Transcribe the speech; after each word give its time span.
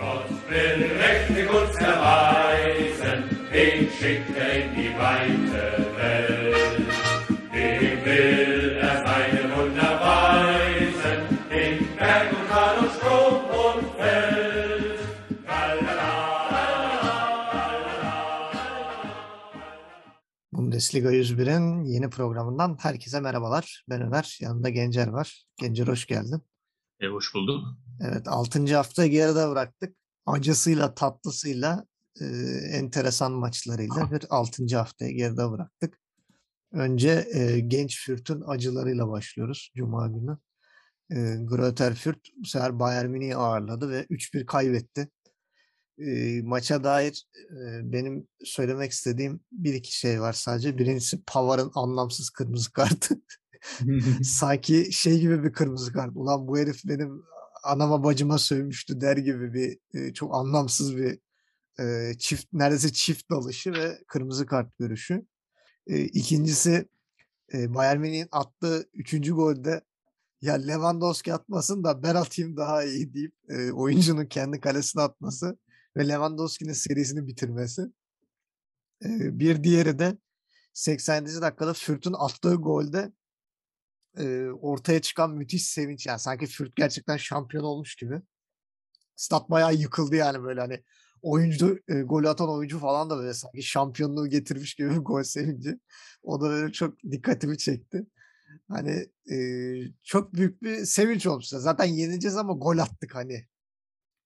Gott 0.00 0.30
will 0.48 0.80
mächtig 0.98 1.46
uns 1.50 1.76
erweisen, 1.76 3.18
den 3.52 3.90
schickt 3.96 4.34
er 4.34 4.50
in 4.60 4.74
die 4.74 4.92
weite 4.98 5.64
Welt. 5.96 6.88
Dem 7.52 8.04
will 8.06 8.78
er 8.80 8.96
seine 9.06 9.42
Wunder 9.54 9.92
weisen, 10.08 11.20
in 11.50 11.96
Berg 11.98 12.32
und 12.32 12.48
Tal 12.48 12.78
und 12.78 12.92
Strom 12.96 13.34
und 13.66 13.82
Feld. 13.98 15.00
Bundesliga 20.52 21.10
101'in 21.10 21.84
yeni 21.84 22.08
programından 22.10 22.78
herkese 22.80 23.20
merhabalar. 23.20 23.84
Ben 23.88 24.00
Ömer, 24.00 24.38
yanında 24.40 24.70
Gencer 24.70 25.08
var. 25.08 25.44
Gencer 25.56 25.86
hoş 25.88 26.06
geldin. 26.06 26.42
E, 27.00 27.06
hoş 27.06 27.34
bulduk. 27.34 27.64
Evet, 28.00 28.28
6. 28.28 28.76
hafta 28.76 29.06
geride 29.06 29.48
bıraktık. 29.48 29.96
Acısıyla, 30.26 30.94
tatlısıyla, 30.94 31.86
e, 32.20 32.24
enteresan 32.72 33.32
maçlarıyla 33.32 34.10
bir 34.10 34.22
6. 34.30 34.76
haftayı 34.76 35.16
geride 35.16 35.50
bıraktık. 35.50 36.00
Önce 36.72 37.28
e, 37.34 37.60
Genç 37.60 38.04
Fürth'ün 38.06 38.42
acılarıyla 38.46 39.08
başlıyoruz 39.08 39.72
Cuma 39.76 40.08
günü. 40.08 40.38
E, 41.10 41.36
Greuther 41.44 41.94
Fürth 41.94 42.28
bu 42.36 42.46
sefer 42.46 42.78
Bayern 42.78 43.10
Münih'i 43.10 43.36
ağırladı 43.36 43.90
ve 43.90 44.06
3-1 44.10 44.46
kaybetti. 44.46 45.08
E, 45.98 46.42
maça 46.42 46.84
dair 46.84 47.26
e, 47.50 47.92
benim 47.92 48.28
söylemek 48.44 48.92
istediğim 48.92 49.40
bir 49.52 49.74
iki 49.74 49.96
şey 49.96 50.20
var 50.20 50.32
sadece. 50.32 50.78
Birincisi 50.78 51.22
Pavar'ın 51.26 51.70
anlamsız 51.74 52.30
kırmızı 52.30 52.72
kartı. 52.72 53.20
Sanki 54.22 54.92
şey 54.92 55.20
gibi 55.20 55.44
bir 55.44 55.52
kırmızı 55.52 55.92
kart. 55.92 56.10
Ulan 56.14 56.48
bu 56.48 56.58
herif 56.58 56.80
benim 56.84 57.22
anama 57.62 58.04
bacıma 58.04 58.38
sövmüştü 58.38 59.00
der 59.00 59.16
gibi 59.16 59.54
bir 59.54 59.78
e, 59.94 60.12
çok 60.12 60.34
anlamsız 60.34 60.96
bir 60.96 61.18
e, 61.80 62.14
çift 62.18 62.52
neredeyse 62.52 62.92
çift 62.92 63.30
dalışı 63.30 63.72
ve 63.72 63.98
kırmızı 64.08 64.46
kart 64.46 64.78
görüşü. 64.78 65.26
E, 65.86 66.04
ikincisi 66.04 66.88
e, 67.54 67.74
Bayern 67.74 68.00
Münih'in 68.00 68.28
attığı 68.32 68.88
üçüncü 68.94 69.32
golde 69.32 69.80
ya 70.42 70.54
Lewandowski 70.54 71.34
atmasın 71.34 71.84
da 71.84 72.02
ben 72.02 72.14
atayım 72.14 72.56
daha 72.56 72.84
iyi 72.84 73.14
deyip 73.14 73.34
e, 73.48 73.72
oyuncunun 73.72 74.26
kendi 74.26 74.60
kalesine 74.60 75.02
atması 75.02 75.58
ve 75.96 76.08
Lewandowski'nin 76.08 76.72
serisini 76.72 77.26
bitirmesi. 77.26 77.82
E, 79.04 79.38
bir 79.38 79.64
diğeri 79.64 79.98
de 79.98 80.18
80. 80.72 81.26
dakikada 81.26 81.74
Fürth'ün 81.74 82.14
attığı 82.18 82.54
golde 82.54 83.12
e, 84.18 84.46
ortaya 84.50 85.00
çıkan 85.00 85.30
müthiş 85.30 85.66
sevinç 85.66 86.06
yani 86.06 86.18
sanki 86.18 86.46
Fürth 86.46 86.76
gerçekten 86.76 87.16
şampiyon 87.16 87.64
olmuş 87.64 87.96
gibi. 87.96 88.22
Stat 89.16 89.50
bayağı 89.50 89.74
yıkıldı 89.74 90.16
yani 90.16 90.42
böyle 90.42 90.60
hani 90.60 90.82
oyuncu 91.22 91.78
e, 91.88 92.00
gol 92.00 92.24
atan 92.24 92.50
oyuncu 92.50 92.78
falan 92.78 93.10
da 93.10 93.16
böyle 93.18 93.34
sanki 93.34 93.62
şampiyonluğu 93.62 94.28
getirmiş 94.28 94.74
gibi 94.74 94.90
bir 94.94 94.96
gol 94.96 95.22
sevinci. 95.22 95.78
O 96.22 96.40
da 96.40 96.50
böyle 96.50 96.72
çok 96.72 97.02
dikkatimi 97.10 97.58
çekti. 97.58 98.06
Hani 98.68 99.06
e, 99.32 99.36
çok 100.02 100.34
büyük 100.34 100.62
bir 100.62 100.84
sevinç 100.84 101.26
olmuş. 101.26 101.46
Zaten 101.46 101.84
yeneceğiz 101.84 102.36
ama 102.36 102.52
gol 102.52 102.78
attık 102.78 103.14
hani. 103.14 103.46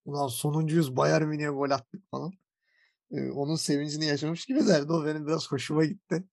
Ulan 0.05 0.29
sonuncuyuz 0.29 0.97
Bayern 0.97 1.25
Münih'e 1.25 1.49
gol 1.49 1.71
attık 1.71 2.11
falan. 2.11 2.33
E, 3.11 3.31
onun 3.31 3.57
sevincini 3.57 4.05
yaşamış 4.05 4.47
gibi 4.47 4.67
derdi. 4.67 4.93
O 4.93 5.07
benim 5.07 5.27
biraz 5.27 5.53
hoşuma 5.53 5.85
gitti. 5.85 6.25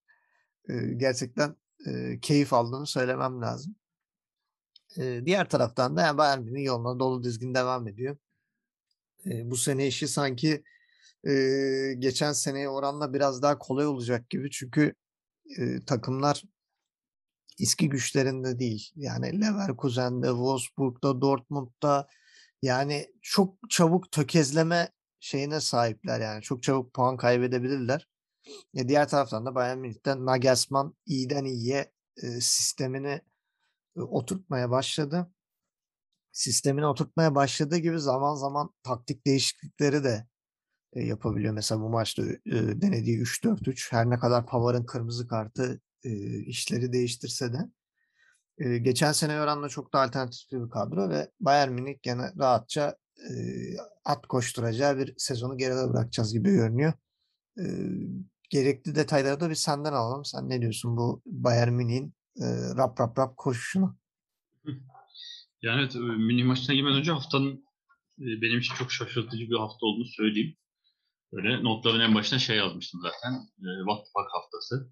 E, 0.70 0.74
gerçekten 0.98 1.56
e, 1.88 2.20
keyif 2.22 2.54
aldığımı 2.54 2.88
söylemem 2.88 3.42
lazım. 3.42 3.76
E, 4.98 5.22
diğer 5.26 5.50
taraftan 5.50 5.98
da 5.98 6.02
yani 6.02 6.18
Bayern 6.18 6.42
Münih 6.42 6.66
yoluna 6.66 7.00
dolu 7.00 7.24
dizgin 7.24 7.54
devam 7.54 7.88
ediyor. 7.88 8.18
E, 9.26 9.52
bu 9.52 9.58
sene 9.58 9.88
işi 9.88 10.08
sanki 10.08 10.64
e, 11.28 11.34
geçen 12.00 12.34
seneye 12.34 12.70
oranla 12.70 13.14
biraz 13.14 13.42
daha 13.42 13.58
kolay 13.58 13.86
olacak 13.86 14.30
gibi. 14.30 14.52
Çünkü 14.52 14.94
e, 15.58 15.86
takımlar 15.86 16.44
eski 17.60 17.90
güçlerinde 17.90 18.60
değil. 18.60 18.92
Yani 18.96 19.42
Leverkusen'de, 19.42 20.28
Wolfsburg'da, 20.28 21.22
Dortmund'da 21.22 22.08
yani 22.62 23.08
çok 23.22 23.70
çabuk 23.70 24.12
tökezleme 24.12 24.90
şeyine 25.20 25.60
sahipler 25.60 26.20
yani. 26.20 26.42
Çok 26.42 26.64
çabuk 26.64 26.94
puan 26.94 27.18
kaybedebilirler. 27.18 28.08
E, 28.76 28.88
diğer 28.88 29.08
taraftan 29.10 29.46
da 29.46 29.56
Bayern 29.56 29.78
Münih'ten 29.78 30.26
Nagelsmann 30.26 30.96
iyiden 31.06 31.46
iyiye 31.46 31.92
e, 32.24 32.28
sistemini 32.42 33.22
e, 33.98 34.02
oturtmaya 34.02 34.72
başladı. 34.72 35.32
Sistemini 36.32 36.86
oturtmaya 36.86 37.36
başladığı 37.36 37.78
gibi 37.78 38.00
zaman 38.00 38.36
zaman 38.36 38.70
taktik 38.84 39.28
değişiklikleri 39.28 40.04
de 40.04 40.28
e, 40.94 41.04
yapabiliyor. 41.06 41.54
Mesela 41.54 41.82
bu 41.82 41.90
maçta 41.90 42.24
e, 42.24 42.82
denediği 42.82 43.22
3-4-3 43.22 43.92
her 43.92 44.10
ne 44.10 44.20
kadar 44.20 44.46
Pavar'ın 44.46 44.86
kırmızı 44.86 45.28
kartı 45.28 45.82
e, 46.04 46.40
işleri 46.40 46.94
değiştirse 46.94 47.54
de 47.54 47.58
e, 48.58 48.78
geçen 48.78 49.12
sene 49.12 49.42
oranla 49.42 49.70
çok 49.70 49.94
da 49.94 50.02
alternatif 50.02 50.52
bir 50.52 50.70
kadro 50.70 51.10
ve 51.10 51.32
Bayern 51.40 51.72
Münih 51.72 51.98
gene 52.02 52.32
rahatça 52.40 52.96
e, 53.30 53.34
at 54.06 54.28
koşturacağı 54.28 54.98
bir 54.98 55.14
sezonu 55.18 55.58
geride 55.58 55.90
bırakacağız 55.94 56.34
gibi 56.34 56.52
görünüyor. 56.52 56.94
E, 57.58 57.64
gerekli 58.50 58.96
detayları 58.96 59.40
da 59.40 59.50
bir 59.50 59.56
senden 59.56 59.94
alalım. 59.94 60.26
Sen 60.26 60.50
ne 60.50 60.62
diyorsun 60.62 60.98
bu 60.98 61.22
Bayern 61.26 61.74
Münih'in 61.74 62.14
e, 62.38 62.46
rap 62.78 63.00
rap 63.00 63.20
rap 63.20 63.38
koşuşuna? 63.38 63.96
Yani 65.62 65.82
evet, 65.82 65.96
Münih 65.96 66.46
maçına 66.46 66.76
girmeden 66.76 66.98
önce 66.98 67.12
haftanın 67.12 67.66
e, 68.20 68.26
benim 68.42 68.60
için 68.60 68.76
çok 68.76 68.92
şaşırtıcı 68.92 69.50
bir 69.50 69.58
hafta 69.58 69.86
olduğunu 69.86 70.08
söyleyeyim. 70.08 70.56
Böyle 71.34 71.64
notların 71.64 72.00
en 72.00 72.16
başına 72.16 72.40
şey 72.40 72.58
yazmıştım 72.58 73.02
zaten. 73.04 73.34
E, 73.34 73.70
What 73.86 74.06
the 74.06 74.10
fuck 74.14 74.30
haftası. 74.34 74.92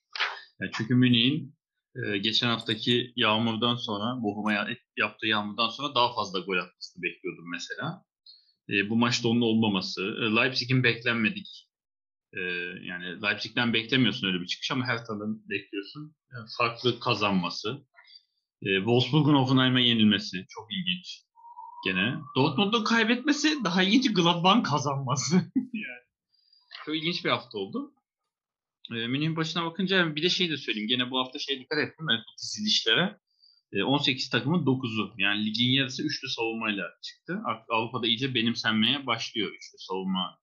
yani 0.60 0.70
çünkü 0.74 0.94
Münih'in 0.94 1.56
e, 1.96 2.18
geçen 2.18 2.48
haftaki 2.48 3.12
yağmurdan 3.16 3.76
sonra, 3.76 4.22
Bohum'a 4.22 4.66
yaptığı 4.96 5.26
yağmurdan 5.26 5.68
sonra 5.68 5.94
daha 5.94 6.14
fazla 6.14 6.40
gol 6.40 6.56
atmasını 6.56 7.02
bekliyordum 7.02 7.50
mesela. 7.50 8.04
E, 8.70 8.90
bu 8.90 8.96
maçta 8.96 9.28
onun 9.28 9.40
olmaması, 9.40 10.00
Leipzig'in 10.36 10.82
beklenmedik 10.82 11.65
e, 12.36 12.42
yani 12.82 13.22
Leipzig'ten 13.22 13.72
beklemiyorsun 13.72 14.26
öyle 14.26 14.40
bir 14.40 14.46
çıkış 14.46 14.70
ama 14.70 14.84
her 14.84 14.98
Hertha'nın 14.98 15.48
bekliyorsun. 15.48 16.16
Yani 16.32 16.48
farklı 16.58 17.00
kazanması. 17.00 17.86
E, 18.62 18.76
Wolfsburg'un 18.76 19.34
Hoffenheim'e 19.34 19.82
yenilmesi 19.82 20.46
çok 20.48 20.72
ilginç. 20.72 21.22
Gene. 21.84 22.14
Dortmund'un 22.36 22.84
kaybetmesi 22.84 23.64
daha 23.64 23.82
ilginç 23.82 24.14
Gladbach'ın 24.14 24.62
kazanması. 24.62 25.34
yani. 25.56 26.04
Çok 26.86 26.96
ilginç 26.96 27.24
bir 27.24 27.30
hafta 27.30 27.58
oldu. 27.58 27.92
E, 28.90 29.06
Münih'in 29.06 29.36
başına 29.36 29.64
bakınca 29.64 30.16
bir 30.16 30.22
de 30.22 30.28
şey 30.28 30.50
de 30.50 30.56
söyleyeyim. 30.56 30.88
Gene 30.88 31.10
bu 31.10 31.18
hafta 31.18 31.38
şey 31.38 31.60
dikkat 31.60 31.78
ettim. 31.78 32.06
Ben 32.10 32.18
bu 32.18 32.38
dizilişlere. 32.42 33.18
E, 33.72 33.82
18 33.82 34.30
takımın 34.30 34.66
9'u. 34.66 35.14
Yani 35.18 35.46
ligin 35.46 35.70
yarısı 35.70 36.02
üçlü 36.02 36.28
savunmayla 36.28 36.84
çıktı. 37.02 37.40
Avrupa'da 37.68 38.06
iyice 38.06 38.34
benimsenmeye 38.34 39.06
başlıyor 39.06 39.48
üçlü 39.48 39.78
savunma 39.78 40.38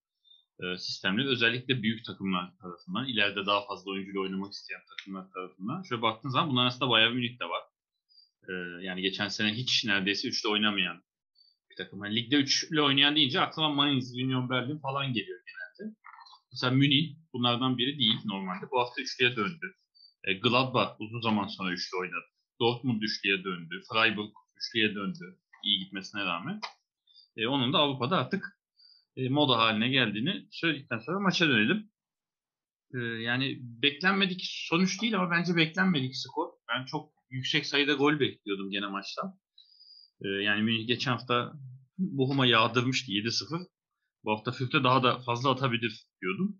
e, 0.60 0.78
sistemleri. 0.78 1.28
Özellikle 1.28 1.84
büyük 1.84 2.06
takımlar 2.06 2.58
tarafından. 2.62 3.08
ileride 3.08 3.46
daha 3.46 3.66
fazla 3.66 3.92
oyuncuyla 3.92 4.22
oynamak 4.22 4.54
isteyen 4.54 4.82
takımlar 4.90 5.32
tarafından. 5.32 5.84
Şöyle 5.84 6.02
baktığın 6.02 6.30
zaman 6.30 6.50
bunların 6.50 6.66
arasında 6.66 6.90
Bayern 6.90 7.14
Münih 7.14 7.40
de 7.40 7.46
var. 7.46 7.64
E, 8.50 8.54
yani 8.86 9.02
geçen 9.02 9.28
sene 9.28 9.54
hiç 9.54 9.86
neredeyse 9.86 10.28
üçlü 10.28 10.50
oynamayan 10.50 11.04
bir 11.70 11.76
takım. 11.76 12.06
Yani 12.06 12.16
ligde 12.16 12.36
üçlü 12.36 12.82
oynayan 12.82 13.16
deyince 13.16 13.42
aklıma 13.42 13.70
Mainz, 13.70 14.14
Union 14.16 14.50
Berlin 14.50 14.80
falan 14.80 15.14
geliyor 15.14 15.40
genelde. 15.46 15.96
Mesela 16.52 16.72
Münih 16.72 17.16
bunlardan 17.34 17.78
biri 17.78 18.00
değil 18.00 18.20
normalde. 18.26 18.72
Bu 18.72 18.80
hafta 18.80 19.02
üçlüye 19.02 19.36
döndü. 19.36 19.76
E, 20.24 20.34
Gladbach 20.34 20.96
uzun 21.00 21.22
zaman 21.22 21.48
sonra 21.48 21.72
üçlü 21.72 21.98
oynadı. 21.98 22.26
Dortmund 22.60 23.02
üçlüye 23.02 23.44
döndü. 23.44 23.82
Freiburg 23.94 24.32
üçlüye 24.58 24.96
döndü. 24.96 25.38
İyi 25.64 25.80
gitmesine 25.80 26.26
rağmen. 26.26 26.60
E, 27.38 27.48
onun 27.48 27.74
da 27.74 27.78
Avrupa'da 27.78 28.18
artık 28.18 28.58
e, 29.18 29.30
moda 29.30 29.58
haline 29.58 29.90
geldiğini 29.90 30.48
söyledikten 30.52 31.00
sonra 31.00 31.20
maça 31.20 31.48
dönelim. 31.48 31.92
E, 32.94 33.00
yani 33.00 33.58
beklenmedik 33.62 34.42
sonuç 34.44 35.02
değil 35.02 35.16
ama 35.16 35.32
bence 35.32 35.56
beklenmedik 35.56 36.16
skor. 36.16 36.50
Ben 36.70 36.86
çok 36.86 37.14
yüksek 37.30 37.66
sayıda 37.66 37.94
gol 37.94 38.20
bekliyordum 38.20 38.70
gene 38.70 38.88
maçta. 38.88 39.22
E, 40.22 40.28
yani 40.28 40.86
geçen 40.86 41.12
hafta 41.12 41.54
Bohum'a 41.98 42.46
yağdırmıştı 42.46 43.12
7-0. 43.12 43.68
Bu 44.24 44.32
hafta 44.32 44.52
Fürk'te 44.52 44.84
daha 44.84 45.04
da 45.04 45.20
fazla 45.20 45.52
atabilir 45.52 46.06
diyordum. 46.22 46.60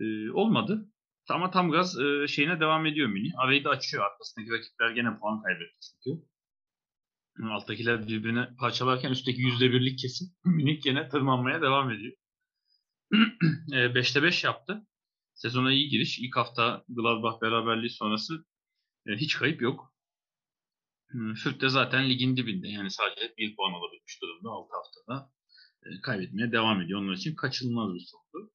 E, 0.00 0.30
olmadı. 0.30 0.92
Ama 1.28 1.50
tam 1.50 1.70
gaz 1.70 2.00
e, 2.00 2.28
şeyine 2.28 2.60
devam 2.60 2.86
ediyor 2.86 3.08
Münih. 3.08 3.32
Arayı 3.38 3.64
da 3.64 3.70
açıyor. 3.70 4.04
Arkasındaki 4.04 4.52
rakipler 4.52 4.90
gene 4.90 5.18
puan 5.18 5.42
kaybetti 5.42 5.86
çünkü. 6.04 6.29
Alttakiler 7.50 8.08
birbirine 8.08 8.48
parçalarken 8.58 9.10
üstteki 9.10 9.40
yüzde 9.40 9.72
birlik 9.72 9.98
kesim 9.98 10.28
Münih 10.44 10.82
gene 10.82 11.08
tırmanmaya 11.08 11.62
devam 11.62 11.90
ediyor. 11.90 12.12
5'te 13.70 14.22
5 14.22 14.44
yaptı. 14.44 14.86
Sezona 15.34 15.72
iyi 15.72 15.88
giriş. 15.88 16.18
İlk 16.18 16.36
hafta 16.36 16.84
Gladbach 16.88 17.42
beraberliği 17.42 17.90
sonrası 17.90 18.44
e, 19.06 19.12
hiç 19.16 19.36
kayıp 19.36 19.62
yok. 19.62 19.94
Fürth 21.42 21.60
de 21.60 21.68
zaten 21.68 22.10
ligin 22.10 22.36
dibinde. 22.36 22.68
Yani 22.68 22.90
sadece 22.90 23.34
bir 23.38 23.56
puan 23.56 23.72
alabilmiş 23.72 24.22
durumda 24.22 24.48
6 24.50 24.68
haftada. 24.74 25.30
e, 25.86 26.00
kaybetmeye 26.00 26.52
devam 26.52 26.80
ediyor. 26.82 27.00
Onlar 27.00 27.12
için 27.12 27.34
kaçınılmaz 27.34 27.94
bir 27.94 28.00
sondu. 28.00 28.52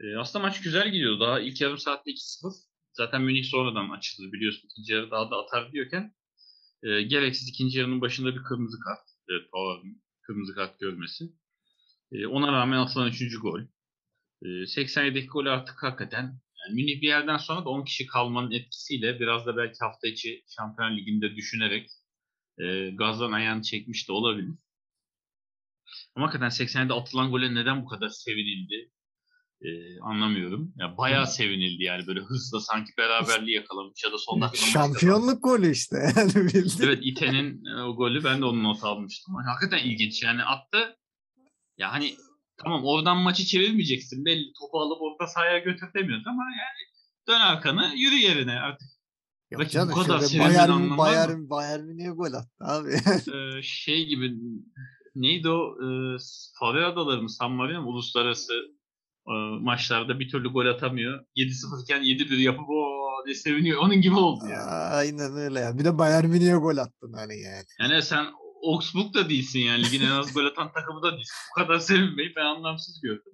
E, 0.00 0.16
aslında 0.16 0.42
maç 0.46 0.62
güzel 0.62 0.92
gidiyor. 0.92 1.20
Daha 1.20 1.40
ilk 1.40 1.60
yarım 1.60 1.78
saatte 1.78 2.10
2-0. 2.10 2.52
Zaten 2.92 3.22
Münih 3.22 3.44
sonradan 3.44 3.90
açıldı 3.90 4.32
biliyorsun. 4.32 4.68
İkinci 4.68 4.92
yarı 4.92 5.10
daha 5.10 5.30
da 5.30 5.36
atar 5.36 5.72
diyorken 5.72 6.14
e, 6.82 7.02
gereksiz 7.02 7.48
ikinci 7.48 7.78
yarının 7.78 8.00
başında 8.00 8.34
bir 8.34 8.42
kırmızı 8.42 8.80
kart. 8.80 9.08
Evet, 9.30 9.52
Pavar'ın 9.52 10.02
kırmızı 10.22 10.54
kart 10.54 10.80
görmesi. 10.80 11.24
E, 12.12 12.26
ona 12.26 12.52
rağmen 12.52 12.78
atılan 12.78 13.08
3. 13.08 13.38
gol. 13.38 13.60
E, 14.42 14.46
87'deki 14.46 15.26
gol 15.26 15.46
artık 15.46 15.82
hakikaten 15.82 16.22
yani 16.22 16.74
Münih 16.74 17.02
bir 17.02 17.06
yerden 17.06 17.36
sonra 17.36 17.64
da 17.64 17.68
10 17.68 17.84
kişi 17.84 18.06
kalmanın 18.06 18.50
etkisiyle 18.50 19.20
biraz 19.20 19.46
da 19.46 19.56
belki 19.56 19.78
hafta 19.80 20.08
içi 20.08 20.44
Şampiyon 20.56 20.96
Ligi'nde 20.96 21.36
düşünerek 21.36 21.90
e, 22.58 22.90
gazdan 22.90 23.32
ayağını 23.32 23.62
çekmiş 23.62 24.08
de 24.08 24.12
olabilir. 24.12 24.54
Ama 26.14 26.26
hakikaten 26.26 26.64
87'de 26.64 26.92
atılan 26.92 27.30
gole 27.30 27.54
neden 27.54 27.82
bu 27.82 27.88
kadar 27.88 28.08
sevinildi? 28.08 28.90
Ee, 29.64 30.00
anlamıyorum. 30.00 30.72
Ya 30.76 30.96
bayağı 30.96 31.26
sevinildi 31.26 31.82
yani 31.82 32.06
böyle 32.06 32.20
hızla 32.20 32.60
sanki 32.60 32.92
beraberliği 32.98 33.56
yakalamış 33.56 34.04
ya 34.04 34.12
da 34.12 34.18
son 34.18 34.40
dakikada 34.40 34.66
maç 34.66 34.72
Şampiyonluk 34.72 35.44
golü 35.44 35.70
işte. 35.70 35.96
Yani 36.16 36.34
bildiğin. 36.34 36.82
Evet 36.82 36.98
İte'nin 37.02 37.64
e, 37.64 37.82
o 37.82 37.96
golü 37.96 38.24
ben 38.24 38.40
de 38.40 38.44
onun 38.44 38.64
not 38.64 38.84
almıştım. 38.84 39.34
Yani 39.38 39.50
hakikaten 39.50 39.88
ilginç 39.90 40.22
yani 40.22 40.42
attı. 40.42 40.96
Ya 41.78 41.92
hani 41.92 42.16
tamam 42.56 42.84
oradan 42.84 43.16
maçı 43.16 43.44
çevirmeyeceksin. 43.44 44.24
Belli 44.24 44.52
topu 44.60 44.80
alıp 44.80 45.02
orta 45.02 45.26
sahaya 45.26 45.58
götür 45.58 45.88
demiyoruz 45.94 46.26
ama 46.26 46.42
yani 46.42 46.82
dön 47.28 47.40
arkanı 47.40 47.92
yürü 47.96 48.16
yerine 48.16 48.60
artık. 48.60 48.88
Yok 49.50 49.70
canım, 49.70 49.94
bu 49.96 50.02
kadar 50.02 50.28
şöyle 50.28 50.44
Bayern, 50.44 50.98
Bayern, 50.98 51.50
Bayern 51.50 51.80
Münih'e 51.80 52.10
gol 52.10 52.32
attı 52.32 52.50
abi. 52.60 52.90
Ee, 53.34 53.62
şey 53.62 54.06
gibi 54.06 54.34
neydi 55.14 55.48
o 55.48 55.76
e, 55.82 55.86
Faroe 56.58 56.84
Adaları 56.84 57.22
mı 57.22 57.30
San 57.30 57.52
Marino 57.52 57.88
uluslararası 57.88 58.52
e, 58.54 58.81
maçlarda 59.60 60.20
bir 60.20 60.28
türlü 60.28 60.48
gol 60.48 60.66
atamıyor. 60.66 61.24
7-0 61.36 61.82
iken 61.82 62.02
7-1 62.02 62.40
yapıp 62.40 62.68
o 62.68 63.02
diye 63.26 63.34
seviniyor. 63.34 63.80
Onun 63.82 64.00
gibi 64.00 64.14
oldu 64.14 64.46
ya. 64.50 64.64
Aynen 64.66 65.36
öyle 65.36 65.60
ya. 65.60 65.78
Bir 65.78 65.84
de 65.84 65.98
Bayern 65.98 66.26
Münih'e 66.26 66.54
gol 66.54 66.76
attın 66.76 67.12
hani 67.12 67.40
yani. 67.40 67.64
Yani 67.80 68.02
sen 68.02 68.26
Augsburg 68.62 69.14
da 69.14 69.28
değilsin 69.28 69.60
yani. 69.60 69.84
Ligin 69.84 70.06
en 70.06 70.10
az 70.10 70.34
gol 70.34 70.44
atan 70.44 70.72
takımı 70.72 71.02
da 71.02 71.12
değilsin. 71.12 71.34
Bu 71.50 71.62
kadar 71.62 71.78
sevinmeyi 71.78 72.32
ben 72.36 72.44
anlamsız 72.44 73.00
gördüm. 73.00 73.32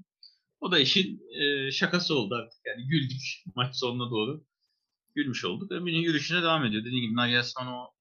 O 0.60 0.72
da 0.72 0.78
işin 0.78 1.20
e, 1.40 1.70
şakası 1.70 2.14
oldu 2.14 2.34
artık. 2.34 2.60
Yani 2.66 2.88
güldük 2.88 3.22
maç 3.54 3.76
sonuna 3.76 4.10
doğru. 4.10 4.44
Gülmüş 5.14 5.44
olduk. 5.44 5.70
Ve 5.70 5.78
Münih 5.80 6.02
yürüyüşüne 6.02 6.42
devam 6.42 6.64
ediyor. 6.64 6.84
Dediğim 6.84 7.04
gibi 7.04 7.16
Nagelsmann 7.16 7.66
o 7.66 7.92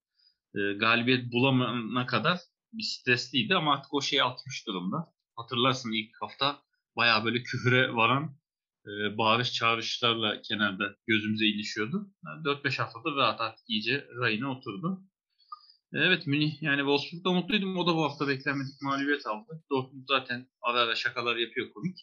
e, 0.55 0.73
galibiyet 0.73 1.31
bulamana 1.31 2.05
kadar 2.05 2.39
bir 2.73 2.83
stresliydi 2.83 3.55
ama 3.55 3.73
artık 3.73 3.93
o 3.93 4.01
şeyi 4.01 4.23
atmış 4.23 4.67
durumda. 4.67 5.13
Hatırlarsın 5.35 5.91
ilk 5.91 6.21
hafta 6.21 6.59
bayağı 6.97 7.25
böyle 7.25 7.43
küfüre 7.43 7.93
varan 7.95 8.37
e, 8.85 9.17
bağırış 9.17 9.53
çağrışlarla 9.53 10.41
kenarda 10.41 10.95
gözümüze 11.07 11.45
ilişiyordu. 11.45 12.11
Yani 12.25 12.43
4-5 12.43 12.79
haftada 12.79 13.15
rahat 13.15 13.41
artık 13.41 13.69
iyice 13.69 14.07
rayına 14.21 14.51
oturdu. 14.51 15.01
Evet 15.93 16.27
Münih 16.27 16.63
yani 16.63 16.79
Wolfsburg'da 16.79 17.31
mutluydum. 17.31 17.77
O 17.77 17.87
da 17.87 17.95
bu 17.95 18.03
hafta 18.03 18.27
beklenmedik 18.27 18.81
mağlubiyet 18.81 19.27
aldı. 19.27 19.63
Dortmund 19.71 20.03
zaten 20.07 20.47
ara 20.61 20.79
ara 20.79 20.95
şakalar 20.95 21.35
yapıyor 21.35 21.73
komik. 21.73 21.97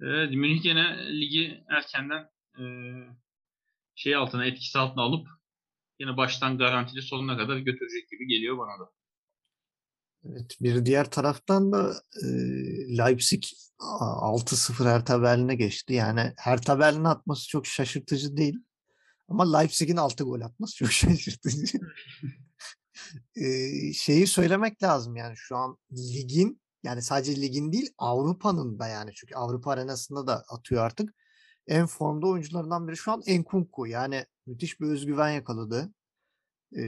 Evet, 0.00 0.30
Münih 0.30 0.62
gene 0.62 1.12
ligi 1.20 1.64
erkenden 1.68 2.28
e, 2.58 2.64
şey 3.94 4.14
altına 4.16 4.46
etkisi 4.46 4.78
altına 4.78 5.02
alıp 5.02 5.28
yine 6.00 6.16
baştan 6.16 6.58
garantili 6.58 7.02
sonuna 7.02 7.36
kadar 7.36 7.56
götürecek 7.56 8.10
gibi 8.10 8.26
geliyor 8.26 8.58
bana 8.58 8.80
da. 8.80 8.90
Evet, 10.24 10.56
bir 10.60 10.86
diğer 10.86 11.10
taraftan 11.10 11.72
da 11.72 11.94
e, 12.22 12.26
Leipzig 12.98 13.44
a- 13.78 14.34
6-0 14.34 14.84
Hertha 14.90 15.22
Berlin'e 15.22 15.54
geçti. 15.54 15.92
Yani 15.92 16.32
Hertha 16.36 16.78
Berlin'e 16.78 17.08
atması 17.08 17.48
çok 17.48 17.66
şaşırtıcı 17.66 18.36
değil. 18.36 18.58
Ama 19.28 19.58
Leipzig'in 19.58 19.96
6 19.96 20.24
gol 20.24 20.40
atması 20.40 20.76
çok 20.76 20.92
şaşırtıcı. 20.92 21.78
E, 23.36 23.92
şeyi 23.92 24.26
söylemek 24.26 24.82
lazım 24.82 25.16
yani 25.16 25.36
şu 25.36 25.56
an 25.56 25.78
ligin 25.92 26.60
yani 26.82 27.02
sadece 27.02 27.40
ligin 27.40 27.72
değil 27.72 27.90
Avrupa'nın 27.98 28.78
da 28.78 28.86
yani 28.88 29.10
çünkü 29.14 29.34
Avrupa 29.34 29.70
arenasında 29.70 30.26
da 30.26 30.44
atıyor 30.48 30.84
artık. 30.84 31.14
En 31.66 31.86
formda 31.86 32.26
oyuncularından 32.26 32.88
biri 32.88 32.96
şu 32.96 33.12
an 33.12 33.22
Enkunku. 33.26 33.86
Yani 33.86 34.26
müthiş 34.46 34.80
bir 34.80 34.86
özgüven 34.86 35.30
yakaladı. 35.30 35.92
E, 36.76 36.82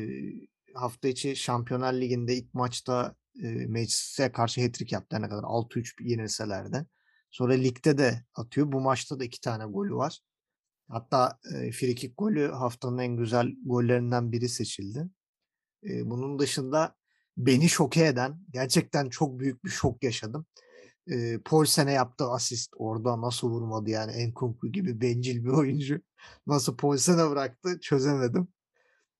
hafta 0.74 1.08
içi 1.08 1.36
Şampiyonlar 1.36 1.92
Ligi'nde 1.92 2.36
ilk 2.36 2.54
maçta 2.54 3.14
e, 3.42 3.66
Manchester'e 3.66 4.32
karşı 4.32 4.60
hat-trick 4.60 4.94
yaptı 4.94 5.22
ne 5.22 5.28
kadar 5.28 5.42
6-3 5.42 5.94
yenilseler 6.00 6.72
de. 6.72 6.86
Sonra 7.30 7.52
ligde 7.52 7.98
de 7.98 8.24
atıyor. 8.34 8.72
Bu 8.72 8.80
maçta 8.80 9.20
da 9.20 9.24
iki 9.24 9.40
tane 9.40 9.64
golü 9.64 9.94
var. 9.94 10.20
Hatta 10.88 11.38
e, 11.54 11.72
frikik 11.72 12.18
golü 12.18 12.48
haftanın 12.48 12.98
en 12.98 13.16
güzel 13.16 13.56
gollerinden 13.66 14.32
biri 14.32 14.48
seçildi. 14.48 15.08
E, 15.84 16.10
bunun 16.10 16.38
dışında 16.38 16.94
beni 17.36 17.68
şoke 17.68 18.06
eden, 18.06 18.40
gerçekten 18.52 19.08
çok 19.08 19.40
büyük 19.40 19.64
bir 19.64 19.70
şok 19.70 20.04
yaşadım. 20.04 20.46
E, 21.10 21.38
Paulsen'e 21.44 21.92
yaptığı 21.92 22.30
asist 22.30 22.74
orada 22.76 23.20
nasıl 23.20 23.50
vurmadı 23.50 23.90
yani 23.90 24.12
Enkunku 24.12 24.72
gibi 24.72 25.00
bencil 25.00 25.44
bir 25.44 25.50
oyuncu. 25.50 26.00
Nasıl 26.46 26.76
Paulsen'e 26.76 27.30
bıraktı 27.30 27.80
çözemedim. 27.80 28.48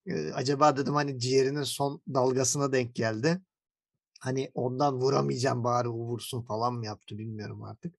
E, 0.05 0.31
acaba 0.31 0.77
dedim 0.77 0.93
hani 0.93 1.19
ciğerinin 1.19 1.63
son 1.63 2.01
dalgasına 2.13 2.71
denk 2.71 2.95
geldi. 2.95 3.41
Hani 4.21 4.51
ondan 4.53 5.01
vuramayacağım 5.01 5.63
bari 5.63 5.89
o 5.89 5.93
vursun 5.93 6.41
falan 6.41 6.73
mı 6.73 6.85
yaptı 6.85 7.17
bilmiyorum 7.17 7.63
artık. 7.63 7.95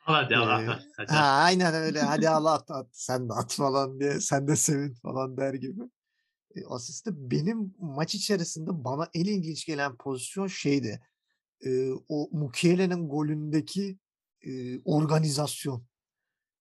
Hadi 0.00 0.36
Allah 0.36 0.62
Ee, 0.62 0.66
hadi. 0.96 1.12
Ha, 1.12 1.24
aynen 1.24 1.74
öyle. 1.74 2.00
Hadi 2.00 2.28
Allah 2.28 2.52
at, 2.52 2.70
at. 2.70 2.88
Sen 2.92 3.28
de 3.28 3.32
at 3.32 3.54
falan 3.54 4.00
diye. 4.00 4.20
Sen 4.20 4.48
de 4.48 4.56
sevin 4.56 4.94
falan 4.94 5.36
der 5.36 5.54
gibi. 5.54 5.82
E, 6.54 6.64
asiste 6.68 7.10
benim 7.30 7.74
maç 7.78 8.14
içerisinde 8.14 8.84
bana 8.84 9.08
en 9.14 9.24
ilginç 9.24 9.66
gelen 9.66 9.96
pozisyon 9.96 10.46
şeydi. 10.46 11.00
E, 11.64 11.90
o 12.08 12.28
Mukiele'nin 12.32 13.08
golündeki 13.08 13.98
e, 14.42 14.80
organizasyon. 14.84 15.86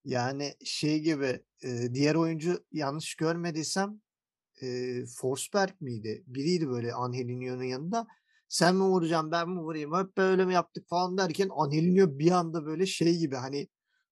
Yani 0.05 0.53
şey 0.65 0.99
gibi 0.99 1.43
e, 1.63 1.93
diğer 1.93 2.15
oyuncu 2.15 2.65
yanlış 2.71 3.15
görmediysem 3.15 4.01
e, 4.61 4.99
Forsberg 5.05 5.81
miydi? 5.81 6.23
Biriydi 6.27 6.69
böyle 6.69 6.93
Angelinho'nun 6.93 7.63
yanında. 7.63 8.07
Sen 8.47 8.75
mi 8.75 8.83
vuracaksın 8.83 9.31
ben 9.31 9.49
mi 9.49 9.59
vurayım? 9.59 9.95
Hep 9.95 10.17
böyle 10.17 10.45
mi 10.45 10.53
yaptık 10.53 10.89
falan 10.89 11.17
derken 11.17 11.49
Angelinho 11.51 12.19
bir 12.19 12.31
anda 12.31 12.65
böyle 12.65 12.85
şey 12.85 13.17
gibi 13.17 13.35
hani 13.35 13.67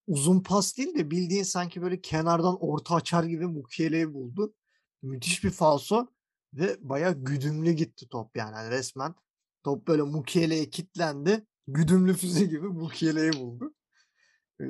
uzun 0.07 0.43
pas 0.43 0.77
değil 0.77 0.95
de 0.95 1.11
bildiğin 1.11 1.43
sanki 1.43 1.81
böyle 1.81 2.01
kenardan 2.01 2.57
orta 2.59 2.95
açar 2.95 3.23
gibi 3.23 3.47
Mukiele'yi 3.47 4.13
buldu. 4.13 4.53
Müthiş 5.01 5.43
bir 5.43 5.49
falso 5.49 6.07
ve 6.53 6.77
bayağı 6.81 7.13
güdümlü 7.13 7.71
gitti 7.71 8.07
top 8.09 8.37
yani 8.37 8.55
Hani 8.55 8.69
resmen. 8.71 9.15
Top 9.63 9.87
böyle 9.87 10.01
Mukiele'ye 10.01 10.69
kilitlendi. 10.69 11.47
Güdümlü 11.67 12.13
füze 12.13 12.45
gibi 12.45 12.67
Mukiele'yi 12.67 13.33
buldu. 13.33 13.73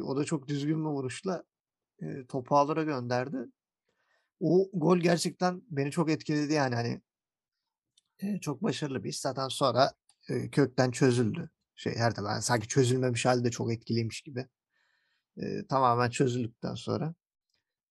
O 0.04 0.18
da 0.18 0.24
çok 0.24 0.48
düzgün 0.48 0.80
bir 0.80 0.90
vuruşla 0.90 1.44
topu 2.28 2.58
ağlara 2.58 2.84
gönderdi. 2.84 3.38
O 4.40 4.70
gol 4.74 4.98
gerçekten 4.98 5.62
beni 5.70 5.92
çok 5.92 6.10
etkiledi 6.10 6.54
yani 6.54 6.76
hani 6.76 7.02
çok 8.42 8.64
başarılı 8.64 9.04
bir 9.04 9.10
iş. 9.10 9.20
Zaten 9.20 9.48
sonra 9.48 9.92
e, 10.30 10.50
kökten 10.50 10.92
çözüldü. 10.92 11.50
Şey 11.76 11.96
her 11.96 12.14
ben 12.18 12.40
sanki 12.40 12.68
çözülmemiş 12.68 13.26
halde 13.26 13.52
çok 13.52 13.74
etkiliymiş 13.74 14.22
gibi. 14.22 14.48
E, 15.38 15.68
tamamen 15.68 16.10
çözüldükten 16.10 16.76
sonra 16.76 17.14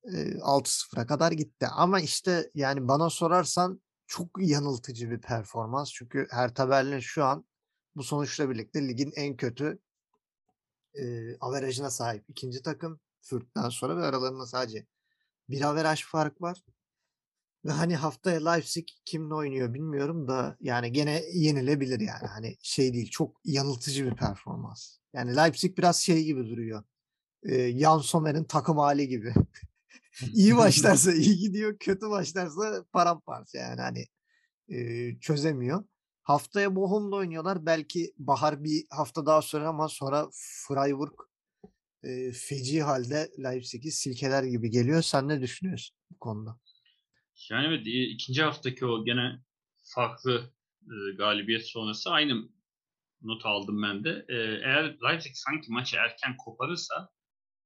e, 0.05 0.39
6-0'a 0.39 1.07
kadar 1.07 1.33
gitti. 1.33 1.67
Ama 1.67 2.01
işte 2.01 2.51
yani 2.55 2.89
bana 2.89 3.11
sorarsan 3.11 3.83
çok 4.07 4.29
yanıltıcı 4.41 5.11
bir 5.11 5.21
performans. 5.21 5.93
Çünkü 5.93 6.27
Hertha 6.31 6.71
Berlin 6.71 7.01
şu 7.01 7.25
an 7.25 7.45
bu 7.97 8.03
sonuçla 8.03 8.51
birlikte 8.51 8.89
ligin 8.89 9.13
en 9.17 9.37
kötü 9.37 9.79
e, 10.95 11.37
averajına 11.41 11.91
sahip 11.91 12.25
ikinci 12.29 12.63
takım. 12.63 13.01
Fürth'ten 13.21 13.69
sonra 13.69 13.97
ve 13.97 14.05
aralarında 14.05 14.47
sadece 14.47 14.87
bir 15.49 15.63
averaj 15.63 16.05
fark 16.05 16.43
var. 16.43 16.63
Ve 17.65 17.71
hani 17.71 17.97
haftaya 17.97 18.51
Leipzig 18.51 18.89
kimle 19.05 19.35
oynuyor 19.35 19.75
bilmiyorum 19.75 20.29
da 20.29 20.57
yani 20.61 20.93
gene 20.93 21.23
yenilebilir 21.33 22.01
yani. 22.01 22.27
Hani 22.29 22.57
şey 22.63 22.93
değil 22.95 23.11
çok 23.11 23.41
yanıltıcı 23.45 24.07
bir 24.07 24.17
performans. 24.17 24.97
Yani 25.13 25.37
Leipzig 25.37 25.79
biraz 25.79 25.97
şey 25.97 26.25
gibi 26.25 26.47
duruyor. 26.47 26.85
Ee, 27.43 27.79
Jan 27.79 27.99
Sommer'in 27.99 28.45
takım 28.45 28.79
hali 28.79 29.09
gibi. 29.09 29.35
iyi 30.33 30.57
başlarsa 30.57 31.13
iyi 31.13 31.39
gidiyor, 31.39 31.77
kötü 31.79 32.11
başlarsa 32.11 32.85
paramparça 32.93 33.59
yani 33.59 33.81
hani 33.81 34.07
e, 34.69 35.11
çözemiyor. 35.21 35.85
Haftaya 36.23 36.77
Bochum'da 36.77 37.17
oynuyorlar. 37.17 37.67
Belki 37.67 38.13
Bahar 38.19 38.65
bir 38.65 38.87
hafta 38.91 39.27
daha 39.27 39.43
sürer 39.43 39.65
ama 39.65 39.89
sonra 39.89 40.29
Freiburg 40.33 41.13
e, 42.03 42.33
feci 42.33 42.83
halde 42.83 43.31
Leipzig'i 43.39 43.93
silkeler 43.93 44.43
gibi 44.43 44.71
geliyor. 44.71 45.03
Sen 45.03 45.29
ne 45.29 45.41
düşünüyorsun 45.41 45.97
bu 46.11 46.19
konuda? 46.19 46.59
Yani 47.51 47.67
evet 47.67 47.87
e, 47.87 47.91
ikinci 47.91 48.43
haftaki 48.43 48.87
o 48.87 49.05
gene 49.05 49.39
farklı 49.95 50.53
e, 50.83 51.17
galibiyet 51.17 51.69
sonrası 51.69 52.11
aynı 52.11 52.49
not 53.23 53.47
aldım 53.47 53.83
ben 53.83 54.05
de. 54.05 54.27
Ee, 54.29 54.35
eğer 54.65 54.97
Leipzig 55.03 55.33
sanki 55.35 55.73
maçı 55.73 55.97
erken 55.97 56.37
koparırsa 56.37 57.09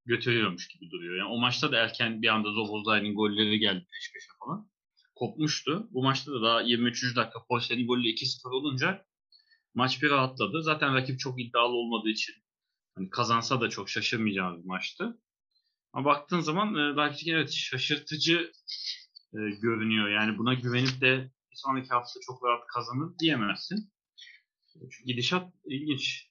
götürüyormuş 0.05 0.69
gibi 0.69 0.91
duruyor. 0.91 1.17
Yani 1.17 1.29
o 1.29 1.39
maçta 1.39 1.73
da 1.73 1.77
erken 1.77 2.23
bir 2.23 2.29
anda 2.29 2.53
Zobozlay'ın 2.53 3.15
golleri 3.15 3.59
geldi 3.59 3.87
peş 3.93 4.13
peşe 4.13 4.31
falan. 4.45 4.71
Kopmuştu. 5.15 5.89
Bu 5.91 6.03
maçta 6.03 6.33
da 6.33 6.43
daha 6.43 6.61
23. 6.61 7.17
dakika 7.17 7.47
Polsen'in 7.49 7.87
golü 7.87 8.09
2-0 8.09 8.49
olunca 8.49 9.07
maç 9.75 10.03
bir 10.03 10.11
rahatladı. 10.11 10.63
Zaten 10.63 10.95
rakip 10.95 11.21
çok 11.21 11.41
iddialı 11.41 11.73
olmadığı 11.73 12.09
için 12.09 12.35
hani 12.95 13.11
kazansa 13.11 13.61
da 13.61 13.69
çok 13.71 13.91
şaşırmayacağımız 13.91 14.63
bir 14.63 14.69
maçtı. 14.69 15.21
Ama 15.93 16.05
baktığın 16.05 16.41
zaman 16.41 16.75
e, 16.75 16.97
Leipzig 16.97 17.29
evet 17.29 17.53
şaşırtıcı 17.53 18.53
e, 19.35 19.39
görünüyor. 19.63 20.09
Yani 20.09 20.39
buna 20.39 20.55
güvenip 20.55 21.01
de 21.01 21.31
bir 21.51 21.57
sonraki 21.57 21.89
hafta 21.89 22.21
çok 22.27 22.45
rahat 22.45 22.67
kazanır 22.67 23.19
diyemezsin. 23.19 23.93
Çünkü 24.73 25.05
gidişat 25.05 25.53
ilginç. 25.65 26.31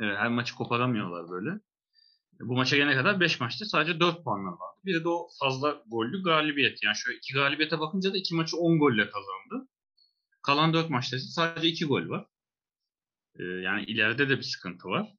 E, 0.00 0.04
her 0.04 0.28
maçı 0.28 0.54
koparamıyorlar 0.54 1.30
böyle. 1.30 1.60
Bu 2.40 2.54
maça 2.54 2.76
gelene 2.76 2.94
kadar 2.94 3.20
5 3.20 3.40
maçta 3.40 3.64
sadece 3.64 4.00
4 4.00 4.24
puanlar 4.24 4.52
vardı. 4.52 4.80
Bir 4.84 5.04
de 5.04 5.08
o 5.08 5.28
fazla 5.40 5.82
gollü 5.86 6.22
galibiyet. 6.22 6.82
Yani 6.82 6.96
şöyle 6.96 7.18
iki 7.18 7.34
galibiyete 7.34 7.80
bakınca 7.80 8.12
da 8.12 8.16
iki 8.16 8.34
maçı 8.34 8.56
10 8.56 8.78
golle 8.78 9.10
kazandı. 9.10 9.68
Kalan 10.42 10.74
4 10.74 10.90
maçta 10.90 11.18
sadece 11.18 11.68
2 11.68 11.84
gol 11.84 12.08
var. 12.08 12.26
Ee, 13.38 13.44
yani 13.44 13.84
ileride 13.84 14.28
de 14.28 14.38
bir 14.38 14.42
sıkıntı 14.42 14.88
var. 14.88 15.14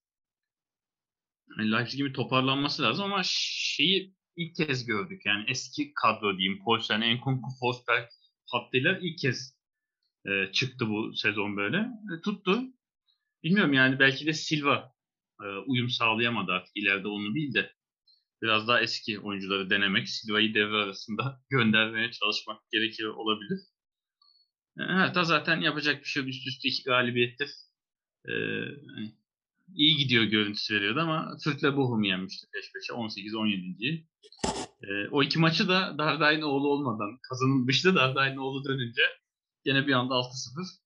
Yani 1.58 1.72
Leipzig'in 1.72 2.06
bir 2.06 2.14
toparlanması 2.14 2.84
lazım 2.84 3.06
ama 3.06 3.22
şeyi 3.24 4.17
ilk 4.38 4.56
kez 4.56 4.86
gördük. 4.86 5.22
Yani 5.26 5.46
eski 5.48 5.94
kadro 5.94 6.38
diyeyim. 6.38 6.64
Poulsen, 6.64 7.02
Enkunku, 7.02 7.50
Forsberg 7.60 8.10
hattıyla 8.52 9.00
ilk 9.02 9.20
kez 9.20 9.58
e, 10.26 10.52
çıktı 10.52 10.90
bu 10.90 11.14
sezon 11.16 11.58
böyle. 11.58 11.78
E, 11.78 12.22
tuttu. 12.26 12.64
Bilmiyorum 13.44 13.74
yani 13.74 14.00
belki 14.00 14.26
de 14.26 14.34
Silva 14.34 14.94
e, 15.42 15.46
uyum 15.46 15.90
sağlayamadı 15.90 16.52
artık 16.52 16.78
ileride 16.78 17.08
onu 17.08 17.36
değil 17.36 17.54
de 17.54 17.74
biraz 18.42 18.68
daha 18.68 18.82
eski 18.82 19.20
oyuncuları 19.20 19.70
denemek, 19.70 20.10
Silva'yı 20.10 20.54
devre 20.54 20.76
arasında 20.76 21.42
göndermeye 21.50 22.12
çalışmak 22.12 22.62
gerekiyor 22.72 23.14
olabilir. 23.14 23.60
E, 24.80 24.84
hatta 24.84 25.24
zaten 25.24 25.62
yapacak 25.62 26.00
bir 26.00 26.08
şey. 26.08 26.30
Üst 26.30 26.48
üste 26.48 26.70
iki 26.70 26.84
galibiyettir. 26.84 27.50
Ee, 28.30 28.32
iyi 29.74 29.98
gidiyor 29.98 30.24
görüntüsü 30.24 30.76
veriyordu 30.76 31.00
ama 31.00 31.38
Türk'le 31.44 31.78
Bochum 31.78 32.04
yenmişti 32.04 32.48
peş 32.54 32.74
peşe 32.74 32.94
18-17. 32.94 34.06
Ee, 34.84 35.08
o 35.12 35.24
iki 35.24 35.40
maçı 35.40 35.68
da 35.68 35.96
Darday'ın 35.98 36.42
oğlu 36.42 36.68
olmadan 36.68 37.20
kazanılmıştı. 37.30 37.96
Darday'ın 37.96 38.38
oğlu 38.38 38.66
dönünce 38.66 39.02
yine 39.66 39.88
bir 39.88 39.94
anda 39.94 40.14
6-0. 40.14 40.78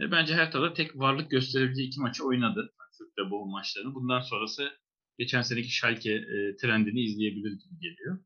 E, 0.00 0.10
bence 0.10 0.34
her 0.34 0.52
tarafta 0.52 0.74
tek 0.74 0.98
varlık 0.98 1.30
gösterebileceği 1.30 1.88
iki 1.88 2.00
maçı 2.00 2.24
oynadı. 2.24 2.74
Türk'le 2.98 3.30
Bochum 3.30 3.50
maçlarını. 3.50 3.94
Bundan 3.94 4.20
sonrası 4.20 4.70
geçen 5.18 5.42
seneki 5.42 5.70
Schalke 5.70 6.12
e, 6.12 6.56
trendini 6.56 7.00
izleyebilir 7.00 7.50
gibi 7.50 7.78
geliyor. 7.80 8.18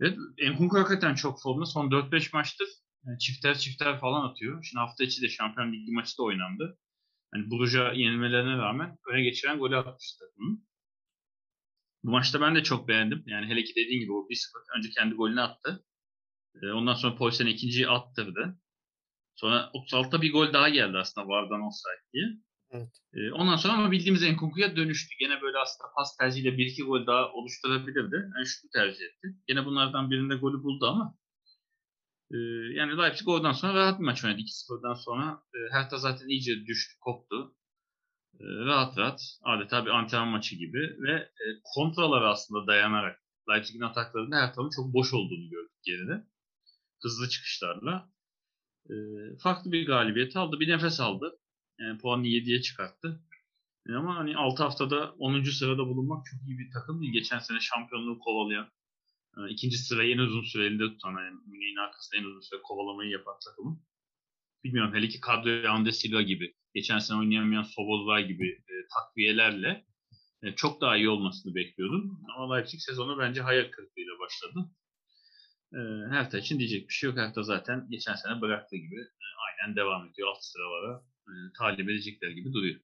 Evet, 0.00 0.18
Enkunku 0.38 0.78
hakikaten 0.78 1.14
çok 1.14 1.42
formda. 1.42 1.66
Son 1.66 1.90
4-5 1.90 2.30
maçtır 2.32 2.68
yani 3.06 3.18
çifter 3.18 3.58
çifter 3.58 4.00
falan 4.00 4.30
atıyor. 4.30 4.64
Şimdi 4.64 4.80
hafta 4.80 5.04
içi 5.04 5.22
de 5.22 5.28
Şampiyon 5.28 5.72
Ligi 5.72 5.92
maçı 5.92 6.18
da 6.18 6.22
oynandı. 6.22 6.78
Yani 7.34 7.50
Bruges'a 7.50 7.92
yenilmelerine 7.92 8.56
rağmen 8.56 8.98
öne 9.10 9.22
geçiren 9.22 9.58
golü 9.58 9.76
atmıştı. 9.76 10.24
Hı? 10.24 10.44
Bu 12.04 12.10
maçta 12.10 12.40
ben 12.40 12.54
de 12.54 12.62
çok 12.62 12.88
beğendim. 12.88 13.22
Yani 13.26 13.46
hele 13.46 13.64
ki 13.64 13.72
dediğin 13.76 14.00
gibi 14.00 14.12
o 14.12 14.28
1-0 14.30 14.78
önce 14.78 14.90
kendi 14.90 15.14
golünü 15.14 15.40
attı. 15.40 15.84
Ondan 16.62 16.94
sonra 16.94 17.16
Poulsen 17.16 17.46
ikinciyi 17.46 17.88
attırdı. 17.88 18.58
Sonra 19.34 19.70
36'da 19.74 20.22
bir 20.22 20.32
gol 20.32 20.52
daha 20.52 20.68
geldi 20.68 20.98
aslında 20.98 21.28
Vardan 21.28 21.60
olsaydı 21.60 22.00
diye. 22.12 22.24
Evet. 22.70 22.92
Ondan 23.32 23.56
sonra 23.56 23.72
ama 23.72 23.90
bildiğimiz 23.90 24.22
Enkunku'ya 24.22 24.76
dönüştü. 24.76 25.14
Gene 25.20 25.42
böyle 25.42 25.58
aslında 25.58 25.90
pas 25.96 26.16
tercihiyle 26.16 26.58
bir 26.58 26.66
iki 26.66 26.82
gol 26.82 27.06
daha 27.06 27.32
oluşturabilirdi. 27.32 28.14
Yani 28.14 28.46
şunu 28.46 28.70
tercih 28.70 29.04
etti. 29.04 29.28
Gene 29.46 29.64
bunlardan 29.66 30.10
birinde 30.10 30.34
golü 30.34 30.62
buldu 30.62 30.86
ama 30.86 31.14
yani 32.74 32.98
Leipzig 32.98 33.28
oradan 33.28 33.52
sonra 33.52 33.74
rahat 33.74 33.98
bir 34.00 34.04
maç 34.04 34.24
oynadı. 34.24 34.40
2-0'dan 34.40 34.94
sonra 34.94 35.42
e, 35.54 35.58
Hertha 35.72 35.98
zaten 35.98 36.28
iyice 36.28 36.66
düştü, 36.66 36.98
koptu. 37.00 37.54
rahat 38.40 38.98
rahat 38.98 39.20
adeta 39.42 39.86
bir 39.86 39.90
antrenman 39.90 40.28
maçı 40.28 40.56
gibi 40.56 40.78
ve 40.78 41.12
e, 41.12 41.46
kontralara 41.74 42.30
aslında 42.30 42.66
dayanarak 42.66 43.20
Leipzig'in 43.50 43.80
ataklarında 43.80 44.36
Hertha'nın 44.36 44.70
çok 44.70 44.94
boş 44.94 45.14
olduğunu 45.14 45.50
gördük 45.50 45.82
geride. 45.82 46.24
Hızlı 47.02 47.28
çıkışlarla. 47.28 48.10
farklı 49.42 49.72
bir 49.72 49.86
galibiyet 49.86 50.36
aldı. 50.36 50.60
Bir 50.60 50.68
nefes 50.68 51.00
aldı. 51.00 51.38
Yani 51.78 51.98
puanını 51.98 52.26
7'ye 52.26 52.62
çıkarttı. 52.62 53.20
ama 53.88 54.16
hani 54.16 54.36
6 54.36 54.62
haftada 54.62 55.14
10. 55.18 55.44
sırada 55.44 55.86
bulunmak 55.86 56.26
çok 56.26 56.48
iyi 56.48 56.58
bir 56.58 56.70
takım 56.72 57.00
değil. 57.02 57.12
Geçen 57.12 57.38
sene 57.38 57.60
şampiyonluğu 57.60 58.18
kovalayan 58.18 58.68
ikinci 59.50 59.78
sırayı 59.78 60.14
en 60.14 60.18
uzun 60.18 60.42
süre 60.42 60.66
elinde 60.66 60.84
tutan, 60.84 61.10
yani 61.10 61.38
Münih'in 61.46 61.76
arkasında 61.76 62.20
en 62.20 62.24
uzun 62.24 62.40
süre 62.40 62.60
kovalamayı 62.62 63.10
yapan 63.10 63.34
takımın. 63.44 63.82
Bilmiyorum 64.64 64.94
hele 64.94 65.08
ki 65.08 65.20
kadroya 65.20 65.70
Ande 65.70 65.92
Silva 65.92 66.22
gibi, 66.22 66.54
geçen 66.74 66.98
sene 66.98 67.18
oynayamayan 67.18 67.62
Sobozlay 67.62 68.26
gibi 68.26 68.48
e, 68.48 68.74
takviyelerle 68.94 69.86
e, 70.42 70.54
çok 70.54 70.80
daha 70.80 70.96
iyi 70.96 71.08
olmasını 71.08 71.54
bekliyordum. 71.54 72.20
Ama 72.36 72.54
Leipzig 72.54 72.80
sezonu 72.80 73.18
bence 73.18 73.40
hayal 73.40 73.70
kırıklığıyla 73.70 74.12
başladı. 74.18 74.70
E, 75.72 75.78
Hertha 76.10 76.38
için 76.38 76.58
diyecek 76.58 76.88
bir 76.88 76.92
şey 76.92 77.10
yok. 77.10 77.18
Hertha 77.18 77.42
zaten 77.42 77.86
geçen 77.90 78.14
sene 78.14 78.40
bıraktığı 78.40 78.76
gibi 78.76 79.00
e, 79.00 79.26
aynen 79.46 79.76
devam 79.76 80.08
ediyor. 80.08 80.28
Alt 80.28 80.44
sıralara 80.44 81.02
e, 81.28 81.32
talip 81.58 81.90
edecekler 81.90 82.30
gibi 82.30 82.52
duruyor. 82.52 82.80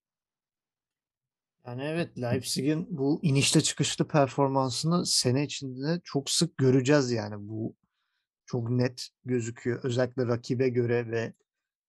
Yani 1.67 1.83
evet 1.83 2.19
Leipzig'in 2.19 2.87
bu 2.91 3.21
inişte 3.23 3.61
çıkışlı 3.61 4.09
performansını 4.09 5.07
sene 5.07 5.45
içinde 5.45 6.01
çok 6.05 6.31
sık 6.31 6.57
göreceğiz 6.57 7.11
yani 7.11 7.49
bu 7.49 7.75
çok 8.47 8.71
net 8.71 9.09
gözüküyor. 9.25 9.81
Özellikle 9.83 10.27
rakibe 10.27 10.69
göre 10.69 11.11
ve 11.11 11.33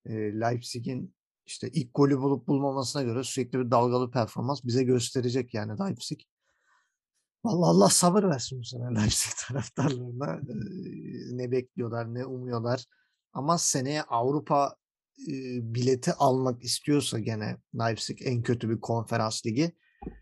e, 0.05 0.13
Leipzig'in 0.13 1.15
işte 1.45 1.69
ilk 1.69 1.93
golü 1.93 2.17
bulup 2.17 2.47
bulmamasına 2.47 3.03
göre 3.03 3.23
sürekli 3.23 3.59
bir 3.59 3.71
dalgalı 3.71 4.11
performans 4.11 4.63
bize 4.63 4.83
gösterecek 4.83 5.53
yani 5.53 5.79
Leipzig. 5.79 6.19
Vallahi 7.43 7.69
Allah 7.69 7.89
sabır 7.89 8.23
versin 8.23 8.59
bu 8.59 8.63
sene 8.63 8.95
Leipzig 9.01 9.33
taraftarlarına. 9.47 10.33
E, 10.35 10.53
ne 11.37 11.51
bekliyorlar, 11.51 12.13
ne 12.13 12.25
umuyorlar. 12.25 12.85
Ama 13.33 13.57
seneye 13.57 14.03
Avrupa 14.03 14.75
bileti 15.61 16.13
almak 16.13 16.63
istiyorsa 16.63 17.19
gene 17.19 17.57
Leipzig 17.75 18.17
en 18.21 18.41
kötü 18.41 18.69
bir 18.69 18.81
konferans 18.81 19.45
ligi 19.45 19.71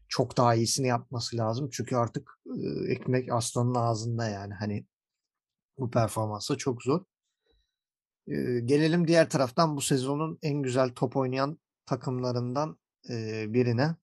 çok 0.07 0.37
daha 0.37 0.55
iyisini 0.55 0.87
yapması 0.87 1.37
lazım. 1.37 1.69
Çünkü 1.71 1.95
artık 1.95 2.39
ekmek 2.87 3.31
aslanın 3.31 3.75
ağzında 3.75 4.29
yani 4.29 4.53
hani 4.53 4.85
bu 5.77 5.91
performansa 5.91 6.55
çok 6.55 6.83
zor. 6.83 7.01
gelelim 8.65 9.07
diğer 9.07 9.29
taraftan 9.29 9.77
bu 9.77 9.81
sezonun 9.81 10.39
en 10.41 10.61
güzel 10.61 10.89
top 10.89 11.17
oynayan 11.17 11.59
takımlarından 11.85 12.77
birine. 13.53 13.95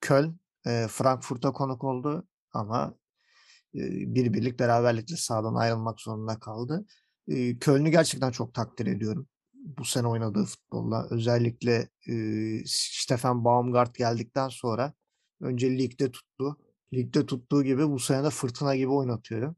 Köln 0.00 0.40
Frankfurt'a 0.88 1.52
konuk 1.52 1.84
oldu 1.84 2.28
ama 2.52 2.94
bir 3.74 4.32
birlik 4.32 4.60
beraberlikle 4.60 5.16
sahadan 5.16 5.54
ayrılmak 5.54 6.00
zorunda 6.00 6.38
kaldı. 6.40 6.86
Köln'ü 7.60 7.90
gerçekten 7.90 8.30
çok 8.30 8.54
takdir 8.54 8.86
ediyorum 8.86 9.28
bu 9.78 9.84
sene 9.84 10.06
oynadığı 10.06 10.44
futbolla 10.44 11.06
özellikle 11.10 11.88
e, 12.08 12.14
Stefan 12.66 13.44
Baumgart 13.44 13.94
geldikten 13.94 14.48
sonra 14.48 14.92
önce 15.40 15.78
ligde 15.78 16.10
tuttu. 16.10 16.56
Ligde 16.92 17.26
tuttuğu 17.26 17.64
gibi 17.64 17.88
bu 17.88 17.98
sene 17.98 18.24
de 18.24 18.30
fırtına 18.30 18.76
gibi 18.76 18.88
oynatıyor. 18.90 19.54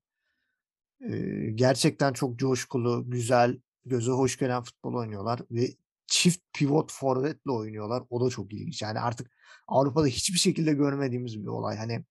E, 1.00 1.10
gerçekten 1.54 2.12
çok 2.12 2.38
coşkulu, 2.38 3.10
güzel, 3.10 3.60
göze 3.84 4.10
hoş 4.10 4.38
gelen 4.38 4.62
futbol 4.62 4.94
oynuyorlar 4.94 5.40
ve 5.50 5.68
çift 6.06 6.40
pivot 6.52 6.92
forvetle 6.92 7.50
oynuyorlar. 7.50 8.02
O 8.10 8.26
da 8.26 8.30
çok 8.30 8.52
ilginç. 8.52 8.82
Yani 8.82 9.00
artık 9.00 9.30
Avrupa'da 9.68 10.06
hiçbir 10.06 10.38
şekilde 10.38 10.72
görmediğimiz 10.72 11.42
bir 11.42 11.46
olay. 11.46 11.76
Hani 11.76 12.04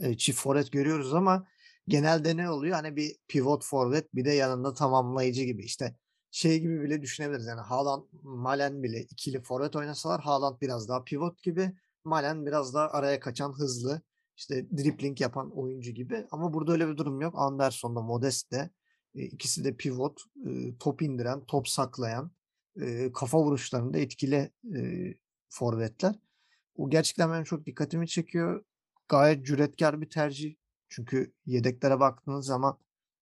e, 0.00 0.16
çift 0.16 0.40
forvet 0.40 0.72
görüyoruz 0.72 1.14
ama 1.14 1.46
genelde 1.88 2.36
ne 2.36 2.50
oluyor? 2.50 2.74
Hani 2.74 2.96
bir 2.96 3.16
pivot 3.28 3.64
forvet 3.64 4.14
bir 4.14 4.24
de 4.24 4.30
yanında 4.32 4.74
tamamlayıcı 4.74 5.42
gibi. 5.42 5.64
İşte 5.64 5.94
şey 6.30 6.60
gibi 6.60 6.82
bile 6.82 7.02
düşünebiliriz. 7.02 7.46
Yani 7.46 7.60
Haaland, 7.60 8.02
Malen 8.22 8.82
bile 8.82 9.00
ikili 9.02 9.40
forvet 9.42 9.76
oynasalar 9.76 10.20
Haaland 10.20 10.60
biraz 10.60 10.88
daha 10.88 11.04
pivot 11.04 11.42
gibi. 11.42 11.72
Malen 12.04 12.46
biraz 12.46 12.74
daha 12.74 12.90
araya 12.90 13.20
kaçan 13.20 13.52
hızlı 13.52 14.02
işte 14.36 14.70
dribbling 14.70 15.20
yapan 15.20 15.58
oyuncu 15.58 15.90
gibi. 15.90 16.26
Ama 16.30 16.52
burada 16.52 16.72
öyle 16.72 16.88
bir 16.88 16.96
durum 16.96 17.20
yok. 17.20 17.34
Anderson 17.36 17.96
da 17.96 18.00
Modest 18.00 18.52
de 18.52 18.70
e, 19.14 19.22
ikisi 19.22 19.64
de 19.64 19.76
pivot, 19.76 20.20
e, 20.46 20.76
top 20.78 21.02
indiren, 21.02 21.44
top 21.44 21.68
saklayan, 21.68 22.30
e, 22.80 23.12
kafa 23.12 23.38
vuruşlarında 23.38 23.98
etkili 23.98 24.50
forvetler. 25.48 26.14
O 26.76 26.90
gerçekten 26.90 27.32
benim 27.32 27.44
çok 27.44 27.66
dikkatimi 27.66 28.08
çekiyor. 28.08 28.64
Gayet 29.08 29.46
cüretkar 29.46 30.00
bir 30.00 30.10
tercih. 30.10 30.54
Çünkü 30.88 31.32
yedeklere 31.46 32.00
baktığınız 32.00 32.46
zaman 32.46 32.78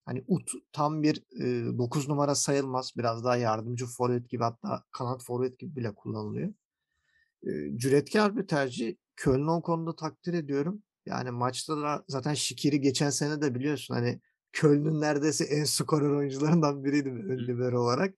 Hani 0.08 0.24
Ut 0.28 0.50
tam 0.72 1.02
bir 1.02 1.22
e, 1.40 1.78
9 1.78 2.08
numara 2.08 2.34
sayılmaz. 2.34 2.92
Biraz 2.96 3.24
daha 3.24 3.36
yardımcı 3.36 3.86
forvet 3.86 4.30
gibi 4.30 4.42
hatta 4.42 4.84
kanat 4.90 5.24
forvet 5.24 5.58
gibi 5.58 5.76
bile 5.76 5.94
kullanılıyor. 5.94 6.54
e, 7.42 7.78
cüretkar 7.78 8.36
bir 8.36 8.46
tercih. 8.46 8.96
Köln'ü 9.16 9.50
o 9.50 9.62
konuda 9.62 9.96
takdir 9.96 10.34
ediyorum. 10.34 10.82
Yani 11.06 11.30
maçta 11.30 11.76
da 11.76 12.04
zaten 12.08 12.34
Şikiri 12.34 12.80
geçen 12.80 13.10
sene 13.10 13.42
de 13.42 13.54
biliyorsun 13.54 13.94
hani 13.94 14.20
Köln'ün 14.52 15.00
neredeyse 15.00 15.44
en 15.44 15.64
skorer 15.64 16.10
oyuncularından 16.10 16.84
biriydi 16.84 17.08
ön 17.08 17.46
libero 17.46 17.80
olarak. 17.80 18.14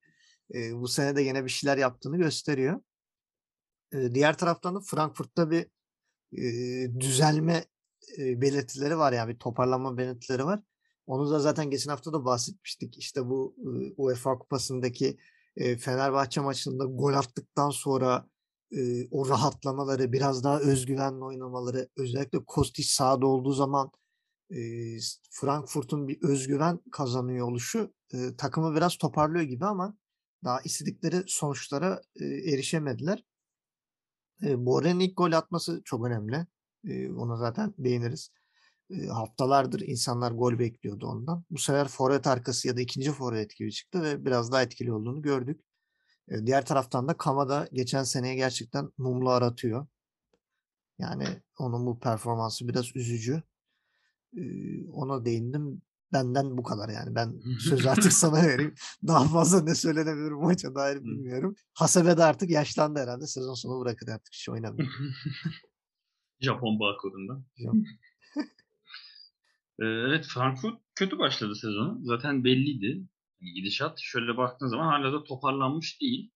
E, 0.54 0.75
bu 0.75 0.88
sene 0.88 1.16
de 1.16 1.23
yine 1.23 1.44
bir 1.44 1.50
şeyler 1.50 1.78
yaptığını 1.78 2.16
gösteriyor. 2.16 2.80
E, 3.92 4.14
diğer 4.14 4.38
taraftan 4.38 4.75
da 4.75 4.80
Frankfurt'ta 4.80 5.50
bir 5.50 5.66
e, 6.38 7.00
düzelme 7.00 7.64
e, 8.18 8.40
belirtileri 8.40 8.99
var 8.99 9.12
yani 9.12 9.35
bir 9.35 9.38
toparlanma 9.38 9.99
belirtileri 9.99 10.44
var. 10.44 10.61
Onu 11.10 11.30
da 11.30 11.38
zaten 11.38 11.70
geçen 11.70 11.90
hafta 11.90 12.12
da 12.12 12.24
bahsetmiştik. 12.24 12.98
İşte 12.98 13.26
bu 13.26 13.54
UEFA 13.96 14.38
Kupası'ndaki 14.38 15.18
Fenerbahçe 15.78 16.40
maçında 16.40 16.84
gol 16.84 17.12
attıktan 17.12 17.70
sonra 17.70 18.26
o 19.10 19.28
rahatlamaları, 19.28 20.12
biraz 20.12 20.44
daha 20.44 20.60
özgüvenle 20.60 21.24
oynamaları, 21.24 21.88
özellikle 21.96 22.38
Kostić 22.38 22.94
sahada 22.94 23.26
olduğu 23.26 23.52
zaman 23.52 23.90
Frankfurt'un 25.30 26.08
bir 26.08 26.22
özgüven 26.22 26.80
kazanıyor 26.92 27.48
oluşu 27.48 27.94
takımı 28.38 28.76
biraz 28.76 28.96
toparlıyor 28.96 29.44
gibi 29.44 29.64
ama 29.66 29.96
daha 30.44 30.60
istedikleri 30.60 31.22
sonuçlara 31.26 32.02
erişemediler. 32.20 33.24
Borre'nin 34.42 35.00
ilk 35.00 35.16
gol 35.16 35.32
atması 35.32 35.82
çok 35.84 36.06
önemli. 36.06 36.46
Ona 37.16 37.36
zaten 37.36 37.74
değiniriz. 37.78 38.30
Haftalardır 39.12 39.80
insanlar 39.80 40.32
gol 40.32 40.59
bekliyordu 40.59 41.06
ondan. 41.06 41.44
Bu 41.50 41.59
sefer 41.59 41.88
forvet 41.88 42.26
arkası 42.26 42.68
ya 42.68 42.76
da 42.76 42.80
ikinci 42.80 43.12
forvet 43.12 43.56
gibi 43.56 43.73
çıktı 43.73 44.02
ve 44.02 44.25
biraz 44.25 44.52
daha 44.52 44.62
etkili 44.62 44.92
olduğunu 44.92 45.23
gördük. 45.23 45.61
Diğer 46.47 46.66
taraftan 46.66 47.09
da 47.09 47.16
Kamada 47.16 47.68
geçen 47.73 48.02
seneye 48.02 48.35
gerçekten 48.35 48.90
mumlu 48.99 49.30
aratıyor. 49.30 49.87
Yani 50.99 51.25
onun 51.59 51.87
bu 51.87 52.00
performansı 52.00 52.68
biraz 52.68 52.97
üzücü. 52.97 53.42
Ona 54.92 55.25
değindim. 55.25 55.82
Benden 56.12 56.59
bu 56.59 56.62
kadar 56.62 56.88
yani. 56.88 57.14
Ben 57.14 57.40
söz 57.61 57.87
artık 57.87 58.12
sana 58.12 58.42
vereyim. 58.47 58.75
Daha 59.06 59.28
fazla 59.28 59.62
ne 59.62 59.75
söylenebilir 59.75 60.30
maça 60.30 60.75
dair 60.75 61.04
bilmiyorum. 61.04 61.54
Hasebe 61.75 62.16
de 62.16 62.25
artık 62.25 62.50
yaşlandı 62.50 62.99
herhalde. 63.00 63.26
Sezon 63.26 63.54
sonu 63.54 63.80
bırakır 63.80 64.09
artık 64.09 64.35
hiç 64.35 64.49
oynamıyor. 64.49 64.88
Japon 66.40 66.80
barkodunda. 66.80 67.42
Japon. 67.56 67.85
Evet 69.80 70.26
Frankfurt 70.34 70.80
kötü 70.94 71.18
başladı 71.18 71.54
sezonu. 71.54 71.99
Zaten 72.02 72.44
belliydi. 72.44 72.87
Yani 73.40 73.52
gidişat 73.52 73.99
şöyle 74.02 74.37
baktığın 74.37 74.66
zaman 74.66 74.87
hala 74.87 75.12
da 75.12 75.25
toparlanmış 75.25 76.00
değil. 76.00 76.30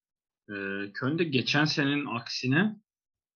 Ee, 0.49 0.53
Köln 0.95 1.19
de 1.19 1.25
geçen 1.25 1.65
senenin 1.65 2.07
aksine 2.07 2.77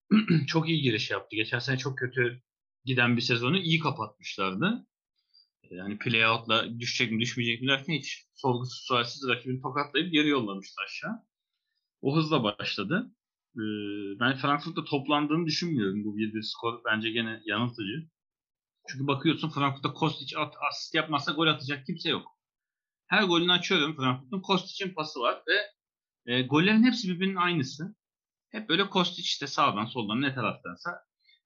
çok 0.47 0.69
iyi 0.69 0.81
giriş 0.81 1.11
yaptı. 1.11 1.35
Geçen 1.35 1.59
sene 1.59 1.77
çok 1.77 1.97
kötü 1.97 2.41
giden 2.85 3.17
bir 3.17 3.21
sezonu 3.21 3.57
iyi 3.57 3.79
kapatmışlardı. 3.79 4.87
Yani 5.71 5.97
play-out'la 5.97 6.79
düşecek 6.79 7.11
mi 7.11 7.21
düşmeyecek 7.21 7.61
mi 7.61 7.67
derken 7.67 7.93
hiç 7.93 8.25
sorgusuz 8.35 8.83
sualsiz 8.87 9.29
rakibini 9.29 9.61
tokatlayıp 9.61 10.13
geri 10.13 10.29
yollamıştı 10.29 10.81
aşağı. 10.85 11.15
O 12.01 12.17
hızla 12.17 12.43
başladı. 12.43 13.11
Ben 14.19 14.37
Frankfurt'ta 14.37 14.83
toplandığını 14.83 15.45
düşünmüyorum. 15.45 16.03
Bu 16.05 16.17
bir, 16.17 16.33
bir 16.33 16.41
skor 16.41 16.81
bence 16.85 17.09
gene 17.11 17.41
yanıltıcı. 17.45 18.09
Çünkü 18.87 19.07
bakıyorsun 19.07 19.49
Frankfurt'ta 19.49 19.93
Kostic 19.93 20.37
at, 20.37 20.55
asist 20.69 20.95
yapmazsa 20.95 21.31
gol 21.31 21.47
atacak 21.47 21.85
kimse 21.85 22.09
yok. 22.09 22.27
Her 23.07 23.23
golünü 23.23 23.51
açıyorum 23.51 23.95
Frankfurt'un. 23.95 24.41
Kostic'in 24.41 24.93
pası 24.93 25.19
var 25.19 25.43
ve 25.47 25.55
e, 26.33 26.41
gollerin 26.41 26.83
hepsi 26.83 27.09
birbirinin 27.09 27.35
aynısı. 27.35 27.95
Hep 28.51 28.69
böyle 28.69 28.89
Kostic 28.89 29.21
işte 29.21 29.47
sağdan 29.47 29.85
soldan 29.85 30.21
ne 30.21 30.35
taraftansa 30.35 30.91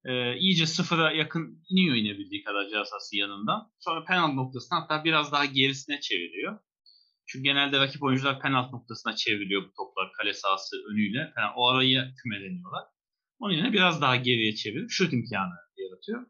e, 0.05 0.37
iyice 0.37 0.67
sıfıra 0.67 1.11
yakın 1.11 1.63
iniyor 1.69 1.95
inebildiği 1.95 2.43
kadar 2.43 2.69
cihazası 2.69 3.17
yanında. 3.17 3.71
Sonra 3.79 4.05
penaltı 4.05 4.35
noktasına 4.35 4.81
hatta 4.81 5.03
biraz 5.03 5.31
daha 5.31 5.45
gerisine 5.45 5.99
çeviriyor. 5.99 6.59
Çünkü 7.25 7.43
genelde 7.43 7.79
rakip 7.79 8.03
oyuncular 8.03 8.39
penaltı 8.39 8.75
noktasına 8.75 9.15
çevriliyor 9.15 9.61
bu 9.63 9.73
toplar 9.77 10.11
kale 10.13 10.33
sahası 10.33 10.75
önüyle. 10.91 11.33
Yani 11.37 11.51
o 11.55 11.67
arayı 11.67 12.13
kümeleniyorlar. 12.23 12.83
Onun 13.39 13.53
yerine 13.53 13.73
biraz 13.73 14.01
daha 14.01 14.15
geriye 14.15 14.55
çevirip 14.55 14.91
şut 14.91 15.13
imkanı 15.13 15.53
yaratıyor. 15.77 16.25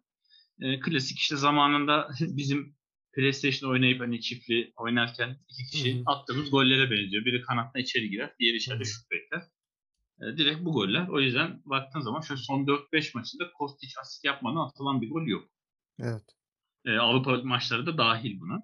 E, 0.64 0.80
klasik 0.80 1.20
işte 1.20 1.36
zamanında 1.36 2.10
bizim 2.20 2.76
PlayStation 3.14 3.70
oynayıp 3.72 4.02
hani 4.02 4.22
çiftli 4.22 4.74
oynarken 4.76 5.38
iki 5.50 5.72
kişi 5.72 5.96
Hı 5.96 6.00
hı. 6.00 6.04
attığımız 6.06 6.52
gollere 6.52 6.92
benziyor. 6.92 7.26
Biri 7.26 7.42
kanatta 7.42 7.80
içeri 7.80 8.10
girer, 8.10 8.36
diğeri 8.40 8.58
içeride 8.58 8.86
şut 8.86 9.12
bekler. 9.12 9.42
E, 10.22 10.38
direkt 10.38 10.66
bu 10.66 10.74
goller. 10.74 11.08
O 11.08 11.20
yüzden 11.20 11.62
baktığın 11.66 12.00
zaman 12.00 12.22
şu 12.22 12.38
son 12.38 12.66
4-5 12.66 13.18
maçında 13.18 13.52
Kostic 13.52 13.94
asist 14.02 14.26
yapmadan 14.26 14.68
atılan 14.68 15.02
bir 15.02 15.10
gol 15.10 15.28
yok. 15.28 15.50
Evet. 16.00 16.24
E, 16.86 16.92
Avrupa 16.92 17.38
maçları 17.44 17.86
da 17.86 17.98
dahil 17.98 18.40
buna. 18.40 18.64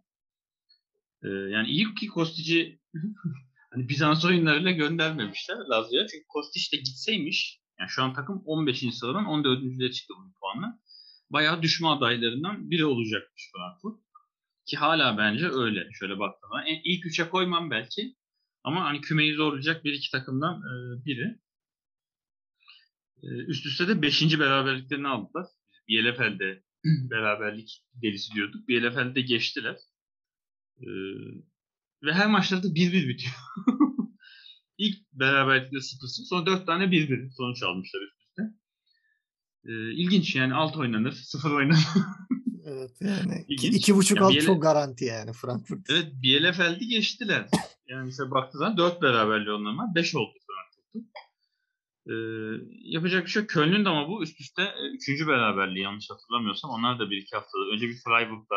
E, 1.23 1.27
yani 1.27 1.67
iyi 1.67 1.95
ki 1.95 2.07
Kostic'i 2.07 2.79
hani 3.71 3.89
Bizans 3.89 4.25
oyunlarıyla 4.25 4.71
göndermemişler 4.71 5.57
Lazio'ya. 5.57 6.07
Çünkü 6.07 6.25
Kostic 6.27 6.77
de 6.77 6.81
gitseymiş 6.81 7.59
yani 7.79 7.89
şu 7.89 8.03
an 8.03 8.13
takım 8.13 8.43
15. 8.45 8.95
sıradan 8.95 9.25
14. 9.25 9.93
çıktı 9.93 10.13
bu 10.17 10.33
puanla. 10.39 10.79
Bayağı 11.29 11.61
düşme 11.61 11.87
adaylarından 11.87 12.71
biri 12.71 12.85
olacakmış 12.85 13.51
Frankfurt. 13.55 13.99
Ki 14.65 14.77
hala 14.77 15.17
bence 15.17 15.47
öyle. 15.49 15.89
Şöyle 15.93 16.19
baktığımda. 16.19 16.63
En, 16.65 16.81
ilk 16.83 17.05
üçe 17.05 17.29
koymam 17.29 17.71
belki. 17.71 18.15
Ama 18.63 18.85
hani 18.85 19.01
kümeyi 19.01 19.33
zorlayacak 19.33 19.83
bir 19.83 19.93
iki 19.93 20.11
takımdan 20.11 20.61
e, 20.61 21.05
biri. 21.05 21.39
E, 23.23 23.27
üst 23.27 23.65
üste 23.65 23.87
de 23.87 24.01
5. 24.01 24.39
beraberliklerini 24.39 25.07
aldılar. 25.07 25.45
Bielefeld'de 25.87 26.63
beraberlik 26.85 27.83
delisi 27.93 28.33
diyorduk. 28.33 28.67
Bielefeld'de 28.67 29.21
geçtiler. 29.21 29.77
E, 30.81 30.87
ve 32.03 32.13
her 32.13 32.27
maçları 32.27 32.63
da 32.63 32.67
1-1 32.67 33.07
bitiyor. 33.07 33.35
İlk 34.77 34.97
beraberlikte 35.13 35.77
0-0 35.77 36.25
sonra 36.29 36.45
4 36.45 36.65
tane 36.65 36.83
1-1 36.83 37.31
sonuç 37.31 37.63
almışlar 37.63 38.01
üst. 38.01 38.18
E, 39.69 39.93
ilginç 39.93 40.35
yani 40.35 40.53
alt 40.53 40.77
oynanır, 40.77 41.11
0 41.11 41.51
oynanır. 41.51 41.79
Evet 42.65 42.91
yani 43.01 43.45
iki, 43.47 43.67
iki 43.67 43.95
buçuk 43.95 44.17
Ya 44.17 44.23
alt 44.25 44.31
Biele- 44.31 44.45
çok 44.45 44.61
garanti 44.63 45.05
yani 45.05 45.33
Frankfurt. 45.33 45.79
Evet 45.89 46.07
Bielefeld'i 46.23 46.87
geçtiler. 46.87 47.47
Yani 47.87 48.05
mesela 48.05 48.31
baktığı 48.31 48.57
zaman 48.57 48.77
4 48.77 49.01
beraberliği 49.01 49.55
var. 49.77 49.95
5 49.95 50.15
oldu 50.15 50.33
Frankfurt'un. 50.47 51.11
Ee, 52.09 52.13
yapacak 52.81 53.25
bir 53.25 53.29
şey 53.29 53.41
yok. 53.41 53.49
Köln'ün 53.49 53.85
de 53.85 53.89
ama 53.89 54.07
bu 54.09 54.23
üst 54.23 54.41
üste 54.41 54.73
3. 54.93 55.27
beraberliği 55.27 55.83
yanlış 55.83 56.09
hatırlamıyorsam. 56.09 56.71
Onlar 56.71 56.99
da 56.99 57.09
bir 57.09 57.17
iki 57.17 57.35
haftada. 57.35 57.63
Önce 57.73 57.87
bir 57.87 57.97
Freiburg'da 57.97 58.55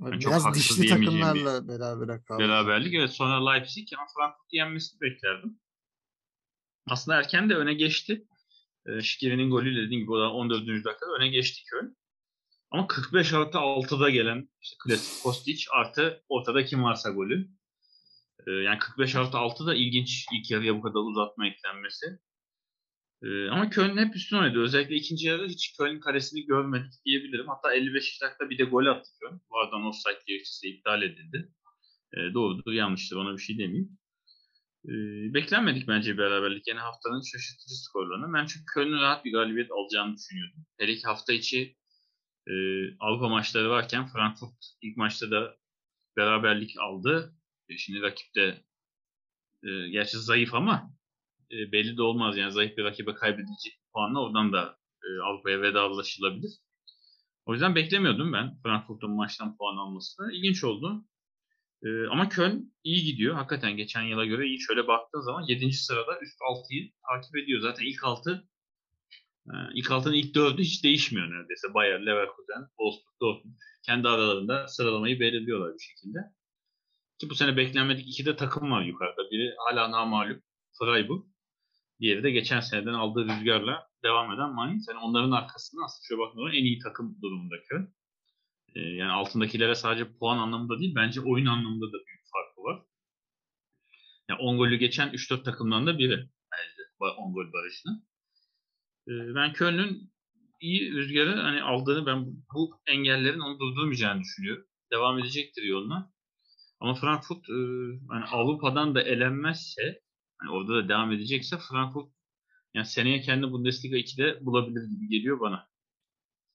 Yani 0.00 0.20
çok 0.20 0.32
Biraz 0.32 0.54
dişli 0.54 0.88
takımlarla 0.88 1.68
beraber 1.68 2.24
kaldı. 2.24 2.42
beraberlik. 2.42 2.94
Evet 2.94 3.10
sonra 3.10 3.50
Leipzig 3.50 3.88
ama 3.98 4.06
Frankfurt'u 4.16 4.56
yenmesini 4.56 5.00
beklerdim. 5.00 5.58
Aslında 6.88 7.18
erken 7.18 7.50
de 7.50 7.54
öne 7.54 7.74
geçti. 7.74 8.24
Ee, 8.86 9.00
Şikiri'nin 9.00 9.50
golüyle 9.50 9.82
dediğim 9.86 10.02
gibi 10.02 10.12
o 10.12 10.20
da 10.20 10.32
14. 10.32 10.66
dakikada 10.66 11.14
öne 11.18 11.28
geçti 11.28 11.62
Köln. 11.70 11.96
Ama 12.70 12.86
45 12.86 13.32
artı 13.32 13.58
6'da 13.58 14.10
gelen 14.10 14.48
işte 14.62 14.76
klasik 14.84 15.22
Kostic 15.22 15.64
artı 15.74 16.22
ortada 16.28 16.64
kim 16.64 16.84
varsa 16.84 17.10
golü. 17.10 17.48
Ee, 18.46 18.50
yani 18.50 18.78
45 18.78 19.14
artı 19.14 19.38
6 19.38 19.66
da 19.66 19.74
ilginç 19.74 20.26
ilk 20.32 20.50
yarıya 20.50 20.76
bu 20.76 20.82
kadar 20.82 21.00
uzatma 21.00 21.46
eklenmesi. 21.46 22.18
Ee, 23.22 23.48
ama 23.48 23.70
Köln 23.70 23.96
hep 23.96 24.16
üstün 24.16 24.36
oynadı. 24.36 24.58
Özellikle 24.62 24.94
ikinci 24.94 25.26
yarıda 25.26 25.46
hiç 25.46 25.76
Köln 25.76 26.00
karesini 26.00 26.46
görmedik 26.46 27.04
diyebilirim. 27.04 27.48
Hatta 27.48 27.74
55 27.74 28.22
dakika 28.22 28.50
bir 28.50 28.58
de 28.58 28.64
gol 28.64 28.86
attı 28.86 29.10
Köln. 29.20 29.40
Arada 29.50 29.88
offside 29.88 30.22
gerekçesi 30.26 30.68
iptal 30.68 31.02
edildi. 31.02 31.52
Ee, 32.16 32.34
doğrudur 32.34 32.72
yanlıştır 32.72 33.16
ona 33.16 33.32
bir 33.32 33.42
şey 33.42 33.58
demeyeyim. 33.58 33.98
Beklenmedik 35.34 35.88
bence 35.88 36.12
bir 36.12 36.18
beraberlik. 36.18 36.66
Yani 36.68 36.80
haftanın 36.80 37.22
şaşırtıcı 37.32 37.74
skorlarını. 37.74 38.34
Ben 38.34 38.46
çünkü 38.46 38.64
Köln'ün 38.74 39.00
rahat 39.00 39.24
bir 39.24 39.32
galibiyet 39.32 39.70
alacağını 39.70 40.16
düşünüyordum. 40.16 40.66
Hele 40.78 40.94
ki 40.94 41.02
hafta 41.02 41.32
içi 41.32 41.76
e, 42.46 42.52
Avrupa 43.00 43.28
maçları 43.28 43.70
varken 43.70 44.06
Frankfurt 44.06 44.54
ilk 44.82 44.96
maçta 44.96 45.30
da 45.30 45.56
beraberlik 46.16 46.78
aldı. 46.78 47.34
E, 47.68 47.76
şimdi 47.76 48.02
rakip 48.02 48.34
de 48.34 48.64
e, 49.62 49.88
gerçi 49.88 50.18
zayıf 50.18 50.54
ama 50.54 50.90
e, 51.52 51.72
belli 51.72 51.96
de 51.96 52.02
olmaz. 52.02 52.36
Yani 52.36 52.52
zayıf 52.52 52.76
bir 52.76 52.84
rakibe 52.84 53.14
kaybedilecek 53.14 53.80
puanla 53.92 54.20
oradan 54.20 54.52
da 54.52 54.78
e, 55.02 55.22
Avrupa'ya 55.22 55.62
vedalaşılabilir. 55.62 56.50
O 57.46 57.52
yüzden 57.52 57.74
beklemiyordum 57.74 58.32
ben 58.32 58.58
Frankfurt'un 58.62 59.10
maçtan 59.10 59.56
puan 59.56 59.76
almasını. 59.76 60.32
İlginç 60.32 60.64
oldu. 60.64 61.04
E, 61.84 62.06
ama 62.06 62.28
Köln 62.28 62.72
iyi 62.84 63.04
gidiyor. 63.04 63.34
Hakikaten 63.34 63.76
geçen 63.76 64.02
yıla 64.02 64.24
göre 64.24 64.46
iyi. 64.46 64.60
Şöyle 64.60 64.86
baktığın 64.86 65.20
zaman 65.20 65.44
7. 65.48 65.72
sırada 65.72 66.20
üst 66.20 66.40
6'yı 66.40 66.90
takip 67.10 67.36
ediyor. 67.36 67.60
Zaten 67.60 67.84
ilk 67.84 68.04
6 68.04 68.48
e, 69.46 69.54
ilk 69.74 69.86
6'nın 69.86 70.14
ilk 70.14 70.36
4'ü 70.36 70.62
hiç 70.62 70.84
değişmiyor 70.84 71.30
neredeyse. 71.30 71.74
Bayer, 71.74 72.06
Leverkusen, 72.06 72.68
Wolfsburg, 72.68 73.20
Dortmund 73.20 73.54
kendi 73.86 74.08
aralarında 74.08 74.68
sıralamayı 74.68 75.20
belirliyorlar 75.20 75.74
bir 75.74 75.82
şekilde. 75.82 76.18
Ki 77.18 77.30
bu 77.30 77.34
sene 77.34 77.56
beklenmedik 77.56 78.08
iki 78.08 78.26
de 78.26 78.36
takım 78.36 78.70
var 78.70 78.82
yukarıda. 78.82 79.30
Biri 79.30 79.54
hala 79.58 79.90
namalup 79.90 80.42
Freiburg. 80.78 81.24
Diğeri 82.00 82.22
de 82.22 82.30
geçen 82.30 82.60
seneden 82.60 82.94
aldığı 82.94 83.24
rüzgarla 83.24 83.88
devam 84.04 84.32
eden 84.32 84.54
Mainz. 84.54 84.88
Yani 84.88 84.98
onların 84.98 85.30
arkasında 85.30 85.84
aslında 85.84 86.06
şöyle 86.08 86.20
baktığında 86.20 86.50
en 86.50 86.64
iyi 86.64 86.78
takım 86.78 87.18
durumunda 87.22 87.54
Köln. 87.68 87.94
Ee, 88.74 88.80
yani 88.80 89.12
altındakilere 89.12 89.74
sadece 89.74 90.12
puan 90.12 90.38
anlamında 90.38 90.78
değil 90.78 90.94
bence 90.94 91.20
oyun 91.20 91.46
anlamında 91.46 91.86
da 91.86 91.96
büyük 92.06 92.22
farkı 92.32 92.62
var. 92.62 92.86
Yani 94.28 94.40
10 94.40 94.58
golü 94.58 94.76
geçen 94.76 95.08
3-4 95.08 95.44
takımdan 95.44 95.86
da 95.86 95.98
biri 95.98 96.28
bence 96.52 97.14
10 97.18 97.34
gol 97.34 97.52
barajını. 97.52 98.02
Ee, 99.08 99.34
ben 99.34 99.52
Köln'ün 99.52 100.12
iyi 100.60 100.92
rüzgarı 100.92 101.40
hani 101.40 101.62
aldığını 101.62 102.06
ben 102.06 102.26
bu 102.54 102.80
engellerin 102.86 103.40
onu 103.40 103.58
durdurmayacağını 103.58 104.20
düşünüyorum. 104.20 104.66
Devam 104.92 105.18
edecektir 105.18 105.62
yoluna. 105.62 106.12
Ama 106.80 106.94
Frankfurt 106.94 107.48
hani 108.08 108.24
Avrupa'dan 108.24 108.94
da 108.94 109.02
elenmezse 109.02 110.00
hani 110.38 110.50
orada 110.50 110.74
da 110.74 110.88
devam 110.88 111.12
edecekse 111.12 111.58
Frankfurt 111.58 112.12
yani 112.74 112.86
seneye 112.86 113.20
kendi 113.20 113.52
Bundesliga 113.52 113.96
2'de 113.96 114.46
bulabilir 114.46 114.90
gibi 114.90 115.08
geliyor 115.08 115.40
bana. 115.40 115.68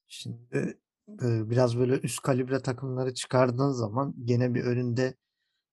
Şimdi 0.08 0.80
biraz 1.22 1.78
böyle 1.78 2.00
üst 2.00 2.22
kalibre 2.22 2.62
takımları 2.62 3.14
çıkardığın 3.14 3.72
zaman 3.72 4.16
gene 4.26 4.54
bir 4.54 4.64
önünde 4.64 5.14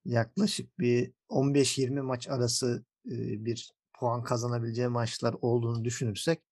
yaklaşık 0.04 0.78
bir 0.78 1.12
15-20 1.30 2.02
maç 2.02 2.28
arası 2.28 2.84
bir 3.04 3.72
puan 3.98 4.22
kazanabileceği 4.24 4.88
maçlar 4.88 5.34
olduğunu 5.40 5.84
düşünürsek 5.84 6.42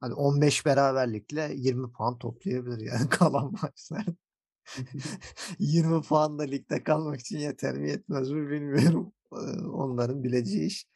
hani 0.00 0.14
15 0.14 0.66
beraberlikle 0.66 1.52
20 1.54 1.92
puan 1.92 2.18
toplayabilir 2.18 2.86
yani 2.86 3.08
kalan 3.10 3.52
maçlar. 3.62 4.06
20 5.58 6.02
puan 6.08 6.38
da 6.38 6.42
ligde 6.42 6.82
kalmak 6.82 7.20
için 7.20 7.38
yeter 7.38 7.74
mi 7.78 7.90
yetmez 7.90 8.30
mi 8.30 8.50
bilmiyorum. 8.50 9.12
Onların 9.72 10.24
bileceği 10.24 10.66
iş. 10.66 10.86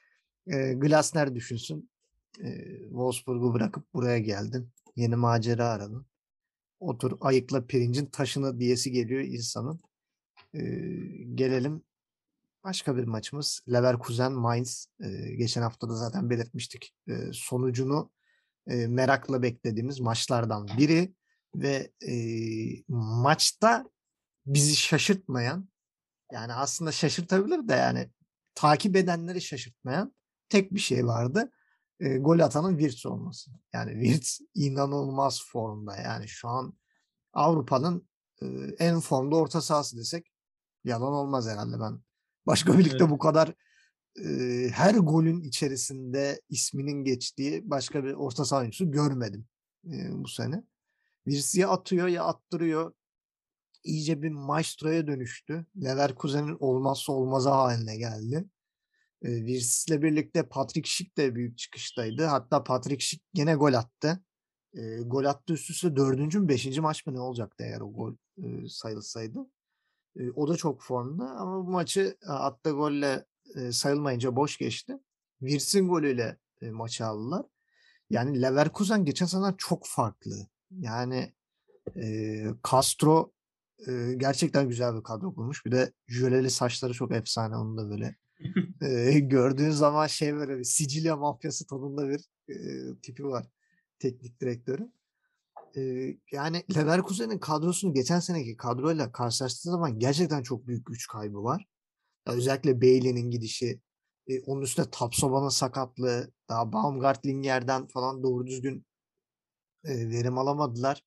Glasner 0.77 1.35
düşünsün. 1.35 1.91
Wolfsburg'u 2.89 3.55
bırakıp 3.55 3.95
buraya 3.95 4.19
geldin. 4.19 4.71
Yeni 4.97 5.17
macera 5.17 5.69
aradın. 5.69 6.07
Otur 6.83 7.19
ayıkla 7.21 7.67
pirincin 7.67 8.07
taşını 8.07 8.61
diyesi 8.61 8.93
geliyor 8.93 9.21
insanın. 9.21 9.81
E, 10.55 10.61
gelelim 11.35 11.83
başka 12.65 12.97
bir 12.97 13.05
maçımız. 13.05 13.61
Leverkusen 13.73 14.33
Mainz. 14.33 14.87
E, 15.01 15.35
geçen 15.35 15.63
hafta 15.63 15.89
da 15.89 15.95
zaten 15.95 16.31
belirtmiştik. 16.31 16.95
E, 17.09 17.13
sonucunu 17.33 18.11
e, 18.67 18.87
merakla 18.87 19.43
beklediğimiz 19.43 20.01
maçlardan 20.01 20.69
biri 20.79 21.15
ve 21.55 21.93
e, 22.09 22.15
maçta 22.89 23.85
bizi 24.47 24.77
şaşırtmayan 24.77 25.69
yani 26.33 26.53
aslında 26.53 26.93
şaşırtabilir 26.93 27.69
de 27.69 27.73
yani 27.73 28.11
takip 28.55 28.97
edenleri 28.97 29.41
şaşırtmayan 29.41 30.15
tek 30.49 30.75
bir 30.75 30.81
şey 30.81 31.07
vardı. 31.07 31.53
E, 32.03 32.19
gol 32.19 32.39
atanın 32.39 32.79
Wirtz 32.79 33.07
olması. 33.07 33.51
Yani 33.73 34.05
Wirtz 34.05 34.41
inanılmaz 34.55 35.41
formda. 35.47 35.97
Yani 35.97 36.29
şu 36.29 36.49
an 36.49 36.75
Avrupa'nın 37.33 38.09
e, 38.43 38.47
en 38.79 39.01
formda 39.01 39.37
orta 39.37 39.61
sahası 39.61 39.97
desek 39.97 40.33
yalan 40.85 41.13
olmaz 41.13 41.49
herhalde 41.49 41.81
ben. 41.81 42.01
Başka 42.47 42.79
bir 42.79 42.85
ligde 42.85 42.97
evet. 43.01 43.11
bu 43.11 43.19
kadar 43.19 43.55
e, 44.25 44.69
her 44.73 44.95
golün 44.95 45.41
içerisinde 45.41 46.41
isminin 46.49 47.05
geçtiği 47.05 47.71
başka 47.71 48.05
bir 48.05 48.13
orta 48.13 48.45
saha 48.45 48.61
oyuncusu 48.61 48.91
görmedim 48.91 49.47
e, 49.85 49.95
bu 50.13 50.29
sene. 50.29 50.65
Birisi 51.27 51.61
ya 51.61 51.69
atıyor 51.69 52.09
ya 52.09 52.25
attırıyor. 52.25 52.93
İyice 53.85 54.23
bir 54.23 54.31
maestroya 54.31 55.07
dönüştü. 55.07 55.67
Leverkusen'in 55.77 56.57
olmazsa 56.61 57.13
olmazı 57.13 57.51
haline 57.51 57.97
geldi. 57.97 58.45
Virs'le 59.23 60.03
birlikte 60.03 60.49
Patrick 60.49 60.89
Schick 60.89 61.17
de 61.17 61.35
büyük 61.35 61.59
çıkıştaydı. 61.59 62.25
Hatta 62.25 62.65
Patrick 62.65 63.05
Schick 63.05 63.25
gene 63.35 63.55
gol 63.55 63.73
attı. 63.73 64.25
E, 64.75 64.97
gol 65.03 65.25
attı 65.25 65.53
üst 65.53 65.71
üste 65.71 65.97
dördüncü 65.97 66.41
mü 66.41 66.49
beşinci 66.49 66.81
maç 66.81 67.07
mı 67.07 67.15
ne 67.15 67.21
olacaktı 67.21 67.65
eğer 67.65 67.81
o 67.81 67.93
gol 67.93 68.15
e, 68.39 68.69
sayılsaydı. 68.69 69.39
E, 70.17 70.31
o 70.31 70.49
da 70.49 70.57
çok 70.57 70.83
formda 70.83 71.25
ama 71.25 71.67
bu 71.67 71.71
maçı 71.71 72.17
attığı 72.27 72.71
golle 72.71 73.27
e, 73.55 73.73
sayılmayınca 73.73 74.37
boş 74.37 74.59
geçti. 74.59 74.99
Virs'in 75.43 75.89
golüyle 75.89 76.37
e, 76.63 76.71
maçı 76.71 77.07
aldılar. 77.07 77.47
Yani 78.11 78.43
Leverkusen 78.43 79.05
geçen 79.05 79.27
sene 79.27 79.55
çok 79.59 79.87
farklı. 79.87 80.47
Yani 80.71 81.33
e, 81.97 82.45
Castro 82.71 83.33
e, 83.89 84.15
gerçekten 84.17 84.69
güzel 84.69 84.95
bir 84.97 85.03
kadro 85.03 85.35
kurmuş. 85.35 85.67
Bir 85.67 85.73
de 85.73 85.93
jöleli 86.09 86.51
saçları 86.51 86.93
çok 86.93 87.13
efsane 87.13 87.57
onun 87.57 87.79
da 87.79 87.91
böyle. 87.91 88.17
E, 88.83 89.19
gördüğün 89.19 89.71
zaman 89.71 90.07
şey 90.07 90.35
böyle 90.35 90.59
bir 90.59 90.65
Sicilya 90.65 91.17
mafyası 91.17 91.67
tonunda 91.67 92.09
bir 92.09 92.21
e, 92.49 92.57
tipi 93.03 93.25
var 93.25 93.47
teknik 93.99 94.41
direktörü. 94.41 94.93
E, 95.77 95.83
yani 96.33 96.65
Leverkusen'in 96.77 97.39
kadrosunu 97.39 97.95
geçen 97.95 98.21
seneki 98.21 98.57
kadroyla 98.57 99.13
karşılaştığı 99.13 99.71
zaman 99.71 99.99
gerçekten 99.99 100.43
çok 100.43 100.67
büyük 100.67 100.87
güç 100.87 101.07
kaybı 101.07 101.43
var. 101.43 101.67
Ya 102.29 102.35
özellikle 102.35 102.81
Bailey'nin 102.81 103.31
gidişi, 103.31 103.81
e, 104.29 104.41
onun 104.41 104.63
üstüne 104.63 104.91
Tapsoba'nın 104.91 105.49
sakatlığı, 105.49 106.33
daha 106.49 106.73
Baumgartlinger'den 106.73 107.87
falan 107.87 108.23
doğru 108.23 108.47
düzgün 108.47 108.87
e, 109.85 110.11
verim 110.11 110.39
alamadılar. 110.39 111.05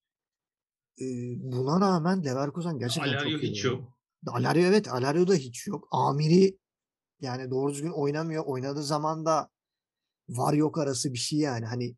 E, 1.01 1.05
buna 1.37 1.81
rağmen 1.81 2.25
Leverkusen 2.25 2.79
gerçekten 2.79 3.09
Alario 3.09 3.31
çok 3.31 3.43
iyi. 3.43 3.51
hiç 3.51 3.63
yok. 3.63 3.97
Alario 4.27 4.63
evet, 4.63 4.87
Alario 4.87 5.27
da 5.27 5.33
hiç 5.33 5.67
yok. 5.67 5.87
Amiri 5.91 6.57
yani 7.25 7.51
doğru 7.51 7.73
düzgün 7.73 7.91
oynamıyor. 7.91 8.43
Oynadığı 8.45 8.83
zaman 8.83 9.25
da 9.25 9.49
var 10.29 10.53
yok 10.53 10.77
arası 10.77 11.13
bir 11.13 11.17
şey 11.17 11.39
yani. 11.39 11.65
Hani 11.65 11.95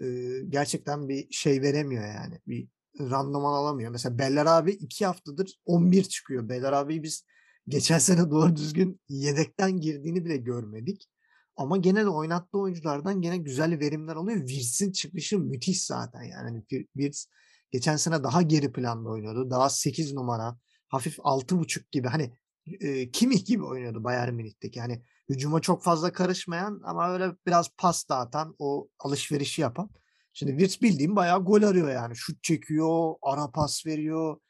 e, 0.00 0.06
gerçekten 0.48 1.08
bir 1.08 1.26
şey 1.30 1.62
veremiyor 1.62 2.06
yani. 2.06 2.40
Bir 2.46 2.68
randıman 3.00 3.52
alamıyor. 3.52 3.90
Mesela 3.90 4.18
Beller 4.18 4.46
abi 4.46 4.72
iki 4.72 5.06
haftadır 5.06 5.60
11 5.64 6.04
çıkıyor. 6.04 6.48
Beller 6.48 6.72
abi 6.72 7.02
biz 7.02 7.24
geçen 7.68 7.98
sene 8.08 8.30
doğru 8.30 8.56
düzgün 8.56 9.00
yedekten 9.08 9.80
girdiğini 9.80 10.24
bile 10.24 10.36
görmedik. 10.36 11.08
Ama 11.56 11.76
gene 11.76 12.04
de 12.04 12.08
oynattığı 12.08 12.58
oyunculardan 12.58 13.20
gene 13.20 13.36
güzel 13.36 13.80
verimler 13.80 14.16
alıyor. 14.16 14.46
Wirtz'in 14.46 14.92
çıkışı 14.92 15.38
müthiş 15.38 15.86
zaten. 15.86 16.22
Yani 16.22 16.42
hani 16.42 16.86
Wirtz 16.92 17.26
geçen 17.70 17.96
sene 17.96 18.24
daha 18.24 18.42
geri 18.42 18.72
planda 18.72 19.08
oynuyordu. 19.08 19.50
Daha 19.50 19.70
8 19.70 20.12
numara, 20.12 20.58
hafif 20.88 21.18
6.5 21.18 21.84
gibi 21.90 22.08
hani 22.08 22.32
e, 22.66 23.10
Kimih 23.10 23.46
gibi 23.46 23.64
oynuyordu 23.64 24.04
Bayern 24.04 24.34
Münih'teki. 24.34 24.78
Yani 24.78 25.02
hücuma 25.28 25.60
çok 25.60 25.82
fazla 25.82 26.12
karışmayan 26.12 26.80
ama 26.84 27.12
öyle 27.12 27.32
biraz 27.46 27.68
pas 27.76 28.08
dağıtan, 28.08 28.54
o 28.58 28.88
alışverişi 28.98 29.62
yapan. 29.62 29.90
Şimdi 30.32 30.52
Wirtz 30.52 30.82
bildiğim 30.82 31.16
bayağı 31.16 31.44
gol 31.44 31.62
arıyor 31.62 31.90
yani. 31.90 32.16
Şut 32.16 32.42
çekiyor, 32.42 33.14
ara 33.22 33.50
pas 33.50 33.86
veriyor, 33.86 34.40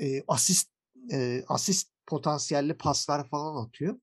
e, 0.00 0.22
asist 0.28 0.70
e, 1.12 1.44
asist 1.48 1.88
potansiyelli 2.06 2.76
paslar 2.76 3.28
falan 3.28 3.66
atıyor. 3.66 4.00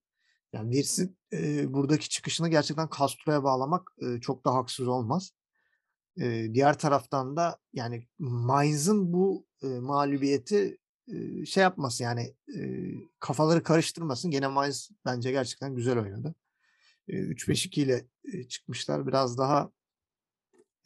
Yani 0.53 0.73
Wirtz'in 0.73 1.17
e, 1.33 1.73
buradaki 1.73 2.09
çıkışını 2.09 2.49
gerçekten 2.49 2.89
Castro'ya 2.99 3.43
bağlamak 3.43 3.91
e, 4.01 4.21
çok 4.21 4.45
da 4.45 4.53
haksız 4.53 4.87
olmaz. 4.87 5.31
E, 6.21 6.53
diğer 6.53 6.79
taraftan 6.79 7.37
da 7.37 7.57
yani 7.73 8.07
Mainz'ın 8.19 9.13
bu 9.13 9.45
e, 9.63 9.67
mağlubiyeti 9.67 10.77
şey 11.45 11.63
yapması 11.63 12.03
yani 12.03 12.35
kafaları 13.19 13.63
karıştırmasın. 13.63 14.31
Gene 14.31 14.47
Mainz 14.47 14.89
bence 15.05 15.31
gerçekten 15.31 15.75
güzel 15.75 15.99
oynadı. 15.99 16.35
E, 17.07 17.13
3-5-2 17.17 17.81
ile 17.81 18.07
çıkmışlar. 18.47 19.07
Biraz 19.07 19.37
daha 19.37 19.71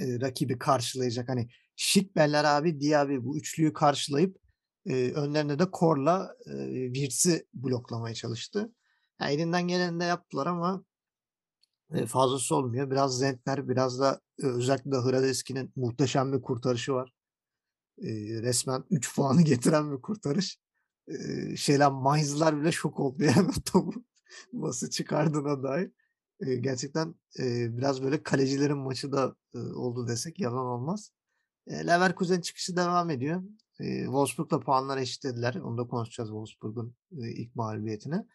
rakibi 0.02 0.60
karşılayacak. 0.60 1.30
Hani 1.30 1.48
Şik 1.76 2.16
Beller 2.16 2.44
abi, 2.44 2.82
Diaby 2.82 3.18
bu 3.20 3.38
üçlüyü 3.38 3.74
karşılayıp 3.74 4.38
önlerinde 4.90 5.60
de 5.60 5.72
Kor'la 5.72 6.36
Wirtz'i 6.94 7.48
bloklamaya 7.54 8.16
çalıştı. 8.16 8.74
Yani 9.22 9.34
elinden 9.34 9.68
geleni 9.68 10.00
de 10.00 10.04
yaptılar 10.04 10.48
ama 10.48 10.86
fazlası 12.08 12.56
olmuyor. 12.56 12.92
Biraz 12.92 13.18
Zentner, 13.18 13.70
biraz 13.70 14.00
da 14.00 14.22
özellikle 14.38 14.92
de 14.92 14.96
Hradeski'nin 14.96 15.74
muhteşem 15.76 16.34
bir 16.34 16.42
kurtarışı 16.42 16.94
var. 16.94 17.12
E, 18.02 18.10
resmen 18.42 18.84
3 18.90 19.16
puanı 19.16 19.42
getiren 19.42 19.92
bir 19.92 20.02
kurtarış. 20.02 20.60
E, 21.08 21.16
şeyler 21.56 21.92
Mainz'lar 21.92 22.62
bile 22.62 22.72
şok 22.72 23.00
oldu 23.00 23.24
yani 23.24 23.52
topu 23.66 24.04
nasıl 24.54 24.90
çıkardığına 24.90 25.64
dair. 25.64 25.92
E, 26.40 26.56
gerçekten 26.56 27.16
e, 27.40 27.78
biraz 27.78 28.04
böyle 28.04 28.24
kalecilerin 28.24 28.78
maçı 28.78 29.12
da 29.12 29.36
e, 29.54 29.58
oldu 29.58 30.08
desek 30.08 30.40
yalan 30.40 30.66
olmaz. 30.66 31.12
E, 31.68 31.88
Leverkusen 31.88 32.42
çıkışı 32.42 32.76
devam 32.76 33.10
ediyor. 33.10 33.44
E, 33.80 34.04
Wolfsburg'la 34.04 34.60
puanlar 34.60 34.98
eşitlediler. 34.98 35.56
Onu 35.56 35.78
da 35.78 35.88
konuşacağız 35.88 36.30
Wolfsburg'un 36.30 36.96
e, 37.22 37.32
ilk 37.32 37.56
mağlubiyetine. 37.56 38.26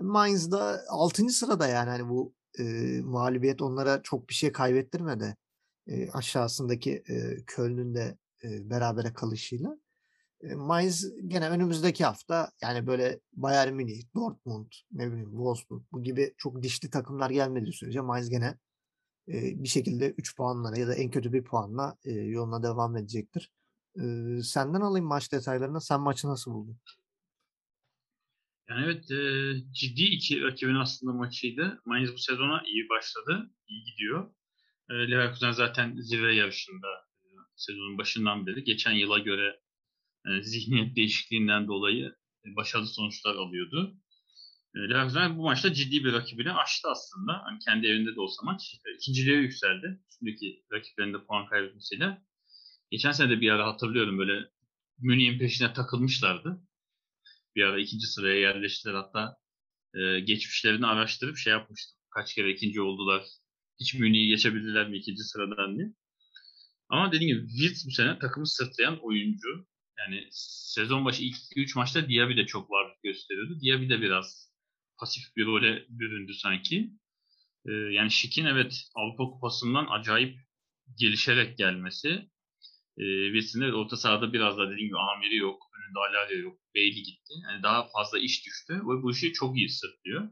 Mainz 0.00 0.52
da 0.52 0.84
6. 0.88 1.28
sırada 1.28 1.68
yani 1.68 1.90
hani 1.90 2.08
bu 2.08 2.34
e, 2.58 2.64
mağlubiyet 3.04 3.62
onlara 3.62 4.02
çok 4.02 4.28
bir 4.28 4.34
şey 4.34 4.52
kaybettirmedi. 4.52 5.36
E, 5.86 6.10
aşağısındaki 6.10 7.02
e, 7.08 7.44
Köln'ün 7.46 7.94
de 7.94 8.18
e, 8.44 8.70
berabere 8.70 9.12
kalışıyla. 9.12 9.78
E, 10.42 10.54
Mainz 10.54 11.28
gene 11.28 11.50
önümüzdeki 11.50 12.04
hafta 12.04 12.50
yani 12.62 12.86
böyle 12.86 13.20
Bayern 13.32 13.72
Münih, 13.72 14.02
Dortmund, 14.14 14.72
ne 14.92 15.12
bileyim 15.12 15.30
Wolfsburg 15.30 15.82
bu 15.92 16.02
gibi 16.02 16.34
çok 16.38 16.62
dişli 16.62 16.90
takımlar 16.90 17.30
gelmediği 17.30 17.72
sürece 17.72 18.00
Mainz 18.00 18.30
gene 18.30 18.58
e, 19.28 19.62
bir 19.62 19.68
şekilde 19.68 20.10
3 20.10 20.36
puanla 20.36 20.78
ya 20.78 20.88
da 20.88 20.94
en 20.94 21.10
kötü 21.10 21.32
bir 21.32 21.44
puanla 21.44 21.96
e, 22.04 22.12
yoluna 22.12 22.62
devam 22.62 22.96
edecektir. 22.96 23.50
Senden 24.42 24.80
alayım 24.80 25.06
maç 25.06 25.32
detaylarını. 25.32 25.80
Sen 25.80 26.00
maçı 26.00 26.28
nasıl 26.28 26.50
buldun? 26.52 26.78
Yani 28.68 28.84
evet 28.84 29.04
ciddi 29.74 30.02
iki 30.02 30.42
rakibin 30.42 30.74
aslında 30.74 31.12
maçıydı. 31.12 31.82
Mainz 31.84 32.12
bu 32.12 32.18
sezona 32.18 32.62
iyi 32.66 32.88
başladı. 32.88 33.50
iyi 33.68 33.84
gidiyor. 33.84 34.34
Leverkusen 34.90 35.52
zaten 35.52 35.96
zirve 35.96 36.34
yarışında 36.34 36.88
sezonun 37.64 37.98
başından 37.98 38.46
beri. 38.46 38.64
Geçen 38.64 38.92
yıla 38.92 39.18
göre 39.18 39.60
e, 40.26 40.42
zihniyet 40.42 40.96
değişikliğinden 40.96 41.68
dolayı 41.68 42.16
e, 42.46 42.56
başarılı 42.56 42.86
sonuçlar 42.86 43.34
alıyordu. 43.34 43.96
E, 44.74 44.78
Leverkusen 44.78 45.38
bu 45.38 45.42
maçta 45.42 45.72
ciddi 45.72 46.04
bir 46.04 46.12
rakibini 46.12 46.52
aştı 46.52 46.88
aslında. 46.88 47.42
Hani 47.44 47.58
kendi 47.58 47.86
evinde 47.86 48.14
de 48.16 48.20
olsa 48.20 48.42
maç. 48.44 48.74
E, 48.86 48.94
ikinciliğe 48.94 49.36
yükseldi. 49.36 50.00
Üstündeki 50.10 50.64
rakiplerinde 50.72 51.24
puan 51.24 51.46
kaybetmesiyle. 51.46 52.22
Geçen 52.90 53.12
sene 53.12 53.30
de 53.30 53.40
bir 53.40 53.50
ara 53.50 53.66
hatırlıyorum 53.66 54.18
böyle 54.18 54.50
Münih'in 54.98 55.38
peşine 55.38 55.72
takılmışlardı 55.72 56.60
bir 57.56 57.62
ara 57.62 57.80
ikinci 57.80 58.06
sıraya 58.06 58.40
yerleştiler. 58.40 58.94
Hatta 58.94 59.36
e, 59.94 60.20
geçmişlerini 60.20 60.86
araştırıp 60.86 61.36
şey 61.36 61.52
yapmıştım. 61.52 61.98
Kaç 62.10 62.34
kere 62.34 62.50
ikinci 62.50 62.80
oldular. 62.80 63.24
Hiç 63.80 63.94
Münih'i 63.94 64.28
geçebildiler 64.28 64.88
mi 64.88 64.96
ikinci 64.96 65.22
sıradan 65.22 65.78
diye. 65.78 65.88
Ama 66.88 67.12
dediğim 67.12 67.36
gibi 67.36 67.48
Wirtz 67.48 67.86
bu 67.86 67.90
sene 67.90 68.18
takımı 68.18 68.46
sırtlayan 68.46 68.98
oyuncu. 69.02 69.66
Yani 69.98 70.28
sezon 70.30 71.04
başı 71.04 71.22
ilk 71.22 71.36
2-3 71.36 71.78
maçta 71.78 72.08
Diaby 72.08 72.36
de 72.36 72.46
çok 72.46 72.70
varlık 72.70 73.02
gösteriyordu. 73.02 73.60
Diaby 73.60 73.88
de 73.88 74.00
biraz 74.00 74.52
pasif 74.98 75.36
bir 75.36 75.46
role 75.46 75.86
büründü 75.88 76.34
sanki. 76.34 76.90
Ee, 77.66 77.72
yani 77.72 78.10
Şik'in 78.10 78.44
evet 78.44 78.82
Avrupa 78.94 79.24
Kupası'ndan 79.24 79.86
acayip 79.90 80.38
gelişerek 80.98 81.58
gelmesi. 81.58 82.08
E, 82.98 83.04
Wilson'ın 83.32 83.72
orta 83.72 83.96
sahada 83.96 84.32
biraz 84.32 84.58
da 84.58 84.70
dediğim 84.70 84.88
gibi 84.88 84.98
amiri 84.98 85.36
yok 85.36 85.62
önünde 85.78 85.98
Alaria 85.98 86.36
yok. 86.36 86.58
Bailey 86.74 87.02
gitti. 87.02 87.32
Yani 87.42 87.62
daha 87.62 87.88
fazla 87.88 88.18
iş 88.18 88.46
düştü 88.46 88.74
ve 88.74 89.02
bu 89.02 89.10
işi 89.10 89.32
çok 89.32 89.56
iyi 89.56 89.68
sırtlıyor. 89.68 90.28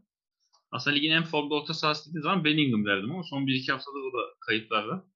Aslında 0.70 0.96
ligin 0.96 1.10
en 1.10 1.24
formda 1.24 1.54
orta 1.54 1.74
sahası 1.74 2.10
dediği 2.10 2.22
zaman 2.22 2.44
Bellingham 2.44 2.86
derdim 2.86 3.10
ama 3.10 3.22
son 3.22 3.46
1-2 3.46 3.72
haftada 3.72 3.98
o 3.98 4.12
da 4.12 4.34
kayıplarda. 4.46 5.11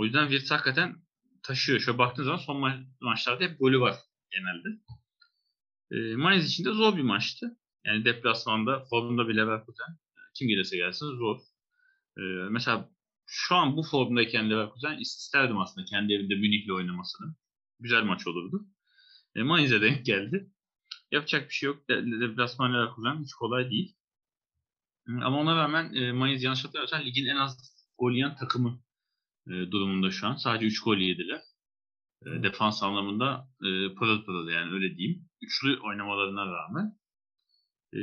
O 0.00 0.04
yüzden 0.04 0.28
Wirtz 0.28 0.50
hakikaten 0.50 0.96
taşıyor. 1.42 1.80
Şöyle 1.80 1.98
baktığın 1.98 2.24
zaman 2.24 2.38
son 2.38 2.56
ma- 2.56 2.86
maçlarda 3.00 3.44
hep 3.44 3.58
golü 3.58 3.80
var 3.80 3.96
genelde. 4.30 4.68
E, 5.90 6.16
Mainz 6.16 6.46
için 6.46 6.64
de 6.64 6.72
zor 6.72 6.96
bir 6.96 7.02
maçtı. 7.02 7.58
Yani 7.84 8.04
deplasmanda 8.04 8.84
formda 8.90 9.28
bir 9.28 9.36
Leverkusen 9.36 9.98
kim 10.34 10.48
gelirse 10.48 10.76
gelsin 10.76 11.06
zor. 11.06 11.40
E, 12.18 12.22
mesela 12.50 12.90
şu 13.26 13.54
an 13.54 13.76
bu 13.76 13.82
formdayken 13.82 14.50
Leverkusen 14.50 14.98
isterdim 14.98 15.58
aslında 15.58 15.84
kendi 15.84 16.12
evinde 16.12 16.34
Münih'le 16.34 16.70
oynamasını. 16.70 17.34
Güzel 17.80 18.02
maç 18.02 18.26
olurdu. 18.26 18.66
E, 19.36 19.42
Mainz'e 19.42 19.80
denk 19.80 20.06
geldi. 20.06 20.50
Yapacak 21.10 21.48
bir 21.48 21.54
şey 21.54 21.66
yok. 21.66 21.88
Deplasman 21.88 22.74
Leverkusen 22.74 23.22
hiç 23.24 23.32
kolay 23.32 23.70
değil. 23.70 23.96
Ama 25.06 25.40
ona 25.40 25.56
rağmen 25.56 25.94
e, 25.94 26.12
Mainz 26.12 26.42
yanlış 26.42 26.64
hatırlamıyorsam 26.64 27.04
ligin 27.04 27.26
en 27.26 27.36
az 27.36 27.74
gol 27.98 28.12
yiyen 28.12 28.36
takımı 28.36 28.80
e, 29.46 29.70
durumunda 29.70 30.10
şu 30.10 30.26
an. 30.26 30.36
Sadece 30.36 30.66
3 30.66 30.82
gol 30.82 30.96
yediler. 30.96 31.40
E, 32.26 32.42
defans 32.42 32.82
anlamında 32.82 33.48
e, 33.62 33.94
pırıl 33.94 34.24
pırıl 34.24 34.48
yani 34.48 34.72
öyle 34.72 34.96
diyeyim. 34.96 35.28
Üçlü 35.42 35.78
oynamalarına 35.80 36.46
rağmen. 36.46 36.98
E, 37.94 38.00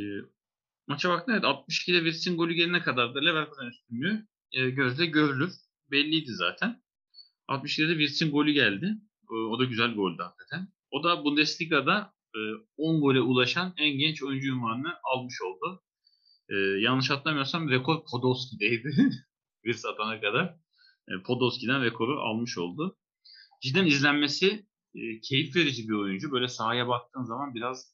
maça 0.88 1.10
baktığında 1.10 1.36
evet 1.36 1.45
62'de 1.45 1.97
Wirtz'in 1.97 2.38
golü 2.38 2.54
gelene 2.54 2.82
kadar 2.82 3.15
da 3.15 3.19
Leverkusen 3.19 3.67
üstünlüğü 3.67 4.28
e, 4.52 4.69
gözle 4.69 5.06
görülür. 5.06 5.52
Belliydi 5.91 6.32
zaten. 6.32 6.84
62'de 7.50 7.93
Wirtz'in 7.93 8.32
golü 8.32 8.52
geldi. 8.52 8.95
O, 9.30 9.36
o 9.36 9.60
da 9.60 9.63
güzel 9.65 9.93
goldü 9.93 10.21
hakikaten. 10.21 10.67
O 10.91 11.04
da 11.04 11.23
Bundesliga'da 11.23 12.13
e, 12.36 12.39
10 12.78 13.02
gole 13.02 13.21
ulaşan 13.21 13.73
en 13.78 13.97
genç 13.97 14.23
oyuncu 14.23 14.54
unvanını 14.56 14.93
almış 15.04 15.36
oldu. 15.41 15.84
E, 16.50 16.56
yanlış 16.56 17.10
hatırlamıyorsam 17.10 17.69
rekor 17.69 18.04
Podolski'deydi. 18.12 18.89
bir 19.63 19.73
satana 19.84 20.21
kadar. 20.21 20.56
E, 21.10 21.24
Podolski'den 21.24 21.84
rekoru 21.84 22.20
almış 22.20 22.58
oldu. 22.58 22.98
Cidden 23.62 23.86
izlenmesi 23.86 24.65
e, 24.96 25.20
keyif 25.22 25.56
verici 25.56 25.89
bir 25.89 25.93
oyuncu. 25.93 26.32
Böyle 26.32 26.48
sahaya 26.48 26.88
baktığın 26.88 27.24
zaman 27.24 27.56
biraz 27.56 27.93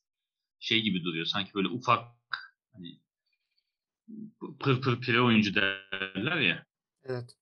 şey 0.60 0.82
gibi 0.82 1.04
duruyor. 1.04 1.26
Sanki 1.26 1.54
böyle 1.54 1.68
ufak 1.68 2.08
hani 2.74 3.00
pır 4.60 4.82
pır 4.82 5.02
pire 5.02 5.22
oyuncu 5.22 5.56
derler 5.56 6.38
ya. 6.38 6.66
Evet. 7.04 7.38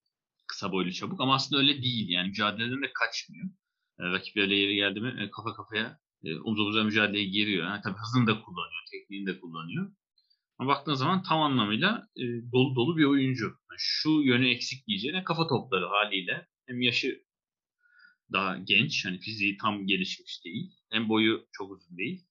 Kısa 0.47 0.71
boylu 0.71 0.91
çabuk 0.91 1.21
ama 1.21 1.35
aslında 1.35 1.61
öyle 1.61 1.81
değil 1.81 2.09
yani 2.09 2.27
mücadeleden 2.27 2.81
de 2.81 2.93
kaçmıyor. 2.93 3.45
E, 3.99 4.03
rakiplerle 4.03 4.55
yeri 4.55 4.75
geldi 4.75 5.01
mi 5.01 5.23
e, 5.23 5.31
kafa 5.31 5.53
kafaya 5.53 5.99
e, 6.23 6.39
omuz 6.39 6.59
omuza 6.59 6.83
mücadeleye 6.83 7.25
giriyor. 7.25 7.67
Yani 7.67 7.81
tabii 7.81 7.97
hızını 7.97 8.27
da 8.27 8.41
kullanıyor, 8.41 8.83
tekniğini 8.91 9.27
de 9.27 9.39
kullanıyor. 9.39 9.91
Ama 10.61 10.69
baktığın 10.69 10.93
zaman 10.93 11.23
tam 11.23 11.41
anlamıyla 11.41 12.07
e, 12.17 12.23
dolu 12.51 12.75
dolu 12.75 12.97
bir 12.97 13.05
oyuncu. 13.05 13.45
Yani 13.45 13.77
şu 13.77 14.09
yönü 14.09 14.49
eksik 14.49 14.87
diyeceğine 14.87 15.23
kafa 15.23 15.47
topları 15.47 15.85
haliyle. 15.85 16.47
Hem 16.67 16.81
yaşı 16.81 17.23
daha 18.31 18.57
genç, 18.57 19.05
hani 19.05 19.19
fiziği 19.19 19.57
tam 19.57 19.87
gelişmiş 19.87 20.45
değil. 20.45 20.71
Hem 20.91 21.09
boyu 21.09 21.47
çok 21.51 21.71
uzun 21.71 21.97
değil. 21.97 22.25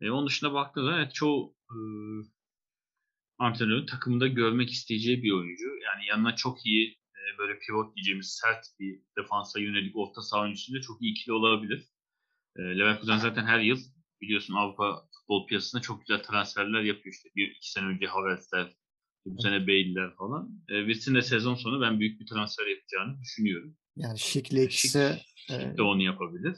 E, 0.00 0.10
onun 0.10 0.26
dışında 0.26 0.52
baktığında 0.52 0.84
zaman 0.84 1.00
evet, 1.00 1.14
çoğu 1.14 1.56
e, 1.70 1.76
antrenörün 3.38 3.86
takımda 3.86 4.26
görmek 4.26 4.70
isteyeceği 4.70 5.22
bir 5.22 5.32
oyuncu. 5.32 5.66
Yani 5.84 6.06
yanına 6.06 6.36
çok 6.36 6.66
iyi 6.66 6.90
e, 6.90 7.38
böyle 7.38 7.58
pivot 7.58 7.96
diyeceğimiz 7.96 8.40
sert 8.42 8.66
bir 8.80 9.00
defansa 9.18 9.60
yönelik 9.60 9.96
orta 9.96 10.22
saha 10.22 10.42
oyuncusuyla 10.42 10.80
çok 10.80 11.02
iyi 11.02 11.12
ikili 11.12 11.32
olabilir. 11.32 11.88
E, 12.56 12.62
Leverkusen 12.62 13.18
zaten 13.18 13.46
her 13.46 13.60
yıl 13.60 13.78
biliyorsun 14.20 14.54
Avrupa 14.54 15.08
futbol 15.28 15.46
piyasasında 15.46 15.82
çok 15.82 16.00
güzel 16.00 16.22
transferler 16.22 16.82
yapıyor 16.82 17.14
işte. 17.14 17.28
Bir 17.36 17.50
iki 17.50 17.70
sene 17.70 17.86
önce 17.86 18.06
Havertz'ler, 18.06 18.76
bu 19.26 19.42
sene 19.42 19.66
Bale'ler 19.66 20.14
falan. 20.14 20.50
E, 20.68 20.86
Wirtz'in 20.86 21.14
de 21.14 21.22
sezon 21.22 21.54
sonu 21.54 21.80
ben 21.80 22.00
büyük 22.00 22.20
bir 22.20 22.26
transfer 22.26 22.66
yapacağını 22.66 23.20
düşünüyorum. 23.20 23.76
Yani 23.96 24.18
Şik'le 24.18 24.52
ikisi 24.52 25.20
Şik, 25.36 25.58
Şik 25.58 25.78
de 25.78 25.82
onu 25.82 26.02
yapabilir. 26.02 26.56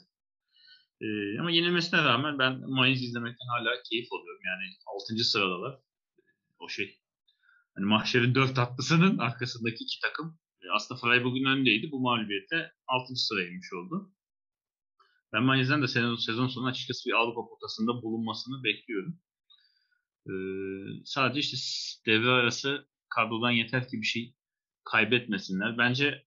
E, 1.01 1.07
ama 1.41 1.51
yenilmesine 1.51 2.05
rağmen 2.05 2.39
ben 2.39 2.71
Mainz 2.71 3.03
izlemekten 3.03 3.47
hala 3.47 3.83
keyif 3.91 4.13
alıyorum. 4.13 4.43
Yani 4.45 4.75
6. 4.87 5.25
sıradalar. 5.25 5.81
O 6.59 6.69
şey 6.69 6.99
hani 7.75 7.87
mahşerin 7.87 8.35
dört 8.35 8.57
tatlısının 8.57 9.19
arkasındaki 9.19 9.85
iki 9.85 10.01
takım 10.03 10.39
aslında 10.75 11.01
Freiburg'un 11.01 11.45
önündeydi. 11.45 11.91
Bu 11.91 12.01
mağlubiyette 12.01 12.73
6. 12.87 13.17
sıraya 13.17 13.49
inmiş 13.49 13.73
oldu. 13.73 14.13
Ben 15.33 15.43
Mainz'den 15.43 15.83
de 15.83 15.89
sezon, 15.89 16.17
sezon 16.17 16.49
sonu 16.49 16.67
açıkçası 16.67 17.09
bir 17.09 17.15
Avrupa 17.15 17.49
potasında 17.49 18.03
bulunmasını 18.03 18.65
bekliyorum. 18.65 19.21
Ee, 20.27 20.33
sadece 21.05 21.41
işte 21.41 21.57
devre 22.07 22.31
arası 22.31 22.89
kadrodan 23.09 23.51
yeter 23.51 23.89
ki 23.89 24.01
bir 24.01 24.07
şey 24.07 24.35
kaybetmesinler. 24.85 25.79
Bence 25.79 26.25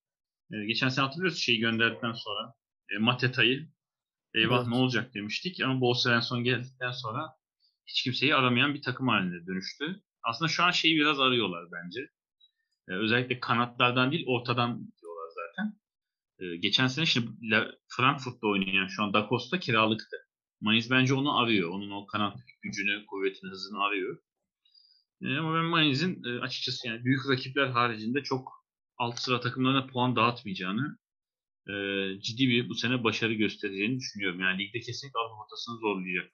e, 0.52 0.64
geçen 0.66 0.88
sene 0.88 1.04
hatırlıyoruz 1.04 1.38
şeyi 1.38 1.58
gönderdikten 1.58 2.12
sonra 2.12 2.54
e, 2.90 2.98
Mateta'yı 2.98 3.68
eyvah 4.34 4.58
evet. 4.58 4.68
ne 4.68 4.74
olacak 4.74 5.14
demiştik 5.14 5.60
ama 5.60 5.80
Bolsa 5.80 6.14
en 6.14 6.20
son 6.20 6.44
geldikten 6.44 6.92
sonra 6.92 7.32
hiç 7.86 8.02
kimseyi 8.02 8.34
aramayan 8.34 8.74
bir 8.74 8.82
takım 8.82 9.08
haline 9.08 9.46
dönüştü. 9.46 10.02
Aslında 10.22 10.48
şu 10.48 10.62
an 10.64 10.70
şeyi 10.70 10.96
biraz 10.96 11.20
arıyorlar 11.20 11.64
bence. 11.72 12.00
Ee, 12.88 12.92
özellikle 12.92 13.40
kanatlardan 13.40 14.12
değil 14.12 14.24
ortadan. 14.26 14.92
Geçen 16.60 16.86
sene 16.86 17.06
şimdi 17.06 17.30
Frankfurt'ta 17.96 18.46
oynayan 18.46 18.86
şu 18.86 19.02
an 19.02 19.12
Da 19.12 19.26
Costa 19.28 19.60
kiralıktı. 19.60 20.16
Mayıs 20.60 20.90
bence 20.90 21.14
onu 21.14 21.38
arıyor. 21.38 21.70
Onun 21.70 21.90
o 21.90 22.06
kanat 22.06 22.36
gücünü, 22.62 23.06
kuvvetini, 23.06 23.50
hızını 23.50 23.82
arıyor. 23.82 24.18
Ama 25.22 25.54
ben 25.54 25.64
Mayıs'ın 25.64 26.24
e, 26.24 26.40
açıkçası 26.40 26.88
yani 26.88 27.04
büyük 27.04 27.28
rakipler 27.30 27.66
haricinde 27.66 28.22
çok 28.22 28.52
alt 28.98 29.18
sıra 29.18 29.40
takımlarına 29.40 29.86
puan 29.86 30.16
dağıtmayacağını 30.16 30.98
e, 31.68 31.74
ciddi 32.20 32.48
bir 32.48 32.68
bu 32.68 32.74
sene 32.74 33.04
başarı 33.04 33.34
göstereceğini 33.34 33.98
düşünüyorum. 33.98 34.40
Yani 34.40 34.58
ligde 34.58 34.80
kesinlikle 34.80 35.18
Avrupa 35.18 35.42
ortasını 35.42 35.78
zorlayacak. 35.78 36.32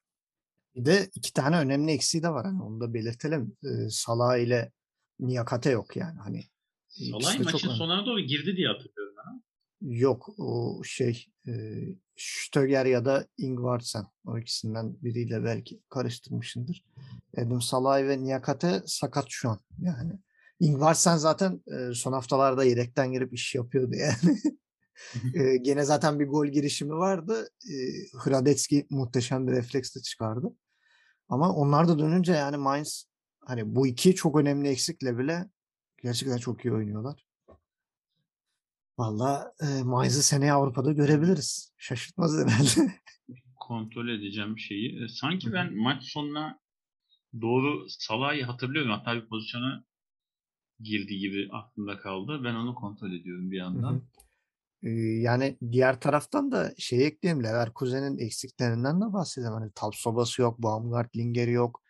Bir 0.74 0.84
de 0.84 1.10
iki 1.14 1.32
tane 1.32 1.58
önemli 1.58 1.92
eksiği 1.92 2.22
de 2.22 2.28
var. 2.28 2.46
Hani 2.46 2.62
onu 2.62 2.80
da 2.80 2.94
belirtelim. 2.94 3.56
Ee, 3.64 3.88
Salah 3.90 4.36
ile 4.36 4.72
Niyakate 5.20 5.70
yok 5.70 5.96
yani. 5.96 6.18
Hani 6.18 6.44
Salah 6.88 7.38
maçın 7.38 7.68
sonuna 7.68 8.06
doğru 8.06 8.20
girdi 8.20 8.56
diye 8.56 8.68
hatırlıyorum. 8.68 9.09
Yok 9.80 10.28
o 10.38 10.80
şey 10.84 11.26
e, 11.48 11.52
Stöger 12.16 12.86
ya 12.86 13.04
da 13.04 13.26
Ingvartsen 13.38 14.06
o 14.26 14.38
ikisinden 14.38 14.96
biriyle 15.02 15.44
belki 15.44 15.80
karıştırmışındır. 15.88 16.84
Edim 17.34 17.60
Salay 17.60 18.08
ve 18.08 18.22
Niyakate 18.22 18.82
sakat 18.86 19.26
şu 19.28 19.50
an 19.50 19.60
yani. 19.78 20.12
Ingvartsen 20.60 21.16
zaten 21.16 21.62
e, 21.66 21.94
son 21.94 22.12
haftalarda 22.12 22.64
yedekten 22.64 23.12
girip 23.12 23.34
iş 23.34 23.54
yapıyordu 23.54 23.94
yani. 23.96 24.38
e, 25.34 25.56
gene 25.56 25.84
zaten 25.84 26.20
bir 26.20 26.26
gol 26.26 26.46
girişimi 26.46 26.94
vardı. 26.94 27.48
E, 27.70 27.74
Hradetski 28.18 28.86
muhteşem 28.90 29.46
bir 29.46 29.52
refleksle 29.52 30.00
çıkardı. 30.02 30.52
Ama 31.28 31.54
onlar 31.54 31.88
da 31.88 31.98
dönünce 31.98 32.32
yani 32.32 32.56
Mainz 32.56 33.04
hani 33.40 33.74
bu 33.74 33.86
iki 33.86 34.14
çok 34.14 34.36
önemli 34.38 34.68
eksikle 34.68 35.18
bile 35.18 35.46
Gerçekten 36.02 36.36
çok 36.36 36.64
iyi 36.64 36.74
oynuyorlar. 36.74 37.26
Valla 39.00 39.54
e, 39.60 39.82
Mainz'ı 39.82 40.22
seneye 40.22 40.52
Avrupa'da 40.52 40.92
görebiliriz. 40.92 41.72
Şaşırtmaz 41.76 42.38
herhalde. 42.38 42.92
Kontrol 43.56 44.08
edeceğim 44.08 44.58
şeyi. 44.58 45.08
Sanki 45.08 45.52
ben 45.52 45.76
maç 45.76 46.04
sonuna 46.04 46.58
doğru 47.40 47.86
Salah'ı 47.88 48.42
hatırlıyorum. 48.42 48.90
Hatta 48.90 49.14
bir 49.14 49.28
pozisyona 49.28 49.84
girdi 50.80 51.18
gibi 51.18 51.48
aklımda 51.52 51.98
kaldı. 51.98 52.40
Ben 52.44 52.54
onu 52.54 52.74
kontrol 52.74 53.12
ediyorum 53.12 53.50
bir 53.50 53.56
yandan. 53.56 53.92
hı. 53.92 54.02
Ee, 54.82 54.90
yani 55.20 55.58
diğer 55.72 56.00
taraftan 56.00 56.52
da 56.52 56.74
şey 56.78 57.06
ekleyeyim. 57.06 57.44
Leverkusen'in 57.44 58.18
eksiklerinden 58.18 59.00
de 59.00 59.12
bahsedelim. 59.12 59.52
Hani 59.52 59.70
Tapsoba'sı 59.74 60.42
yok, 60.42 60.58
Baumgartlinger'i 60.58 61.52
yok, 61.52 61.82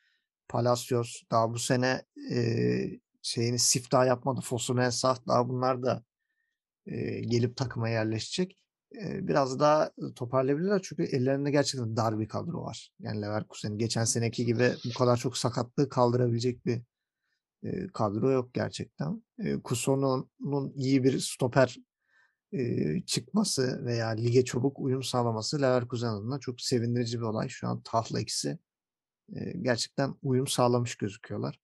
Palacios 0.49 1.23
daha 1.31 1.55
bu 1.55 1.59
sene 1.59 2.03
e, 2.33 2.39
şeyini 3.23 3.59
siftah 3.59 4.07
yapmadı. 4.07 4.41
Fosu 4.41 4.75
Mensah 4.75 5.27
daha 5.29 5.49
bunlar 5.49 5.83
da 5.83 6.05
e, 6.87 7.21
gelip 7.21 7.57
takıma 7.57 7.89
yerleşecek. 7.89 8.57
E, 9.03 9.29
biraz 9.29 9.61
daha 9.61 9.91
toparlayabilirler 10.17 10.81
çünkü 10.83 11.03
ellerinde 11.03 11.51
gerçekten 11.51 11.97
dar 11.97 12.19
bir 12.19 12.29
kadro 12.29 12.63
var. 12.63 12.91
Yani 13.01 13.23
Leverkusen'in 13.23 13.79
geçen 13.79 14.05
seneki 14.05 14.47
gibi 14.47 14.73
bu 14.85 14.99
kadar 14.99 15.17
çok 15.17 15.37
sakatlığı 15.37 15.89
kaldırabilecek 15.89 16.67
bir 16.67 16.83
e, 17.63 17.87
kadro 17.87 18.31
yok 18.31 18.55
gerçekten. 18.55 19.23
E, 19.39 19.61
Kusonu'nun 19.61 20.73
iyi 20.77 21.05
bir 21.05 21.19
stoper 21.19 21.77
e, 22.53 23.01
çıkması 23.07 23.85
veya 23.85 24.09
lige 24.09 24.45
çabuk 24.45 24.81
uyum 24.81 25.03
sağlaması 25.03 25.63
Leverkusen 25.63 26.09
adına 26.09 26.39
çok 26.39 26.61
sevindirici 26.61 27.19
bir 27.19 27.25
olay. 27.25 27.49
Şu 27.49 27.69
an 27.69 27.83
Tahla 27.83 28.21
ikisi 28.21 28.59
e, 29.35 29.53
gerçekten 29.63 30.15
uyum 30.23 30.47
sağlamış 30.47 30.97
gözüküyorlar. 30.97 31.61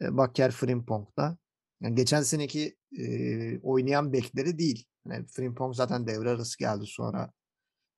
E, 0.00 0.16
Bakker 0.16 0.50
Frimpong 0.50 1.08
da 1.16 1.38
yani 1.80 1.94
geçen 1.94 2.22
seneki 2.22 2.76
e, 2.98 3.58
oynayan 3.60 4.12
bekleri 4.12 4.58
değil. 4.58 4.84
Yani 5.08 5.26
Frimpong 5.26 5.74
zaten 5.74 6.06
devre 6.06 6.30
arası 6.30 6.58
geldi 6.58 6.86
sonra 6.86 7.32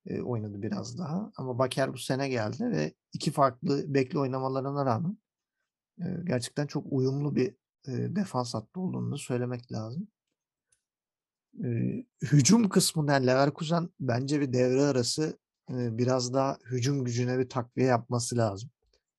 e, 0.05 0.21
oynadı 0.21 0.61
biraz 0.61 0.97
daha. 0.99 1.31
Ama 1.35 1.59
Bakker 1.59 1.93
bu 1.93 1.97
sene 1.97 2.29
geldi 2.29 2.71
ve 2.71 2.93
iki 3.13 3.31
farklı 3.31 3.93
bekli 3.93 4.19
oynamalarına 4.19 4.85
rağmen 4.85 5.17
e, 5.99 6.05
gerçekten 6.23 6.67
çok 6.67 6.85
uyumlu 6.89 7.35
bir 7.35 7.55
e, 7.87 8.15
defans 8.15 8.53
hattı 8.53 8.79
olduğunu 8.79 9.17
söylemek 9.17 9.71
lazım. 9.71 10.07
E, 11.63 11.67
hücum 12.21 12.69
kısmından 12.69 13.27
Leverkusen 13.27 13.89
bence 13.99 14.41
bir 14.41 14.53
devre 14.53 14.81
arası 14.81 15.39
e, 15.71 15.97
biraz 15.97 16.33
daha 16.33 16.57
hücum 16.65 17.05
gücüne 17.05 17.39
bir 17.39 17.49
takviye 17.49 17.87
yapması 17.87 18.37
lazım. 18.37 18.69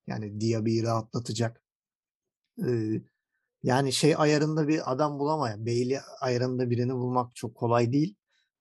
Yani 0.06 0.40
Diaby'i 0.40 0.82
rahatlatacak. 0.82 1.62
E, 2.66 3.00
yani 3.62 3.92
şey 3.92 4.14
ayarında 4.16 4.68
bir 4.68 4.92
adam 4.92 5.18
bulamayan, 5.18 5.66
Bailey 5.66 5.98
ayarında 6.20 6.70
birini 6.70 6.94
bulmak 6.94 7.36
çok 7.36 7.54
kolay 7.54 7.92
değil. 7.92 8.14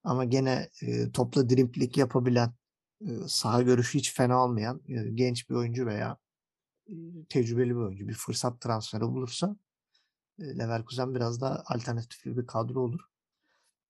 Ama 0.04 0.26
gene 0.26 0.70
e, 0.82 1.12
topla 1.12 1.50
driplik 1.50 1.98
yapabilen, 1.98 2.54
e, 3.02 3.08
saha 3.28 3.62
görüşü 3.62 3.98
hiç 3.98 4.14
fena 4.14 4.44
olmayan 4.44 4.82
e, 4.88 5.10
genç 5.14 5.50
bir 5.50 5.56
oyuncu 5.56 5.86
veya 5.86 6.18
e, 6.88 6.94
tecrübeli 7.30 7.70
bir 7.70 7.82
oyuncu 7.82 8.08
bir 8.08 8.14
fırsat 8.14 8.62
transferi 8.62 9.02
bulursa 9.02 9.56
e, 10.40 10.58
Leverkusen 10.58 11.16
biraz 11.16 11.42
daha 11.42 11.64
alternatifli 11.66 12.38
bir 12.38 12.48
kadro 12.48 12.80
olur. 12.80 13.00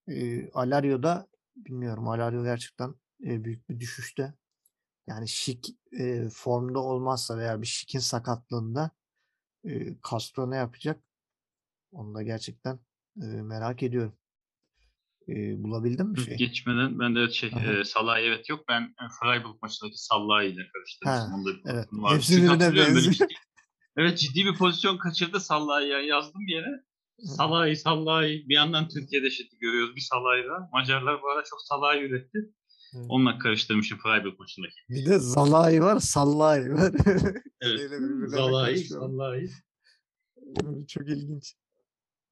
E, 0.07 0.49
Alario'da 0.51 1.27
bilmiyorum. 1.55 2.07
Alario 2.07 2.43
gerçekten 2.43 2.95
e, 3.23 3.43
büyük 3.43 3.69
bir 3.69 3.79
düşüşte. 3.79 4.33
Yani 5.07 5.27
şik 5.27 5.75
e, 5.99 6.29
formda 6.29 6.79
olmazsa 6.79 7.37
veya 7.37 7.61
bir 7.61 7.67
şikin 7.67 7.99
sakatlığında 7.99 8.91
e, 9.63 9.95
Castro 10.11 10.51
ne 10.51 10.55
yapacak? 10.55 11.03
Onu 11.91 12.15
da 12.15 12.23
gerçekten 12.23 12.79
e, 13.21 13.25
merak 13.25 13.83
ediyorum. 13.83 14.17
E, 15.27 15.63
bulabildin 15.63 16.07
mi 16.07 16.19
şey? 16.19 16.37
Geçmeden 16.37 16.99
ben 16.99 17.15
de 17.15 17.29
şey, 17.29 17.51
Aha. 17.53 17.73
e, 17.73 17.83
Salah'ı 17.83 18.19
evet 18.19 18.49
yok. 18.49 18.65
Ben 18.69 18.81
e, 18.81 19.03
Freiburg 19.21 19.61
maçındaki 19.61 19.97
Salah'ı 19.97 20.45
ile 20.45 20.61
karıştırmıştım. 20.73 21.33
Onda 21.33 21.49
bir 21.49 21.61
evet. 21.65 21.87
var. 21.91 22.15
Hepsi 22.15 22.37
birbirine 22.37 22.75
benziyor. 22.75 23.13
ciddi, 23.13 23.27
evet 23.97 24.17
ciddi 24.17 24.45
bir 24.45 24.55
pozisyon 24.55 24.97
kaçırdı 24.97 25.39
Salah'ı 25.39 25.83
ya. 25.83 25.99
Yazdım 25.99 26.41
bir 26.47 26.53
yere. 26.53 26.83
Salah'ı, 27.37 27.75
Salah'ı. 27.75 28.27
Bir 28.27 28.55
yandan 28.55 28.87
Türkiye'de 28.87 29.29
şimdi 29.29 29.57
görüyoruz 29.59 29.95
bir 29.95 30.01
Salah'ı 30.01 30.49
da. 30.49 30.69
Macarlar 30.73 31.21
bu 31.21 31.29
ara 31.29 31.43
çok 31.43 31.61
Salah'ı 31.61 31.99
üretti. 31.99 32.53
Evet. 32.95 33.05
Onunla 33.09 33.39
karıştırmışım 33.39 33.97
Freiburg 33.97 34.39
maçındaki. 34.39 34.75
Bir 34.89 35.05
de 35.05 35.19
Zalai 35.19 35.81
var, 35.81 35.99
Sallai 35.99 36.73
var. 36.73 36.93
Evet. 37.61 37.91
Salah'ı. 38.89 39.41
Ee, 39.41 40.87
Çok 40.87 41.09
ilginç. 41.09 41.55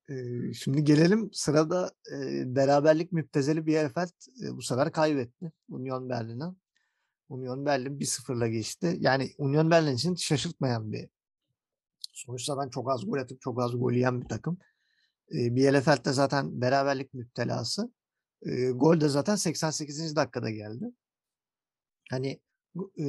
Ee, 0.10 0.54
şimdi 0.54 0.84
gelelim 0.84 1.30
sırada 1.34 1.92
e, 2.12 2.44
beraberlik 2.56 3.12
müptezeli 3.12 3.66
Bielefeld 3.66 4.44
e, 4.44 4.56
bu 4.58 4.62
sefer 4.62 4.92
kaybetti 4.92 5.52
Union 5.70 6.10
Berlin'e. 6.10 6.46
Union 7.30 7.66
Berlin 7.66 8.00
1-0'la 8.00 8.48
geçti. 8.48 8.98
Yani 9.00 9.32
Union 9.38 9.72
Berlin 9.72 9.96
için 9.96 10.16
şaşırtmayan 10.16 10.92
bir 10.92 11.10
sonuçta 12.14 12.58
ben 12.58 12.70
çok 12.70 12.92
az 12.92 13.06
gol 13.06 13.18
atıp 13.18 13.42
çok 13.42 13.62
az 13.62 13.80
gol 13.80 13.92
yiyen 13.92 14.22
bir 14.22 14.28
takım. 14.28 14.58
E, 15.34 15.56
Bielefeld 15.56 16.06
de 16.06 16.14
zaten 16.14 16.62
beraberlik 16.62 17.14
müptelası. 17.14 17.92
Gol 18.74 19.02
de 19.02 19.10
zaten 19.10 19.36
88. 19.36 20.16
dakikada 20.16 20.50
geldi. 20.50 20.86
Hani 22.10 22.40
e, 22.78 23.06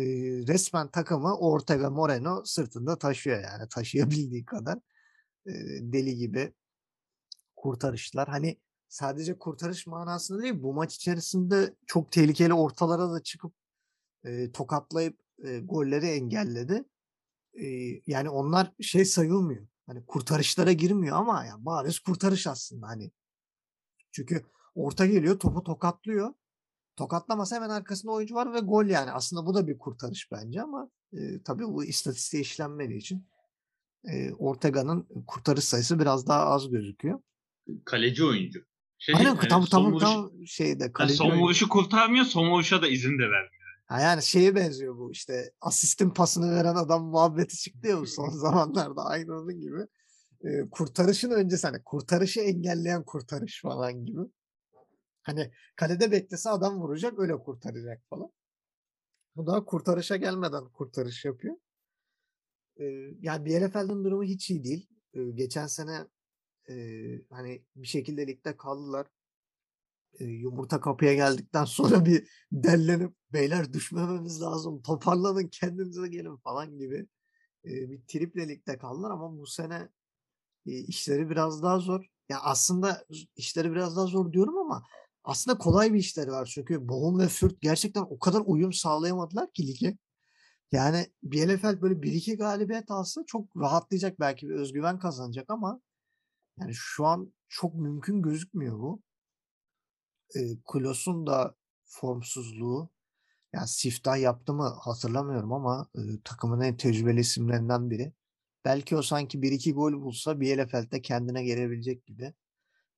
resmen 0.49 0.91
takımı 0.91 1.39
Ortega 1.39 1.91
Moreno 1.91 2.45
sırtında 2.45 2.99
taşıyor 2.99 3.43
yani 3.43 3.69
taşıyabildiği 3.75 4.45
kadar 4.45 4.79
e, 5.47 5.53
deli 5.81 6.17
gibi 6.17 6.53
kurtarışlar. 7.57 8.29
Hani 8.29 8.61
sadece 8.89 9.39
kurtarış 9.39 9.87
manasında 9.87 10.43
değil 10.43 10.63
bu 10.63 10.75
maç 10.75 10.95
içerisinde 10.95 11.75
çok 11.87 12.13
tehlikeli 12.13 12.55
ortalara 12.55 13.13
da 13.13 13.23
çıkıp 13.23 13.53
e, 14.25 14.53
tokatlayıp 14.53 15.21
e, 15.45 15.59
golleri 15.59 16.07
engelledi. 16.07 16.85
E, 17.55 17.67
yani 18.07 18.31
onlar 18.31 18.73
şey 18.81 19.05
sayılmıyor. 19.05 19.67
Hani 19.87 20.07
kurtarışlara 20.07 20.73
girmiyor 20.73 21.17
ama 21.17 21.45
ya 21.45 21.55
bariz 21.59 21.99
kurtarış 21.99 22.47
aslında 22.47 22.87
hani. 22.87 23.11
Çünkü 24.13 24.45
orta 24.79 25.07
geliyor 25.07 25.39
topu 25.39 25.63
tokatlıyor. 25.63 26.35
Tokatlamasa 26.97 27.57
hemen 27.57 27.71
arkasında 27.71 28.13
oyuncu 28.13 28.35
var 28.35 28.55
ve 28.55 28.59
gol 28.61 28.85
yani. 28.87 29.11
Aslında 29.13 29.47
bu 29.47 29.55
da 29.55 29.67
bir 29.67 29.79
kurtarış 29.79 30.29
bence 30.33 30.63
ama 30.63 30.91
e, 31.13 31.43
tabii 31.45 31.65
bu 31.65 31.85
istatistiğe 31.85 32.41
işlenmediği 32.43 32.99
için 32.99 33.27
e, 34.05 34.33
Ortega'nın 34.33 35.07
kurtarış 35.27 35.65
sayısı 35.65 35.99
biraz 35.99 36.27
daha 36.27 36.45
az 36.47 36.71
gözüküyor. 36.71 37.21
Kaleci 37.85 38.25
oyuncu. 38.25 38.61
Şey, 38.99 39.15
Aynen 39.19 39.37
e, 39.37 39.49
tam 39.49 39.63
son 39.67 39.83
tam 39.83 39.93
vuruş- 39.93 40.01
tam 40.03 40.47
şeyde 40.47 40.83
Yani 40.83 40.93
kaleci 40.93 41.17
son 41.17 41.25
oyuncu. 41.25 41.43
vuruşu 41.45 41.69
kurtarmıyor, 41.69 42.25
son 42.25 42.51
vuruşa 42.51 42.83
da 42.83 42.89
izin 42.89 43.19
de 43.19 43.23
vermiyor. 43.23 43.53
Ha 43.87 44.01
yani 44.01 44.23
şeye 44.23 44.55
benziyor 44.55 44.97
bu 44.99 45.13
işte 45.13 45.53
asistin 45.61 46.11
pasını 46.11 46.55
veren 46.55 46.75
adam 46.75 47.05
muhabbeti 47.05 47.57
çıktı 47.59 47.89
ya 47.89 48.01
bu 48.01 48.07
son 48.07 48.29
zamanlarda 48.39 49.05
aynı 49.05 49.33
onun 49.39 49.61
gibi. 49.61 49.81
Ee, 50.45 50.71
kurtarışın 50.71 51.31
öncesi 51.31 51.67
hani 51.67 51.83
kurtarışı 51.85 52.41
engelleyen 52.41 53.05
kurtarış 53.05 53.63
falan 53.63 54.05
gibi. 54.07 54.21
Hani 55.29 55.51
kalede 55.77 56.13
beklese 56.13 56.51
adam 56.51 56.81
vuracak 56.81 57.19
öyle 57.19 57.39
kurtaracak 57.39 58.03
falan. 58.11 58.33
Bu 59.37 59.47
da 59.47 59.65
kurtarışa 59.65 60.17
gelmeden 60.17 60.69
kurtarış 60.69 61.25
yapıyor. 61.25 61.57
Ee, 62.81 62.85
yani 63.21 63.45
Bielefeld'in 63.45 64.05
durumu 64.05 64.25
hiç 64.25 64.51
iyi 64.51 64.65
değil. 64.65 64.89
Ee, 65.15 65.31
geçen 65.31 65.67
sene 65.67 66.07
e, 66.69 66.75
hani 67.31 67.65
bir 67.77 67.87
şekilde 67.87 68.27
ligde 68.27 68.57
kaldılar. 68.57 69.07
E, 70.21 70.25
yumurta 70.25 70.81
kapıya 70.81 71.15
geldikten 71.15 71.65
sonra 71.79 72.05
bir 72.05 72.29
dellenip 72.53 73.15
beyler 73.33 73.73
düşmememiz 73.73 74.43
lazım 74.43 74.83
toparlanın 74.83 75.49
kendinize 75.49 76.09
gelin 76.09 76.37
falan 76.37 76.79
gibi 76.79 77.07
e, 77.65 77.71
bir 77.91 78.03
triple 78.07 78.49
ligde 78.49 78.79
kaldılar 78.79 79.11
ama 79.11 79.39
bu 79.39 79.47
sene 79.47 79.89
e, 80.67 80.73
işleri 80.73 81.31
biraz 81.31 81.63
daha 81.63 81.79
zor. 81.79 82.05
Ya 82.29 82.41
aslında 82.41 83.05
işleri 83.37 83.73
biraz 83.73 83.97
daha 83.97 84.07
zor 84.07 84.33
diyorum 84.33 84.59
ama 84.59 84.85
aslında 85.29 85.59
kolay 85.59 85.95
bir 85.95 85.99
işleri 85.99 86.31
var 86.31 86.51
çünkü 86.55 86.89
Bochum 86.89 87.19
ve 87.21 87.29
Fürth 87.29 87.61
gerçekten 87.61 88.01
o 88.01 88.19
kadar 88.19 88.43
uyum 88.47 88.73
sağlayamadılar 88.73 89.53
ki 89.53 89.67
lige. 89.69 89.99
Yani 90.73 91.07
Bielefeld 91.23 91.83
böyle 91.83 92.03
1-2 92.03 92.37
galibiyet 92.37 92.91
alsa 92.91 93.23
çok 93.27 93.57
rahatlayacak 93.57 94.21
belki 94.21 94.49
bir 94.49 94.55
özgüven 94.55 94.99
kazanacak 94.99 95.51
ama 95.51 95.81
yani 96.61 96.73
şu 96.75 97.07
an 97.07 97.33
çok 97.49 97.75
mümkün 97.75 98.23
gözükmüyor 98.23 98.79
bu 98.79 99.03
e, 100.37 100.41
Klos'un 100.73 101.27
da 101.27 101.55
formsuzluğu 101.85 102.91
yani 103.53 103.69
siftah 103.69 104.19
yaptı 104.19 104.55
mı 104.55 104.69
hatırlamıyorum 104.81 105.53
ama 105.53 105.89
e, 105.97 106.01
takımın 106.25 106.61
en 106.61 106.77
tecrübeli 106.77 107.21
isimlerinden 107.21 107.91
biri. 107.91 108.13
Belki 108.65 108.97
o 108.97 109.03
sanki 109.03 109.39
1-2 109.43 109.73
gol 109.73 109.93
bulsa 109.93 110.41
Bielefeld'de 110.41 111.03
kendine 111.03 111.45
gelebilecek 111.45 112.07
gibi. 112.07 112.35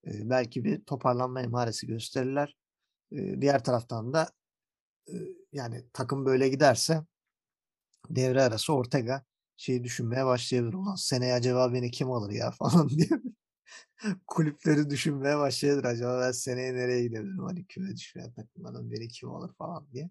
E, 0.07 0.31
belki 0.31 0.65
bir 0.65 0.85
toparlanma 0.85 1.43
emaresi 1.43 1.87
gösterirler. 1.87 2.57
E, 3.13 3.41
diğer 3.41 3.65
taraftan 3.65 4.13
da 4.13 4.29
e, 5.09 5.15
yani 5.53 5.85
takım 5.93 6.27
böyle 6.27 6.49
giderse 6.49 7.05
devre 8.11 8.43
arası 8.43 8.73
Ortega 8.75 9.25
şeyi 9.57 9.85
düşünmeye 9.85 10.27
başlayabilir. 10.27 10.75
Ulan 10.75 10.95
seneye 10.95 11.35
acaba 11.35 11.73
beni 11.73 11.91
kim 11.91 12.11
alır 12.11 12.31
ya 12.31 12.51
falan 12.59 12.89
diye 12.89 13.09
kulüpleri 14.27 14.91
düşünmeye 14.91 15.39
başladır. 15.39 15.85
Acaba 15.85 16.21
ben 16.21 16.33
seneye 16.33 16.75
nereye 16.75 17.03
gidebilirim? 17.03 17.45
Hani 17.45 17.67
küme 17.67 17.97
düşmeyen 17.97 18.33
takımlardan 18.33 18.91
biri 18.91 19.09
kim 19.09 19.29
olur 19.31 19.55
falan 19.55 19.87
diye. 19.93 20.11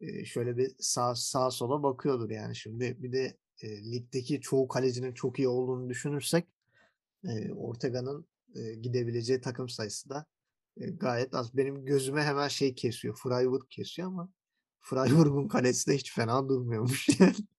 Ee, 0.00 0.24
şöyle 0.24 0.56
bir 0.56 0.76
sağ, 0.78 1.14
sağ 1.14 1.50
sola 1.50 1.82
bakıyordur 1.82 2.30
yani 2.30 2.56
şimdi. 2.56 3.02
Bir 3.02 3.12
de 3.12 3.36
e, 3.62 3.92
ligdeki 3.92 4.40
çoğu 4.40 4.68
kalecinin 4.68 5.14
çok 5.14 5.38
iyi 5.38 5.48
olduğunu 5.48 5.88
düşünürsek 5.90 6.48
e, 7.24 7.52
Ortega'nın 7.52 8.26
e, 8.56 8.74
gidebileceği 8.74 9.40
takım 9.40 9.68
sayısı 9.68 10.08
da 10.08 10.26
e, 10.76 10.90
gayet 10.90 11.34
az. 11.34 11.56
Benim 11.56 11.84
gözüme 11.84 12.22
hemen 12.22 12.48
şey 12.48 12.74
kesiyor. 12.74 13.18
Freiburg 13.22 13.68
kesiyor 13.70 14.08
ama 14.08 14.30
Freiburg'un 14.80 15.48
kalesi 15.48 15.90
de 15.90 15.96
hiç 15.96 16.14
fena 16.14 16.48
durmuyormuş. 16.48 17.08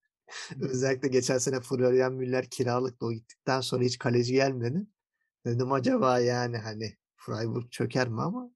Özellikle 0.62 1.08
geçen 1.08 1.38
sene 1.38 1.62
Florian 1.62 2.14
Müller 2.14 2.50
kiralıkta 2.50 3.06
o 3.06 3.14
gittikten 3.14 3.62
sonra 3.62 3.84
hiç 3.84 3.98
kaleci 3.98 4.34
gelmedi. 4.34 4.88
Dedim 5.46 5.72
acaba 5.72 6.20
yani 6.20 6.58
hani 6.58 6.96
Freiburg 7.16 7.72
çöker 7.72 8.08
mi 8.10 8.22
ama 8.22 8.52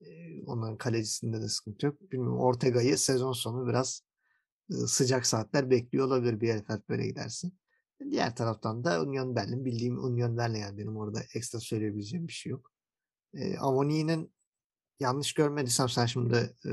e, 0.00 0.06
onların 0.46 0.78
kalecisinde 0.78 1.40
de 1.40 1.48
sıkıntı 1.48 1.86
yok. 1.86 2.00
Bilmiyorum 2.12 2.38
Ortega'yı 2.38 2.98
sezon 2.98 3.32
sonu 3.32 3.68
biraz 3.68 4.02
e, 4.70 4.74
sıcak 4.74 5.26
saatler 5.26 5.70
bekliyor 5.70 6.06
olabilir 6.06 6.40
bir 6.40 6.48
Elfert 6.48 6.88
böyle 6.88 7.06
giderse. 7.06 7.48
Diğer 8.10 8.36
taraftan 8.36 8.84
da 8.84 9.02
Union 9.02 9.36
Berlin 9.36 9.64
bildiğim 9.64 10.04
Union 10.04 10.36
Berlin 10.36 10.58
yani 10.58 10.78
benim 10.78 10.96
orada 10.96 11.20
ekstra 11.34 11.60
söyleyebileceğim 11.60 12.28
bir 12.28 12.32
şey 12.32 12.50
yok. 12.50 12.72
E, 13.34 13.58
Avoni'nin 13.58 14.32
yanlış 15.00 15.34
görmediysem 15.34 15.88
sen 15.88 16.06
şimdi 16.06 16.56
e, 16.66 16.72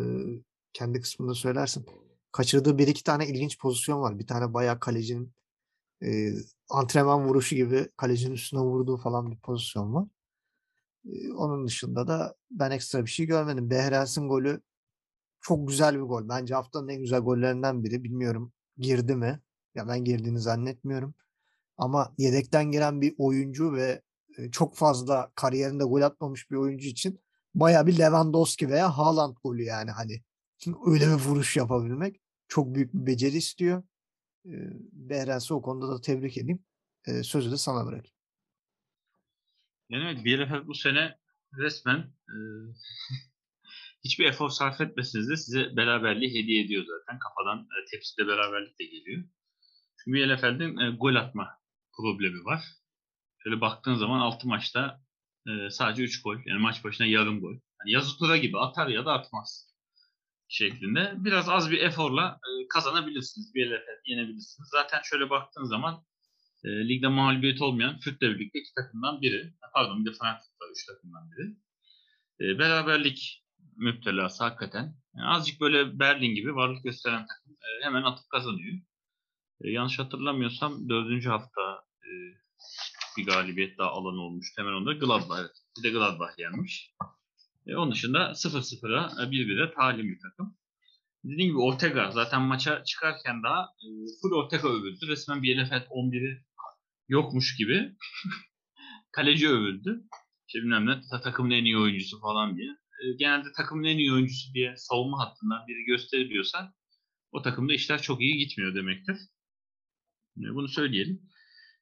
kendi 0.74 1.02
kısmında 1.02 1.34
söylersin. 1.34 1.86
Kaçırdığı 2.32 2.78
bir 2.78 2.88
iki 2.88 3.04
tane 3.04 3.28
ilginç 3.28 3.60
pozisyon 3.60 4.02
var. 4.02 4.20
Bir 4.20 4.28
tane 4.28 4.54
bayağı 4.54 4.80
kalecinin 4.80 5.34
e, 6.04 6.34
antrenman 6.70 7.28
vuruşu 7.28 7.56
gibi 7.56 7.90
kalecinin 7.98 8.34
üstüne 8.34 8.60
vurduğu 8.62 8.98
falan 8.98 9.32
bir 9.32 9.38
pozisyon 9.38 9.94
var. 9.94 10.08
E, 11.06 11.32
onun 11.32 11.68
dışında 11.68 12.08
da 12.08 12.36
ben 12.52 12.72
ekstra 12.72 13.06
bir 13.06 13.10
şey 13.12 13.26
görmedim. 13.26 13.70
Behrens'in 13.70 14.28
golü 14.30 14.62
çok 15.42 15.68
güzel 15.68 15.96
bir 15.96 16.02
gol. 16.02 16.30
Bence 16.30 16.56
haftanın 16.56 16.88
en 16.88 17.02
güzel 17.02 17.20
gollerinden 17.20 17.84
biri. 17.84 18.04
Bilmiyorum 18.04 18.54
girdi 18.78 19.16
mi? 19.16 19.42
Ya 19.76 19.88
ben 19.88 20.04
girdiğini 20.04 20.40
zannetmiyorum. 20.40 21.16
Ama 21.78 22.14
yedekten 22.18 22.72
giren 22.72 23.02
bir 23.02 23.16
oyuncu 23.18 23.74
ve 23.74 24.02
çok 24.52 24.76
fazla 24.76 25.32
kariyerinde 25.36 25.84
gol 25.84 26.02
atmamış 26.02 26.52
bir 26.52 26.56
oyuncu 26.56 26.88
için 26.88 27.22
baya 27.56 27.88
bir 27.88 28.00
Lewandowski 28.00 28.70
veya 28.70 28.98
Haaland 28.98 29.36
golü 29.44 29.64
yani 29.64 29.92
hani 29.92 30.22
öyle 30.86 31.06
bir 31.08 31.24
vuruş 31.24 31.58
yapabilmek 31.58 32.22
çok 32.48 32.76
büyük 32.76 32.94
bir 32.94 33.06
beceri 33.06 33.38
istiyor. 33.38 33.84
Behrens'i 34.92 35.54
o 35.54 35.62
konuda 35.62 35.90
da 35.90 36.02
tebrik 36.02 36.38
edeyim. 36.38 36.64
Sözü 37.24 37.52
de 37.52 37.58
sana 37.58 37.86
bırakayım. 37.86 38.16
Evet 39.92 40.26
Bielefeld 40.26 40.68
bu 40.68 40.74
sene 40.74 41.18
resmen 41.58 41.98
e, 42.30 42.36
hiçbir 44.04 44.26
efor 44.26 44.50
sarf 44.50 44.82
etmesiniz 44.82 45.30
de 45.30 45.38
size 45.38 45.76
beraberliği 45.76 46.44
hediye 46.44 46.66
ediyor 46.66 46.86
zaten. 46.86 47.20
Kafadan 47.20 47.60
e, 47.60 47.86
tepside 47.92 48.28
beraberlik 48.28 48.80
de 48.80 48.86
geliyor. 48.86 49.24
Bielefeld'in 50.08 50.78
e, 50.78 50.90
gol 50.90 51.16
atma 51.16 51.60
problemi 51.98 52.46
var. 52.46 52.64
Şöyle 53.44 53.62
baktığın 53.62 53.96
zaman 53.96 54.20
6 54.20 54.48
maçta 54.48 55.02
e, 55.48 55.70
sadece 55.70 56.04
3 56.04 56.22
gol. 56.22 56.38
Yani 56.46 56.62
maç 56.62 56.84
başına 56.84 57.08
yarım 57.08 57.42
gol. 57.42 57.54
Yani 57.54 57.92
yazı 57.92 58.18
tura 58.18 58.38
gibi 58.38 58.60
atar 58.60 58.88
ya 58.88 59.06
da 59.06 59.14
atmaz 59.14 59.76
şeklinde. 60.48 61.14
Biraz 61.18 61.50
az 61.50 61.72
bir 61.72 61.82
eforla 61.82 62.40
e, 62.44 62.68
kazanabilirsiniz. 62.68 63.56
Bielefeld 63.56 64.02
yenebilirsiniz. 64.06 64.70
Zaten 64.72 65.02
şöyle 65.04 65.30
baktığın 65.30 65.66
zaman 65.66 66.06
e, 66.64 66.70
ligde 66.88 67.08
mağlubiyet 67.08 67.62
olmayan 67.62 68.00
Fürth'le 68.00 68.22
birlikte 68.22 68.60
iki 68.60 68.74
takımdan 68.74 69.22
biri. 69.22 69.54
Pardon 69.74 70.06
bir 70.06 70.12
de 70.12 70.16
Frankfurt 70.16 70.62
var 70.62 70.68
üç 70.72 70.86
takımdan 70.86 71.32
biri. 71.32 71.56
E, 72.42 72.60
beraberlik 72.60 73.46
müptelası 73.76 74.44
hakikaten. 74.44 74.96
Yani 75.16 75.28
azıcık 75.28 75.62
böyle 75.62 76.00
Berlin 76.00 76.36
gibi 76.36 76.56
varlık 76.56 76.84
gösteren 76.84 77.28
takım 77.28 77.54
e, 77.54 77.86
hemen 77.86 78.04
atıp 78.04 78.30
kazanıyor. 78.30 78.80
E, 79.62 79.72
yanlış 79.72 80.00
hatırlamıyorsam 80.00 80.90
dördüncü 80.90 81.30
hafta 81.30 81.62
e, 82.04 82.10
bir 83.18 83.26
galibiyet 83.26 83.78
daha 83.78 83.90
alan 83.90 84.18
olmuş. 84.18 84.54
Hemen 84.58 84.74
onda 84.74 84.94
Gladbach. 84.94 85.50
Bir 85.78 85.84
de 85.84 85.90
Gladbach 85.90 86.40
yenmiş. 86.40 86.92
E, 87.68 87.76
onun 87.76 87.92
dışında 87.92 88.32
0-0'a 88.32 89.24
1-1'e 89.24 89.74
talim 89.74 90.08
bir 90.08 90.20
takım. 90.20 90.58
Dediğim 91.24 91.50
gibi 91.52 91.60
Ortega 91.60 92.12
zaten 92.12 92.42
maça 92.42 92.84
çıkarken 92.84 93.44
daha 93.44 93.62
e, 93.62 93.88
full 94.22 94.32
Ortega 94.32 94.68
övüldü. 94.68 95.08
Resmen 95.08 95.44
bir 95.44 95.48
Bielefeld 95.48 95.82
11'i 95.82 96.46
yokmuş 97.08 97.58
gibi 97.58 97.96
kaleci 99.12 99.50
övüldü. 99.50 100.02
İşte 100.48 100.60
bilmem 100.60 100.86
ne 100.86 101.02
takımın 101.24 101.52
en 101.52 101.66
iyi 101.66 101.78
oyuncusu 101.78 102.20
falan 102.22 102.58
diye. 102.58 102.72
E, 102.72 103.04
genelde 103.20 103.52
takımın 103.58 103.84
en 103.84 103.98
iyi 103.98 104.14
oyuncusu 104.14 104.54
diye 104.54 104.74
savunma 104.78 105.20
hattından 105.20 105.68
biri 105.68 105.86
gösteriliyorsa 105.86 106.74
o 107.32 107.42
takımda 107.42 107.74
işler 107.74 108.02
çok 108.02 108.22
iyi 108.22 108.38
gitmiyor 108.38 108.76
demektir. 108.76 109.18
Bunu 110.36 110.68
söyleyelim. 110.68 111.22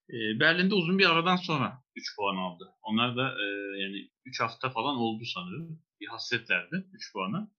E, 0.09 0.39
Berlin'de 0.39 0.75
uzun 0.75 0.99
bir 0.99 1.09
aradan 1.11 1.35
sonra 1.35 1.83
3 1.95 2.15
puan 2.15 2.35
aldı. 2.35 2.69
Onlar 2.81 3.17
da 3.17 3.29
e, 3.29 3.45
yani 3.81 4.09
3 4.25 4.39
hafta 4.39 4.69
falan 4.69 4.95
oldu 4.95 5.23
sanırım. 5.25 5.81
Bir 6.01 6.07
hasretlerdi 6.07 6.87
3 6.93 7.13
puanı. 7.13 7.51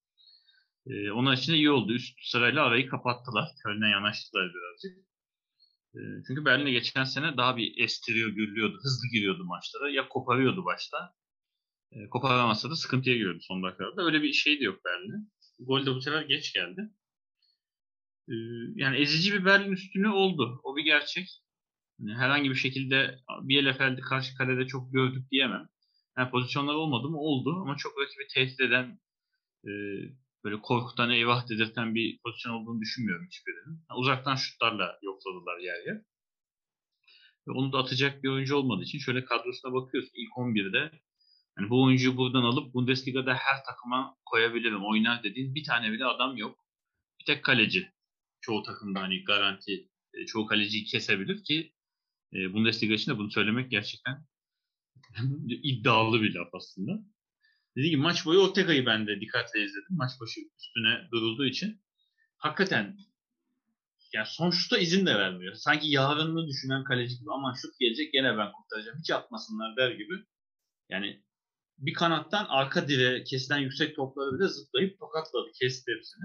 E, 0.87 1.11
onlar 1.11 1.33
için 1.37 1.53
de 1.53 1.57
iyi 1.57 1.71
oldu. 1.71 1.93
Üst 1.93 2.19
sırayla 2.23 2.65
arayı 2.65 2.89
kapattılar. 2.89 3.49
Köln'e 3.65 3.89
yanaştılar 3.89 4.53
birazcık. 4.55 5.05
E, 5.95 6.01
çünkü 6.27 6.45
Berlin'e 6.45 6.71
geçen 6.71 7.05
sene 7.05 7.37
daha 7.37 7.57
bir 7.57 7.85
estiriyor, 7.85 8.31
gürlüyordu. 8.31 8.79
Hızlı 8.83 9.09
giriyordu 9.13 9.45
maçlara. 9.45 9.91
Ya 9.91 10.09
koparıyordu 10.09 10.65
başta. 10.65 11.15
Koparamazsa 12.11 12.71
da 12.71 12.77
sıkıntıya 12.77 13.17
giriyordu 13.17 13.39
son 13.41 13.63
dakikada. 13.63 14.05
Öyle 14.05 14.23
bir 14.23 14.33
şey 14.33 14.61
de 14.61 14.65
yok 14.65 14.85
Berlin'e. 14.85 15.17
Gol 15.59 15.87
de 15.87 15.95
bu 15.95 16.01
sefer 16.01 16.23
geç 16.23 16.53
geldi. 16.53 16.91
E, 18.29 18.35
yani 18.75 18.97
ezici 18.97 19.33
bir 19.33 19.45
Berlin 19.45 19.73
üstünü 19.73 20.09
oldu. 20.09 20.61
O 20.65 20.77
bir 20.77 20.85
gerçek. 20.85 21.29
Yani 21.99 22.15
herhangi 22.15 22.51
bir 22.51 22.55
şekilde 22.55 23.19
Bielefeld'i 23.43 24.01
karşı 24.01 24.37
kalede 24.37 24.67
çok 24.67 24.93
gördük 24.93 25.31
diyemem. 25.31 25.69
Yani 26.19 26.31
pozisyonlar 26.31 26.75
olmadı 26.75 27.09
mı? 27.09 27.19
Oldu 27.19 27.61
ama 27.63 27.77
çok 27.77 27.93
rakibi 28.01 28.27
tehdit 28.35 28.61
eden 28.61 29.01
e, 29.65 29.71
böyle 30.45 30.61
korkutan 30.61 31.11
eyvah 31.11 31.49
dedirten 31.49 31.95
bir 31.95 32.19
pozisyon 32.25 32.53
olduğunu 32.53 32.81
düşünmüyorum 32.81 33.27
hiçbirinin. 33.27 33.85
Yani 33.91 33.99
uzaktan 33.99 34.37
şutlarla 34.37 34.99
yokladılar 35.03 35.59
yer 35.59 35.87
yer. 35.87 36.03
Ve 37.49 37.53
onu 37.53 37.73
da 37.73 37.79
atacak 37.79 38.23
bir 38.23 38.29
oyuncu 38.29 38.57
olmadığı 38.57 38.83
için 38.83 38.99
şöyle 38.99 39.25
kadrosuna 39.25 39.73
bakıyoruz. 39.73 40.11
İlk 40.15 40.31
11'de 40.37 40.91
yani 41.59 41.71
bu 41.71 41.83
oyuncuyu 41.85 42.17
buradan 42.17 42.43
alıp 42.43 42.75
Bundesliga'da 42.75 43.35
her 43.35 43.65
takıma 43.65 44.17
koyabilirim, 44.25 44.85
oynar 44.85 45.23
dediğin 45.23 45.55
bir 45.55 45.65
tane 45.65 45.93
bile 45.93 46.05
adam 46.05 46.37
yok. 46.37 46.59
Bir 47.21 47.25
tek 47.25 47.45
kaleci. 47.45 47.93
Çoğu 48.45 48.63
takımda 48.63 49.01
hani 49.01 49.25
garanti 49.25 49.89
çoğu 50.27 50.47
kaleciyi 50.47 50.85
kesebilir 50.85 51.45
ki 51.45 51.75
e, 52.35 52.53
Bundesliga 52.53 52.95
için 52.95 53.13
de 53.13 53.19
bunu 53.19 53.31
söylemek 53.31 53.71
gerçekten 53.71 54.27
iddialı 55.49 56.23
bir 56.23 56.35
laf 56.35 56.55
aslında. 56.55 56.93
Dediğim 57.77 57.91
gibi 57.91 58.03
maç 58.03 58.27
boyu 58.27 58.41
Ortega'yı 58.41 58.87
ben 58.87 59.07
de 59.07 59.21
dikkatle 59.21 59.65
izledim. 59.65 59.97
Maç 59.97 60.11
başı 60.21 60.41
üstüne 60.59 61.09
durulduğu 61.13 61.47
için. 61.47 61.83
Hakikaten 62.37 62.99
yani 64.13 64.27
son 64.27 64.51
şuta 64.51 64.79
izin 64.79 65.07
de 65.07 65.15
vermiyor. 65.15 65.55
Sanki 65.55 65.89
yarınını 65.89 66.49
düşünen 66.49 66.85
kaleci 66.85 67.19
gibi 67.19 67.31
aman 67.33 67.55
şut 67.55 67.79
gelecek 67.81 68.13
gene 68.13 68.39
ben 68.39 68.53
kurtaracağım. 68.53 68.99
Hiç 68.99 69.11
atmasınlar 69.11 69.77
der 69.77 69.91
gibi. 69.91 70.15
Yani 70.89 71.25
bir 71.79 71.95
kanattan 71.95 72.47
arka 72.49 72.89
direğe 72.89 73.25
kesilen 73.25 73.59
yüksek 73.59 73.97
topları 73.97 74.39
bile 74.39 74.49
zıplayıp 74.49 74.99
tokatladı. 74.99 75.53
Kesti 75.61 75.93
hepsini. 75.97 76.25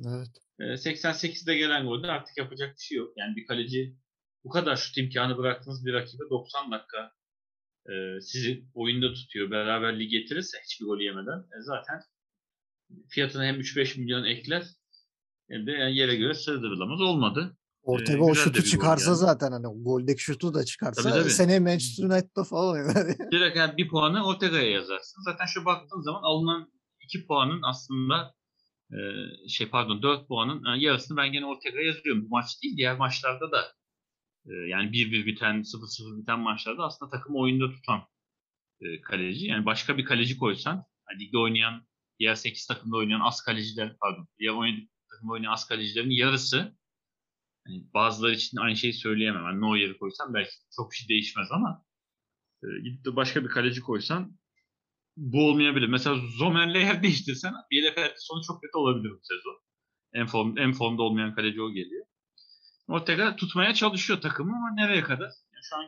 Evet. 0.00 0.28
E, 0.60 0.64
88'de 0.64 1.56
gelen 1.56 1.86
golde 1.86 2.06
artık 2.06 2.36
yapacak 2.36 2.76
bir 2.76 2.82
şey 2.82 2.98
yok. 2.98 3.12
Yani 3.16 3.36
bir 3.36 3.46
kaleci 3.46 3.96
bu 4.44 4.48
kadar 4.48 4.76
şut 4.76 4.98
imkanı 4.98 5.38
bıraktığınız 5.38 5.86
bir 5.86 5.92
rakibe 5.92 6.22
90 6.30 6.72
dakika 6.72 7.12
e, 7.86 8.20
sizi 8.20 8.64
oyunda 8.74 9.12
tutuyor. 9.12 9.50
Beraberliği 9.50 10.08
getirirse 10.08 10.58
hiçbir 10.64 10.86
gol 10.86 11.00
yemeden 11.00 11.38
e, 11.38 11.56
zaten 11.60 12.00
fiyatına 13.08 13.44
hem 13.44 13.60
3-5 13.60 14.00
milyon 14.00 14.24
ekler 14.24 14.66
hem 15.50 15.66
de 15.66 15.70
yani 15.70 15.96
yere 15.96 16.16
göre 16.16 16.34
sığdırılamaz. 16.34 17.00
Olmadı. 17.00 17.56
Ortega 17.82 18.18
ee, 18.18 18.22
o 18.22 18.34
şutu 18.34 18.62
çıkarsa 18.62 19.10
yani. 19.10 19.18
zaten 19.18 19.52
hani 19.52 19.66
goldeki 19.82 20.22
şutu 20.22 20.54
da 20.54 20.64
çıkarsa 20.64 21.02
tabii, 21.02 21.20
tabii. 21.20 21.30
seneye 21.30 21.60
Manchester 21.60 22.04
United'da 22.04 22.44
falan 22.44 22.74
oynar. 22.74 23.18
Direkt 23.32 23.56
yani 23.56 23.76
bir 23.76 23.88
puanı 23.88 24.26
Ortega'ya 24.26 24.70
yazarsın. 24.70 25.22
Zaten 25.24 25.46
şu 25.46 25.64
baktığın 25.64 26.02
zaman 26.02 26.22
alınan 26.22 26.72
iki 27.00 27.26
puanın 27.26 27.62
aslında 27.62 28.34
e, 28.92 28.98
şey 29.48 29.68
pardon 29.70 30.02
dört 30.02 30.28
puanın 30.28 30.64
yani 30.66 30.82
yarısını 30.82 31.16
ben 31.16 31.32
gene 31.32 31.46
Ortega'ya 31.46 31.86
yazıyorum. 31.86 32.24
Bu 32.24 32.28
maç 32.28 32.62
değil 32.62 32.76
diğer 32.76 32.96
maçlarda 32.96 33.52
da 33.52 33.74
e, 34.46 34.52
yani 34.68 34.90
1-1 34.90 35.26
biten 35.26 35.54
0-0 35.62 36.20
biten 36.20 36.40
maçlarda 36.40 36.82
aslında 36.84 37.10
takımı 37.10 37.38
oyunda 37.38 37.70
tutan 37.70 38.02
e, 38.80 39.00
kaleci. 39.00 39.46
Yani 39.46 39.66
başka 39.66 39.98
bir 39.98 40.04
kaleci 40.04 40.38
koysan 40.38 40.84
yani 41.10 41.20
ligde 41.24 41.38
oynayan 41.38 41.86
diğer 42.18 42.34
8 42.34 42.66
takımda 42.66 42.96
oynayan 42.96 43.20
az 43.20 43.42
kaleciler 43.42 43.96
pardon 44.00 44.28
diğer 44.38 44.52
oynayan 44.52 44.88
takımda 45.10 45.32
oynayan 45.32 45.52
az 45.52 45.66
kalecilerin 45.68 46.10
yarısı 46.10 46.76
yani 47.68 47.84
bazıları 47.94 48.32
için 48.34 48.58
aynı 48.58 48.76
şeyi 48.76 48.92
söyleyemem. 48.92 49.44
Yani 49.44 49.60
Neuer'i 49.60 49.98
koysam 49.98 50.34
belki 50.34 50.50
çok 50.76 50.90
bir 50.90 50.96
şey 50.96 51.08
değişmez 51.08 51.48
ama 51.52 51.84
E, 52.64 52.66
gidip 52.82 53.04
de 53.04 53.16
başka 53.16 53.44
bir 53.44 53.48
kaleci 53.48 53.80
koysan 53.80 54.38
bu 55.16 55.48
olmayabilir. 55.48 55.88
Mesela 55.88 56.16
Zomer'le 56.38 56.78
yer 56.78 57.02
değiştirsen 57.02 57.54
Bielefeld'in 57.70 58.14
sonu 58.18 58.42
çok 58.46 58.62
kötü 58.62 58.78
olabilir 58.78 59.10
bu 59.10 59.20
sezon. 59.22 59.60
En, 60.12 60.26
form, 60.26 60.58
en 60.58 60.72
formda 60.72 61.02
olmayan 61.02 61.34
kaleci 61.34 61.62
o 61.62 61.72
geliyor. 61.72 62.06
Ortega 62.88 63.36
tutmaya 63.36 63.74
çalışıyor 63.74 64.20
takımı 64.20 64.56
ama 64.56 64.74
nereye 64.74 65.02
kadar? 65.02 65.30
Yani 65.52 65.64
şu 65.70 65.76
an 65.76 65.86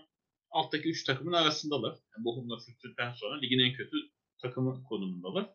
alttaki 0.50 0.88
3 0.88 1.04
takımın 1.04 1.32
arasındalar. 1.32 1.90
Yani 1.90 2.24
Bochum'la 2.24 2.56
Fürth'ten 2.82 3.12
sonra 3.12 3.40
ligin 3.40 3.58
en 3.58 3.72
kötü 3.72 3.96
takımı 4.42 4.84
konumundalar. 4.84 5.50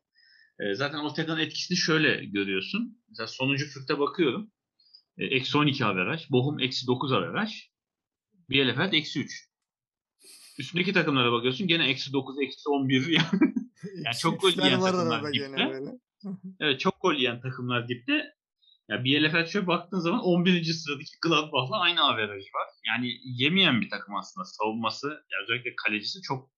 E, 0.59 0.76
zaten 0.76 0.99
Ortega'nın 0.99 1.39
etkisini 1.39 1.78
şöyle 1.78 2.26
görüyorsun. 2.26 3.03
Mesela 3.09 3.28
sonuncu 3.28 3.65
Fürth'e 3.65 3.99
bakıyorum. 3.99 4.51
E, 5.17 5.26
eksi 5.26 5.57
12 5.57 5.86
averaj. 5.86 6.30
Bochum 6.30 6.59
eksi 6.59 6.88
9 6.88 7.11
averaj. 7.11 7.69
Bielefeld 8.49 8.93
eksi 8.93 9.19
3. 9.19 9.51
Üstündeki 10.59 10.93
takımlara 10.93 11.32
bakıyorsun 11.32 11.67
gene 11.67 11.89
eksi 11.89 12.13
9, 12.13 12.36
eksi 12.41 12.69
11 12.69 13.07
yani. 13.07 13.53
Yani 13.96 14.16
çok 14.20 14.42
gol 14.42 14.52
yiyen 14.52 14.80
takımlar 14.80 15.34
dipte. 15.34 16.00
Evet 16.60 16.80
çok 16.80 17.02
gol 17.02 17.14
yiyen 17.14 17.42
takımlar 17.42 17.88
dipte. 17.88 18.34
Ya 18.90 19.04
Bielefeld 19.04 19.48
şöyle 19.48 19.68
baktığın 19.68 20.00
zaman 20.00 20.20
11. 20.20 20.64
sıradaki 20.64 21.12
Gladbach'la 21.22 21.80
aynı 21.80 22.02
averaj 22.02 22.44
var. 22.44 22.68
Yani 22.88 23.12
yemeyen 23.24 23.82
bir 23.82 23.90
takım 23.90 24.16
aslında. 24.16 24.46
Savunması, 24.46 25.08
ya 25.08 25.38
özellikle 25.44 25.76
kalecisi 25.76 26.22
çok 26.22 26.50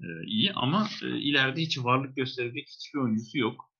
e, 0.00 0.06
iyi 0.26 0.52
ama 0.52 0.88
e, 1.02 1.06
ileride 1.06 1.60
hiç 1.60 1.78
varlık 1.78 2.16
gösterecek 2.16 2.68
hiçbir 2.68 2.98
oyuncusu 2.98 3.38
yok. 3.38 3.70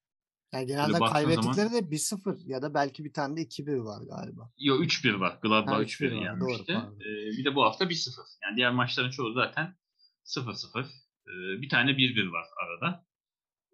Yani 0.52 0.66
genelde 0.66 0.98
kaybettikleri 0.98 1.72
de 1.72 1.78
1-0 1.78 2.42
ya 2.46 2.62
da 2.62 2.74
belki 2.74 3.04
bir 3.04 3.12
tane 3.12 3.36
de 3.36 3.40
2-1 3.42 3.84
var 3.84 4.02
galiba. 4.02 4.50
Yo 4.58 4.76
3-1 4.82 5.20
var. 5.20 5.38
Gladbach 5.42 5.74
Ha, 5.74 5.82
3-1 5.82 5.86
3-1 5.86 6.16
var, 6.16 6.22
yenmişti. 6.22 6.72
doğru, 6.72 6.80
pardon. 6.80 7.00
E, 7.00 7.38
bir 7.38 7.44
de 7.44 7.54
bu 7.54 7.64
hafta 7.64 7.84
1-0. 7.84 8.10
Yani 8.42 8.56
diğer 8.56 8.72
maçların 8.72 9.10
çoğu 9.10 9.32
zaten 9.32 9.76
0-0. 10.24 10.86
E, 11.26 11.32
bir 11.62 11.68
tane 11.68 11.90
1-1 11.90 12.32
var 12.32 12.46
arada. 12.64 13.06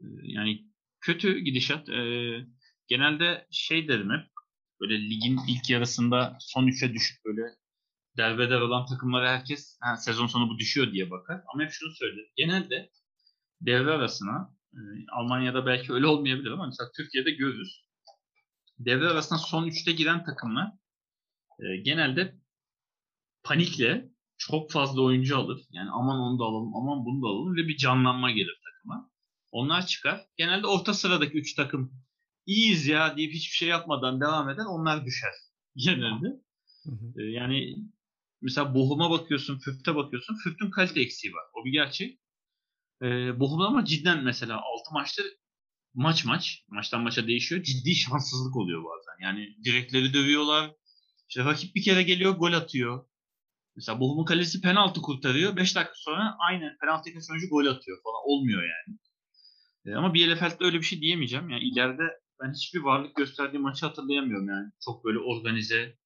E, 0.01 0.05
yani 0.23 0.65
kötü 1.01 1.39
gidişat. 1.39 1.89
E, 1.89 2.01
genelde 2.89 3.47
şey 3.51 3.89
derim 3.89 4.11
hep 4.11 4.27
böyle 4.81 5.01
ligin 5.11 5.41
ilk 5.49 5.71
yarısında 5.71 6.37
son 6.41 6.67
3'e 6.67 6.95
düşüp 6.95 7.25
böyle 7.25 7.43
derbeder 8.17 8.61
olan 8.61 8.87
takımlara 8.87 9.31
herkes 9.33 9.79
ha, 9.81 9.97
sezon 9.97 10.27
sonu 10.27 10.49
bu 10.49 10.59
düşüyor 10.59 10.93
diye 10.93 11.11
bakar. 11.11 11.43
Ama 11.55 11.63
hep 11.63 11.71
şunu 11.73 11.93
söylerim. 11.93 12.31
Genelde 12.37 12.91
devre 13.61 13.91
arasına 13.91 14.55
e, 14.75 14.81
Almanya'da 15.13 15.67
belki 15.67 15.93
öyle 15.93 16.07
olmayabilir 16.07 16.51
ama 16.51 16.67
mesela 16.67 16.91
Türkiye'de 16.97 17.31
görürüz. 17.31 17.85
Devre 18.79 19.09
arasına 19.09 19.39
son 19.39 19.67
3'te 19.67 19.93
giren 19.93 20.25
takımlar 20.25 20.73
e, 21.61 21.77
genelde 21.77 22.35
panikle 23.43 24.11
çok 24.41 24.71
fazla 24.71 25.03
oyuncu 25.03 25.39
alır. 25.39 25.61
Yani 25.71 25.91
aman 25.91 26.19
onu 26.21 26.39
da 26.39 26.45
alalım, 26.45 26.77
aman 26.77 27.05
bunu 27.05 27.23
da 27.23 27.27
alalım 27.27 27.57
ve 27.57 27.69
bir 27.69 27.77
canlanma 27.77 28.31
gelir 28.31 28.61
takıma. 28.65 29.11
Onlar 29.51 29.87
çıkar. 29.87 30.27
Genelde 30.37 30.67
orta 30.67 30.95
sıradaki 30.95 31.39
3 31.39 31.55
takım 31.55 31.93
iyiyiz 32.47 32.87
ya 32.87 33.17
deyip 33.17 33.33
hiçbir 33.35 33.57
şey 33.57 33.69
yapmadan 33.69 34.21
devam 34.21 34.51
eder. 34.51 34.65
Onlar 34.69 35.05
düşer 35.05 35.33
genelde. 35.77 36.27
Hı 36.85 36.91
hı. 36.91 37.23
Ee, 37.23 37.23
yani 37.23 37.77
mesela 38.43 38.75
Bochum'a 38.75 39.11
bakıyorsun, 39.11 39.59
Fürth'e 39.59 39.95
bakıyorsun. 39.95 40.37
Fürth'ün 40.45 40.71
kalite 40.71 41.01
eksiği 41.01 41.33
var. 41.35 41.45
O 41.55 41.65
bir 41.65 41.73
gerçek. 41.73 42.21
Ee, 43.03 43.41
Bochum'da 43.41 43.65
ama 43.65 43.85
cidden 43.85 44.25
mesela 44.25 44.57
6 44.57 44.95
maçta 44.95 45.23
maç 45.95 46.25
maç, 46.25 46.65
maçtan 46.69 47.03
maça 47.03 47.27
değişiyor. 47.27 47.63
Ciddi 47.63 47.95
şanssızlık 47.95 48.57
oluyor 48.57 48.85
bazen. 48.85 49.27
Yani 49.27 49.57
direkleri 49.65 50.15
dövüyorlar. 50.15 50.73
İşte 51.29 51.45
rakip 51.45 51.75
bir 51.75 51.83
kere 51.83 52.03
geliyor, 52.03 52.37
gol 52.37 52.53
atıyor. 52.53 53.10
Mesela 53.77 54.01
Bochum'un 54.01 54.25
kalesi 54.25 54.61
penaltı 54.61 55.03
kurtarıyor. 55.03 55.57
5 55.57 55.77
dakika 55.77 55.95
sonra 55.95 56.37
aynı 56.39 56.77
penaltı 56.81 57.11
sonucu 57.21 57.49
gol 57.49 57.67
atıyor 57.67 57.99
falan. 58.03 58.21
Olmuyor 58.25 58.63
yani. 58.63 58.99
Ee, 59.87 59.95
ama 59.95 60.15
Bielefeld'de 60.15 60.65
öyle 60.65 60.79
bir 60.79 60.85
şey 60.85 61.01
diyemeyeceğim. 61.01 61.51
Yani 61.51 61.65
ileride 61.65 62.03
ben 62.43 62.53
hiçbir 62.53 62.81
varlık 62.81 63.17
gösterdiği 63.17 63.59
maçı 63.59 63.87
hatırlayamıyorum 63.87 64.49
yani. 64.49 64.73
Çok 64.85 65.05
böyle 65.05 65.19
organize. 65.19 65.97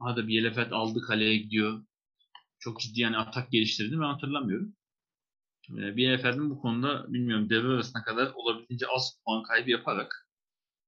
Aha 0.00 0.16
da 0.16 0.28
Bielefeld 0.28 0.70
aldı 0.70 1.00
kaleye 1.00 1.36
gidiyor. 1.36 1.84
Çok 2.58 2.80
ciddi 2.80 3.00
yani 3.00 3.16
atak 3.16 3.50
geliştirdi 3.50 4.00
ben 4.00 4.12
hatırlamıyorum. 4.12 4.76
Ee, 5.70 5.96
Bielefeld'in 5.96 6.50
bu 6.50 6.60
konuda 6.60 7.12
bilmiyorum 7.12 7.50
devre 7.50 7.68
arasına 7.68 8.02
kadar 8.02 8.32
olabildiğince 8.34 8.86
az 8.86 9.20
puan 9.24 9.42
kaybı 9.42 9.70
yaparak 9.70 10.28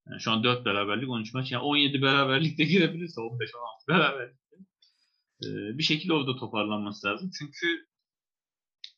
yani 0.08 0.20
şu 0.20 0.30
an 0.30 0.44
4 0.44 0.64
beraberlik 0.64 1.08
13 1.08 1.34
maç 1.34 1.52
yani 1.52 1.62
17 1.62 2.02
beraberlikte 2.02 2.64
girebilirse 2.64 3.20
15-16 3.20 3.38
beraberlikte 3.88 4.56
bir 5.78 5.82
şekilde 5.82 6.12
orada 6.12 6.36
toparlanması 6.36 7.06
lazım. 7.06 7.30
Çünkü 7.38 7.86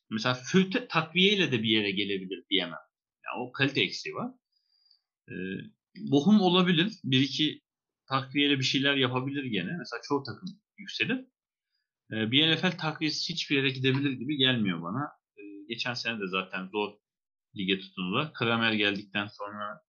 mesela 0.09 0.35
Fürth 0.35 0.87
takviyeyle 0.89 1.51
de 1.51 1.63
bir 1.63 1.69
yere 1.69 1.91
gelebilir 1.91 2.45
diyemem. 2.49 2.79
Yani 3.25 3.47
o 3.47 3.51
kalite 3.51 3.81
eksiği 3.81 4.15
var. 4.15 4.31
Ee, 5.29 5.33
Bochum 5.97 6.41
olabilir. 6.41 6.91
Bir 7.03 7.19
iki 7.21 7.61
takviyeyle 8.09 8.59
bir 8.59 8.63
şeyler 8.63 8.95
yapabilir 8.95 9.43
gene. 9.43 9.77
Mesela 9.77 10.01
çoğu 10.07 10.23
takım 10.23 10.49
yükselir. 10.77 11.25
Ee, 12.11 12.31
Bielefeld 12.31 12.77
takviyesi 12.77 13.33
hiçbir 13.33 13.55
yere 13.55 13.69
gidebilir 13.69 14.11
gibi 14.11 14.37
gelmiyor 14.37 14.81
bana. 14.81 15.03
Ee, 15.37 15.41
geçen 15.69 15.93
sene 15.93 16.19
de 16.19 16.27
zaten 16.27 16.67
zor 16.67 16.93
lige 17.57 17.79
tutundular. 17.79 18.33
Kramer 18.33 18.73
geldikten 18.73 19.27
sonra 19.27 19.81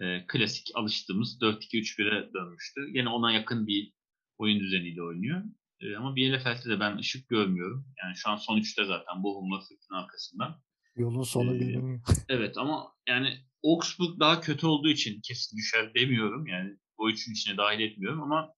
e, 0.00 0.26
klasik 0.26 0.66
alıştığımız 0.74 1.38
4-2-3-1'e 1.40 2.32
dönmüştü. 2.34 2.80
Yine 2.94 3.08
ona 3.08 3.32
yakın 3.32 3.66
bir 3.66 3.92
oyun 4.38 4.60
düzeniyle 4.60 5.02
oynuyor. 5.02 5.42
Ee, 5.80 5.96
ama 5.96 6.16
Bielefeld'de 6.16 6.70
de 6.70 6.80
ben 6.80 6.96
ışık 6.98 7.28
görmüyorum. 7.28 7.86
Yani 8.02 8.16
şu 8.16 8.30
an 8.30 8.36
son 8.36 8.58
3'te 8.58 8.84
zaten 8.84 9.22
Bochum'la 9.22 9.60
Fürth'ün 9.60 9.94
arkasından. 9.94 10.62
Yolun 10.96 11.22
sonu 11.22 11.54
Ee, 11.54 11.58
görünüyor. 11.58 12.00
Evet 12.28 12.58
ama 12.58 12.92
yani 13.08 13.38
Augsburg 13.64 14.20
daha 14.20 14.40
kötü 14.40 14.66
olduğu 14.66 14.88
için 14.88 15.20
kesin 15.20 15.56
düşer 15.56 15.94
demiyorum. 15.94 16.46
Yani 16.46 16.76
o 16.96 17.08
üçün 17.10 17.32
içine 17.32 17.56
dahil 17.56 17.80
etmiyorum 17.80 18.22
ama 18.22 18.54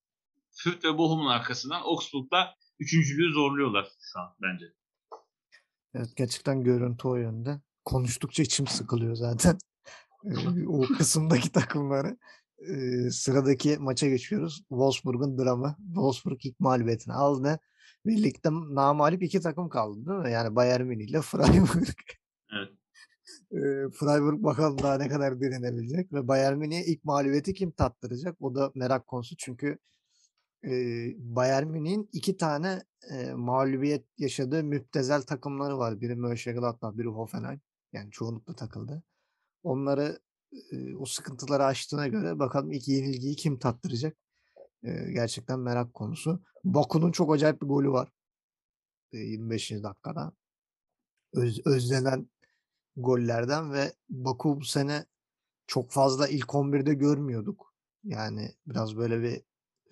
Fürth 0.51 0.85
ve 0.85 0.99
Bochum'un 0.99 1.31
arkasından 1.31 1.81
Augsburg'la 1.85 2.55
üçüncülüğü 2.79 3.33
zorluyorlar 3.33 3.89
şu 4.13 4.21
an 4.21 4.35
bence. 4.43 4.65
Evet 5.95 6.17
gerçekten 6.17 6.65
görüntü 6.65 7.09
o 7.09 7.17
yönde. 7.17 7.61
Konuştukça 7.85 8.43
içim 8.43 8.67
sıkılıyor 8.67 9.15
zaten. 9.15 9.59
Ee, 10.25 10.67
o 10.67 10.81
kısımdaki 10.83 11.53
takımları. 11.53 12.17
Sıradaki 13.11 13.79
maça 13.79 14.09
geçiyoruz. 14.09 14.57
Wolfsburg'un 14.69 15.39
dramı. 15.39 15.77
Wolfsburg 15.87 16.47
ilk 16.47 16.61
mağlubiyetini 16.61 17.15
aldı. 17.15 17.61
Birlikte 18.07 18.51
namalip 18.53 19.23
iki 19.23 19.41
takım 19.41 19.69
kaldı 19.69 20.07
değil 20.07 20.19
mi? 20.19 20.33
Yani 20.33 20.57
Bayern 20.57 20.83
Münih 20.83 21.09
ile 21.09 21.21
Freiburg. 21.23 21.99
Evet. 22.53 22.71
Freiburg 23.95 24.43
bakalım 24.43 24.79
daha 24.79 24.99
ne 24.99 25.09
kadar 25.09 25.41
direnebilecek 25.41 26.13
ve 26.13 26.29
Bayern 26.29 26.59
Münih'e 26.59 26.85
ilk 26.85 27.05
mağlubiyeti 27.05 27.55
kim 27.55 27.71
tattıracak? 27.71 28.37
O 28.41 28.55
da 28.55 28.73
merak 28.75 29.07
konusu 29.07 29.37
çünkü 29.37 29.79
e, 30.65 30.71
Bayern 31.19 31.67
Münih'in 31.67 32.09
iki 32.13 32.37
tane 32.37 32.83
e, 33.11 33.33
mağlubiyet 33.33 34.05
yaşadığı 34.19 34.65
müptezel 34.65 35.23
takımları 35.23 35.79
var. 35.79 36.01
Biri 36.01 36.15
Mönchengladbach, 36.15 36.99
biri 36.99 37.09
Hoffenheim. 37.09 37.61
Yani 37.93 38.11
çoğunlukla 38.11 38.55
takıldı. 38.55 39.03
Onları 39.63 40.19
o 40.99 41.07
sıkıntıları 41.07 41.65
aştığına 41.65 42.09
göre 42.09 42.39
bakalım 42.39 42.73
ilk 42.73 42.89
yenilgiyi 42.89 43.37
kim 43.37 43.59
tattıracak? 43.59 44.17
Gerçekten 45.13 45.59
merak 45.59 45.95
konusu. 45.95 46.43
Baku'nun 46.65 47.13
çok 47.13 47.35
acayip 47.35 47.63
bir 47.63 47.67
golü 47.67 47.91
var. 47.91 48.13
E, 49.13 49.19
25. 49.19 49.71
dakikada. 49.71 50.33
Öz, 51.33 51.61
özlenen 51.67 52.31
gollerden 52.97 53.73
ve 53.73 53.93
Baku 54.09 54.61
bu 54.61 54.65
sene 54.65 55.07
çok 55.67 55.91
fazla 55.91 56.29
ilk 56.29 56.55
11'de 56.55 56.95
görmüyorduk. 56.95 57.75
Yani 58.05 58.55
biraz 58.67 58.97
böyle 58.97 59.23
bir 59.23 59.43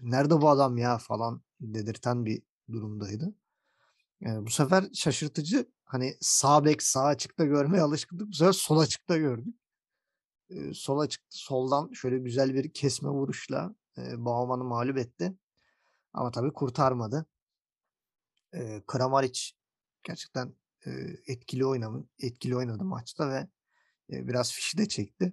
nerede 0.00 0.40
bu 0.40 0.48
adam 0.48 0.78
ya 0.78 0.98
falan 0.98 1.42
dedirten 1.60 2.26
bir 2.26 2.42
durumdaydı. 2.72 3.34
Yani 4.20 4.46
bu 4.46 4.50
sefer 4.50 4.84
şaşırtıcı 4.94 5.66
hani 5.84 6.16
sağ 6.20 6.64
bek 6.64 6.82
sağ 6.82 7.04
açıkta 7.04 7.44
görmeye 7.44 7.82
alışkındık. 7.82 8.28
Bu 8.28 8.32
sefer 8.32 8.52
sol 8.52 8.78
açıkta 8.78 9.16
gördük. 9.16 9.54
Ee, 10.50 10.74
sol 10.74 10.98
açıkta 10.98 11.28
soldan 11.30 11.92
şöyle 11.92 12.18
güzel 12.18 12.54
bir 12.54 12.72
kesme 12.72 13.08
vuruşla 13.08 13.74
e, 13.98 14.24
Bauman'ı 14.24 14.64
mağlup 14.64 14.98
etti. 14.98 15.34
Ama 16.12 16.30
tabii 16.30 16.52
kurtarmadı. 16.52 17.26
E, 18.54 18.82
Kramaric 18.86 19.40
gerçekten 20.02 20.54
e, 20.86 20.90
etkili 21.26 21.66
oynadı, 21.66 22.04
etkili 22.18 22.56
oynadı 22.56 22.84
maçta 22.84 23.30
ve 23.30 23.48
e, 24.12 24.28
biraz 24.28 24.52
fişi 24.52 24.78
de 24.78 24.88
çekti. 24.88 25.32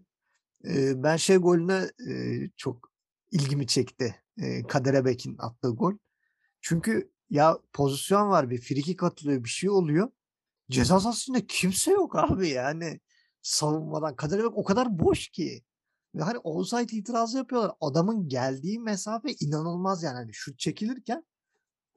E, 0.66 1.04
ben 1.04 1.18
şey 1.18 1.38
golüne 1.38 1.92
e, 2.10 2.42
çok 2.58 2.92
ilgimi 3.32 3.68
çekti. 3.68 4.24
E, 4.38 4.68
Kaderebek'in 4.68 5.36
attığı 5.40 5.70
gol. 5.70 5.94
Çünkü 6.62 7.12
ya 7.30 7.60
pozisyon 7.74 8.30
var 8.30 8.50
bir 8.50 8.62
frikik 8.62 9.04
atılıyor 9.04 9.44
bir 9.44 9.50
şey 9.50 9.70
oluyor. 9.70 10.12
Ceza 10.70 11.00
sahasında 11.00 11.48
kimse 11.48 11.92
yok 11.92 12.16
abi 12.16 12.50
yani 12.50 13.00
savunmadan. 13.46 14.16
Kaderebek 14.16 14.58
o 14.58 14.64
kadar 14.64 15.00
boş 15.00 15.28
ki. 15.30 15.64
Ve 16.16 16.24
hani 16.24 16.38
offside 16.38 16.98
itirazı 16.98 17.38
yapıyorlar. 17.38 17.72
Adamın 17.82 18.30
geldiği 18.30 18.80
mesafe 18.80 19.30
inanılmaz 19.40 20.04
yani. 20.04 20.16
Hani 20.16 20.34
şut 20.34 20.60
çekilirken 20.60 21.26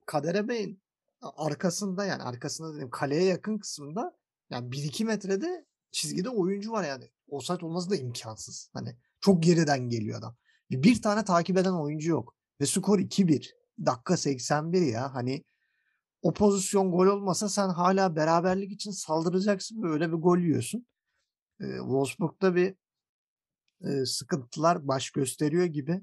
Kaderebek'in 0.06 0.82
arkasında 1.20 2.04
yani 2.04 2.22
arkasında 2.22 2.76
dedim 2.76 2.90
kaleye 2.90 3.24
yakın 3.24 3.58
kısımda 3.58 4.16
yani 4.50 4.68
1-2 4.68 5.04
metrede 5.04 5.66
çizgide 5.90 6.28
oyuncu 6.28 6.72
var 6.72 6.84
yani. 6.84 7.10
Offside 7.28 7.66
olması 7.66 7.90
da 7.90 7.96
imkansız. 7.96 8.70
Hani 8.72 8.96
çok 9.20 9.42
geriden 9.42 9.88
geliyor 9.88 10.18
adam. 10.18 10.36
Bir 10.70 11.02
tane 11.02 11.24
takip 11.24 11.56
eden 11.56 11.72
oyuncu 11.72 12.10
yok. 12.10 12.34
Ve 12.60 12.66
skor 12.66 12.98
2-1. 12.98 13.50
Dakika 13.86 14.16
81 14.16 14.82
ya. 14.82 15.14
Hani 15.14 15.44
o 16.22 16.32
pozisyon 16.32 16.90
gol 16.90 17.06
olmasa 17.06 17.48
sen 17.48 17.68
hala 17.68 18.16
beraberlik 18.16 18.72
için 18.72 18.90
saldıracaksın 18.90 19.82
ve 19.82 19.88
öyle 19.88 20.08
bir 20.08 20.16
gol 20.16 20.38
yiyorsun. 20.38 20.86
Ee, 21.60 21.76
Wolfsburg'da 21.78 22.54
bir 22.54 22.74
e, 23.84 24.06
sıkıntılar 24.06 24.88
baş 24.88 25.10
gösteriyor 25.10 25.64
gibi. 25.64 26.02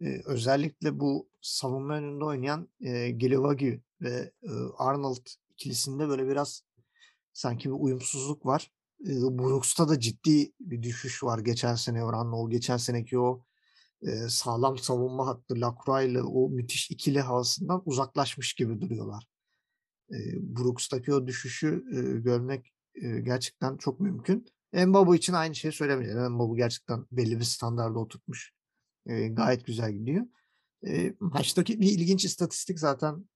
Ee, 0.00 0.20
özellikle 0.24 1.00
bu 1.00 1.28
savunma 1.40 1.94
önünde 1.94 2.24
oynayan 2.24 2.68
e, 2.80 3.10
Gilivagi 3.10 3.82
ve 4.00 4.32
e, 4.42 4.50
Arnold 4.78 5.26
ikilisinde 5.50 6.08
böyle 6.08 6.28
biraz 6.28 6.62
sanki 7.32 7.68
bir 7.68 7.74
uyumsuzluk 7.78 8.46
var. 8.46 8.70
E, 9.00 9.10
Brooks'ta 9.10 9.88
da 9.88 10.00
ciddi 10.00 10.52
bir 10.60 10.82
düşüş 10.82 11.24
var 11.24 11.38
geçen 11.38 11.74
sene 11.74 12.04
oranla. 12.04 12.36
O 12.36 12.50
geçen 12.50 12.76
seneki 12.76 13.18
o 13.18 13.44
e, 14.02 14.28
sağlam 14.28 14.78
savunma 14.78 15.26
hattı 15.26 15.54
Lacroix 15.54 16.10
ile 16.10 16.22
o 16.22 16.48
müthiş 16.48 16.90
ikili 16.90 17.20
havasından 17.20 17.82
uzaklaşmış 17.84 18.54
gibi 18.54 18.80
duruyorlar. 18.80 19.28
E, 20.10 20.16
Brooks'taki 20.56 21.14
o 21.14 21.26
düşüşü 21.26 21.84
e, 21.92 22.20
görmek 22.20 22.72
e, 22.94 23.20
gerçekten 23.20 23.76
çok 23.76 24.00
mümkün. 24.00 24.46
Mbabu 24.74 25.14
için 25.14 25.32
aynı 25.32 25.54
şeyi 25.54 25.72
söylemeyeceğim. 25.72 26.32
Mbabu 26.32 26.56
gerçekten 26.56 27.06
belli 27.12 27.38
bir 27.38 27.44
standarda 27.44 27.98
oturtmuş. 27.98 28.52
E, 29.06 29.28
gayet 29.28 29.66
güzel 29.66 29.92
gidiyor. 29.92 30.26
E, 30.86 31.14
maçtaki 31.20 31.80
bir 31.80 31.90
ilginç 31.90 32.24
istatistik 32.24 32.80
zaten 32.80 33.28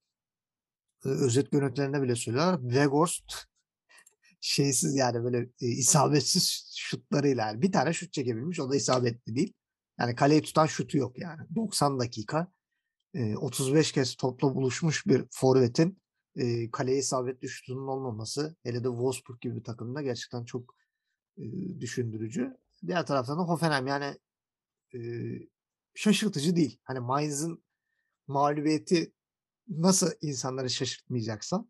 e, 1.05 1.09
özet 1.09 1.51
görüntülerinde 1.51 2.01
bile 2.01 2.15
söylüyorlar. 2.15 2.61
Weghorst 2.61 3.33
şeysiz 4.41 4.95
yani 4.95 5.23
böyle 5.23 5.49
e, 5.61 5.67
isabetsiz 5.67 6.73
şutlarıyla 6.77 7.47
yani 7.47 7.61
bir 7.61 7.71
tane 7.71 7.93
şut 7.93 8.13
çekebilmiş 8.13 8.59
o 8.59 8.71
da 8.71 8.75
isabetli 8.75 9.35
değil. 9.35 9.53
Yani 9.99 10.15
kaleyi 10.15 10.41
tutan 10.41 10.65
şutu 10.65 10.97
yok 10.97 11.19
yani. 11.19 11.41
90 11.55 11.99
dakika 11.99 12.47
e, 13.13 13.37
35 13.37 13.91
kez 13.91 14.15
topla 14.15 14.55
buluşmuş 14.55 15.07
bir 15.07 15.25
forvetin 15.31 16.01
e, 16.35 16.71
kaleye 16.71 16.97
isabetli 16.97 17.49
şutunun 17.49 17.87
olmaması 17.87 18.55
hele 18.63 18.83
de 18.83 18.87
Wolfsburg 18.87 19.41
gibi 19.41 19.55
bir 19.55 19.63
takımda 19.63 20.01
gerçekten 20.01 20.45
çok 20.45 20.78
düşündürücü. 21.79 22.57
Diğer 22.87 23.05
taraftan 23.05 23.39
da 23.39 23.41
Hoffenheim 23.41 23.87
yani 23.87 24.17
e, 24.95 24.99
şaşırtıcı 25.95 26.55
değil. 26.55 26.79
Hani 26.83 26.99
Mainz'ın 26.99 27.63
mağlubiyeti 28.27 29.13
nasıl 29.67 30.11
insanları 30.21 30.69
şaşırtmayacaksa 30.69 31.65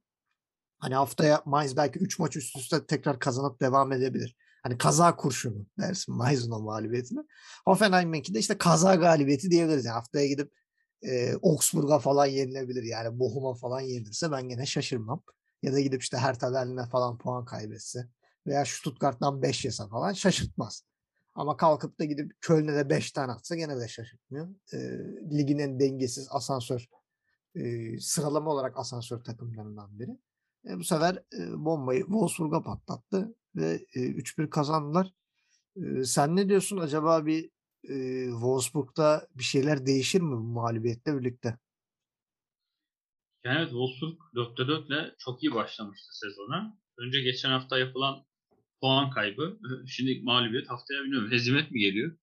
hani 0.79 0.95
haftaya 0.95 1.41
Mainz 1.45 1.77
belki 1.77 1.99
3 1.99 2.19
maç 2.19 2.35
üst 2.35 2.57
üste 2.57 2.85
tekrar 2.85 3.19
kazanıp 3.19 3.61
devam 3.61 3.91
edebilir. 3.91 4.35
Hani 4.63 4.77
kaza 4.77 5.15
kurşunu 5.15 5.65
dersin 5.79 6.15
Mainz'ın 6.15 6.51
o 6.51 6.59
mağlubiyetini. 6.59 7.19
Hoffenheim'inki 7.65 8.33
de 8.33 8.39
işte 8.39 8.57
kaza 8.57 8.95
galibiyeti 8.95 9.51
diyebiliriz. 9.51 9.85
Yani 9.85 9.93
haftaya 9.93 10.27
gidip 10.27 10.51
e, 11.01 11.33
Augsburg'a 11.43 11.99
falan 11.99 12.25
yenilebilir. 12.25 12.83
Yani 12.83 13.19
Bochum'a 13.19 13.53
falan 13.53 13.81
yenilirse 13.81 14.31
ben 14.31 14.49
gene 14.49 14.65
şaşırmam. 14.65 15.23
Ya 15.63 15.73
da 15.73 15.79
gidip 15.79 16.01
işte 16.01 16.17
Hertha 16.17 16.53
Berlin'e 16.53 16.85
falan 16.85 17.17
puan 17.17 17.45
kaybetse 17.45 18.07
veya 18.49 18.65
Stuttgart'tan 18.65 19.41
5 19.41 19.65
yese 19.65 19.87
falan 19.87 20.13
şaşırtmaz. 20.13 20.83
Ama 21.35 21.57
kalkıp 21.57 21.99
da 21.99 22.05
gidip 22.05 22.31
Köln'e 22.41 22.75
de 22.75 22.89
5 22.89 23.11
tane 23.11 23.31
atsa 23.31 23.55
gene 23.55 23.79
de 23.79 23.87
şaşırtmıyor. 23.87 24.47
E, 24.73 24.77
ligin 25.37 25.59
en 25.59 25.79
dengesiz 25.79 26.27
asansör 26.31 26.85
e, 27.55 27.99
sıralama 27.99 28.51
olarak 28.51 28.77
asansör 28.77 29.23
takımlarından 29.23 29.99
biri. 29.99 30.17
E, 30.69 30.77
bu 30.77 30.83
sefer 30.83 31.15
e, 31.15 31.65
bombayı 31.65 32.01
Wolfsburg'a 32.01 32.63
patlattı 32.63 33.35
ve 33.55 33.85
e, 33.95 33.99
3-1 33.99 34.49
kazandılar. 34.49 35.13
E, 35.75 36.03
sen 36.03 36.35
ne 36.35 36.49
diyorsun? 36.49 36.77
Acaba 36.77 37.25
bir 37.25 37.49
e, 37.83 38.25
Wolfsburg'da 38.31 39.27
bir 39.35 39.43
şeyler 39.43 39.85
değişir 39.85 40.21
mi 40.21 40.31
bu 40.31 40.43
mağlubiyetle 40.43 41.19
birlikte? 41.19 41.57
Yani 43.43 43.57
evet 43.57 43.69
Wolfsburg 43.69 44.17
4'te 44.35 44.67
4 44.67 44.87
ile 44.87 45.15
çok 45.17 45.43
iyi 45.43 45.53
başlamıştı 45.53 46.17
sezona. 46.17 46.77
Önce 46.97 47.21
geçen 47.21 47.49
hafta 47.49 47.77
yapılan 47.77 48.25
puan 48.81 49.09
kaybı. 49.09 49.59
Şimdi 49.87 50.21
mağlubiyet 50.23 50.69
haftaya 50.69 51.03
bilmiyorum. 51.03 51.31
Hezimet 51.31 51.71
mi 51.71 51.79
geliyor? 51.79 52.17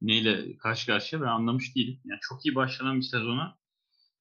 Neyle 0.00 0.56
karşı 0.58 0.86
karşıya 0.86 1.22
ben 1.22 1.26
anlamış 1.26 1.76
değilim. 1.76 2.00
Yani 2.04 2.20
çok 2.22 2.46
iyi 2.46 2.54
başlanan 2.54 2.96
bir 2.96 3.04
sezona 3.04 3.58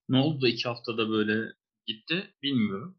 ne 0.09 0.17
oldu 0.17 0.41
da 0.41 0.47
iki 0.47 0.63
haftada 0.63 1.09
böyle 1.09 1.53
gitti 1.85 2.33
bilmiyorum. 2.43 2.97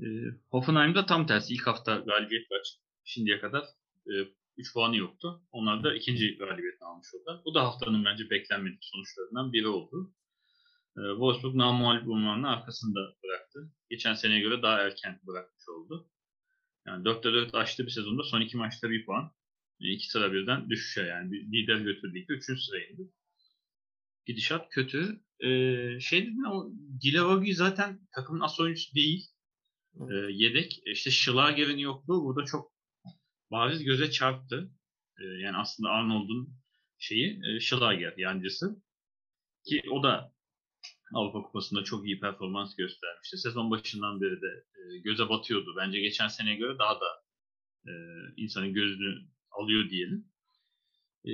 E, 0.00 0.06
Hoffenheim'da 0.50 1.06
tam 1.06 1.26
tersi. 1.26 1.54
ilk 1.54 1.66
hafta 1.66 1.96
galibiyet 1.96 2.50
var. 2.50 2.76
Şimdiye 3.04 3.40
kadar 3.40 3.64
e, 4.06 4.12
3 4.56 4.74
puanı 4.74 4.96
yoktu. 4.96 5.42
Onlar 5.52 5.84
da 5.84 5.94
ikinci 5.94 6.36
galibiyetini 6.36 6.88
almış 6.88 7.06
oldular. 7.14 7.42
Bu 7.44 7.54
da 7.54 7.62
haftanın 7.64 8.04
bence 8.04 8.30
beklenmedik 8.30 8.84
sonuçlarından 8.84 9.52
biri 9.52 9.68
oldu. 9.68 10.14
E, 10.96 11.00
Wolfsburg 11.10 11.54
namuhalif 11.54 12.08
olmanın 12.08 12.42
arkasında 12.42 13.00
bıraktı. 13.24 13.72
Geçen 13.90 14.14
seneye 14.14 14.40
göre 14.40 14.62
daha 14.62 14.80
erken 14.80 15.20
bırakmış 15.26 15.68
oldu. 15.68 16.11
Yani 16.86 17.04
4'te 17.04 17.32
4 17.32 17.54
açtı 17.54 17.86
bir 17.86 17.90
sezonda 17.90 18.22
son 18.22 18.40
iki 18.40 18.56
maçta 18.56 18.90
bir 18.90 19.06
puan. 19.06 19.32
İki 19.80 20.08
sıra 20.08 20.32
birden 20.32 20.70
düşüşe 20.70 21.02
yani 21.02 21.52
lider 21.52 21.78
götürdü. 21.78 22.24
Üçüncü 22.28 22.62
sıraya 22.62 22.88
indi. 22.88 23.02
Gidişat 24.26 24.68
kötü. 24.70 25.20
Ee, 25.40 26.00
şey 26.00 26.22
dedim 26.22 26.44
o 26.46 26.70
Dilavagi 27.02 27.54
zaten 27.54 28.00
takımın 28.14 28.40
as 28.40 28.60
oyuncusu 28.60 28.94
değil. 28.94 29.26
Ee, 29.94 30.14
yedek. 30.30 30.82
İşte 30.86 31.10
Schlager'in 31.10 31.78
yokluğu 31.78 32.24
burada 32.24 32.44
çok 32.44 32.72
bariz 33.50 33.84
göze 33.84 34.10
çarptı. 34.10 34.70
Ee, 35.20 35.24
yani 35.24 35.56
aslında 35.56 35.90
Arnold'un 35.90 36.54
şeyi 36.98 37.40
e, 37.44 37.60
Schlager 37.60 38.14
yancısı. 38.16 38.82
Ki 39.64 39.82
o 39.90 40.02
da 40.02 40.32
Avrupa 41.14 41.42
Kupası'nda 41.42 41.84
çok 41.84 42.06
iyi 42.06 42.20
performans 42.20 42.76
göstermişti. 42.76 43.36
Sezon 43.36 43.70
başından 43.70 44.20
beri 44.20 44.40
de 44.42 44.64
e, 44.74 44.98
göze 44.98 45.28
batıyordu. 45.28 45.74
Bence 45.76 46.00
geçen 46.00 46.28
seneye 46.28 46.56
göre 46.56 46.78
daha 46.78 47.00
da 47.00 47.06
e, 47.86 47.92
insanın 48.36 48.72
gözünü 48.74 49.28
alıyor 49.50 49.90
diyelim. 49.90 50.26
E, 51.24 51.32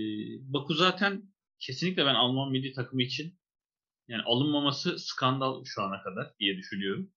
Baku 0.52 0.74
zaten 0.74 1.22
kesinlikle 1.58 2.06
ben 2.06 2.14
Alman 2.14 2.50
milli 2.50 2.72
takımı 2.72 3.02
için 3.02 3.38
yani 4.08 4.22
alınmaması 4.22 4.98
skandal 4.98 5.64
şu 5.64 5.82
ana 5.82 6.02
kadar 6.02 6.32
diye 6.40 6.56
düşünüyorum. 6.56 7.10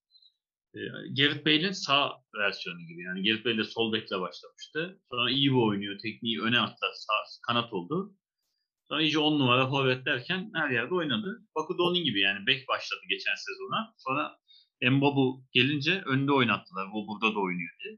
E, 0.75 0.79
Gerrit 1.13 1.45
Bale'in 1.45 1.71
sağ 1.71 2.11
versiyonu 2.39 2.79
gibi. 2.79 3.03
Yani 3.03 3.23
Gerrit 3.23 3.45
Bale 3.45 3.57
de 3.57 3.63
sol 3.63 3.93
bekle 3.93 4.19
başlamıştı. 4.19 5.01
Sonra 5.11 5.31
iyi 5.31 5.49
bir 5.51 5.55
oynuyor. 5.55 5.99
Tekniği 5.99 6.41
öne 6.41 6.59
atlar. 6.59 6.91
Sağ, 6.93 7.13
kanat 7.47 7.73
oldu. 7.73 8.15
Sonra 8.91 9.01
iyice 9.01 9.19
10 9.19 9.39
numara 9.39 9.69
forvet 9.69 10.05
derken 10.05 10.51
her 10.55 10.69
yerde 10.69 10.95
oynadı. 10.95 11.41
Baku 11.55 11.77
da 11.77 11.83
onun 11.83 12.03
gibi 12.03 12.21
yani 12.21 12.47
bek 12.47 12.67
başladı 12.67 12.99
geçen 13.09 13.35
sezona. 13.35 13.93
Sonra 13.97 14.37
Mbabu 14.91 15.43
gelince 15.51 16.01
önde 16.05 16.31
oynattılar. 16.31 16.87
O 16.93 17.07
burada 17.07 17.35
da 17.35 17.39
oynuyor 17.39 17.71
diye. 17.83 17.97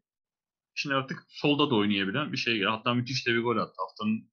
Şimdi 0.75 0.95
artık 0.95 1.25
solda 1.27 1.69
da 1.69 1.75
oynayabilen 1.75 2.31
bir 2.31 2.37
şey 2.37 2.57
geldi. 2.57 2.69
Hatta 2.69 2.93
müthiş 2.93 3.27
de 3.27 3.33
bir 3.33 3.43
gol 3.43 3.57
attı. 3.57 3.73
Haftanın 3.77 4.31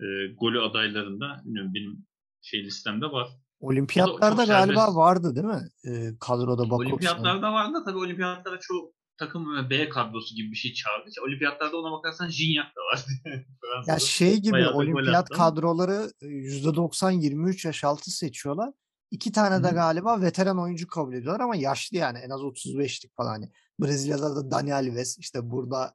e, 0.00 0.06
golü 0.40 0.60
adaylarında 0.60 1.42
bilmiyorum 1.44 1.72
benim 1.74 2.06
şey 2.42 2.64
listemde 2.64 3.06
var. 3.06 3.28
Olimpiyatlarda 3.60 4.44
galiba 4.44 4.80
serbest. 4.80 4.96
vardı 4.96 5.34
değil 5.36 5.46
mi? 5.46 5.62
E, 5.84 6.18
kadroda 6.20 6.70
Baku. 6.70 6.76
Olimpiyatlarda 6.76 7.52
vardı 7.52 7.82
tabii 7.86 7.98
olimpiyatlara 7.98 8.58
çoğu 8.60 8.95
takım 9.18 9.70
B 9.70 9.88
kadrosu 9.88 10.34
gibi 10.34 10.50
bir 10.50 10.56
şey 10.56 10.72
çağırdı. 10.72 11.08
İşte 11.08 11.20
olimpiyatlarda 11.20 11.76
ona 11.76 11.92
bakarsan 11.92 12.28
Jinyak 12.28 12.66
da 12.66 12.80
var. 12.80 13.04
ya 13.86 13.98
şey 13.98 14.36
gibi 14.36 14.68
olimpiyat 14.68 15.28
kadroları 15.28 16.12
%90 16.22 17.20
23 17.20 17.64
yaş 17.64 17.84
altı 17.84 18.10
seçiyorlar. 18.10 18.72
İki 19.10 19.32
tane 19.32 19.64
de 19.64 19.70
galiba 19.70 20.20
veteran 20.20 20.58
oyuncu 20.58 20.86
kabul 20.86 21.14
ediyorlar 21.14 21.40
ama 21.40 21.56
yaşlı 21.56 21.96
yani 21.96 22.18
en 22.18 22.30
az 22.30 22.40
35'lik 22.40 23.16
falan. 23.16 23.30
Hani 23.30 23.50
Brezilya'da 23.80 24.36
da 24.36 24.50
Dani 24.50 24.74
Alves 24.74 25.18
işte 25.18 25.50
burada 25.50 25.94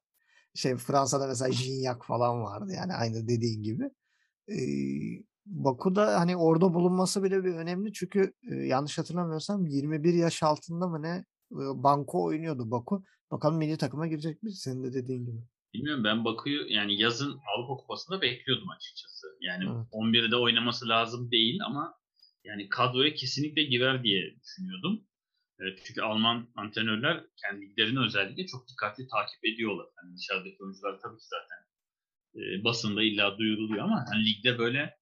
şey 0.56 0.78
Fransa'da 0.78 1.28
mesela 1.28 1.52
Jinyak 1.52 2.06
falan 2.06 2.44
vardı 2.44 2.72
yani 2.76 2.94
aynı 2.94 3.28
dediğin 3.28 3.64
gibi. 3.64 3.84
Ee, 4.50 5.24
Baku'da 5.46 6.20
hani 6.20 6.38
orada 6.38 6.74
bulunması 6.74 7.24
bile 7.24 7.44
bir 7.44 7.54
önemli 7.54 7.94
çünkü 7.94 8.34
e, 8.52 8.56
yanlış 8.56 8.98
hatırlamıyorsam 8.98 9.66
21 9.66 10.14
yaş 10.14 10.44
altında 10.44 10.88
mı 10.88 11.02
ne 11.02 11.26
banko 11.84 12.24
oynuyordu 12.24 12.72
Baku. 12.72 13.04
Bakalım 13.32 13.58
milli 13.58 13.78
takıma 13.78 14.08
girecek 14.08 14.44
mi? 14.44 14.54
Senin 14.54 14.84
de 14.84 14.94
dediğin 14.94 15.26
gibi. 15.26 15.38
Bilmiyorum 15.74 16.04
ben 16.04 16.26
Baku'yu 16.26 16.66
yani 16.68 17.02
yazın 17.02 17.40
Avrupa 17.56 17.76
Kupası'nda 17.76 18.22
bekliyordum 18.22 18.70
açıkçası. 18.70 19.28
Yani 19.42 19.64
evet. 19.64 19.88
11'de 19.92 20.36
oynaması 20.36 20.88
lazım 20.88 21.32
değil 21.32 21.60
ama 21.66 21.94
yani 22.44 22.70
kadroya 22.70 23.14
kesinlikle 23.14 23.64
girer 23.64 24.04
diye 24.04 24.36
düşünüyordum. 24.44 25.02
Evet, 25.60 25.80
çünkü 25.86 26.02
Alman 26.02 26.48
antrenörler 26.56 27.24
kendi 27.42 27.62
liglerini 27.66 28.00
özellikle 28.00 28.46
çok 28.46 28.68
dikkatli 28.70 29.08
takip 29.08 29.46
ediyorlar. 29.46 29.88
Yani 29.98 30.18
dışarıdaki 30.18 30.58
oyuncular 30.64 31.00
tabii 31.00 31.18
ki 31.18 31.26
zaten 31.28 31.62
e, 32.36 32.64
basında 32.64 33.04
illa 33.04 33.38
duyuruluyor 33.38 33.84
ama 33.84 34.06
hani 34.14 34.26
ligde 34.26 34.58
böyle 34.58 34.98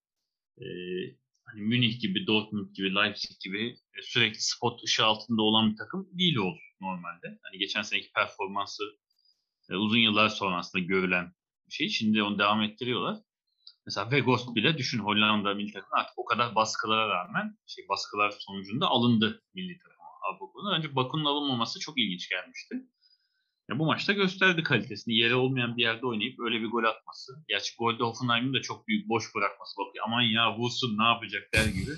e, 0.57 0.65
hani 1.51 1.61
Münih 1.61 1.99
gibi, 1.99 2.27
Dortmund 2.27 2.75
gibi, 2.75 2.95
Leipzig 2.95 3.39
gibi 3.43 3.69
e, 3.69 4.01
sürekli 4.01 4.41
spot 4.41 4.83
ışığı 4.83 5.05
altında 5.05 5.41
olan 5.41 5.71
bir 5.71 5.77
takım 5.77 6.09
değil 6.13 6.37
o 6.37 6.55
normalde. 6.81 7.39
Hani 7.43 7.57
geçen 7.59 7.81
seneki 7.81 8.11
performansı 8.11 8.83
e, 9.69 9.75
uzun 9.75 9.97
yıllar 9.97 10.29
sonra 10.29 10.57
aslında 10.57 10.85
görülen 10.85 11.33
bir 11.67 11.73
şey. 11.73 11.89
Şimdi 11.89 12.23
onu 12.23 12.39
devam 12.39 12.61
ettiriyorlar. 12.61 13.17
Mesela 13.85 14.09
Weghorst 14.09 14.55
bile 14.55 14.77
düşün 14.77 14.99
Hollanda 14.99 15.53
milli 15.53 15.71
takımı 15.73 15.99
artık 15.99 16.19
o 16.19 16.25
kadar 16.25 16.55
baskılara 16.55 17.09
rağmen 17.09 17.57
şey 17.67 17.85
baskılar 17.89 18.33
sonucunda 18.39 18.87
alındı 18.87 19.43
milli 19.53 19.77
takıma 19.77 20.09
Avrupa'da. 20.29 20.77
Önce 20.77 20.95
Baku'nun 20.95 21.25
alınmaması 21.25 21.79
çok 21.79 21.97
ilginç 21.99 22.29
gelmişti. 22.29 22.75
Ya 23.69 23.79
bu 23.79 23.85
maçta 23.85 24.13
gösterdi 24.13 24.63
kalitesini. 24.63 25.15
Yere 25.15 25.35
olmayan 25.35 25.77
bir 25.77 25.81
yerde 25.81 26.05
oynayıp 26.05 26.39
öyle 26.39 26.61
bir 26.61 26.67
gol 26.67 26.83
atması. 26.83 27.33
Gerçi 27.47 27.75
golde 27.79 28.03
Hoffenheim'in 28.03 28.53
de 28.53 28.61
çok 28.61 28.87
büyük 28.87 29.09
boş 29.09 29.35
bırakması. 29.35 29.77
Bakıyor 29.77 30.05
aman 30.07 30.21
ya 30.21 30.57
vursun 30.57 30.97
ne 30.97 31.03
yapacak 31.03 31.53
der 31.53 31.65
gibi. 31.65 31.91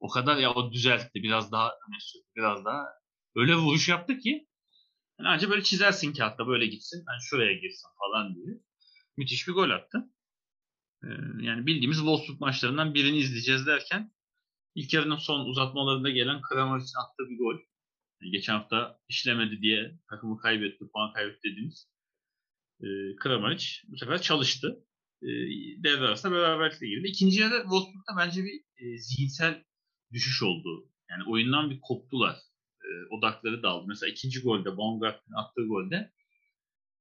O 0.00 0.08
kadar 0.08 0.36
ya 0.36 0.54
o 0.54 0.72
düzeltti. 0.72 1.22
Biraz 1.22 1.52
daha 1.52 1.68
öne 1.68 2.00
sürdü. 2.00 2.24
Biraz 2.36 2.64
daha 2.64 2.86
öyle 3.36 3.54
vuruş 3.54 3.88
yaptı 3.88 4.18
ki 4.18 4.48
yani 5.18 5.28
ancak 5.28 5.50
böyle 5.50 5.62
çizersin 5.62 6.12
kağıtta 6.12 6.46
böyle 6.46 6.66
gitsin. 6.66 7.04
Yani 7.08 7.22
şuraya 7.22 7.52
girsin 7.52 7.88
falan 7.98 8.34
diye. 8.34 8.60
Müthiş 9.16 9.48
bir 9.48 9.52
gol 9.52 9.70
attı. 9.70 10.10
Ee, 11.04 11.08
yani 11.40 11.66
bildiğimiz 11.66 11.96
Wolfsburg 11.96 12.40
maçlarından 12.40 12.94
birini 12.94 13.18
izleyeceğiz 13.18 13.66
derken 13.66 14.12
ilk 14.74 14.94
yarının 14.94 15.16
son 15.16 15.40
uzatmalarında 15.40 16.10
gelen 16.10 16.40
Kramaric'in 16.40 17.02
attığı 17.04 17.30
bir 17.30 17.38
gol. 17.38 17.67
Yani 18.20 18.30
geçen 18.30 18.54
hafta 18.54 19.00
işlemedi 19.08 19.62
diye 19.62 19.98
takımı 20.10 20.38
kaybetti, 20.38 20.88
puan 20.92 21.12
kaybetti 21.12 21.40
dediğimiz 21.44 21.88
e, 22.80 22.86
Kramaric 23.16 23.66
bu 23.88 23.96
sefer 23.96 24.22
çalıştı. 24.22 24.84
E, 25.22 25.28
devre 25.82 26.06
arasında 26.06 26.34
beraberlikle 26.34 26.86
girdi. 26.86 27.08
İkinci 27.08 27.40
yarıda 27.40 27.62
Wolfsburg'da 27.62 28.16
bence 28.18 28.44
bir 28.44 28.60
e, 28.76 28.98
zihinsel 28.98 29.64
düşüş 30.12 30.42
oldu. 30.42 30.90
Yani 31.10 31.22
oyundan 31.26 31.70
bir 31.70 31.80
koptular. 31.80 32.36
E, 32.84 32.88
odakları 33.14 33.62
daldı. 33.62 33.84
Mesela 33.88 34.10
ikinci 34.10 34.42
golde, 34.42 34.76
Baumgartner'in 34.76 35.40
attığı 35.42 35.66
golde 35.66 36.12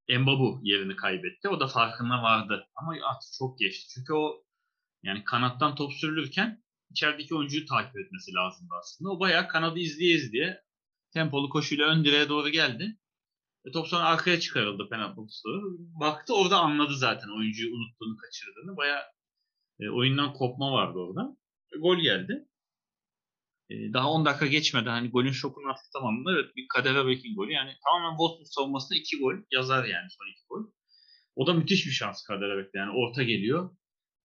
Embabu 0.07 0.59
yerini 0.63 0.95
kaybetti. 0.95 1.49
O 1.49 1.59
da 1.59 1.68
farkına 1.68 2.24
vardı. 2.24 2.68
Ama 2.76 2.91
artık 3.03 3.34
çok 3.38 3.59
geçti. 3.59 3.93
Çünkü 3.93 4.13
o 4.13 4.43
yani 5.03 5.24
kanattan 5.24 5.76
top 5.76 5.93
sürülürken 5.93 6.63
içerideki 6.91 7.36
oyuncuyu 7.36 7.65
takip 7.65 7.97
etmesi 7.97 8.34
lazımdı 8.34 8.74
aslında. 8.80 9.11
O 9.11 9.20
bayağı 9.20 9.47
kanadı 9.47 9.80
izleye 9.80 10.15
izleye 10.15 10.61
tempolu 11.14 11.49
koşuyla 11.49 11.88
ön 11.88 12.05
direğe 12.05 12.30
doğru 12.30 12.49
geldi. 12.49 12.97
E, 13.66 13.72
top 13.72 13.88
sonra 13.88 14.03
arkaya 14.03 14.39
çıkarıldı 14.39 14.89
penaltı 14.89 15.16
pozisyonu. 15.16 15.78
Baktı 15.99 16.36
orada 16.36 16.60
anladı 16.60 16.95
zaten 16.97 17.30
oyuncuyu 17.38 17.76
unuttuğunu, 17.76 18.18
kaçırdığını. 18.18 18.78
Bayağı 18.78 19.03
e, 19.80 19.89
oyundan 19.89 20.34
kopma 20.34 20.72
vardı 20.72 20.99
orada. 20.99 21.38
E, 21.76 21.80
gol 21.80 21.97
geldi. 21.97 22.47
E, 23.70 23.93
daha 23.93 24.12
10 24.12 24.26
dakika 24.26 24.47
geçmeden 24.47 24.91
hani 24.91 25.10
golün 25.10 25.32
şokunu 25.32 25.70
atlatamamda 25.70 26.32
evet 26.32 26.55
bir 26.55 26.68
Kaderebek'in 26.68 27.36
golü. 27.36 27.51
Yani 27.51 27.72
tamamen 27.84 28.18
Wolfsburg 28.18 28.47
savunmasında 28.47 28.99
2 28.99 29.20
gol 29.20 29.34
yazar 29.51 29.86
yani 29.86 30.08
son 30.10 30.32
2 30.32 30.41
gol. 30.49 30.72
O 31.36 31.47
da 31.47 31.53
müthiş 31.53 31.86
bir 31.86 31.91
şans 31.91 32.24
Kaderebek'te. 32.24 32.80
Yani 32.80 32.91
orta 32.91 33.24
geliyor. 33.24 33.76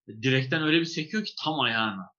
E, 0.09 0.23
direkten 0.23 0.63
öyle 0.63 0.81
bir 0.81 0.85
sekiyor 0.85 1.25
ki 1.25 1.33
tam 1.45 1.61
ayağına. 1.61 2.11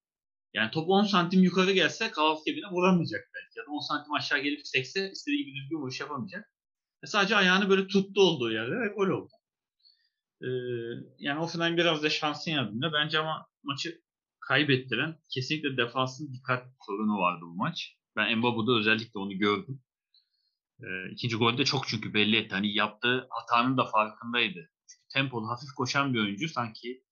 Yani 0.53 0.71
top 0.71 0.89
10 0.89 1.03
santim 1.03 1.43
yukarı 1.43 1.71
gelse 1.71 2.11
kaos 2.11 2.43
kebine 2.43 2.65
vuramayacak 2.71 3.29
belki. 3.35 3.59
Ya 3.59 3.65
da 3.65 3.71
10 3.71 3.79
santim 3.79 4.13
aşağı 4.13 4.39
gelip 4.39 4.67
sekse 4.67 5.11
istediği 5.11 5.45
gibi 5.45 5.55
düzgün 5.55 5.77
vuruş 5.77 5.99
yapamayacak. 5.99 6.49
E 7.03 7.07
sadece 7.07 7.35
ayağını 7.35 7.69
böyle 7.69 7.87
tuttu 7.87 8.21
olduğu 8.21 8.51
yerde 8.51 8.71
ve 8.71 8.87
gol 8.87 9.07
oldu. 9.07 9.31
Ee, 10.41 10.47
yani 11.17 11.39
Offenheim 11.39 11.77
biraz 11.77 12.03
da 12.03 12.09
şansın 12.09 12.51
yardımıyla. 12.51 12.93
Bence 12.93 13.19
ama 13.19 13.47
maçı 13.63 14.01
kaybettiren 14.39 15.19
kesinlikle 15.29 15.77
defansın 15.77 16.33
dikkat 16.33 16.67
sorunu 16.85 17.17
vardı 17.17 17.41
bu 17.41 17.55
maç. 17.55 17.97
Ben 18.15 18.37
Mbabu'da 18.37 18.79
özellikle 18.79 19.19
onu 19.19 19.37
gördüm. 19.37 19.81
Ee, 20.79 21.11
ikinci 21.11 21.35
golde 21.35 21.65
çok 21.65 21.87
çünkü 21.87 22.13
belli 22.13 22.35
etti. 22.35 22.55
Hani 22.55 22.73
yaptığı 22.73 23.27
hatanın 23.29 23.77
da 23.77 23.85
farkındaydı. 23.85 24.69
Çünkü 24.87 25.07
tempolu, 25.13 25.49
hafif 25.49 25.69
koşan 25.77 26.13
bir 26.13 26.19
oyuncu 26.19 26.49
sanki 26.49 27.03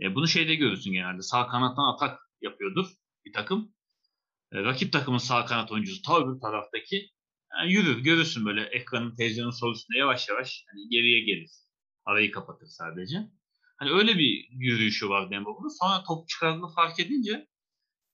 e, 0.00 0.14
bunu 0.14 0.28
şeyde 0.28 0.54
görürsün 0.54 0.92
genelde. 0.92 1.22
Sağ 1.22 1.46
kanattan 1.46 1.94
atak 1.94 2.31
yapıyordur 2.42 2.86
bir 3.24 3.32
takım. 3.32 3.74
E, 4.52 4.62
rakip 4.62 4.92
takımın 4.92 5.18
sağ 5.18 5.44
kanat 5.44 5.72
oyuncusu 5.72 6.02
ta 6.02 6.20
öbür 6.20 6.40
taraftaki 6.40 7.10
yani 7.56 7.72
yürür 7.72 7.98
görürsün 7.98 8.46
böyle 8.46 8.62
ekranın 8.62 9.16
televizyonun 9.16 9.50
sol 9.50 9.74
üstünde 9.74 9.98
yavaş 9.98 10.28
yavaş 10.28 10.64
hani 10.70 10.88
geriye 10.88 11.20
gelir. 11.20 11.50
Arayı 12.04 12.30
kapatır 12.30 12.66
sadece. 12.66 13.16
Hani 13.76 13.90
öyle 13.90 14.18
bir 14.18 14.48
yürüyüşü 14.50 15.08
var 15.08 15.30
Dembaba'nın. 15.30 15.78
Sonra 15.80 16.04
top 16.04 16.28
çıkardığını 16.28 16.68
fark 16.74 17.00
edince 17.00 17.48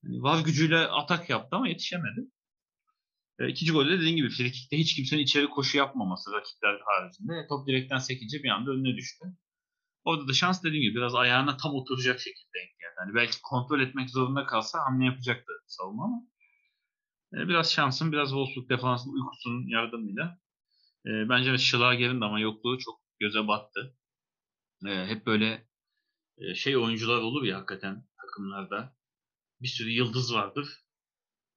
hani 0.04 0.22
var 0.22 0.44
gücüyle 0.44 0.78
atak 0.78 1.30
yaptı 1.30 1.56
ama 1.56 1.68
yetişemedi. 1.68 2.30
E, 3.38 3.48
ikinci 3.48 3.72
golde 3.72 3.90
dediğim 3.90 4.16
gibi 4.16 4.30
frikikte 4.30 4.78
hiç 4.78 4.94
kimsenin 4.94 5.22
içeri 5.22 5.46
koşu 5.46 5.78
yapmaması 5.78 6.32
rakipler 6.32 6.80
haricinde. 6.84 7.32
E, 7.32 7.46
top 7.48 7.66
direkten 7.68 7.98
sekince 7.98 8.42
bir 8.42 8.48
anda 8.48 8.70
önüne 8.70 8.96
düştü. 8.96 9.24
Orada 10.08 10.28
da 10.28 10.32
şans 10.32 10.64
dediğim 10.64 10.82
gibi 10.82 10.96
biraz 10.96 11.14
ayağına 11.14 11.56
tam 11.56 11.74
oturacak 11.74 12.20
şekilde 12.20 12.48
denk 12.54 12.78
geldi. 12.80 12.94
Yani 12.98 13.14
belki 13.14 13.38
kontrol 13.42 13.80
etmek 13.80 14.10
zorunda 14.10 14.46
kalsa 14.46 14.78
hamle 14.86 15.04
yapacaktı 15.04 15.52
savunma 15.66 16.04
ama 16.04 16.22
e, 17.34 17.48
biraz 17.48 17.72
şansın, 17.72 18.12
biraz 18.12 18.28
Wolfsburg 18.28 18.70
defansının 18.70 19.14
uykusunun 19.14 19.68
yardımıyla 19.68 20.38
e, 21.06 21.10
bence 21.28 21.58
Schlager'in 21.58 22.20
de 22.20 22.24
ama 22.24 22.40
yokluğu 22.40 22.78
çok 22.78 23.00
göze 23.20 23.48
battı. 23.48 23.96
E, 24.86 25.06
hep 25.06 25.26
böyle 25.26 25.68
e, 26.38 26.54
şey 26.54 26.76
oyuncular 26.76 27.20
olur 27.20 27.42
ya 27.42 27.58
hakikaten 27.58 28.06
takımlarda. 28.20 28.96
Bir 29.60 29.68
sürü 29.68 29.90
yıldız 29.90 30.34
vardır. 30.34 30.68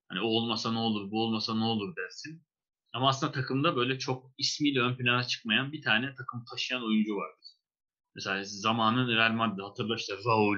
Hani 0.09 0.21
o 0.21 0.25
olmasa 0.25 0.71
ne 0.71 0.79
olur, 0.79 1.11
bu 1.11 1.23
olmasa 1.23 1.55
ne 1.55 1.63
olur 1.63 1.95
dersin. 1.95 2.45
Ama 2.93 3.09
aslında 3.09 3.31
takımda 3.31 3.75
böyle 3.75 3.99
çok 3.99 4.31
ismiyle 4.37 4.79
ön 4.81 4.97
plana 4.97 5.23
çıkmayan 5.23 5.71
bir 5.71 5.81
tane 5.81 6.15
takım 6.15 6.45
taşıyan 6.51 6.83
oyuncu 6.83 7.15
vardır. 7.15 7.40
Mesela 8.15 8.41
zamanın 8.43 9.07
Real 9.07 9.31
Madrid 9.31 9.63
hatırla 9.63 9.95
işte 9.95 10.13
Raul, 10.25 10.57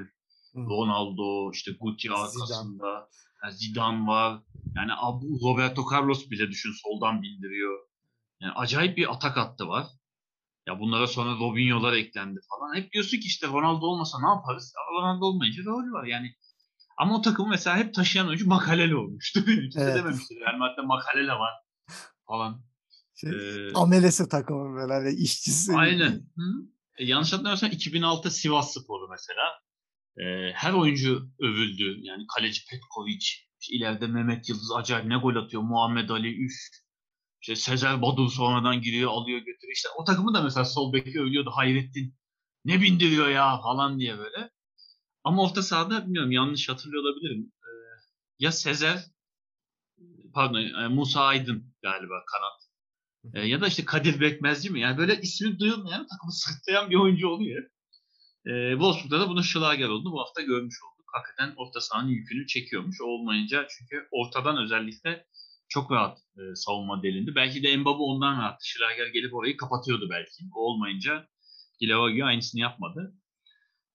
Ronaldo, 0.56 1.52
işte 1.52 1.72
Guti 1.80 2.12
arkasında, 2.12 3.10
yani 3.44 3.54
Zidane 3.54 4.08
var. 4.08 4.42
Yani 4.76 4.92
Abu 4.98 5.40
Roberto 5.44 5.84
Carlos 5.92 6.30
bile 6.30 6.48
düşün 6.48 6.72
soldan 6.84 7.22
bindiriyor. 7.22 7.80
Yani 8.42 8.54
acayip 8.56 8.98
bir 8.98 9.12
atak 9.14 9.38
hattı 9.38 9.68
var. 9.68 9.88
Ya 10.68 10.80
bunlara 10.80 11.08
sonra 11.08 11.40
Robinho'lar 11.40 11.94
eklendi 11.94 12.40
falan. 12.50 12.76
Hep 12.76 12.92
diyorsun 12.92 13.18
ki 13.18 13.28
işte 13.28 13.48
Ronaldo 13.48 13.86
olmasa 13.86 14.18
ne 14.22 14.30
yaparız? 14.30 14.74
Ronaldo 15.00 15.26
olmayınca 15.26 15.66
Raul 15.66 15.94
var 15.94 16.04
yani. 16.04 16.36
Ama 16.98 17.16
o 17.18 17.22
takımı 17.22 17.50
mesela 17.50 17.78
hep 17.78 17.94
taşıyan 17.94 18.28
oyuncu 18.28 18.48
Makalele 18.48 18.96
olmuştu. 18.96 19.46
Kimse 19.46 19.82
evet. 19.82 19.96
dememiştir. 19.96 20.38
Yani 20.48 20.58
Madrid'de 20.58 20.82
Makalele 20.82 21.32
var 21.32 21.54
falan. 22.28 22.62
Şey, 23.16 23.30
ee, 23.30 23.74
amelesi 23.74 24.30
takımı 24.30 24.76
böyle 24.76 24.94
hani 24.94 25.10
işçisi. 25.10 25.76
Aynen. 25.76 26.12
Hı? 26.36 26.73
E, 26.98 27.06
yanlış 27.06 27.34
hatırlamıyorsam 27.34 27.72
2006 27.72 28.32
Sivas 28.32 28.74
Sporu 28.74 29.08
mesela. 29.10 29.44
E, 30.18 30.52
her 30.54 30.74
oyuncu 30.74 31.30
övüldü. 31.40 31.98
Yani 32.02 32.24
kaleci 32.36 32.62
Petkovic, 32.72 33.26
ileride 33.72 34.08
Mehmet 34.08 34.50
Yıldız 34.50 34.72
acayip 34.76 35.06
ne 35.06 35.18
gol 35.18 35.36
atıyor. 35.36 35.64
Muhammed 35.64 36.10
Ali 36.10 36.46
üf. 36.46 36.54
İşte 37.42 37.56
Sezer 37.56 38.02
Badur 38.02 38.30
sonradan 38.30 38.82
giriyor, 38.82 39.12
alıyor, 39.12 39.40
götürüyor. 39.40 39.74
İşte 39.76 39.90
o 39.98 40.04
takımı 40.04 40.34
da 40.34 40.42
mesela 40.42 40.66
sol 40.66 40.94
beki 40.94 41.22
övüyordu. 41.22 41.52
Hayrettin 41.54 42.16
ne 42.66 42.82
bindiriyor 42.82 43.30
ya 43.30 43.62
falan 43.62 44.00
diye 44.00 44.18
böyle. 44.18 44.50
Ama 45.24 45.44
orta 45.44 45.64
sahada 45.64 46.06
bilmiyorum 46.06 46.32
yanlış 46.32 46.70
hatırlıyor 46.70 47.04
olabilirim. 47.04 47.52
Ee, 47.64 47.70
ya 48.40 48.52
Sezer 48.52 49.06
pardon 50.34 50.84
e, 50.84 50.88
Musa 50.88 51.22
Aydın 51.22 51.76
galiba 51.82 52.26
kanat 52.26 52.63
e, 53.34 53.42
ya 53.42 53.62
da 53.62 53.68
işte 53.68 53.86
Kadir 53.86 54.20
Bekmezci 54.20 54.70
mi? 54.70 54.80
Yani 54.82 54.98
böyle 54.98 55.22
ismi 55.22 55.60
duyulmayan 55.60 56.08
takımı 56.08 56.32
sırtlayan 56.32 56.90
bir 56.90 56.96
oyuncu 56.96 57.28
oluyor. 57.28 57.64
E, 58.46 58.72
Wolfsburg'da 58.72 59.20
da 59.20 59.30
bunun 59.30 59.42
şılager 59.42 59.88
oldu. 59.88 60.12
Bu 60.12 60.20
hafta 60.22 60.42
görmüş 60.42 60.76
olduk. 60.84 61.06
Hakikaten 61.14 61.54
orta 61.58 61.82
sahanın 61.82 62.10
yükünü 62.10 62.48
çekiyormuş. 62.48 63.02
O 63.02 63.06
olmayınca 63.06 63.68
çünkü 63.78 64.08
ortadan 64.12 64.64
özellikle 64.64 65.26
çok 65.68 65.92
rahat 65.92 66.18
e, 66.18 66.42
savunma 66.56 67.04
delindi. 67.04 67.36
Belki 67.36 67.64
de 67.64 67.78
Mbabu 67.78 68.12
ondan 68.12 68.38
rahat. 68.40 68.60
Şılager 68.64 69.08
gelip 69.08 69.34
orayı 69.34 69.58
kapatıyordu 69.58 70.08
belki. 70.10 70.44
O 70.56 70.60
olmayınca 70.60 71.28
Gilavagio 71.80 72.26
aynısını 72.26 72.62
yapmadı. 72.62 73.14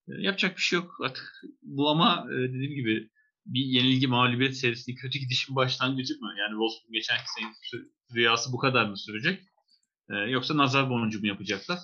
E, 0.09 0.13
yapacak 0.23 0.57
bir 0.57 0.63
şey 0.63 0.79
yok. 0.79 0.95
Artık 1.05 1.43
bu 1.63 1.89
ama 1.89 2.27
e, 2.33 2.37
dediğim 2.37 2.75
gibi 2.75 3.11
bir 3.47 3.65
yenilgi 3.65 4.07
mağlubiyet 4.07 4.57
serisinin 4.57 4.97
kötü 4.97 5.19
gidişin 5.19 5.57
başlangıcı 5.57 6.15
mı? 6.21 6.35
Yani 6.39 6.51
Wolfsburg 6.51 6.93
geçen 6.93 7.17
sene 7.17 7.53
rüyası 8.15 8.53
bu 8.53 8.59
kadar 8.59 8.87
mı 8.87 8.97
sürecek? 8.97 9.43
Ee, 10.11 10.15
yoksa 10.15 10.57
nazar 10.57 10.91
boncuğu 10.91 11.21
mu 11.21 11.27
yapacaklar? 11.27 11.79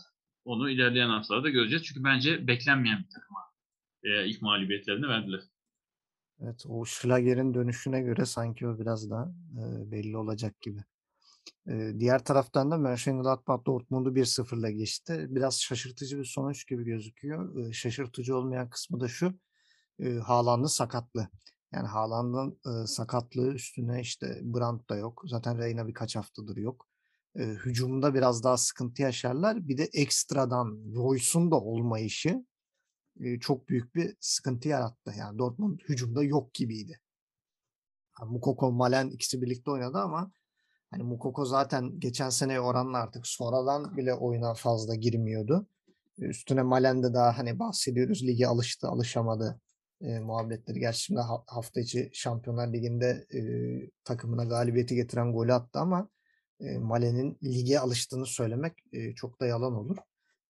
Onu 0.45 0.71
ilerleyen 0.71 1.09
haftalarda 1.09 1.51
göreceğiz. 1.51 1.85
Çünkü 1.85 2.05
bence 2.05 2.47
beklenmeyen 2.47 2.99
bir 2.99 3.09
takıma 3.09 3.41
e, 4.03 4.27
ilk 4.27 4.43
mağlubiyetlerini 4.43 5.09
verdiler. 5.09 5.41
Evet 6.41 6.65
o 6.69 6.85
Schlager'in 6.85 7.55
dönüşüne 7.55 8.01
göre 8.01 8.27
sanki 8.27 8.67
o 8.69 8.79
biraz 8.79 9.11
daha 9.11 9.25
e, 9.53 9.91
belli 9.91 10.17
olacak 10.17 10.61
gibi. 10.61 10.81
E, 11.69 11.93
diğer 11.99 12.25
taraftan 12.25 12.71
da 12.71 12.79
Mönchengladbach 12.79 13.67
Dortmund'u 13.67 14.15
1-0'la 14.15 14.71
geçti. 14.71 15.27
Biraz 15.29 15.61
şaşırtıcı 15.61 16.19
bir 16.19 16.25
sonuç 16.25 16.67
gibi 16.67 16.85
gözüküyor. 16.85 17.69
E, 17.69 17.73
şaşırtıcı 17.73 18.37
olmayan 18.37 18.71
kısmı 18.71 19.01
da 19.01 19.09
şu. 19.09 19.39
E, 19.99 20.15
Haaland'ın 20.15 20.67
sakatlığı. 20.67 21.29
Yani 21.75 21.87
Haaland'ın 21.89 22.59
e, 22.67 22.87
sakatlığı 22.87 23.55
üstüne 23.55 24.01
işte 24.01 24.41
Brandt 24.43 24.91
da 24.91 24.97
yok. 24.97 25.23
Zaten 25.27 25.59
Reyna 25.59 25.89
birkaç 25.89 26.17
haftadır 26.17 26.57
yok. 26.57 26.89
E, 27.37 27.43
hücumda 27.45 28.15
biraz 28.15 28.45
daha 28.45 28.57
sıkıntı 28.57 29.03
yaşarlar. 29.03 29.69
Bir 29.69 29.79
de 29.79 29.85
ekstradan 29.85 30.79
Royce'un 30.95 31.51
da 31.51 31.61
olmayışı 31.61 32.47
e, 33.21 33.39
çok 33.41 33.69
büyük 33.69 33.95
bir 33.95 34.17
sıkıntı 34.21 34.69
yarattı. 34.69 35.15
Yani 35.19 35.39
Dortmund 35.39 35.81
hücumda 35.81 36.23
yok 36.23 36.55
gibiydi. 36.55 37.01
Yani 38.21 38.33
Mukoko, 38.33 38.73
Malen 38.73 39.11
ikisi 39.11 39.43
birlikte 39.43 39.71
oynadı 39.71 39.99
ama 39.99 40.33
hani 40.91 41.03
Mukoko 41.03 41.45
zaten 41.45 42.01
geçen 42.01 42.31
sene 42.31 42.61
oranla 42.61 42.99
artık 42.99 43.27
sonradan 43.27 43.97
bile 43.97 44.15
oyuna 44.15 44.55
fazla 44.55 44.95
girmiyordu. 44.95 45.67
Üstüne 46.19 46.63
Malen 46.63 47.03
de 47.03 47.15
daha 47.15 47.39
hani 47.39 47.59
bahsediyoruz 47.59 48.23
ligi 48.23 48.47
alıştı, 48.47 48.89
alışamadı 48.89 49.61
e, 50.05 50.19
muhabbetleri. 50.19 50.81
Gerçi 50.81 51.01
şimdi 51.01 51.21
ha- 51.21 51.45
hafta 51.47 51.81
içi 51.81 52.11
Şampiyonlar 52.13 52.73
Ligi'nde 52.73 53.27
e, 53.35 53.41
takımına 54.05 54.45
galibiyeti 54.45 54.95
getiren 54.95 55.33
golü 55.33 55.53
attı 55.53 55.79
ama 55.79 56.09
e, 56.61 56.79
Malen'in 56.79 57.39
lige 57.45 57.79
alıştığını 57.79 58.27
söylemek 58.27 58.73
e, 58.93 59.15
çok 59.15 59.41
da 59.41 59.47
yalan 59.47 59.75
olur. 59.75 59.97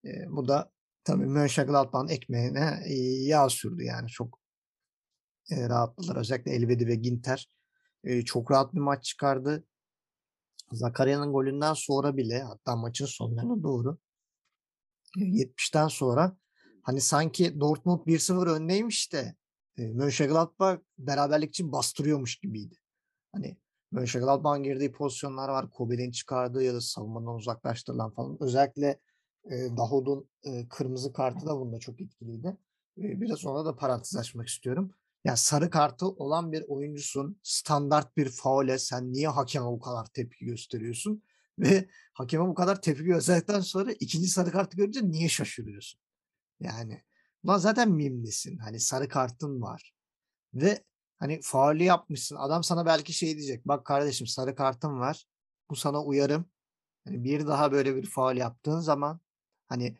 E, 0.04 0.10
bu 0.28 0.48
da 0.48 0.70
tabii 1.04 1.26
Mönchengladbach'ın 1.26 2.08
ekmeğine 2.08 2.82
e, 2.86 2.94
yağ 3.26 3.48
sürdü 3.48 3.84
yani 3.84 4.08
çok 4.08 4.40
e, 5.50 5.68
rahatladılar. 5.68 6.16
Özellikle 6.16 6.52
Elvedi 6.52 6.86
ve 6.86 6.94
Ginter 6.94 7.50
e, 8.04 8.22
çok 8.22 8.50
rahat 8.50 8.74
bir 8.74 8.80
maç 8.80 9.04
çıkardı. 9.04 9.64
Zakarya'nın 10.72 11.32
golünden 11.32 11.74
sonra 11.74 12.16
bile 12.16 12.42
hatta 12.42 12.76
maçın 12.76 13.06
sonlarına 13.06 13.62
doğru 13.62 13.98
e, 15.18 15.20
70'ten 15.20 15.88
sonra 15.88 16.36
hani 16.82 17.00
sanki 17.00 17.60
Dortmund 17.60 18.06
1-0 18.06 18.50
öndeymiş 18.50 19.12
de 19.12 19.34
e, 19.78 19.86
Mönchengladbach 19.86 20.78
beraberlik 20.98 21.50
için 21.50 21.72
bastırıyormuş 21.72 22.36
gibiydi. 22.36 22.74
Hani 23.32 23.56
Mönchengladbach'ın 23.92 24.62
girdiği 24.62 24.92
pozisyonlar 24.92 25.48
var. 25.48 25.70
Kobe'nin 25.70 26.10
çıkardığı 26.10 26.62
ya 26.62 26.74
da 26.74 26.80
savunmadan 26.80 27.34
uzaklaştırılan 27.34 28.10
falan. 28.10 28.36
Özellikle 28.40 29.00
e, 29.44 29.76
Dahoud'un 29.76 30.28
e, 30.42 30.68
kırmızı 30.68 31.12
kartı 31.12 31.46
da 31.46 31.56
bunda 31.60 31.78
çok 31.78 32.00
etkiliydi. 32.00 32.56
E, 32.98 33.20
biraz 33.20 33.44
ona 33.44 33.64
da 33.64 33.76
parantez 33.76 34.16
açmak 34.16 34.48
istiyorum. 34.48 34.94
Ya 35.24 35.36
sarı 35.36 35.70
kartı 35.70 36.06
olan 36.06 36.52
bir 36.52 36.64
oyuncusun. 36.68 37.38
Standart 37.42 38.16
bir 38.16 38.28
faule 38.28 38.78
sen 38.78 39.12
niye 39.12 39.28
hakeme 39.28 39.66
bu 39.66 39.80
kadar 39.80 40.06
tepki 40.06 40.44
gösteriyorsun? 40.44 41.22
Ve 41.58 41.88
hakeme 42.12 42.46
bu 42.48 42.54
kadar 42.54 42.82
tepki 42.82 43.04
gösterdikten 43.04 43.60
sonra 43.60 43.92
ikinci 43.92 44.28
sarı 44.28 44.50
kartı 44.50 44.76
görünce 44.76 45.10
niye 45.10 45.28
şaşırıyorsun? 45.28 46.00
Yani 46.60 47.02
ulan 47.44 47.58
zaten 47.58 47.90
mimlisin. 47.90 48.58
Hani 48.58 48.80
sarı 48.80 49.08
kartın 49.08 49.62
var. 49.62 49.94
Ve 50.54 50.84
hani 51.18 51.40
faulü 51.42 51.82
yapmışsın. 51.82 52.36
Adam 52.36 52.64
sana 52.64 52.86
belki 52.86 53.12
şey 53.12 53.36
diyecek. 53.36 53.68
Bak 53.68 53.86
kardeşim 53.86 54.26
sarı 54.26 54.54
kartın 54.54 55.00
var. 55.00 55.26
Bu 55.70 55.76
sana 55.76 56.02
uyarım. 56.04 56.46
Hani 57.04 57.24
bir 57.24 57.46
daha 57.46 57.72
böyle 57.72 57.96
bir 57.96 58.06
faul 58.06 58.36
yaptığın 58.36 58.80
zaman 58.80 59.20
hani 59.66 59.96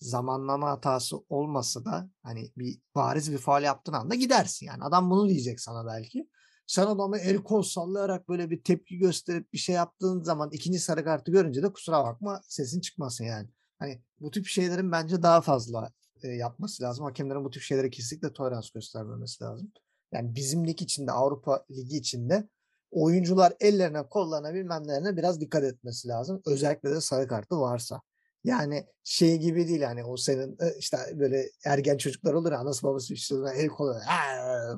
zamanlama 0.00 0.70
hatası 0.70 1.16
olmasa 1.28 1.84
da 1.84 2.10
hani 2.22 2.52
bir 2.56 2.80
bariz 2.94 3.32
bir 3.32 3.38
faul 3.38 3.62
yaptığın 3.62 3.92
anda 3.92 4.14
gidersin. 4.14 4.66
Yani 4.66 4.84
adam 4.84 5.10
bunu 5.10 5.28
diyecek 5.28 5.60
sana 5.60 5.86
belki. 5.86 6.28
Sen 6.66 6.86
adamı 6.86 7.18
el 7.18 7.36
kol 7.36 7.62
sallayarak 7.62 8.28
böyle 8.28 8.50
bir 8.50 8.62
tepki 8.62 8.98
gösterip 8.98 9.52
bir 9.52 9.58
şey 9.58 9.74
yaptığın 9.74 10.22
zaman 10.22 10.50
ikinci 10.52 10.78
sarı 10.78 11.04
kartı 11.04 11.32
görünce 11.32 11.62
de 11.62 11.72
kusura 11.72 12.04
bakma 12.04 12.40
sesin 12.48 12.80
çıkmasın 12.80 13.24
yani. 13.24 13.48
Hani 13.78 14.02
bu 14.20 14.30
tip 14.30 14.46
şeylerin 14.46 14.92
bence 14.92 15.22
daha 15.22 15.40
fazla 15.40 15.92
e, 16.22 16.28
yapması 16.28 16.82
lazım. 16.82 17.04
Hakemlerin 17.04 17.44
bu 17.44 17.50
tip 17.50 17.62
şeylere 17.62 17.90
kesinlikle 17.90 18.32
tolerans 18.32 18.70
göstermemesi 18.70 19.44
lazım. 19.44 19.72
Yani 20.12 20.34
bizim 20.34 20.66
lig 20.66 20.82
içinde, 20.82 21.12
Avrupa 21.12 21.64
Ligi 21.70 21.96
içinde 21.96 22.48
oyuncular 22.90 23.52
ellerine, 23.60 24.02
kollarına, 24.02 24.54
bilmem 24.54 24.88
nelerine 24.88 25.16
biraz 25.16 25.40
dikkat 25.40 25.64
etmesi 25.64 26.08
lazım. 26.08 26.42
Özellikle 26.46 26.90
de 26.90 27.00
sarı 27.00 27.28
kartı 27.28 27.60
varsa. 27.60 28.00
Yani 28.44 28.86
şey 29.04 29.38
gibi 29.38 29.68
değil 29.68 29.80
yani 29.80 30.04
o 30.04 30.16
senin 30.16 30.56
e, 30.60 30.78
işte 30.78 30.98
böyle 31.14 31.50
ergen 31.64 31.96
çocuklar 31.96 32.34
olur 32.34 32.52
ya 32.52 32.58
anası 32.58 32.82
babası 32.86 33.14
işte 33.14 33.34
el 33.56 33.68
kolu 33.68 33.94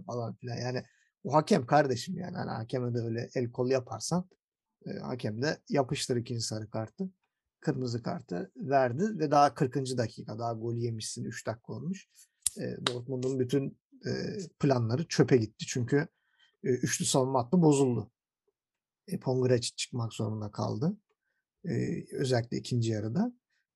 falan 0.06 0.34
filan. 0.34 0.56
Yani 0.56 0.82
o 1.24 1.34
hakem 1.34 1.66
kardeşim 1.66 2.18
yani. 2.18 2.36
Hani 2.36 2.50
hakeme 2.50 2.94
de 2.94 2.98
öyle 2.98 3.30
el 3.34 3.52
kol 3.52 3.70
yaparsan 3.70 4.28
e, 4.86 4.90
hakem 4.90 5.42
de 5.42 5.58
yapıştır 5.68 6.16
ikinci 6.16 6.40
sarı 6.40 6.70
kartı. 6.70 7.10
Kırmızı 7.60 8.02
kartı 8.02 8.52
verdi 8.56 9.18
ve 9.18 9.30
daha 9.30 9.54
40. 9.54 9.74
dakika 9.98 10.38
daha 10.38 10.52
gol 10.52 10.74
yemişsin 10.74 11.24
3 11.24 11.46
dakika 11.46 11.72
olmuş. 11.72 12.08
E, 12.58 12.86
Dortmund'un 12.86 13.40
bütün 13.40 13.78
e, 14.06 14.10
planları 14.60 15.08
çöpe 15.08 15.36
gitti. 15.36 15.66
Çünkü 15.68 16.08
e, 16.64 16.68
üçlü 16.68 17.04
savunma 17.04 17.44
hattı 17.44 17.62
bozuldu. 17.62 18.10
E, 19.06 19.18
Pongracic 19.18 19.76
çıkmak 19.76 20.12
zorunda 20.12 20.50
kaldı. 20.50 20.96
E, 21.64 22.04
özellikle 22.12 22.56
ikinci 22.56 22.90
yarıda. 22.90 23.32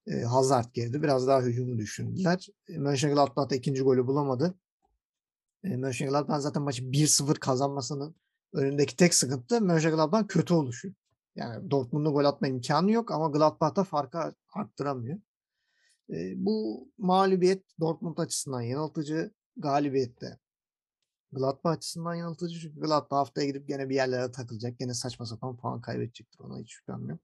E, 0.06 0.20
Hazard 0.20 0.74
girdi. 0.74 1.02
Biraz 1.02 1.26
daha 1.26 1.42
hücumu 1.42 1.78
düşündüler. 1.78 2.48
E, 2.68 2.78
Mönchengladbach 2.78 3.50
da 3.50 3.54
ikinci 3.54 3.82
golü 3.82 4.06
bulamadı. 4.06 4.54
E, 5.64 5.76
Mönchengladbach 5.76 6.40
zaten 6.40 6.62
maçı 6.62 6.82
1-0 6.82 7.34
kazanmasının 7.38 8.14
önündeki 8.52 8.96
tek 8.96 9.14
sıkıntı 9.14 9.60
Mönchengladbach'ın 9.60 10.26
kötü 10.26 10.54
oluşu. 10.54 10.94
Yani 11.36 11.70
Dortmund'un 11.70 12.12
gol 12.12 12.24
atma 12.24 12.48
imkanı 12.48 12.90
yok 12.92 13.10
ama 13.10 13.28
Gladbach 13.28 13.76
da 13.76 13.84
farkı 13.84 14.34
arttıramıyor. 14.52 15.18
E, 16.10 16.44
bu 16.44 16.88
mağlubiyet 16.98 17.64
Dortmund 17.80 18.18
açısından 18.18 18.60
yanıltıcı. 18.60 19.34
Galibiyet 19.56 20.20
de 20.20 20.38
Gladbach 21.32 21.72
açısından 21.72 22.14
yanıltıcı 22.14 22.60
çünkü 22.60 22.80
Gladbach 22.80 23.18
haftaya 23.18 23.46
gidip 23.46 23.68
gene 23.68 23.88
bir 23.88 23.94
yerlere 23.94 24.30
takılacak. 24.32 24.78
Gene 24.78 24.94
saçma 24.94 25.26
sapan 25.26 25.56
puan 25.56 25.80
kaybedecektir. 25.80 26.40
Ona 26.40 26.58
hiç 26.58 26.72
şüphem 26.72 27.08
yok. 27.08 27.20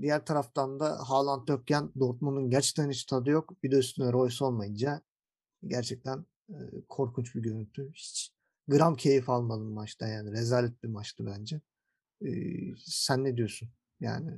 Diğer 0.00 0.24
taraftan 0.26 0.80
da 0.80 1.08
Haaland 1.08 1.48
yokken 1.48 1.92
Dortmund'un 2.00 2.50
gerçekten 2.50 2.90
hiç 2.90 3.04
tadı 3.04 3.30
yok. 3.30 3.62
Bir 3.62 3.70
de 3.70 3.76
üstüne 3.76 4.12
Royce 4.12 4.44
olmayınca 4.44 5.02
gerçekten 5.66 6.26
e, 6.48 6.56
korkunç 6.88 7.34
bir 7.34 7.40
görüntü. 7.40 7.90
Hiç 7.94 8.32
gram 8.68 8.96
keyif 8.96 9.30
almadım 9.30 9.72
maçta 9.72 10.08
yani. 10.08 10.32
Rezalet 10.32 10.82
bir 10.82 10.88
maçtı 10.88 11.26
bence. 11.26 11.60
Ee, 12.26 12.74
sen 12.78 13.24
ne 13.24 13.36
diyorsun? 13.36 13.68
Yani 14.00 14.30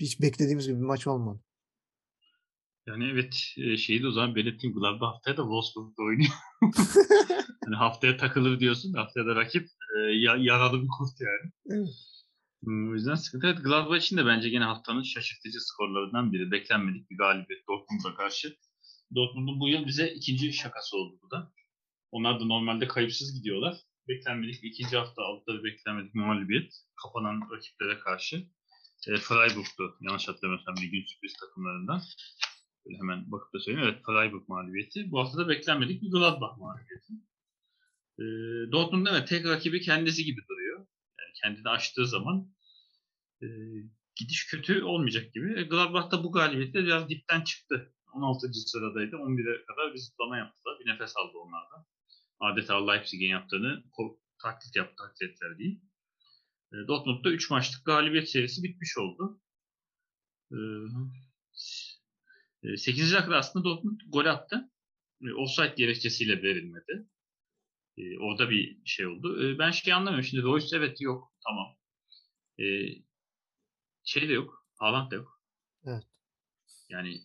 hiç 0.00 0.20
beklediğimiz 0.22 0.66
gibi 0.66 0.76
bir 0.76 0.84
maç 0.84 1.06
olmadı. 1.06 1.40
Yani 2.86 3.04
evet 3.12 3.34
şeyi 3.78 4.02
de 4.02 4.06
o 4.06 4.10
zaman 4.10 4.34
belirteyim. 4.34 4.76
Gladbach 4.76 5.12
haftaya 5.12 5.36
da 5.36 5.42
Wolfsburg'da 5.42 6.02
oynuyor. 6.02 6.30
hani 7.64 7.76
haftaya 7.76 8.16
takılır 8.16 8.60
diyorsun 8.60 8.92
haftaya 8.92 9.26
da 9.26 9.36
rakip 9.36 9.68
e, 9.96 10.00
ya- 10.00 10.36
yaralı 10.36 10.82
bir 10.82 10.88
kurt 10.98 11.20
yani. 11.20 11.52
Evet. 11.66 11.88
O 12.66 12.94
yüzden 12.94 13.14
sıkıntı. 13.14 13.46
Evet 13.46 13.64
Gladbach 13.64 13.98
için 14.02 14.16
de 14.16 14.26
bence 14.26 14.48
gene 14.48 14.64
haftanın 14.64 15.02
şaşırtıcı 15.02 15.58
skorlarından 15.60 16.32
biri. 16.32 16.50
Beklenmedik 16.50 17.10
bir 17.10 17.16
galibiyet 17.16 17.68
Dortmund'a 17.68 18.14
karşı. 18.14 18.56
Dortmund'un 19.14 19.60
bu 19.60 19.68
yıl 19.68 19.86
bize 19.86 20.08
ikinci 20.08 20.52
şakası 20.52 20.96
oldu 20.96 21.18
bu 21.22 21.30
da. 21.30 21.52
Onlar 22.10 22.40
da 22.40 22.44
normalde 22.44 22.88
kayıpsız 22.88 23.34
gidiyorlar. 23.34 23.76
Beklenmedik 24.08 24.62
bir 24.62 24.68
ikinci 24.68 24.96
hafta 24.96 25.22
beklenmedik 25.64 26.14
bir 26.14 26.20
mağlubiyet. 26.20 26.72
Kapanan 27.02 27.40
rakiplere 27.52 27.98
karşı. 27.98 28.36
E, 29.08 29.16
Freiburg'tu 29.16 29.96
yanlış 30.00 30.28
hatırlamıyorsam 30.28 30.76
ligin 30.76 31.04
sürpriz 31.04 31.32
takımlarından. 31.40 32.02
Böyle 32.86 32.98
hemen 32.98 33.32
bakıp 33.32 33.54
da 33.54 33.60
söyleyeyim. 33.60 33.88
Evet 33.88 34.04
Freiburg 34.06 34.48
mağlubiyeti. 34.48 35.10
Bu 35.10 35.20
hafta 35.20 35.38
da 35.38 35.48
beklenmedik 35.48 36.02
bir 36.02 36.10
Gladbach 36.10 36.58
mağlubiyeti. 36.58 37.12
E, 38.18 38.24
Dortmund 38.72 39.06
evet 39.06 39.28
tek 39.28 39.46
rakibi 39.46 39.80
kendisi 39.80 40.24
gibi 40.24 40.40
duruyor. 40.48 40.78
Yani 41.20 41.32
kendini 41.42 41.68
aştığı 41.68 42.06
zaman 42.06 42.54
e, 43.42 43.46
gidiş 44.16 44.46
kötü 44.46 44.82
olmayacak 44.82 45.34
gibi. 45.34 45.60
E, 45.60 45.62
Gladbach 45.62 46.10
da 46.10 46.24
bu 46.24 46.32
galibiyetle 46.32 46.84
biraz 46.84 47.08
dipten 47.08 47.44
çıktı. 47.44 47.94
16. 48.12 48.52
sıradaydı. 48.52 49.16
11'e 49.16 49.64
kadar 49.64 49.94
bir 49.94 49.98
zıplama 49.98 50.38
yaptılar. 50.38 50.78
Bir 50.80 50.90
nefes 50.90 51.16
aldı 51.16 51.38
onlardan. 51.38 51.86
Adeta 52.40 52.90
Leipzig'in 52.90 53.28
yaptığını 53.28 53.84
taklit 54.42 54.76
yaptı, 54.76 54.94
taklit 54.96 55.22
ettiler 55.22 55.58
diyeyim. 55.58 55.82
E, 56.72 56.76
Dortmund'da 56.88 57.30
3 57.30 57.50
maçlık 57.50 57.84
galibiyet 57.84 58.30
serisi 58.30 58.62
bitmiş 58.62 58.98
oldu. 58.98 59.40
E, 62.62 62.76
8. 62.76 63.12
dakikada 63.12 63.36
aslında 63.36 63.64
Dortmund 63.64 64.00
gol 64.08 64.26
attı. 64.26 64.70
E, 65.22 65.32
offside 65.32 65.74
gerekçesiyle 65.76 66.42
verilmedi. 66.42 67.08
E, 67.96 68.18
orada 68.18 68.50
bir 68.50 68.78
şey 68.84 69.06
oldu. 69.06 69.44
E, 69.44 69.58
ben 69.58 69.70
şey 69.70 69.92
anlamıyorum. 69.92 70.24
Şimdi 70.24 70.42
Royce 70.42 70.76
evet 70.76 71.00
yok. 71.00 71.32
Tamam. 71.44 71.76
E, 72.60 72.64
şey 74.04 74.28
de 74.28 74.32
yok. 74.32 74.66
Haaland 74.78 75.10
da 75.10 75.14
yok. 75.14 75.42
Evet. 75.84 76.04
Yani 76.88 77.20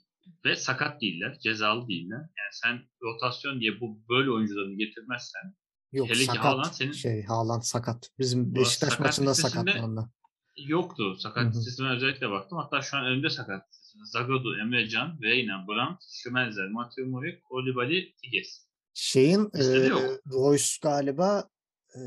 ve 0.46 0.56
sakat 0.56 1.02
değiller. 1.02 1.38
Cezalı 1.40 1.88
değiller. 1.88 2.18
Yani 2.20 2.52
sen 2.52 2.82
rotasyon 3.02 3.60
diye 3.60 3.80
bu 3.82 4.00
böyle 4.10 4.32
oyuncularını 4.32 4.78
getirmezsen 4.78 5.56
Yok 5.92 6.10
Hele 6.10 6.20
ki 6.20 6.26
sakat. 6.26 6.44
Haaland 6.44 6.72
senin- 6.72 6.92
Şey 6.92 7.24
Haaland 7.24 7.62
sakat. 7.62 8.10
Bizim 8.20 8.56
Beşiktaş 8.56 8.90
sakat 8.90 9.00
maçında 9.06 9.34
sakatlandı. 9.36 10.10
yoktu. 10.58 11.16
Sakat 11.20 11.44
Hı 11.44 11.48
hı. 11.48 11.54
listesine 11.54 11.90
özellikle 11.90 12.30
baktım. 12.30 12.58
Hatta 12.58 12.82
şu 12.82 12.98
an 12.98 13.06
önümde 13.06 13.30
sakat 13.30 13.68
listesinde. 13.70 14.04
Zagadou, 14.06 14.58
Emre 14.58 14.90
Can, 14.90 15.20
Reyna, 15.22 15.68
Brandt, 15.68 16.02
Schmelzer, 16.10 16.68
Matteo 16.70 17.06
Mori, 17.06 17.42
Koulibaly, 17.42 18.14
Tiges. 18.16 18.68
Şeyin 18.94 19.46
Listede 19.56 19.86
e, 19.86 19.88
yok. 19.88 20.02
Royce 20.34 20.66
galiba 20.82 21.50
e, 21.96 22.02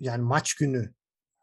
yani 0.00 0.22
maç 0.22 0.54
günü 0.54 0.94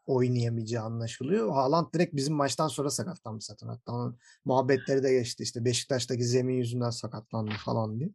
oynayamayacağı 0.08 0.84
anlaşılıyor. 0.84 1.52
Haaland 1.52 1.86
direkt 1.94 2.16
bizim 2.16 2.34
maçtan 2.34 2.68
sonra 2.68 2.90
sakatlanmış 2.90 3.44
zaten. 3.44 3.66
Hatta 3.68 3.92
onun 3.92 4.18
muhabbetleri 4.44 5.02
de 5.02 5.12
geçti. 5.12 5.42
İşte 5.42 5.64
Beşiktaş'taki 5.64 6.24
zemin 6.24 6.54
yüzünden 6.54 6.90
sakatlandı 6.90 7.50
falan 7.64 7.98
diye. 7.98 8.10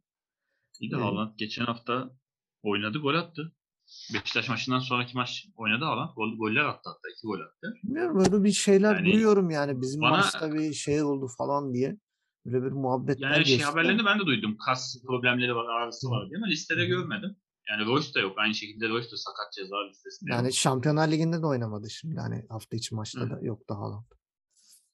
İyi 0.80 0.92
de 0.92 0.96
Evet. 0.96 1.06
Haaland 1.06 1.32
geçen 1.38 1.66
hafta 1.66 2.10
oynadı, 2.64 2.98
gol 2.98 3.16
attı. 3.16 3.52
Beşiktaş 4.14 4.50
maçından 4.50 4.80
sonraki 4.80 5.18
maç 5.18 5.48
oynadı 5.56 5.86
Haaland. 5.86 6.10
Gol, 6.16 6.38
goller 6.38 6.64
attı 6.66 6.90
hatta. 6.90 7.10
iki 7.18 7.28
gol 7.28 7.40
attı. 7.40 7.74
Bilmiyorum 7.84 8.20
öyle 8.20 8.44
bir 8.44 8.52
şeyler 8.52 8.96
Yani 8.96 9.06
duyuyorum 9.06 9.50
yani 9.50 9.82
bizim 9.82 10.02
bana- 10.02 10.12
maçta 10.18 10.54
bir 10.54 10.74
şey 10.74 11.04
oldu 11.04 11.28
falan 11.38 11.74
diye. 11.74 11.98
Böyle 12.46 12.66
bir 12.66 12.72
muhabbetler 12.72 13.32
Yani 13.32 13.46
şey 13.46 13.56
geçti. 13.56 13.66
haberlerini 13.72 14.06
ben 14.06 14.20
de 14.20 14.26
duydum. 14.26 14.58
Kas 14.66 14.96
problemleri 15.08 15.56
var, 15.56 15.66
ağrısı 15.66 16.10
var 16.10 16.30
diye 16.30 16.38
ama 16.38 16.48
listede 16.48 16.86
görmedim. 16.86 17.36
Yani 17.70 17.86
Royce 17.86 18.14
da 18.14 18.20
yok. 18.20 18.38
Aynı 18.38 18.56
şekilde 18.56 18.90
Royce 18.90 19.12
da 19.12 19.18
sakat 19.18 19.54
ceza 19.54 19.88
listesinde 19.88 20.32
yok. 20.32 20.40
Yani 20.40 20.54
Şampiyonlar 20.54 21.12
Ligi'nde 21.12 21.42
de 21.42 21.46
oynamadı 21.46 21.90
şimdi. 21.90 22.20
Hani 22.20 22.46
hafta 22.50 22.76
içi 22.78 22.96
maçta 22.96 23.22
Hı. 23.22 23.30
da 23.30 23.40
yoktu 23.42 23.76
Haaland. 23.76 24.06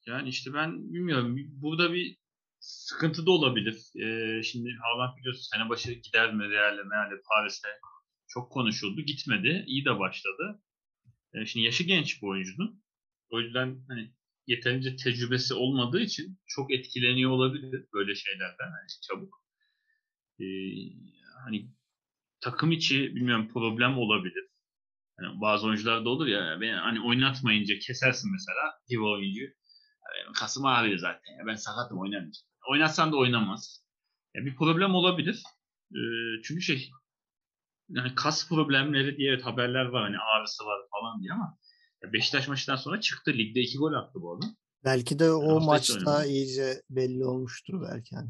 Yani 0.05 0.29
işte 0.29 0.53
ben 0.53 0.93
bilmiyorum. 0.93 1.35
Burada 1.49 1.93
bir 1.93 2.17
sıkıntı 2.59 3.25
da 3.25 3.31
olabilir. 3.31 3.75
Ee, 3.95 4.43
şimdi 4.43 4.69
Haaland 4.81 5.17
biliyorsun 5.17 5.47
sene 5.55 5.69
başı 5.69 5.91
gider 5.91 6.33
mi 6.33 6.49
Real'e, 6.49 6.83
Real'e, 6.83 7.21
Paris'e 7.29 7.67
çok 8.27 8.51
konuşuldu. 8.51 9.01
Gitmedi. 9.01 9.63
İyi 9.67 9.85
de 9.85 9.99
başladı. 9.99 10.61
Ee, 11.33 11.45
şimdi 11.45 11.65
yaşı 11.65 11.83
genç 11.83 12.21
bu 12.21 12.29
oyuncunun. 12.29 12.83
O 13.29 13.39
yüzden 13.39 13.85
hani 13.87 14.13
yeterince 14.47 14.95
tecrübesi 14.95 15.53
olmadığı 15.53 16.01
için 16.01 16.39
çok 16.47 16.73
etkileniyor 16.73 17.31
olabilir 17.31 17.85
böyle 17.93 18.15
şeylerden 18.15 18.71
hani 18.71 18.87
çabuk. 19.07 19.43
Ee, 20.39 20.45
hani 21.43 21.71
takım 22.41 22.71
içi 22.71 23.15
bilmiyorum 23.15 23.49
problem 23.53 23.97
olabilir. 23.97 24.49
Yani 25.21 25.41
bazı 25.41 25.67
oyuncularda 25.67 26.09
olur 26.09 26.27
ya 26.27 26.57
ben 26.61 26.73
hani 26.73 27.01
oynatmayınca 27.01 27.79
kesersin 27.79 28.31
mesela 28.31 28.73
gibi 28.87 29.01
oyuncu. 29.01 29.41
Yani 30.25 30.33
Kasım 30.39 30.65
ağrıyor 30.65 30.97
zaten. 30.97 31.33
Ya 31.39 31.47
ben 31.47 31.55
sakatım 31.55 31.99
oynamayacağım. 31.99 32.47
Oynatsan 32.69 33.11
da 33.11 33.17
oynamaz. 33.17 33.83
Ya 34.35 34.45
bir 34.45 34.55
problem 34.55 34.95
olabilir. 34.95 35.43
Ee, 35.91 36.41
çünkü 36.43 36.61
şey 36.61 36.89
yani 37.89 38.15
kas 38.15 38.49
problemleri 38.49 39.17
diye 39.17 39.29
evet 39.29 39.45
haberler 39.45 39.85
var 39.85 40.03
hani 40.03 40.17
ağrısı 40.17 40.63
var 40.65 40.79
falan 40.91 41.21
diye 41.21 41.33
ama 41.33 41.57
Beşiktaş 42.13 42.47
maçından 42.47 42.75
sonra 42.75 43.01
çıktı. 43.01 43.33
Ligde 43.33 43.59
iki 43.59 43.77
gol 43.77 43.93
attı 43.93 44.21
bu 44.21 44.33
arada. 44.33 44.45
Belki 44.85 45.19
de 45.19 45.31
o 45.31 45.57
içi 45.57 45.65
maçta 45.65 46.25
iyice 46.25 46.81
belli 46.89 47.25
olmuştur 47.25 47.81
belki 47.81 48.15
hani. 48.15 48.29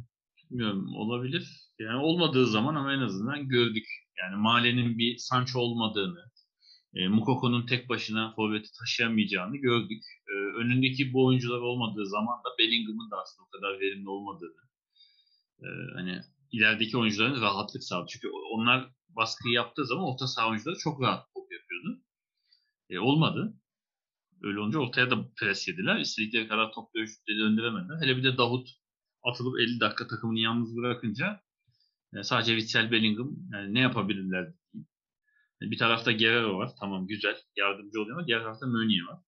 Bilmiyorum 0.50 0.95
olabilir. 0.95 1.70
Yani 1.80 1.97
olmadığı 1.97 2.47
zaman 2.47 2.76
ama 2.76 2.93
en 2.93 3.00
azından 3.00 3.47
gördük. 3.47 3.86
Yani 4.18 4.36
Male'nin 4.36 4.97
bir 4.97 5.18
Sancho 5.18 5.60
olmadığını, 5.60 6.32
e, 6.93 7.08
Mukoko'nun 7.08 7.66
tek 7.66 7.89
başına 7.89 8.34
forveti 8.36 8.70
taşıyamayacağını 8.80 9.58
gördük. 9.58 10.04
E, 10.28 10.34
önündeki 10.34 11.14
bu 11.14 11.26
oyuncular 11.26 11.60
olmadığı 11.60 12.06
zaman 12.06 12.39
da 12.39 12.50
Bellingham'ın 12.60 13.12
da 13.12 13.18
aslında 13.22 13.47
o 13.47 13.50
kadar 13.50 13.80
verimli 13.80 14.10
olmadığını, 14.10 14.62
e, 15.60 15.68
hani 15.95 16.22
ilerideki 16.52 16.97
oyuncuların 16.97 17.41
rahatlık 17.41 17.84
sağladı. 17.84 18.08
Çünkü 18.10 18.28
onlar 18.54 18.89
baskıyı 19.10 19.54
yaptığı 19.54 19.86
zaman 19.86 20.06
orta 20.06 20.28
saha 20.28 20.50
oyuncuları 20.50 20.78
çok 20.78 21.02
rahat 21.02 21.34
top 21.34 21.52
yapıyordu. 21.52 22.02
E, 22.89 23.00
olmadı. 23.00 23.54
Öyle 24.43 24.60
olunca 24.60 24.80
ortaya 24.80 25.12
da 25.12 25.32
pres 25.39 25.68
yediler. 25.68 26.00
İstedikleri 26.00 26.47
kadar 26.47 26.72
top 26.72 26.95
dövüşleri 26.95 27.39
döndüremediler. 27.39 28.02
Hele 28.02 28.18
bir 28.18 28.24
de 28.24 28.38
Davut 28.38 28.70
atılıp 29.24 29.59
50 29.59 29.80
dakika 29.80 30.07
takımını 30.07 30.39
yalnız 30.39 30.76
bırakınca 30.76 31.41
e, 32.15 32.24
sadece 32.24 32.59
Witsel 32.59 32.91
Bellingham 32.91 33.32
yani 33.53 33.74
ne 33.74 33.80
yapabilirler 33.80 34.53
Bir 35.61 35.78
tarafta 35.78 36.11
Guerrero 36.11 36.57
var. 36.57 36.72
Tamam 36.80 37.07
güzel. 37.07 37.38
Yardımcı 37.55 38.01
oluyor 38.01 38.17
ama 38.17 38.28
diğer 38.28 38.39
tarafta 38.41 38.65
Meunier 38.67 39.03
var. 39.03 39.20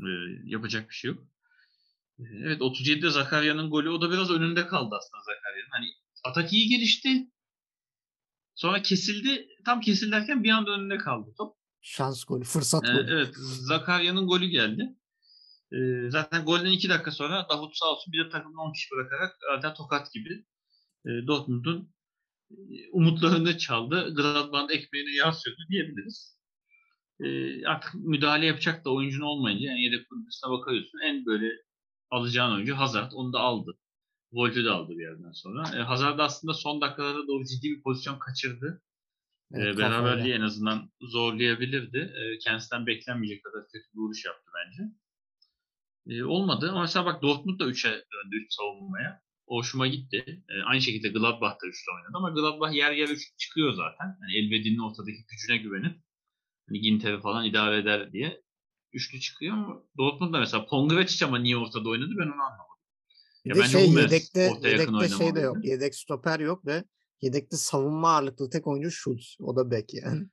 E, 0.00 0.08
yapacak 0.44 0.88
bir 0.90 0.94
şey 0.94 1.10
yok. 1.10 1.24
E, 2.18 2.22
evet 2.44 2.60
37'de 2.60 3.10
Zakarya'nın 3.10 3.70
golü 3.70 3.90
o 3.90 4.00
da 4.00 4.10
biraz 4.10 4.30
önünde 4.30 4.66
kaldı 4.66 4.94
aslında 4.98 5.22
Zakarya'nın. 5.22 5.70
Hani 5.70 5.86
atak 6.24 6.52
iyi 6.52 6.68
gelişti. 6.68 7.30
Sonra 8.54 8.82
kesildi. 8.82 9.48
Tam 9.64 9.80
kesildi 9.80 10.12
derken 10.12 10.44
bir 10.44 10.50
anda 10.50 10.70
önünde 10.70 10.98
kaldı 10.98 11.34
top. 11.38 11.56
Şans 11.80 12.24
golü, 12.24 12.44
fırsat 12.44 12.84
Ee, 12.84 12.92
golü. 12.92 13.06
evet, 13.10 13.34
Zakarya'nın 13.38 14.26
golü 14.26 14.46
geldi. 14.46 14.96
Ee, 15.72 16.10
zaten 16.10 16.44
golden 16.44 16.70
2 16.70 16.88
dakika 16.88 17.10
sonra 17.10 17.46
Davut 17.50 17.76
sağ 17.76 17.86
olsun 17.86 18.12
bir 18.12 18.24
de 18.24 18.28
takımda 18.28 18.60
10 18.60 18.72
kişi 18.72 18.90
bırakarak 18.90 19.36
adeta 19.52 19.74
tokat 19.74 20.12
gibi 20.12 20.44
e, 21.06 21.10
Dortmund'un 21.26 21.92
e, 22.50 22.90
umutlarını 22.92 23.58
çaldı. 23.58 24.14
Gladbach'ın 24.14 24.68
ekmeğine 24.74 25.14
yağ 25.14 25.32
sürdü 25.32 25.62
diyebiliriz. 25.70 26.38
E, 27.20 27.26
artık 27.66 27.94
müdahale 27.94 28.46
yapacak 28.46 28.84
da 28.84 28.90
oyuncun 28.90 29.20
olmayınca 29.20 29.68
yani 29.68 29.82
yedek 29.82 30.08
kulübüsüne 30.08 30.50
bakıyorsun. 30.50 30.98
En 31.04 31.26
böyle 31.26 31.50
alacağın 32.10 32.54
oyuncu 32.54 32.74
Hazard. 32.74 33.12
Onu 33.14 33.32
da 33.32 33.38
aldı. 33.40 33.78
Volt'ü 34.32 34.64
de 34.64 34.70
aldı 34.70 34.92
bir 34.98 35.02
yerden 35.02 35.32
sonra. 35.32 35.62
E, 35.76 35.82
Hazard 35.82 36.18
da 36.18 36.24
aslında 36.24 36.54
son 36.54 36.80
dakikalarda 36.80 37.26
doğru 37.26 37.44
ciddi 37.44 37.70
bir 37.70 37.82
pozisyon 37.82 38.18
kaçırdı. 38.18 38.82
Evet, 39.54 39.74
E, 39.74 39.78
beraberliği 39.78 40.34
en 40.34 40.40
azından 40.40 40.90
zorlayabilirdi. 41.00 41.98
E, 41.98 42.38
kendisinden 42.38 42.86
beklenmeyecek 42.86 43.44
kadar 43.44 43.68
kötü 43.68 43.84
bir 43.94 43.98
vuruş 43.98 44.24
yaptı 44.24 44.50
bence. 44.54 44.82
E, 46.08 46.24
olmadı 46.24 46.70
ama 46.70 46.80
mesela 46.80 47.04
bak 47.06 47.22
Dortmund 47.22 47.60
da 47.60 47.64
3'e 47.64 47.90
döndü 47.90 48.36
3 48.44 48.54
savunmaya. 48.54 49.22
O 49.46 49.56
hoşuma 49.56 49.86
gitti. 49.86 50.44
E, 50.48 50.62
aynı 50.62 50.80
şekilde 50.80 51.08
Gladbach 51.08 51.52
da 51.62 51.66
3'te 51.66 51.92
oynadı 51.96 52.12
ama 52.14 52.30
Gladbach 52.30 52.74
yer 52.74 52.92
yer 52.92 53.08
3 53.08 53.38
çıkıyor 53.38 53.72
zaten. 53.72 54.16
Hani 54.20 54.36
Elvedi'nin 54.36 54.78
ortadaki 54.78 55.26
gücüne 55.30 55.56
güvenip 55.56 56.00
hani 56.68 56.80
Ginter'i 56.80 57.20
falan 57.20 57.44
idare 57.44 57.78
eder 57.78 58.12
diye 58.12 58.42
üçlü 58.92 59.20
çıkıyor 59.20 59.52
ama 59.54 59.82
Dortmund 59.98 60.34
da 60.34 60.38
mesela 60.38 60.66
Pongracic 60.66 61.26
ama 61.26 61.38
niye 61.38 61.56
ortada 61.56 61.88
oynadı 61.88 62.10
ben 62.18 62.26
onu 62.26 62.42
anlamadım. 62.42 62.72
Ya 63.44 63.54
bence 63.54 63.68
şey 63.68 63.86
Hummels 63.86 64.12
yedekte, 64.12 64.40
yakın 64.40 64.68
yedekte 64.68 65.08
şey 65.08 65.34
de 65.34 65.40
yok. 65.40 65.64
Yedek 65.64 65.94
stoper 65.94 66.40
yok 66.40 66.66
ve 66.66 66.84
yedekte 67.20 67.56
savunma 67.56 68.10
ağırlıklı 68.10 68.50
tek 68.50 68.66
oyuncu 68.66 68.90
Schultz. 68.90 69.36
O 69.40 69.56
da 69.56 69.70
bek 69.70 69.94
yani. 69.94 70.26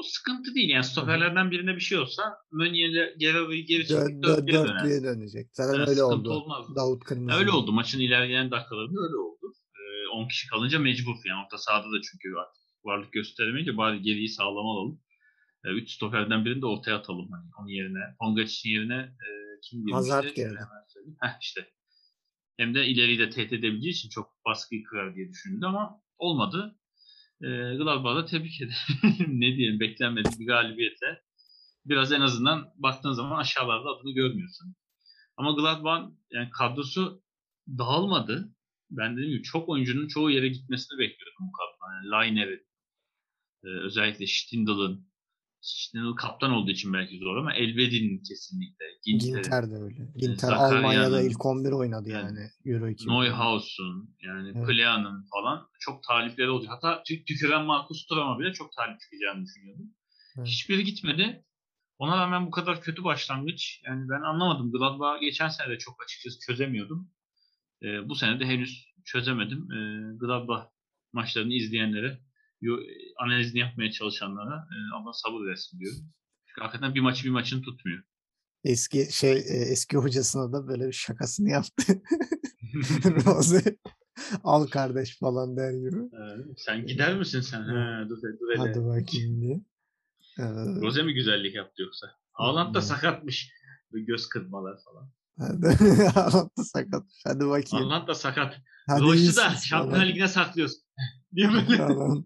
O 0.00 0.02
sıkıntı 0.02 0.54
değil 0.54 0.68
yani 0.70 0.84
stoperlerden 0.84 1.50
birine 1.50 1.74
bir 1.76 1.80
şey 1.80 1.98
olsa 1.98 2.22
Guerrero'yu 2.52 3.64
geri 3.66 3.82
Dö- 3.82 3.86
çekip 3.86 4.24
dö- 4.24 4.46
dörtlüye 4.48 5.02
döner. 5.02 5.16
dönecek. 5.16 5.48
Zaten 5.52 5.78
Yani 5.78 5.90
öyle 5.90 6.02
oldu. 6.02 6.30
olmaz. 6.30 6.66
Davut 6.76 7.04
Kırmızı. 7.04 7.38
Öyle 7.38 7.50
oldu. 7.50 7.72
Maçın 7.72 8.00
ilerleyen 8.00 8.50
dakikalarında 8.50 9.00
öyle 9.00 9.16
oldu. 9.16 9.54
Ee, 9.76 10.08
10 10.08 10.28
kişi 10.28 10.48
kalınca 10.48 10.78
mecbur. 10.78 11.14
Yani 11.28 11.44
orta 11.44 11.58
sahada 11.58 11.84
da 11.86 12.00
çünkü 12.10 12.28
artık 12.40 12.62
varlık 12.84 13.12
gösteremeyince 13.12 13.76
bari 13.76 14.02
geriyi 14.02 14.28
sağlam 14.28 14.66
alalım. 14.66 15.00
3 15.64 15.90
stoperden 15.90 16.44
birini 16.44 16.62
de 16.62 16.66
ortaya 16.66 16.94
atalım. 16.96 17.28
Hani 17.32 17.50
onun 17.60 17.68
yerine. 17.68 17.98
Pongacic'in 18.20 18.74
yerine 18.74 18.94
e, 18.96 19.28
kim 19.62 19.78
girmişti? 19.78 19.94
Hazard 19.96 20.28
geldi. 20.36 20.58
Heh, 21.22 21.38
işte. 21.40 21.66
Hem 22.56 22.74
de 22.74 22.86
ileriyi 22.86 23.18
de 23.18 23.30
tehdit 23.30 23.52
edebileceği 23.52 23.92
için 23.94 24.08
çok 24.08 24.30
baskıyı 24.46 24.82
kırar 24.84 25.14
diye 25.14 25.28
düşündü 25.28 25.66
ama 25.66 26.00
olmadı. 26.18 26.79
E, 27.42 27.48
Gladbach'ı 27.76 28.16
da 28.16 28.24
tebrik 28.24 28.60
ederim. 28.60 29.04
ne 29.40 29.56
diyeyim 29.56 29.80
beklenmedik 29.80 30.40
bir 30.40 30.46
galibiyetle. 30.46 31.22
Biraz 31.84 32.12
en 32.12 32.20
azından 32.20 32.72
baktığın 32.76 33.12
zaman 33.12 33.38
aşağılarda 33.38 33.88
adını 33.88 34.12
görmüyorsun. 34.14 34.74
Ama 35.36 35.52
Gladbach'ın 35.52 36.18
yani 36.30 36.50
kadrosu 36.50 37.22
dağılmadı. 37.68 38.54
Ben 38.90 39.16
dediğim 39.16 39.30
gibi 39.30 39.42
çok 39.42 39.68
oyuncunun 39.68 40.08
çoğu 40.08 40.30
yere 40.30 40.48
gitmesini 40.48 40.98
bekliyordum 40.98 41.48
bu 41.48 41.52
kadrodan. 41.52 41.94
Yani 41.94 42.10
Lainer'in, 42.10 42.66
e, 43.64 43.68
özellikle 43.68 44.26
Stindl'ın, 44.26 45.09
Stindl 45.60 46.16
kaptan 46.16 46.50
olduğu 46.50 46.70
için 46.70 46.92
belki 46.92 47.18
zor 47.18 47.36
ama 47.36 47.54
Elvedi'nin 47.54 48.22
kesinlikle, 48.22 48.84
Ginter'in, 49.04 49.34
Ginter 49.34 49.70
de 49.70 49.74
öyle. 49.74 50.12
Ginter 50.16 50.48
Zakarya'nın, 50.48 50.76
Almanya'da 50.76 51.22
ilk 51.22 51.46
11 51.46 51.72
oynadı 51.72 52.08
yani 52.08 52.38
yani. 52.38 52.50
Euro 52.64 52.88
2000. 52.88 53.12
Neuhaus'un, 53.12 54.16
yani 54.22 54.52
Evet. 54.56 54.66
Plea'nın 54.66 55.26
falan 55.34 55.68
çok 55.80 56.02
talipleri 56.02 56.50
olacak. 56.50 56.72
Hatta 56.72 57.02
tü- 57.02 57.24
tüküren 57.24 57.64
Marcus 57.64 58.06
Thuram'a 58.06 58.38
bile 58.38 58.52
çok 58.52 58.72
talip 58.72 59.00
çıkacağını 59.00 59.44
düşünüyordum. 59.44 59.86
Evet. 60.38 60.48
Hiçbiri 60.48 60.84
gitmedi. 60.84 61.44
Ona 61.98 62.16
rağmen 62.16 62.46
bu 62.46 62.50
kadar 62.50 62.80
kötü 62.80 63.04
başlangıç. 63.04 63.80
Yani 63.86 64.08
ben 64.08 64.22
anlamadım. 64.22 64.72
Gladbach 64.72 65.20
geçen 65.20 65.48
sene 65.48 65.68
de 65.70 65.78
çok 65.78 66.02
açıkçası 66.04 66.38
çözemiyordum. 66.46 67.10
Ee, 67.82 68.08
bu 68.08 68.14
sene 68.14 68.40
de 68.40 68.46
henüz 68.46 68.86
çözemedim. 69.04 69.72
Ee, 69.72 70.16
Gladbach 70.16 70.66
maçlarını 71.12 71.52
izleyenlere, 71.52 72.20
analizini 73.18 73.58
yapmaya 73.58 73.90
çalışanlara 73.90 74.54
e, 74.54 74.76
Allah 74.96 75.12
sabır 75.12 75.46
versin 75.46 75.80
diyorum. 75.80 75.98
Çünkü 76.46 76.60
hakikaten 76.60 76.94
bir 76.94 77.00
maçı 77.00 77.24
bir 77.24 77.30
maçını 77.30 77.62
tutmuyor. 77.62 78.02
Eski 78.64 79.08
şey 79.12 79.32
e, 79.32 79.56
eski 79.72 79.96
hocasına 79.96 80.52
da 80.52 80.68
böyle 80.68 80.86
bir 80.86 80.92
şakasını 80.92 81.50
yaptı. 81.50 81.82
Rose 83.26 83.76
al 84.44 84.66
kardeş 84.66 85.18
falan 85.18 85.56
der 85.56 85.72
gibi. 85.72 85.96
Ee, 85.96 86.54
sen 86.56 86.86
gider 86.86 87.16
misin 87.16 87.40
sen? 87.40 87.62
Ha, 87.62 88.04
dur, 88.08 88.16
dur. 88.22 88.56
Hadi 88.56 88.84
bakayım 88.84 89.40
diye. 89.40 89.60
Ee, 90.38 90.42
Rose 90.80 91.02
mi 91.02 91.14
güzellik 91.14 91.54
yaptı 91.54 91.82
yoksa? 91.82 92.06
Haaland 92.32 92.74
da 92.74 92.82
sakatmış. 92.82 93.52
Göz 93.92 94.28
kırpmalar 94.28 94.78
falan. 94.84 95.10
Haaland 96.14 96.50
da 96.58 96.64
sakat. 96.64 97.04
Hadi 97.24 97.46
bakayım. 97.46 97.88
Haaland 97.88 98.08
da 98.08 98.14
sakat. 98.14 98.56
İyisin 99.14 99.36
da 99.36 99.42
falan. 99.42 99.54
Şampiyonlar 99.54 100.06
Ligi'ne 100.06 100.28
saklıyoruz. 100.28 100.76
diye 101.34 101.48
böyle. 101.52 102.22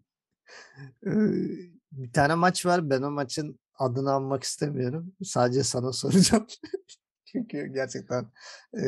Bir 1.93 2.13
tane 2.13 2.35
maç 2.35 2.67
var. 2.67 2.91
Ben 2.91 3.03
o 3.03 3.11
maçın 3.11 3.59
adını 3.79 4.13
anmak 4.13 4.43
istemiyorum. 4.43 5.13
Sadece 5.23 5.63
sana 5.63 5.93
soracağım. 5.93 6.47
Çünkü 7.25 7.67
gerçekten 7.75 8.33
e, 8.75 8.85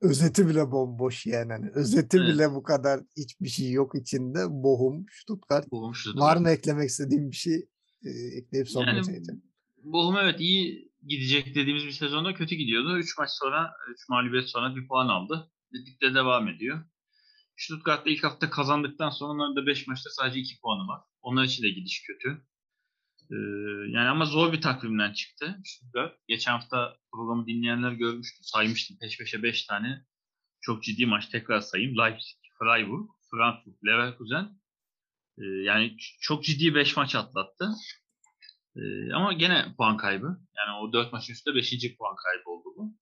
özeti 0.00 0.48
bile 0.48 0.70
bomboş 0.70 1.26
yani. 1.26 1.52
Hani 1.52 1.70
özeti 1.70 2.16
Evet. 2.16 2.28
bile 2.28 2.50
bu 2.50 2.62
kadar 2.62 3.00
hiçbir 3.16 3.48
şey 3.48 3.70
yok 3.70 3.92
içinde. 3.94 4.46
Bochum, 4.50 5.06
Stuttgart. 5.10 5.70
Boğulmuştu. 5.70 6.18
Var 6.20 6.36
mı 6.36 6.50
eklemek 6.50 6.90
istediğim 6.90 7.30
bir 7.30 7.36
şey? 7.36 7.68
E, 8.04 8.10
ekleyip 8.10 8.68
son 8.68 8.86
Yani. 8.86 9.02
Bochum 9.84 10.16
evet 10.16 10.40
iyi 10.40 10.92
gidecek 11.06 11.54
dediğimiz 11.54 11.84
bir 11.84 11.92
sezonda 11.92 12.34
kötü 12.34 12.54
gidiyordu. 12.54 12.98
3 12.98 13.18
maç 13.18 13.30
sonra, 13.30 13.72
3 13.90 14.08
mağlubiyet 14.08 14.48
sonra 14.48 14.76
bir 14.76 14.88
puan 14.88 15.08
aldı. 15.08 15.50
Ligde 15.74 16.14
devam 16.14 16.48
ediyor. 16.48 16.84
Stuttgart'ta 17.56 18.10
ilk 18.10 18.24
hafta 18.24 18.50
kazandıktan 18.50 19.10
sonra 19.10 19.32
onların 19.32 19.56
da 19.56 19.66
5 19.66 19.86
maçta 19.86 20.10
sadece 20.10 20.40
2 20.40 20.60
puanı 20.60 20.88
var. 20.88 21.00
Onlar 21.22 21.44
için 21.44 21.62
de 21.62 21.68
gidiş 21.68 22.02
kötü. 22.06 22.44
Ee, 23.30 23.36
yani 23.88 24.08
ama 24.08 24.24
zor 24.24 24.52
bir 24.52 24.60
takvimden 24.60 25.12
çıktı 25.12 25.60
Stuttgart. 25.64 26.18
Geçen 26.28 26.52
hafta 26.52 26.96
programı 27.12 27.46
dinleyenler 27.46 27.92
görmüştü. 27.92 28.44
Saymıştım 28.44 28.98
peş 29.00 29.18
peşe 29.18 29.42
5 29.42 29.66
tane 29.66 30.04
çok 30.60 30.82
ciddi 30.82 31.06
maç 31.06 31.28
tekrar 31.28 31.60
sayayım. 31.60 31.98
Leipzig, 31.98 32.38
Freiburg, 32.58 33.08
Frankfurt, 33.30 33.84
Leverkusen. 33.86 34.58
Ee, 35.38 35.44
yani 35.44 35.96
çok 36.20 36.44
ciddi 36.44 36.74
5 36.74 36.96
maç 36.96 37.14
atlattı. 37.14 37.70
Ee, 38.76 39.12
ama 39.12 39.32
gene 39.32 39.74
puan 39.76 39.96
kaybı. 39.96 40.38
Yani 40.56 40.78
o 40.80 40.92
4 40.92 41.12
maçın 41.12 41.32
üstünde 41.32 41.56
5. 41.56 41.96
puan 41.98 42.16
kaybı 42.16 42.50
oldu 42.50 42.68
bu. 42.76 42.94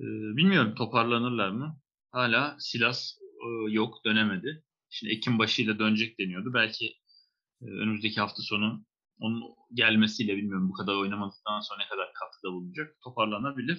Ee, 0.00 0.36
bilmiyorum 0.36 0.74
toparlanırlar 0.74 1.50
mı? 1.50 1.80
Hala 2.12 2.56
Silas 2.58 3.19
yok 3.68 4.04
dönemedi. 4.04 4.64
Şimdi 4.90 5.12
Ekim 5.12 5.38
başıyla 5.38 5.78
dönecek 5.78 6.18
deniyordu. 6.18 6.54
Belki 6.54 6.86
e, 7.62 7.64
önümüzdeki 7.64 8.20
hafta 8.20 8.42
sonu 8.42 8.84
onun 9.20 9.42
gelmesiyle 9.74 10.36
bilmiyorum 10.36 10.68
bu 10.68 10.72
kadar 10.72 10.94
oynamadıktan 10.94 11.60
sonra 11.60 11.82
ne 11.82 11.88
kadar 11.88 12.12
katkıda 12.12 12.52
bulunacak. 12.52 12.96
Toparlanabilir. 13.04 13.78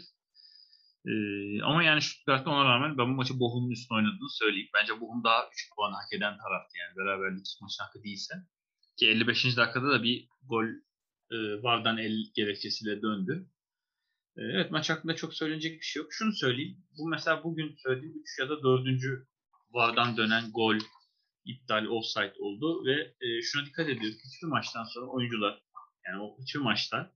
Ee, 1.06 1.62
ama 1.62 1.84
yani 1.84 2.02
Stuttgart'ta 2.02 2.50
ona 2.52 2.66
rağmen 2.66 2.98
ben 2.98 3.12
bu 3.12 3.16
maçı 3.16 3.40
Bochum'un 3.40 3.72
üstüne 3.72 3.96
oynadığını 3.96 4.30
söyleyeyim. 4.30 4.70
Bence 4.74 4.94
Bochum 5.02 5.24
daha 5.24 5.50
3 5.54 5.70
puan 5.76 5.94
hak 5.94 6.14
eden 6.14 6.38
taraftı 6.38 6.78
yani 6.78 6.98
beraberlik 6.98 7.48
maçı 7.62 7.84
hakkı 7.84 8.04
değilse. 8.04 8.34
Ki 8.98 9.08
55. 9.08 9.58
dakikada 9.58 9.90
da 9.90 10.04
bir 10.04 10.28
gol 10.50 10.66
e, 11.32 11.64
Vardan 11.64 11.98
el 11.98 12.26
gerekçesiyle 12.36 13.02
döndü. 13.02 13.50
E, 14.38 14.42
evet 14.42 14.72
maç 14.72 14.90
hakkında 14.90 15.16
çok 15.16 15.34
söylenecek 15.34 15.80
bir 15.80 15.86
şey 15.86 16.02
yok. 16.02 16.14
Şunu 16.14 16.34
söyleyeyim. 16.34 16.78
Bu 16.98 17.08
mesela 17.08 17.44
bugün 17.44 17.76
söylediğim 17.78 18.22
3 18.22 18.40
ya 18.40 18.50
da 18.50 18.64
4. 18.64 18.86
Vardan 19.74 20.18
dönen 20.18 20.52
gol 20.52 20.76
iptal 21.46 21.86
offside 21.86 22.34
oldu 22.40 22.86
ve 22.86 22.94
e, 23.22 23.42
şuna 23.42 23.66
dikkat 23.66 23.90
ediyoruz. 23.90 24.18
Hiçbir 24.26 24.48
maçtan 24.48 24.84
sonra 24.84 25.06
oyuncular 25.06 25.62
yani 26.08 26.24
o 26.24 26.38
hiçbir 26.42 26.60
maçta. 26.60 27.12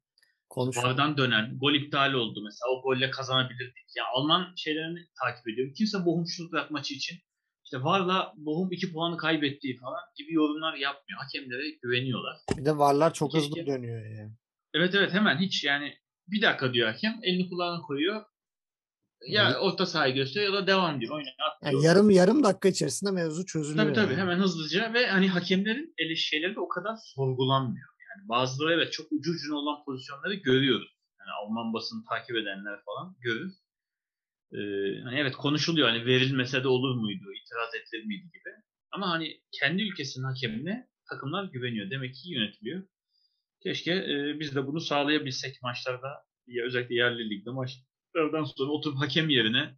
Vardan 0.58 1.18
dönen 1.18 1.58
gol 1.60 1.74
iptal 1.74 2.14
oldu 2.14 2.42
mesela. 2.44 2.70
O 2.72 2.82
golle 2.82 3.10
kazanabilirdik. 3.10 3.86
Yani 3.98 4.08
Alman 4.16 4.54
şeylerini 4.56 5.00
takip 5.24 5.48
ediyorum. 5.48 5.74
Kimse 5.78 6.06
Bochum 6.06 6.26
Stuttgart 6.26 6.72
maçı 6.72 6.94
için 6.94 7.20
işte 7.66 7.84
Varla 7.84 8.34
Bochum 8.38 8.72
2 8.72 8.94
puanı 8.94 9.18
kaybettiği 9.18 9.78
falan 9.78 10.00
gibi 10.18 10.34
yorumlar 10.34 10.74
yapmıyor. 10.74 11.20
Hakemlere 11.22 11.70
güveniyorlar. 11.82 12.38
Bir 12.58 12.66
de 12.66 12.78
varlar 12.78 13.14
çok 13.14 13.32
Keşke- 13.32 13.38
hızlı 13.38 13.66
dönüyor 13.66 14.06
yani. 14.06 14.32
Evet 14.74 14.96
evet 14.96 15.14
hemen 15.14 15.38
hiç 15.38 15.64
yani 15.64 15.94
bir 16.28 16.42
dakika 16.42 16.74
diyor 16.74 16.88
hakem 16.92 17.20
elini 17.24 17.50
kulağına 17.50 17.82
koyuyor. 17.82 18.26
Ya 19.28 19.48
Evet. 19.48 19.58
orta 19.62 19.86
sahayı 19.86 20.16
gösteriyor 20.16 20.54
ya 20.54 20.62
da 20.62 20.68
devam 20.68 21.02
diyor. 21.02 21.16
Oyna 21.16 21.30
at 21.30 21.62
diyor. 21.62 21.74
Yani 21.74 21.86
yarım 21.86 22.10
yarım 22.10 22.44
dakika 22.44 22.70
içerisinde 22.70 23.12
mevzu 23.12 23.46
çözülüyor. 23.46 23.86
Tabii 23.86 23.96
tabii 23.96 24.14
yani. 24.14 24.22
hemen 24.22 24.40
hızlıca 24.40 24.94
ve 24.94 25.08
hani 25.08 25.30
hakemlerin 25.30 25.94
eli 25.98 26.18
şeyleri 26.18 26.56
de 26.56 26.60
o 26.60 26.68
kadar 26.68 26.96
sorgulanmıyor. 27.16 27.88
Yani 28.10 28.30
bazıları 28.30 28.74
evet 28.74 28.94
çok 28.94 29.12
ucu 29.12 29.32
ucuna 29.32 29.56
olan 29.56 29.84
pozisyonları 29.86 30.34
görüyoruz. 30.34 30.96
Yani 31.20 31.30
Alman 31.42 31.74
basını 31.74 32.04
takip 32.10 32.36
edenler 32.36 32.80
falan 32.86 33.16
görür. 33.20 33.54
Ee, 34.54 34.58
hani 35.04 35.20
evet 35.20 35.36
konuşuluyor 35.36 35.90
hani 35.90 36.06
verilmese 36.06 36.64
de 36.64 36.68
olur 36.68 36.96
muydu, 36.96 37.26
itiraz 37.34 37.76
edilir 37.76 38.06
miydi 38.06 38.24
gibi. 38.26 38.50
Ama 38.92 39.10
hani 39.10 39.42
kendi 39.60 39.82
ülkesinin 39.84 40.26
hakemine 40.26 40.88
takımlar 41.10 41.44
güveniyor. 41.44 41.90
Demek 41.90 42.16
ki 42.16 42.30
yönetiliyor. 42.34 42.84
Keşke 43.64 43.92
e, 43.92 44.40
biz 44.40 44.56
de 44.56 44.68
bunu 44.68 44.80
sağlayabilsek 44.82 45.62
maçlarda. 45.62 46.08
Ya, 46.48 46.66
özellikle 46.66 46.96
yerli 46.96 47.30
ligde 47.30 47.50
maçlardan 48.16 48.44
sonra 48.44 48.72
oturup 48.72 49.00
hakem 49.00 49.30
yerine 49.30 49.76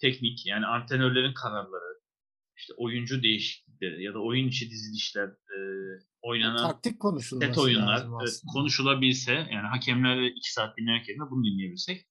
teknik 0.00 0.46
yani 0.46 0.66
antrenörlerin 0.66 1.34
kararları, 1.34 2.00
işte 2.56 2.72
oyuncu 2.76 3.22
değişiklikleri 3.22 4.02
ya 4.04 4.14
da 4.14 4.18
oyun 4.18 4.48
içi 4.48 4.70
dizilişler, 4.70 5.28
e, 5.28 5.58
oynanan 6.22 6.56
Taktik 6.70 7.00
konuşulması 7.00 7.46
set 7.46 7.58
oyunlar 7.58 7.94
aslında. 7.94 8.52
konuşulabilse 8.52 9.32
yani 9.32 9.66
hakemlerle 9.68 10.26
iki 10.30 10.52
saat 10.52 10.76
dinlemek 10.78 11.08
yerine 11.08 11.22
bunu 11.30 11.44
dinleyebilsek. 11.44 12.06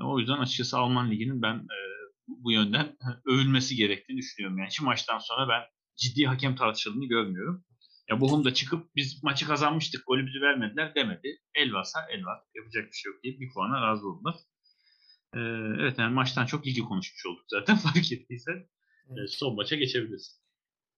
E, 0.00 0.02
O 0.02 0.18
yüzden 0.18 0.38
açıkçası 0.38 0.78
Alman 0.78 1.10
Ligi'nin 1.10 1.42
ben 1.42 1.54
e, 1.56 1.78
bu 2.26 2.52
yönden 2.52 2.96
övülmesi 3.26 3.76
gerektiğini 3.76 4.18
düşünüyorum. 4.18 4.58
Yani 4.58 4.72
şu 4.72 4.84
maçtan 4.84 5.18
sonra 5.18 5.48
ben 5.48 5.62
ciddi 5.96 6.24
hakem 6.24 6.56
tartışıldığını 6.56 7.04
görmüyorum. 7.04 7.64
Ya 8.10 8.20
Bochum 8.20 8.44
da 8.44 8.54
çıkıp 8.54 8.96
biz 8.96 9.24
maçı 9.24 9.46
kazanmıştık, 9.46 10.06
golü 10.06 10.26
bizi 10.26 10.40
vermediler 10.40 10.94
demedi. 10.94 11.38
El 11.54 11.72
varsa 11.72 11.98
el 12.10 12.24
var, 12.24 12.40
yapacak 12.54 12.86
bir 12.86 12.96
şey 12.96 13.12
yok 13.12 13.24
deyip 13.24 13.40
bir 13.40 13.52
puana 13.54 13.82
razı 13.82 14.08
oldular. 14.08 14.34
E, 15.34 15.40
evet 15.80 15.98
yani 15.98 16.14
maçtan 16.14 16.46
çok 16.46 16.66
ligi 16.66 16.80
konuşmuş 16.80 17.26
olduk 17.26 17.44
zaten 17.48 17.76
fark 17.84 18.12
ettiysen. 18.12 18.52
E, 18.56 18.66
Evet. 19.10 19.30
son 19.30 19.54
maça 19.56 19.76
geçebiliriz. 19.76 20.40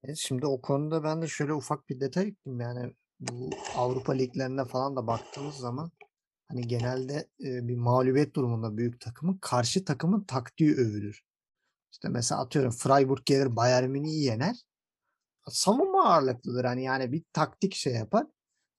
Evet, 0.05 0.17
şimdi 0.19 0.47
o 0.47 0.61
konuda 0.61 1.05
ben 1.05 1.23
de 1.23 1.27
şöyle 1.29 1.53
ufak 1.53 1.89
bir 1.89 2.01
detay 2.01 2.29
ekleyeyim. 2.29 2.61
Yani 2.61 2.95
bu 3.21 3.51
Avrupa 3.77 4.13
liglerine 4.13 4.65
falan 4.65 4.97
da 4.97 5.07
baktığımız 5.07 5.55
zaman 5.55 5.93
hani 6.49 6.69
genelde 6.69 7.29
e, 7.41 7.69
bir 7.69 7.77
mağlubiyet 7.77 8.35
durumunda 8.37 8.77
büyük 8.77 9.01
takımın 9.01 9.39
karşı 9.39 9.85
takımın 9.85 10.25
taktiği 10.25 10.75
övülür. 10.75 11.23
İşte 11.93 12.09
mesela 12.09 12.41
atıyorum 12.41 12.71
Freiburg 12.71 13.27
gelir 13.27 13.57
Bayern 13.57 13.91
Münih'i 13.91 14.23
yener. 14.23 14.57
Savunma 15.49 16.05
ağırlıklıdır. 16.05 16.65
Hani 16.65 16.85
yani 16.85 17.13
bir 17.13 17.23
taktik 17.33 17.75
şey 17.75 17.93
yapar. 17.95 18.27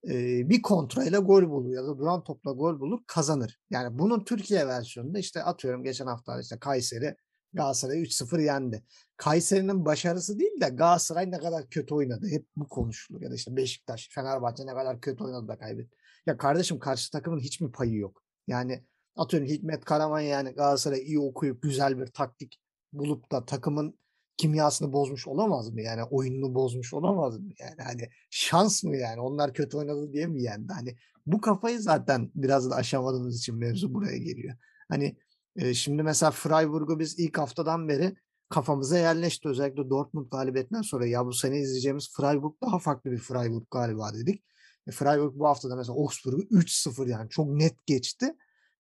E, 0.10 0.50
bir 0.50 0.62
kontrayla 0.62 1.20
gol 1.20 1.50
bulur 1.50 1.70
ya 1.70 1.84
da 1.84 1.98
duran 1.98 2.24
topla 2.24 2.52
gol 2.52 2.80
bulur 2.80 3.00
kazanır. 3.08 3.60
Yani 3.70 4.00
bunun 4.00 4.24
Türkiye 4.26 4.68
versiyonunda 4.68 5.20
işte 5.20 5.44
atıyorum 5.44 5.84
geçen 5.84 6.08
hafta 6.08 6.42
işte 6.42 6.60
Kayseri 6.60 7.16
Galatasaray'ı 7.54 8.06
3-0 8.06 8.42
yendi. 8.42 8.84
Kayseri'nin 9.18 9.86
başarısı 9.86 10.40
değil 10.40 10.62
de 10.62 10.70
Galatasaray 10.70 11.32
ne 11.32 11.40
kadar 11.40 11.70
kötü 11.70 11.94
oynadı. 11.94 12.28
Hep 12.28 12.46
bu 12.56 12.68
konuşulur. 12.68 13.22
Ya 13.22 13.32
da 13.32 13.36
işte 13.36 13.56
Beşiktaş, 13.56 14.10
Fenerbahçe 14.12 14.66
ne 14.66 14.74
kadar 14.74 15.02
kötü 15.02 15.24
oynadı 15.24 15.48
da 15.48 15.58
kaybetti. 15.58 15.98
Ya 16.26 16.38
kardeşim 16.38 16.80
karşı 16.80 17.12
takımın 17.12 17.40
hiç 17.40 17.62
mi 17.62 17.72
payı 17.72 17.96
yok? 17.96 18.24
Yani 18.48 18.84
atıyorum 19.16 19.50
Hikmet 19.50 19.86
Karaman 19.86 20.20
yani 20.20 20.50
Galatasaray'ı 20.50 21.04
iyi 21.04 21.20
okuyup 21.20 21.62
güzel 21.62 22.00
bir 22.00 22.08
taktik 22.08 22.60
bulup 22.94 23.32
da 23.32 23.46
takımın 23.46 24.00
kimyasını 24.38 24.94
bozmuş 24.94 25.28
olamaz 25.28 25.70
mı? 25.70 25.82
Yani 25.82 26.04
oyununu 26.04 26.56
bozmuş 26.56 26.94
olamaz 26.94 27.40
mı? 27.40 27.50
Yani 27.60 27.82
hani 27.84 28.10
şans 28.30 28.84
mı 28.84 28.98
yani? 28.98 29.22
Onlar 29.22 29.54
kötü 29.54 29.78
oynadı 29.78 30.14
diye 30.14 30.28
mi 30.28 30.44
yendi? 30.44 30.74
Hani 30.74 30.96
bu 31.26 31.42
kafayı 31.42 31.80
zaten 31.80 32.32
biraz 32.36 32.70
da 32.70 32.76
aşamadığımız 32.76 33.38
için 33.38 33.56
mevzu 33.56 33.94
buraya 33.94 34.18
geliyor. 34.18 34.56
Hani 34.90 35.18
e, 35.56 35.74
şimdi 35.74 36.04
mesela 36.04 36.32
Freiburg'u 36.32 37.00
biz 37.00 37.20
ilk 37.20 37.38
haftadan 37.38 37.88
beri 37.88 38.16
kafamıza 38.50 38.98
yerleşti. 38.98 39.50
Özellikle 39.50 39.90
Dortmund 39.90 40.28
galibiyetinden 40.32 40.82
sonra 40.82 41.06
ya 41.06 41.26
bu 41.26 41.34
sene 41.34 41.60
izleyeceğimiz 41.60 42.14
Freiburg 42.14 42.54
daha 42.62 42.80
farklı 42.80 43.12
bir 43.12 43.18
Freiburg 43.18 43.64
galiba 43.72 44.14
dedik. 44.14 44.44
E, 44.88 44.92
Freiburg 44.92 45.36
bu 45.36 45.48
hafta 45.48 45.70
da 45.70 45.76
mesela 45.76 45.96
Augsburg'u 45.98 46.42
3-0 46.42 47.10
yani 47.10 47.30
çok 47.30 47.48
net 47.48 47.86
geçti. 47.86 48.36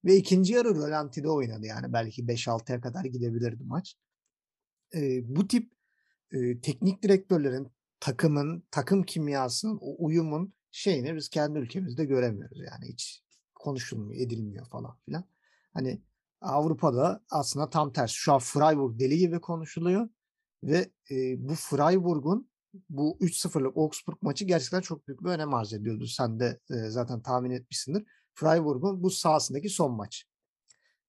Ve 0.06 0.16
ikinci 0.16 0.54
yarı 0.54 0.76
rölantide 0.76 1.30
oynadı 1.30 1.66
yani 1.66 1.94
belki 1.94 2.28
5-6'ya 2.28 2.82
kadar 2.82 3.06
gidebilirdi 3.06 3.64
maç. 3.64 3.96
E, 4.96 5.36
bu 5.36 5.48
tip 5.48 5.72
e, 6.32 6.62
teknik 6.62 7.04
direktörlerin 7.04 7.72
takımın, 8.00 8.64
takım 8.72 9.04
kimyasının, 9.04 9.78
o 9.82 10.06
uyumun 10.06 10.54
şeyini 10.72 11.16
biz 11.16 11.30
kendi 11.30 11.60
ülkemizde 11.60 12.06
göremiyoruz 12.06 12.60
yani 12.60 12.94
hiç 12.94 13.24
konuşulmuyor, 13.56 14.22
edilmiyor 14.22 14.66
falan 14.66 14.98
filan. 15.06 15.24
Hani 15.74 16.02
Avrupa'da 16.42 17.24
aslında 17.30 17.70
tam 17.70 17.94
tersi. 17.94 18.16
Şu 18.16 18.34
an 18.34 18.40
Freiburg 18.40 19.00
deli 19.00 19.18
gibi 19.18 19.40
konuşuluyor 19.40 20.10
ve 20.64 20.90
e, 21.12 21.16
bu 21.50 21.56
Freiburg'un 21.56 22.50
bu 22.90 23.18
3-0'lık 23.22 23.78
Augsburg 23.78 24.18
maçı 24.22 24.46
gerçekten 24.46 24.82
çok 24.82 25.08
büyük 25.08 25.24
bir 25.24 25.30
önem 25.30 25.54
arz 25.54 25.74
ediyordu. 25.74 26.08
Sen 26.08 26.40
de 26.40 26.60
e, 26.70 26.90
zaten 26.90 27.22
tahmin 27.22 27.52
etmişsindir. 27.52 28.04
Freiburg'un 28.34 29.04
bu 29.04 29.10
sahasındaki 29.10 29.70
son 29.70 29.92
maç. 29.92 30.26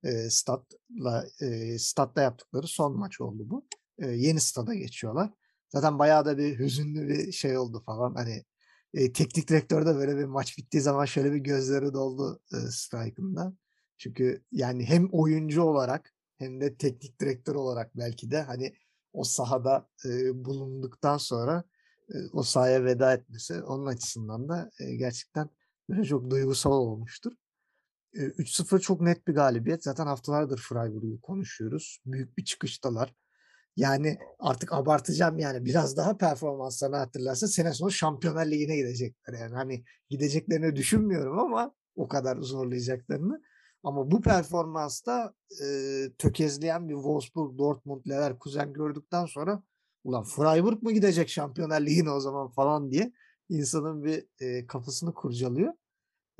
E, 0.07 0.31
statla, 0.31 1.27
e, 1.41 1.79
statta 1.79 2.23
yaptıkları 2.23 2.67
son 2.67 2.99
maç 2.99 3.21
oldu 3.21 3.51
bu. 3.51 3.67
E, 3.99 4.07
yeni 4.07 4.41
stada 4.41 4.75
geçiyorlar. 4.75 5.31
Zaten 5.69 5.99
bayağı 5.99 6.25
da 6.25 6.39
bir 6.39 6.59
hüzünlü 6.59 7.09
bir 7.09 7.33
şey 7.33 7.59
oldu 7.59 7.83
falan. 7.87 8.15
Hani 8.15 8.45
e, 8.95 9.13
teknik 9.13 9.49
direktör 9.49 9.87
de 9.87 9.95
böyle 9.97 10.17
bir 10.17 10.25
maç 10.25 10.59
bittiği 10.59 10.81
zaman 10.81 11.05
şöyle 11.05 11.33
bir 11.33 11.39
gözleri 11.39 11.95
doldu 11.95 12.41
e, 12.53 12.57
Strike'ında. 12.57 13.53
Çünkü 13.99 14.45
yani 14.53 14.85
hem 14.85 15.09
oyuncu 15.13 15.63
olarak 15.63 16.13
hem 16.39 16.61
de 16.61 16.77
teknik 16.77 17.21
direktör 17.21 17.55
olarak 17.55 17.97
belki 17.97 18.31
de 18.31 18.43
hani 18.43 18.75
o 19.13 19.25
sahada 19.25 19.89
e, 20.05 20.45
bulunduktan 20.45 21.17
sonra 21.17 21.65
e, 22.09 22.15
o 22.33 22.43
sahaya 22.43 22.85
veda 22.85 23.15
etmesi 23.15 23.63
onun 23.63 23.87
açısından 23.87 24.49
da 24.49 24.71
e, 24.81 24.95
gerçekten 24.97 25.49
böyle 25.89 26.05
çok 26.05 26.31
duygusal 26.31 26.73
olmuştur. 26.73 27.33
E, 28.17 28.23
3-0 28.23 28.81
çok 28.81 29.01
net 29.01 29.29
bir 29.29 29.35
galibiyet. 29.35 29.85
Zaten 29.85 30.07
haftalardır 30.07 30.59
Freiburg'u 30.59 31.21
konuşuyoruz. 31.21 31.99
Büyük 32.07 32.39
bir 32.39 32.45
çıkıştalar. 32.45 33.15
Yani 33.77 34.19
artık 34.39 34.73
abartacağım 34.73 35.39
yani 35.39 35.65
biraz 35.65 35.97
daha 35.97 36.17
performanslarını 36.17 36.97
hatırlarsa 36.97 37.47
sene 37.49 37.73
sonu 37.73 37.91
Şampiyonlar 37.91 38.47
Ligi'ne 38.47 38.77
gidecekler. 38.77 39.35
Yani 39.41 39.55
hani 39.55 39.85
gideceklerini 40.11 40.77
düşünmüyorum 40.77 41.39
ama 41.39 41.75
o 41.97 42.09
kadar 42.09 42.37
zorlayacaklarını. 42.41 43.43
Ama 43.83 44.11
bu 44.11 44.21
performansta 44.21 45.35
e, 45.63 45.67
tökezleyen 46.19 46.89
bir 46.89 46.95
Wolfsburg, 46.95 47.59
Dortmund, 47.59 48.07
Leverkusen 48.09 48.73
gördükten 48.73 49.27
sonra 49.27 49.63
ulan 50.05 50.25
Freiburg 50.25 50.83
mu 50.83 50.91
gidecek 50.91 51.29
Şampiyonlar 51.29 51.81
Ligi'ne 51.81 52.11
o 52.11 52.21
zaman 52.21 52.49
falan 52.49 52.91
diye 52.91 53.13
insanın 53.49 54.05
bir 54.05 54.27
e, 54.41 54.67
kafasını 54.67 55.15
kurcalıyor. 55.15 55.73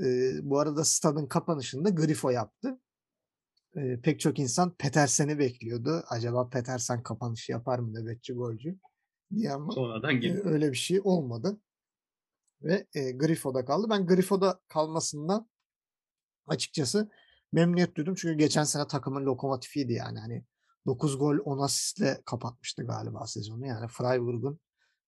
E, 0.01 0.35
bu 0.43 0.59
arada 0.59 0.85
stadın 0.85 1.27
kapanışında 1.27 1.91
Grifo 1.91 2.31
yaptı. 2.31 2.81
E, 3.77 4.01
pek 4.01 4.21
çok 4.21 4.39
insan 4.39 4.75
Petersen'i 4.75 5.39
bekliyordu. 5.39 6.05
Acaba 6.09 6.49
Petersen 6.49 7.03
kapanışı 7.03 7.53
yapar 7.53 7.79
mı 7.79 7.95
nöbetçi 7.95 8.33
golcü 8.33 8.79
diye 9.35 9.53
ama 9.53 9.73
Sonradan 9.73 10.11
e, 10.11 10.19
geldi. 10.19 10.43
öyle 10.45 10.73
bir 10.73 10.77
şey 10.77 11.01
olmadı. 11.05 11.61
Ve 12.63 12.87
e, 12.95 13.13
Grifo'da 13.13 13.65
kaldı. 13.65 13.87
Ben 13.91 14.07
Grifo'da 14.07 14.61
kalmasından 14.69 15.49
açıkçası 16.47 17.11
memnuniyet 17.53 17.95
duydum. 17.97 18.15
Çünkü 18.15 18.39
geçen 18.39 18.65
sene 18.65 18.87
takımın 18.87 19.25
lokomotifiydi 19.25 19.93
yani. 19.93 20.19
Hani 20.19 20.45
9 20.87 21.19
gol 21.19 21.39
10 21.45 21.59
asistle 21.59 22.23
kapatmıştı 22.25 22.87
galiba 22.87 23.27
sezonu. 23.27 23.67
Yani 23.67 23.89
Freiburg'un 23.89 24.61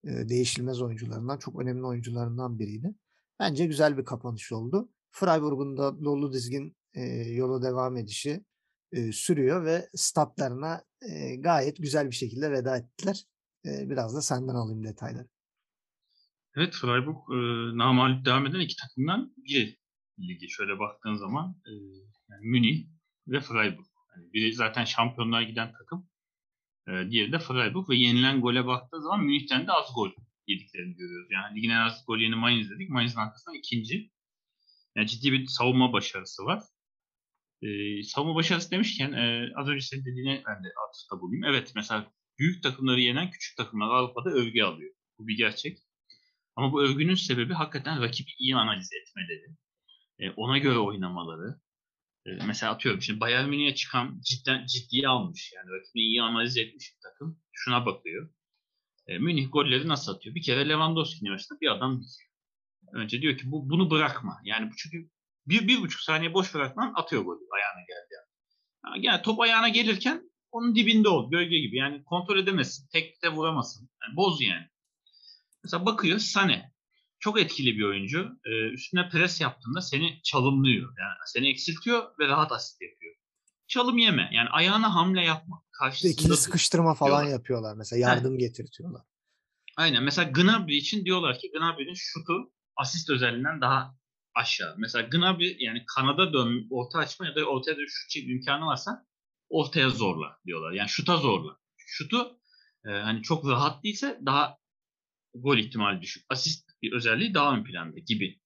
e, 0.05 0.29
değişilmez 0.29 0.83
oyuncularından, 0.83 1.39
çok 1.39 1.61
önemli 1.61 1.87
oyuncularından 1.87 2.59
biriydi. 2.59 2.95
Bence 3.41 3.67
güzel 3.67 3.99
bir 3.99 4.05
kapanış 4.05 4.53
oldu. 4.53 4.89
Freiburg'un 5.11 5.77
da 5.77 6.05
dolu 6.05 6.33
dizgin 6.33 6.77
e, 6.95 7.03
yola 7.33 7.63
devam 7.63 7.97
edişi 7.97 8.45
e, 8.93 9.13
sürüyor 9.13 9.65
ve 9.65 9.89
statlarına 9.95 10.85
e, 11.11 11.37
gayet 11.37 11.77
güzel 11.77 12.11
bir 12.11 12.15
şekilde 12.15 12.51
veda 12.51 12.77
ettiler. 12.77 13.25
E, 13.67 13.91
biraz 13.91 14.17
da 14.17 14.23
senden 14.23 14.55
alayım 14.55 14.85
detayları. 14.85 15.29
Evet 16.57 16.75
Freiburg 16.75 17.17
e, 17.31 17.39
namalip 17.79 18.25
devam 18.25 18.47
eden 18.47 18.61
iki 18.61 18.77
takımdan 18.77 19.35
biri 19.37 19.79
ligi. 20.19 20.51
Şöyle 20.51 20.79
baktığın 20.79 21.15
zaman 21.15 21.57
e, 21.67 21.73
yani 22.31 22.47
Münih 22.47 22.87
ve 23.29 23.41
Freiburg. 23.41 23.87
Yani 24.17 24.33
biri 24.33 24.55
zaten 24.55 24.85
şampiyonluğa 24.85 25.43
giden 25.43 25.73
takım. 25.73 26.09
E, 26.89 27.11
diğeri 27.11 27.33
de 27.33 27.39
Freiburg 27.39 27.89
ve 27.91 27.97
yenilen 27.97 28.41
gole 28.41 28.67
baktığı 28.67 29.03
zaman 29.03 29.25
Münih'ten 29.25 29.67
de 29.67 29.73
az 29.73 29.95
gol 29.95 30.11
yediklerini 30.49 30.97
görüyoruz. 30.97 31.29
Yani 31.31 31.57
ligin 31.57 31.71
en 31.71 31.81
az 31.81 32.05
gol 32.07 32.19
yeni 32.19 32.35
Mainz 32.35 32.71
dedik. 32.71 32.91
Mainz'ın 32.91 33.21
arkasından 33.21 33.59
ikinci. 33.59 34.11
Yani 34.97 35.07
ciddi 35.09 35.33
bir 35.33 35.47
savunma 35.47 35.93
başarısı 35.93 36.45
var. 36.45 36.63
E, 37.63 38.03
savunma 38.03 38.35
başarısı 38.35 38.71
demişken 38.71 39.13
e, 39.13 39.51
az 39.57 39.69
önce 39.69 39.81
senin 39.81 40.05
dediğine 40.05 40.43
ben 40.47 40.65
de 40.65 40.69
atıfta 40.89 41.21
bulunayım. 41.21 41.45
Evet 41.45 41.73
mesela 41.75 42.13
büyük 42.39 42.63
takımları 42.63 43.01
yenen 43.01 43.31
küçük 43.31 43.57
takımlar 43.57 43.89
Avrupa'da 43.89 44.31
övgü 44.31 44.63
alıyor. 44.63 44.95
Bu 45.19 45.29
bir 45.29 45.37
gerçek. 45.37 45.79
Ama 46.57 46.73
bu 46.73 46.83
övgünün 46.83 47.15
sebebi 47.15 47.55
hakikaten 47.55 48.03
rakibi 48.03 48.31
iyi 48.39 48.57
analiz 48.57 48.91
etmeleri. 48.93 49.57
E, 50.19 50.31
ona 50.31 50.59
göre 50.59 50.79
oynamaları. 50.79 51.61
E, 52.27 52.31
mesela 52.47 52.73
atıyorum 52.73 53.03
şimdi 53.03 53.21
Bayern 53.21 53.49
Münih'e 53.49 53.75
çıkan 53.75 54.21
cidden 54.25 54.67
ciddiye 54.67 55.09
almış. 55.09 55.53
Yani 55.57 55.71
rakibi 55.71 56.01
iyi 56.01 56.23
analiz 56.23 56.57
etmiş 56.57 56.93
bir 56.97 57.01
takım. 57.03 57.41
Şuna 57.53 57.87
bakıyor. 57.87 58.31
E, 59.09 59.19
Münih 59.19 59.49
golleri 59.53 59.89
nasıl 59.89 60.15
atıyor? 60.15 60.35
Bir 60.35 60.43
kere 60.43 60.69
Lewandowski'nin 60.69 61.33
başında 61.33 61.61
bir 61.61 61.69
adam 61.69 62.03
dikiyor. 62.03 62.31
Önce 62.93 63.23
diyor 63.23 63.39
ki 63.39 63.43
bu 63.51 63.71
bunu 63.71 63.91
bırakma. 63.91 64.41
Yani 64.45 64.71
çünkü 64.77 65.11
bir, 65.47 65.69
bir 65.69 65.81
buçuk 65.81 66.01
saniye 66.01 66.35
boş 66.35 66.55
bırakman 66.55 66.93
atıyor 66.97 67.23
golü 67.23 67.41
ayağına 67.55 67.81
geldi. 67.81 68.15
Yani. 68.15 69.07
yani 69.07 69.23
top 69.23 69.41
ayağına 69.41 69.69
gelirken 69.69 70.31
onun 70.53 70.75
dibinde 70.75 71.09
ol. 71.09 71.31
Gölge 71.31 71.59
gibi. 71.59 71.77
Yani 71.77 72.05
kontrol 72.05 72.39
edemezsin. 72.39 72.89
Tek 72.93 73.23
de 73.23 73.29
vuramazsın. 73.29 73.91
Yani 74.03 74.17
boz 74.17 74.43
yani. 74.43 74.67
Mesela 75.65 75.87
bakıyor 75.87 76.19
Sane. 76.19 76.73
Çok 77.21 77.41
etkili 77.41 77.79
bir 77.79 77.85
oyuncu. 77.85 78.39
Ee, 78.45 78.69
üstüne 78.69 79.09
pres 79.09 79.41
yaptığında 79.41 79.81
seni 79.81 80.23
çalımlıyor. 80.23 80.95
Yani 80.99 81.17
seni 81.27 81.49
eksiltiyor 81.49 82.19
ve 82.19 82.29
rahat 82.29 82.53
asist 82.53 82.83
yapıyor. 82.83 83.15
Çalım 83.69 83.99
yeme. 83.99 84.31
Yani 84.33 84.49
ayağına 84.49 84.95
hamle 84.95 85.25
yapma. 85.25 85.63
Karşısında 85.71 86.13
İkili 86.13 86.37
sıkıştırma 86.37 86.95
falan 86.95 87.11
diyorlar. 87.11 87.33
yapıyorlar. 87.33 87.75
Mesela 87.77 88.01
yardım 88.01 88.39
getirtiyorlar. 88.39 89.03
Aynen. 89.77 90.03
Mesela 90.03 90.31
Gnabry 90.31 90.77
için 90.77 91.05
diyorlar 91.05 91.39
ki 91.39 91.51
Gnabry'nin 91.59 91.95
şutu 91.95 92.53
asist 92.77 93.11
özelliğinden 93.11 93.61
daha 93.61 93.97
aşağı. 94.35 94.75
Mesela 94.79 95.09
Gnabry 95.09 95.57
yani 95.59 95.85
kanada 95.97 96.33
dön, 96.33 96.67
orta 96.71 96.99
açma 96.99 97.27
ya 97.27 97.35
da 97.35 97.45
ortaya 97.45 97.77
dön 97.77 97.87
şut 97.89 98.17
imkanı 98.17 98.67
varsa 98.67 99.07
ortaya 99.49 99.91
zorla 99.91 100.39
diyorlar. 100.47 100.73
Yani 100.73 100.89
şuta 100.89 101.17
zorla. 101.17 101.57
Şutu 101.77 102.39
e, 102.85 102.89
hani 102.89 103.23
çok 103.23 103.49
rahat 103.49 103.85
değilse 103.85 104.21
daha 104.27 104.59
gol 105.35 105.59
ihtimali 105.59 106.03
düşük. 106.03 106.25
Asist 106.29 106.69
bir 106.83 106.93
özelliği 106.93 107.35
daha 107.35 107.55
ön 107.57 107.65
planda 107.65 107.99
gibi. 107.99 108.41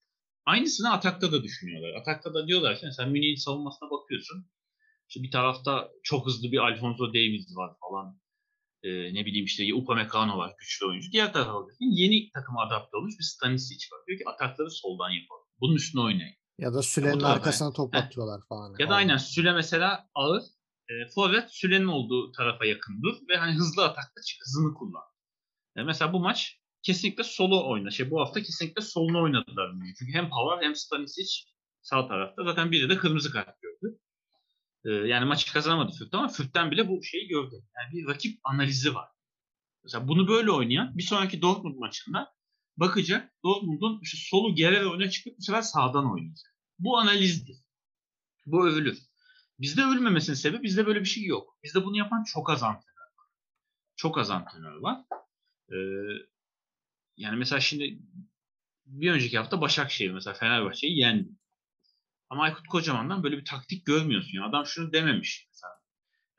Aynısını 0.46 0.92
atakta 0.92 1.32
da 1.32 1.42
düşünüyorlar. 1.42 2.00
Atakta 2.00 2.34
da 2.34 2.46
diyorlar 2.46 2.78
ki 2.78 2.86
mesela 2.86 3.08
Münih'in 3.08 3.36
savunmasına 3.36 3.90
bakıyorsun. 3.90 4.46
İşte 5.12 5.22
bir 5.22 5.30
tarafta 5.30 5.90
çok 6.02 6.26
hızlı 6.26 6.52
bir 6.52 6.58
Alfonso 6.58 7.08
Davies 7.08 7.56
var 7.56 7.72
falan. 7.80 8.20
Ee, 8.82 9.14
ne 9.14 9.26
bileyim 9.26 9.44
işte 9.44 9.74
Upamecano 9.74 10.38
var 10.38 10.54
güçlü 10.58 10.86
oyuncu. 10.86 11.12
Diğer 11.12 11.34
bakıyorsun 11.34 11.84
yeni 11.84 12.30
takıma 12.30 12.62
adapte 12.62 12.96
olmuş 12.96 13.14
bir 13.18 13.24
Stanisic 13.24 13.86
var. 13.92 14.00
Diyor 14.06 14.18
ki 14.18 14.28
atakları 14.28 14.70
soldan 14.70 15.10
yapalım. 15.10 15.44
Bunun 15.60 15.74
üstüne 15.74 16.02
oynayın. 16.02 16.34
Ya 16.58 16.74
da 16.74 16.82
Süle'nin 16.82 17.20
arkasına 17.20 17.72
top 17.72 17.94
Heh. 17.94 17.98
atıyorlar 17.98 18.40
falan. 18.48 18.76
Ya 18.78 18.90
da 18.90 18.94
aynen 18.94 19.16
Süle 19.16 19.52
mesela 19.52 20.08
ağır. 20.14 20.42
E, 20.88 20.92
forvet 21.14 21.50
Süle'nin 21.50 21.86
olduğu 21.86 22.32
tarafa 22.32 22.64
yakın 22.64 23.02
dur 23.02 23.16
ve 23.28 23.36
hani 23.36 23.52
hızlı 23.52 23.84
atakta 23.84 24.22
çık, 24.26 24.40
hızını 24.44 24.74
kullan. 24.74 25.04
E, 25.76 25.82
mesela 25.82 26.12
bu 26.12 26.20
maç 26.20 26.60
kesinlikle 26.82 27.24
solo 27.24 27.70
oyna. 27.70 27.90
Şey 27.90 28.10
bu 28.10 28.20
hafta 28.20 28.42
kesinlikle 28.42 28.82
solunu 28.82 29.22
oynadılar. 29.22 29.72
Çünkü 29.98 30.12
hem 30.12 30.30
Pavard 30.30 30.62
hem 30.62 30.76
Stanisic 30.76 31.44
sağ 31.82 32.08
tarafta. 32.08 32.44
Zaten 32.44 32.70
biri 32.70 32.88
de 32.88 32.96
kırmızı 32.96 33.32
kart 33.32 33.62
gördü. 33.62 33.71
E, 34.84 34.90
yani 34.90 35.24
maçı 35.24 35.52
kazanamadı 35.52 35.92
Fürt 35.92 36.14
ama 36.14 36.28
Fürt'ten 36.28 36.70
bile 36.70 36.88
bu 36.88 37.02
şeyi 37.02 37.28
gördü. 37.28 37.54
Yani 37.76 37.92
bir 37.92 38.06
rakip 38.06 38.40
analizi 38.44 38.94
var. 38.94 39.08
Mesela 39.84 40.08
bunu 40.08 40.28
böyle 40.28 40.50
oynayan 40.50 40.98
bir 40.98 41.02
sonraki 41.02 41.42
Dortmund 41.42 41.78
maçında 41.78 42.34
bakacak 42.76 43.32
Dortmund'un 43.44 44.00
işte 44.02 44.18
solu 44.20 44.54
geri 44.54 44.90
öne 44.90 45.10
çıkıp 45.10 45.38
bu 45.38 45.42
sefer 45.42 45.62
sağdan 45.62 46.12
oynayacak. 46.12 46.54
Bu 46.78 46.98
analizdir. 46.98 47.56
Bu 48.46 48.68
övülür. 48.68 48.98
Bizde 49.58 49.82
övülmemesinin 49.82 50.36
sebebi 50.36 50.62
bizde 50.62 50.86
böyle 50.86 51.00
bir 51.00 51.04
şey 51.04 51.24
yok. 51.24 51.58
Bizde 51.62 51.84
bunu 51.84 51.96
yapan 51.96 52.24
çok 52.24 52.50
az 52.50 52.62
antrenör 52.62 53.10
var. 53.18 53.26
Çok 53.96 54.18
az 54.18 54.30
antrenör 54.30 54.76
var. 54.76 55.04
Ee, 55.72 55.76
yani 57.16 57.36
mesela 57.36 57.60
şimdi 57.60 57.98
bir 58.86 59.12
önceki 59.12 59.38
hafta 59.38 59.60
Başakşehir 59.60 60.10
mesela 60.10 60.34
Fenerbahçe'yi 60.34 60.98
yendi. 60.98 61.28
Ama 62.32 62.42
Aykut 62.42 62.68
Kocaman'dan 62.68 63.22
böyle 63.22 63.38
bir 63.38 63.44
taktik 63.44 63.86
görmüyorsun. 63.86 64.30
Yani 64.34 64.46
adam 64.46 64.66
şunu 64.66 64.92
dememiş. 64.92 65.48
Mesela 65.50 65.72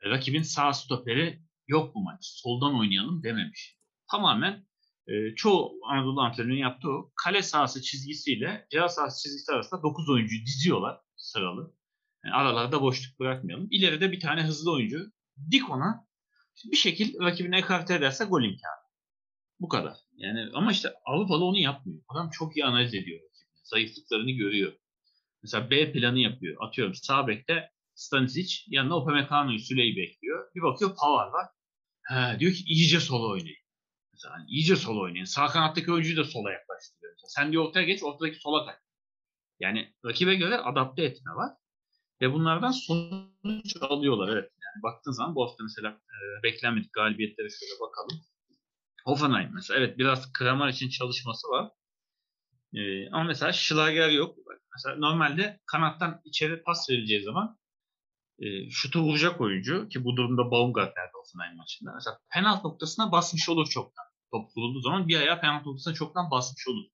rakibin 0.04 0.42
sağ 0.42 0.72
stoperi 0.72 1.42
yok 1.68 1.94
bu 1.94 2.02
maç. 2.02 2.18
Soldan 2.20 2.78
oynayalım 2.78 3.22
dememiş. 3.22 3.76
Tamamen 4.10 4.66
e, 5.06 5.34
çoğu 5.34 5.78
Anadolu 5.88 6.20
antrenörünün 6.20 6.60
yaptığı 6.60 6.88
o 6.88 7.12
kale 7.24 7.42
sahası 7.42 7.82
çizgisiyle 7.82 8.66
ceza 8.70 8.88
sahası 8.88 9.22
çizgisi 9.22 9.52
arasında 9.52 9.82
9 9.82 10.08
oyuncuyu 10.10 10.46
diziyorlar 10.46 11.00
sıralı. 11.16 11.74
Yani 12.24 12.34
aralarda 12.34 12.82
boşluk 12.82 13.20
bırakmayalım. 13.20 13.68
İleride 13.70 14.12
bir 14.12 14.20
tane 14.20 14.42
hızlı 14.42 14.72
oyuncu 14.72 15.12
dik 15.50 15.70
ona 15.70 16.06
bir 16.64 16.76
şekil 16.76 17.20
rakibine 17.20 17.58
ekarte 17.58 17.94
ederse 17.94 18.24
gol 18.24 18.42
imkanı. 18.42 18.84
Bu 19.60 19.68
kadar. 19.68 19.96
Yani 20.16 20.50
ama 20.54 20.72
işte 20.72 20.88
Avrupalı 21.04 21.44
onu 21.44 21.58
yapmıyor. 21.58 22.02
Adam 22.08 22.30
çok 22.30 22.56
iyi 22.56 22.64
analiz 22.64 22.94
ediyor 22.94 23.20
rakibini. 23.20 23.60
Zayıflıklarını 23.64 24.30
görüyor. 24.30 24.72
Mesela 25.44 25.70
B 25.70 25.92
planı 25.92 26.18
yapıyor. 26.18 26.56
Atıyorum 26.60 26.94
sağ 26.94 27.28
bekte 27.28 27.70
Stanisic 27.94 28.54
yanına 28.66 28.96
Upamecano'yu 28.96 29.58
Süleyi 29.58 29.96
bekliyor. 29.96 30.54
Bir 30.54 30.62
bakıyor 30.62 30.96
Pavard 30.96 31.32
var. 31.32 31.46
He, 32.02 32.40
diyor 32.40 32.52
ki 32.52 32.64
iyice 32.66 33.00
sola 33.00 33.26
oynayın. 33.26 33.56
Mesela 34.12 34.34
hani 34.34 34.50
iyice 34.50 34.76
sola 34.76 35.00
oynayın. 35.00 35.24
Sağ 35.24 35.46
kanattaki 35.46 35.92
oyuncuyu 35.92 36.16
da 36.16 36.24
sola 36.24 36.52
yaklaştırıyor. 36.52 37.12
Mesela 37.12 37.28
sen 37.28 37.52
diyor 37.52 37.64
ortaya 37.64 37.84
geç, 37.84 38.02
ortadaki 38.02 38.40
sola 38.40 38.66
kay. 38.66 38.74
Yani 39.60 39.94
rakibe 40.04 40.34
göre 40.34 40.56
adapte 40.56 41.04
etme 41.04 41.32
var. 41.34 41.50
Ve 42.20 42.32
bunlardan 42.32 42.70
sonuç 42.70 43.76
alıyorlar. 43.80 44.28
Evet. 44.28 44.50
Yani 44.64 44.82
baktığın 44.82 45.12
zaman 45.12 45.34
bu 45.34 45.42
hafta 45.42 45.64
mesela 45.64 45.90
e, 45.90 46.42
beklenmedik 46.42 46.92
galibiyetlere 46.92 47.48
şöyle 47.48 47.80
bakalım. 47.80 48.20
Hoffenheim 49.04 49.50
mesela. 49.54 49.78
Evet 49.78 49.98
biraz 49.98 50.32
Kramer 50.32 50.68
için 50.68 50.88
çalışması 50.88 51.48
var. 51.48 51.70
E, 52.74 53.10
ama 53.10 53.24
mesela 53.24 53.52
Schlager 53.52 54.10
yok. 54.10 54.38
Mesela 54.74 54.96
normalde 54.96 55.60
kanattan 55.66 56.20
içeri 56.24 56.62
pas 56.62 56.90
verileceği 56.90 57.22
zaman 57.22 57.58
e, 58.38 58.70
şutu 58.70 59.00
vuracak 59.02 59.40
oyuncu 59.40 59.88
ki 59.88 60.04
bu 60.04 60.16
durumda 60.16 60.50
Baumgart 60.50 60.96
nerede 60.96 61.12
Hoffenheim 61.12 61.56
maçında. 61.56 61.92
Mesela 61.94 62.18
penaltı 62.30 62.68
noktasına 62.68 63.12
basmış 63.12 63.48
olur 63.48 63.66
çoktan 63.66 64.04
top 64.30 64.56
vurulduğu 64.56 64.80
zaman 64.80 65.08
bir 65.08 65.16
ayağı 65.20 65.40
penaltı 65.40 65.68
noktasına 65.68 65.94
çoktan 65.94 66.30
basmış 66.30 66.68
olur. 66.68 66.84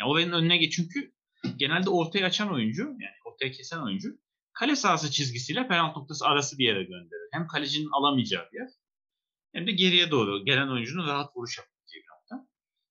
Yani 0.00 0.10
olayın 0.10 0.32
önüne 0.32 0.56
geç 0.56 0.72
çünkü 0.76 1.12
genelde 1.56 1.90
ortaya 1.90 2.26
açan 2.26 2.52
oyuncu 2.52 2.82
yani 2.82 3.16
ortaya 3.24 3.50
kesen 3.50 3.78
oyuncu 3.78 4.08
kale 4.52 4.76
sahası 4.76 5.10
çizgisiyle 5.10 5.68
penaltı 5.68 5.98
noktası 5.98 6.26
arası 6.26 6.58
bir 6.58 6.64
yere 6.64 6.82
gönderir. 6.82 7.28
Hem 7.32 7.46
kalecinin 7.46 7.88
alamayacağı 7.92 8.48
bir 8.52 8.58
yer 8.58 8.68
hem 9.52 9.66
de 9.66 9.72
geriye 9.72 10.10
doğru 10.10 10.44
gelen 10.44 10.68
oyuncunun 10.68 11.06
rahat 11.06 11.36
vuruş 11.36 11.58
nokta. 11.58 11.77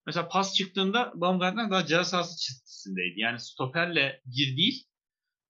Mesela 0.07 0.27
pas 0.27 0.53
çıktığında 0.53 1.11
Baumgartner 1.15 1.71
daha 1.71 1.85
ceza 1.85 2.03
sahası 2.03 2.37
çizgisindeydi. 2.37 3.19
Yani 3.19 3.39
stoperle 3.39 4.21
bir 4.25 4.57
değil 4.57 4.83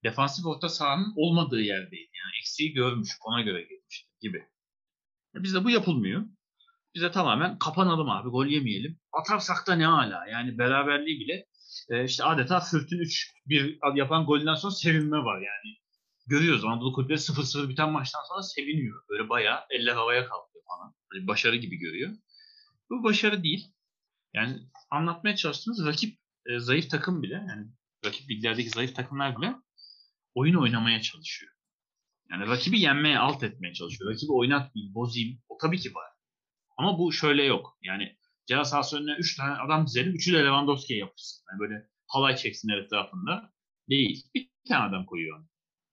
defansif 0.04 0.46
orta 0.46 0.68
sahanın 0.68 1.12
olmadığı 1.16 1.60
yerdeydi. 1.60 2.10
Yani 2.14 2.38
eksiği 2.40 2.72
görmüş 2.72 3.08
ona 3.24 3.40
göre 3.40 3.62
girmişti 3.62 4.08
gibi. 4.20 4.38
E 5.36 5.42
bizde 5.42 5.64
bu 5.64 5.70
yapılmıyor. 5.70 6.24
Bize 6.94 7.10
tamamen 7.10 7.58
kapanalım 7.58 8.10
abi 8.10 8.28
gol 8.28 8.46
yemeyelim. 8.46 9.00
Atarsak 9.12 9.66
da 9.66 9.74
ne 9.74 9.86
hala 9.86 10.26
yani 10.26 10.58
beraberliği 10.58 11.20
bile 11.20 11.46
e, 11.90 12.04
işte 12.04 12.24
adeta 12.24 12.60
Fürt'ün 12.60 12.98
3-1 12.98 13.98
yapan 13.98 14.26
golden 14.26 14.54
sonra 14.54 14.72
sevinme 14.72 15.18
var 15.18 15.36
yani. 15.36 15.76
Görüyoruz 16.26 16.64
Anadolu 16.64 16.92
kulüpleri 16.92 17.18
0-0 17.18 17.68
biten 17.68 17.90
maçtan 17.90 18.22
sonra 18.28 18.42
seviniyor. 18.42 19.02
Böyle 19.08 19.28
bayağı 19.28 19.60
eller 19.70 19.94
havaya 19.94 20.26
kalkıyor 20.26 20.64
falan. 20.68 20.94
Böyle 21.12 21.26
başarı 21.26 21.56
gibi 21.56 21.76
görüyor. 21.76 22.10
Bu 22.90 23.04
başarı 23.04 23.42
değil. 23.42 23.77
Yani 24.34 24.58
anlatmaya 24.90 25.36
çalıştığımız 25.36 25.86
rakip 25.86 26.18
e, 26.46 26.58
zayıf 26.58 26.90
takım 26.90 27.22
bile 27.22 27.34
yani 27.34 27.66
rakip 28.04 28.30
liglerdeki 28.30 28.70
zayıf 28.70 28.94
takımlar 28.96 29.38
bile 29.38 29.54
oyun 30.34 30.54
oynamaya 30.54 31.00
çalışıyor. 31.00 31.52
Yani 32.30 32.46
rakibi 32.46 32.80
yenmeye, 32.80 33.18
alt 33.18 33.42
etmeye 33.42 33.74
çalışıyor. 33.74 34.10
Rakibi 34.12 34.32
oynatmayayım, 34.32 34.94
bozayım. 34.94 35.38
O 35.48 35.58
tabii 35.58 35.78
ki 35.78 35.94
var. 35.94 36.12
Ama 36.76 36.98
bu 36.98 37.12
şöyle 37.12 37.42
yok. 37.44 37.78
Yani 37.82 38.16
ceza 38.46 38.64
sahası 38.64 38.98
önüne 38.98 39.16
3 39.18 39.36
tane 39.36 39.52
adam 39.52 39.86
dizelim. 39.86 40.14
Üçü 40.14 40.32
de 40.32 40.38
Lewandowski'ye 40.38 41.00
yapışsın. 41.00 41.44
Yani 41.50 41.60
böyle 41.60 41.88
halay 42.06 42.36
çeksin 42.36 42.68
etrafında. 42.68 43.52
Değil. 43.88 44.26
Bir 44.34 44.50
tane 44.68 44.88
adam 44.88 45.06
koyuyor. 45.06 45.46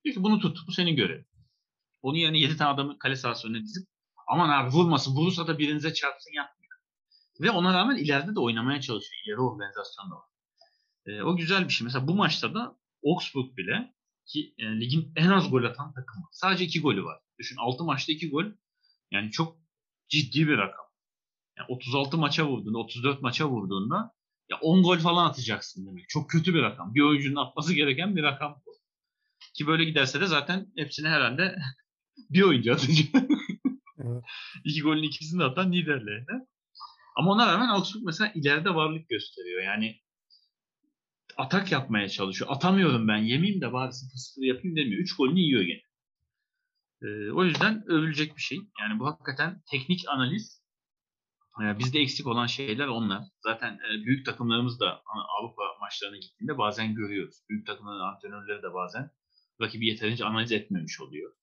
Diyor 0.03 0.15
ki 0.15 0.23
bunu 0.23 0.39
tut. 0.39 0.57
Bu 0.67 0.71
senin 0.71 0.95
görevin. 0.95 1.27
Onun 2.01 2.17
yerine 2.17 2.39
7 2.39 2.57
tane 2.57 2.69
adamı 2.69 2.99
kale 2.99 3.15
sahası 3.15 3.47
önüne 3.47 3.63
dizip 3.63 3.87
aman 4.27 4.49
abi 4.49 4.73
vurmasın. 4.73 5.15
Vurursa 5.15 5.47
da 5.47 5.59
birinize 5.59 5.93
çarpsın 5.93 6.31
yapmıyor. 6.33 6.54
Ve 7.41 7.51
ona 7.51 7.73
rağmen 7.73 7.97
ileride 7.97 8.35
de 8.35 8.39
oynamaya 8.39 8.81
çalışıyor. 8.81 9.21
İleri 9.25 9.39
organizasyon 9.39 10.11
da 10.11 10.15
var. 10.15 10.29
E, 11.05 11.21
o 11.23 11.35
güzel 11.35 11.65
bir 11.67 11.73
şey. 11.73 11.85
Mesela 11.85 12.07
bu 12.07 12.15
maçta 12.15 12.53
da 12.53 12.77
Augsburg 13.05 13.57
bile 13.57 13.93
ki 14.25 14.53
yani 14.57 14.81
ligin 14.81 15.11
en 15.15 15.29
az 15.29 15.51
gol 15.51 15.63
atan 15.63 15.93
takımı. 15.93 16.25
Sadece 16.31 16.65
2 16.65 16.81
golü 16.81 17.03
var. 17.03 17.19
Düşün 17.39 17.55
6 17.59 17.83
maçta 17.83 18.11
2 18.11 18.29
gol. 18.29 18.45
Yani 19.11 19.31
çok 19.31 19.57
ciddi 20.09 20.47
bir 20.47 20.57
rakam. 20.57 20.85
Yani 21.57 21.67
36 21.69 22.17
maça 22.17 22.47
vurduğunda, 22.47 22.77
34 22.77 23.21
maça 23.21 23.49
vurduğunda 23.49 24.15
ya 24.49 24.57
10 24.61 24.83
gol 24.83 24.97
falan 24.97 25.29
atacaksın 25.29 25.87
demek. 25.87 26.09
Çok 26.09 26.29
kötü 26.29 26.53
bir 26.53 26.61
rakam. 26.61 26.95
Bir 26.95 27.01
oyuncunun 27.01 27.35
atması 27.35 27.73
gereken 27.73 28.15
bir 28.15 28.23
rakam 28.23 28.61
bu. 28.65 28.71
Ki 29.53 29.67
böyle 29.67 29.85
giderse 29.85 30.21
de 30.21 30.27
zaten 30.27 30.71
hepsini 30.75 31.07
herhalde 31.07 31.55
bir 32.29 32.41
oyuncu 32.41 32.73
atacak. 32.73 33.07
Evet. 33.97 34.23
İki 34.63 34.81
golün 34.81 35.03
ikisini 35.03 35.39
de 35.39 35.43
atan 35.43 35.73
liderlerine. 35.73 36.47
Ama 37.15 37.31
ona 37.31 37.47
rağmen 37.47 37.67
Augsburg 37.67 38.03
mesela 38.05 38.31
ileride 38.35 38.75
varlık 38.75 39.09
gösteriyor. 39.09 39.63
Yani 39.63 40.01
atak 41.37 41.71
yapmaya 41.71 42.09
çalışıyor. 42.09 42.51
Atamıyorum 42.51 43.07
ben 43.07 43.17
yemeyeyim 43.17 43.61
de 43.61 43.73
bari 43.73 43.89
0-0 43.91 44.45
yapayım 44.45 44.77
demiyor. 44.77 45.01
3 45.01 45.15
golünü 45.15 45.39
yiyor 45.39 45.61
gene. 45.61 45.81
Ee, 47.01 47.31
o 47.31 47.43
yüzden 47.43 47.83
övülecek 47.87 48.35
bir 48.35 48.41
şey. 48.41 48.57
Yani 48.79 48.99
bu 48.99 49.05
hakikaten 49.07 49.61
teknik 49.71 50.03
analiz 50.07 50.65
e, 51.63 51.79
bizde 51.79 51.99
eksik 51.99 52.27
olan 52.27 52.45
şeyler 52.45 52.87
onlar. 52.87 53.23
Zaten 53.43 53.73
e, 53.73 54.05
büyük 54.05 54.25
takımlarımız 54.25 54.79
da 54.79 55.01
Avrupa 55.39 55.63
maçlarına 55.81 56.17
gittiğinde 56.17 56.57
bazen 56.57 56.95
görüyoruz. 56.95 57.35
Büyük 57.49 57.67
takımların 57.67 57.99
antrenörleri 57.99 58.63
de 58.63 58.73
bazen 58.73 59.11
rakibi 59.61 59.87
yeterince 59.87 60.25
analiz 60.25 60.51
etmemiş 60.51 61.01
oluyor. 61.01 61.33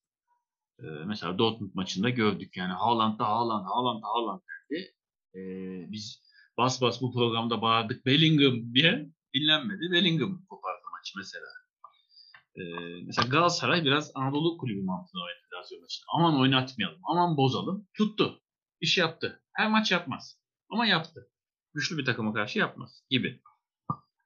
Ee, 0.79 0.85
mesela 1.07 1.39
Dortmund 1.39 1.71
maçında 1.75 2.11
gördük 2.11 2.57
yani 2.57 2.73
Haaland'da 2.73 3.25
Haaland, 3.25 3.65
Haaland, 3.65 4.03
Haaland 4.03 4.41
dedi. 4.71 4.95
Ee, 5.35 5.93
biz 5.93 6.23
bas 6.59 6.83
bas 6.83 7.03
bu 7.03 7.13
programda 7.13 7.63
bağırdık 7.63 8.07
Bellingham 8.07 8.75
diye 8.75 9.09
dinlenmedi. 9.35 9.93
Bellingham 9.93 10.45
kopardı 10.49 10.83
maçı 10.93 11.13
mesela. 11.19 11.47
Ee, 12.57 12.63
mesela 13.07 13.29
Galatasaray 13.29 13.85
biraz 13.85 14.11
Anadolu 14.15 14.59
kulübü 14.59 14.83
mantığında 14.83 15.23
oynadı 15.23 15.47
Lazio 15.55 15.81
maçını. 15.81 16.05
Aman 16.15 16.41
oynatmayalım, 16.41 17.01
aman 17.05 17.37
bozalım. 17.37 17.89
Tuttu. 17.97 18.43
İş 18.81 18.99
yaptı. 18.99 19.43
Her 19.53 19.71
maç 19.71 19.93
yapmaz. 19.93 20.39
Ama 20.71 20.87
yaptı. 20.87 21.29
Güçlü 21.75 21.99
bir 21.99 22.05
takıma 22.05 22.35
karşı 22.35 22.59
yapmaz 22.59 23.05
gibi. 23.11 23.43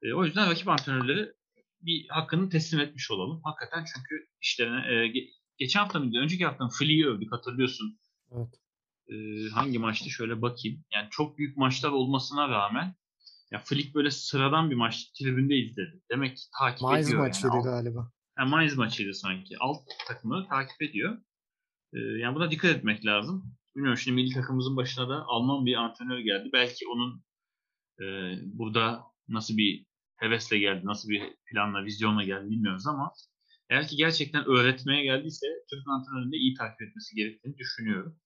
Ee, 0.03 0.12
o 0.15 0.24
yüzden 0.24 0.51
rakip 0.51 0.69
antrenörleri 0.69 1.33
bir 1.81 2.09
hakkını 2.09 2.49
teslim 2.51 2.81
etmiş 2.81 3.11
olalım. 3.11 3.41
Hakikaten 3.45 3.85
çünkü 3.95 4.28
işlerine 4.43 4.77
e, 4.87 5.07
ge- 5.07 5.31
geçen 5.59 5.81
hafta 5.81 5.99
mıydı? 5.99 6.19
Önceki 6.19 6.47
hafta 6.47 6.69
Flick'i 6.78 7.07
övdük 7.09 7.33
hatırlıyorsun. 7.33 7.99
Evet. 8.33 8.49
Ee, 9.09 9.49
hangi 9.55 9.78
maçtı? 9.78 10.11
Şöyle 10.11 10.43
bakayım. 10.43 10.85
Yani 10.95 11.09
çok 11.11 11.39
büyük 11.39 11.57
maçlar 11.57 11.91
olmasına 11.91 12.49
rağmen 12.49 12.95
ya 13.51 13.59
Flick 13.59 13.95
böyle 13.95 14.11
sıradan 14.11 14.70
bir 14.70 14.77
maç 14.77 15.11
tribünde 15.11 15.57
izledi. 15.57 16.03
Demek 16.11 16.37
ki 16.37 16.43
takip 16.59 16.83
Mainz 16.83 17.09
ediyor. 17.09 17.20
maçıydı 17.20 17.55
yani. 17.55 17.65
galiba. 17.65 18.12
Yani 18.39 18.51
Mainz 18.51 18.77
maçıydı 18.77 19.15
sanki. 19.15 19.55
Alt 19.61 19.78
takımları 20.09 20.49
takip 20.49 20.83
ediyor. 20.83 21.19
Ee, 21.95 21.99
yani 21.99 22.35
buna 22.35 22.51
dikkat 22.51 22.77
etmek 22.77 23.07
lazım. 23.07 23.57
Bilmiyorum 23.77 23.99
şimdi 23.99 24.15
milli 24.15 24.35
takımımızın 24.35 24.77
başına 24.77 25.09
da 25.09 25.24
Alman 25.27 25.66
bir 25.66 25.74
antrenör 25.74 26.19
geldi. 26.19 26.51
Belki 26.53 26.85
onun 26.89 27.24
e, 28.01 28.05
burada 28.45 29.03
nasıl 29.28 29.57
bir 29.57 29.87
hevesle 30.16 30.59
geldi, 30.59 30.87
nasıl 30.87 31.09
bir 31.09 31.23
planla, 31.47 31.85
vizyonla 31.85 32.24
geldi 32.24 32.51
bilmiyoruz 32.51 32.87
ama 32.87 33.12
eğer 33.70 33.89
ki 33.89 33.97
gerçekten 33.97 34.45
öğretmeye 34.45 35.05
geldiyse 35.05 35.47
Türk 35.70 35.89
antrenörünün 35.89 36.33
de 36.33 36.37
iyi 36.37 36.55
takip 36.55 36.83
etmesi 36.83 37.16
gerektiğini 37.16 37.59
düşünüyorum. 37.59 38.19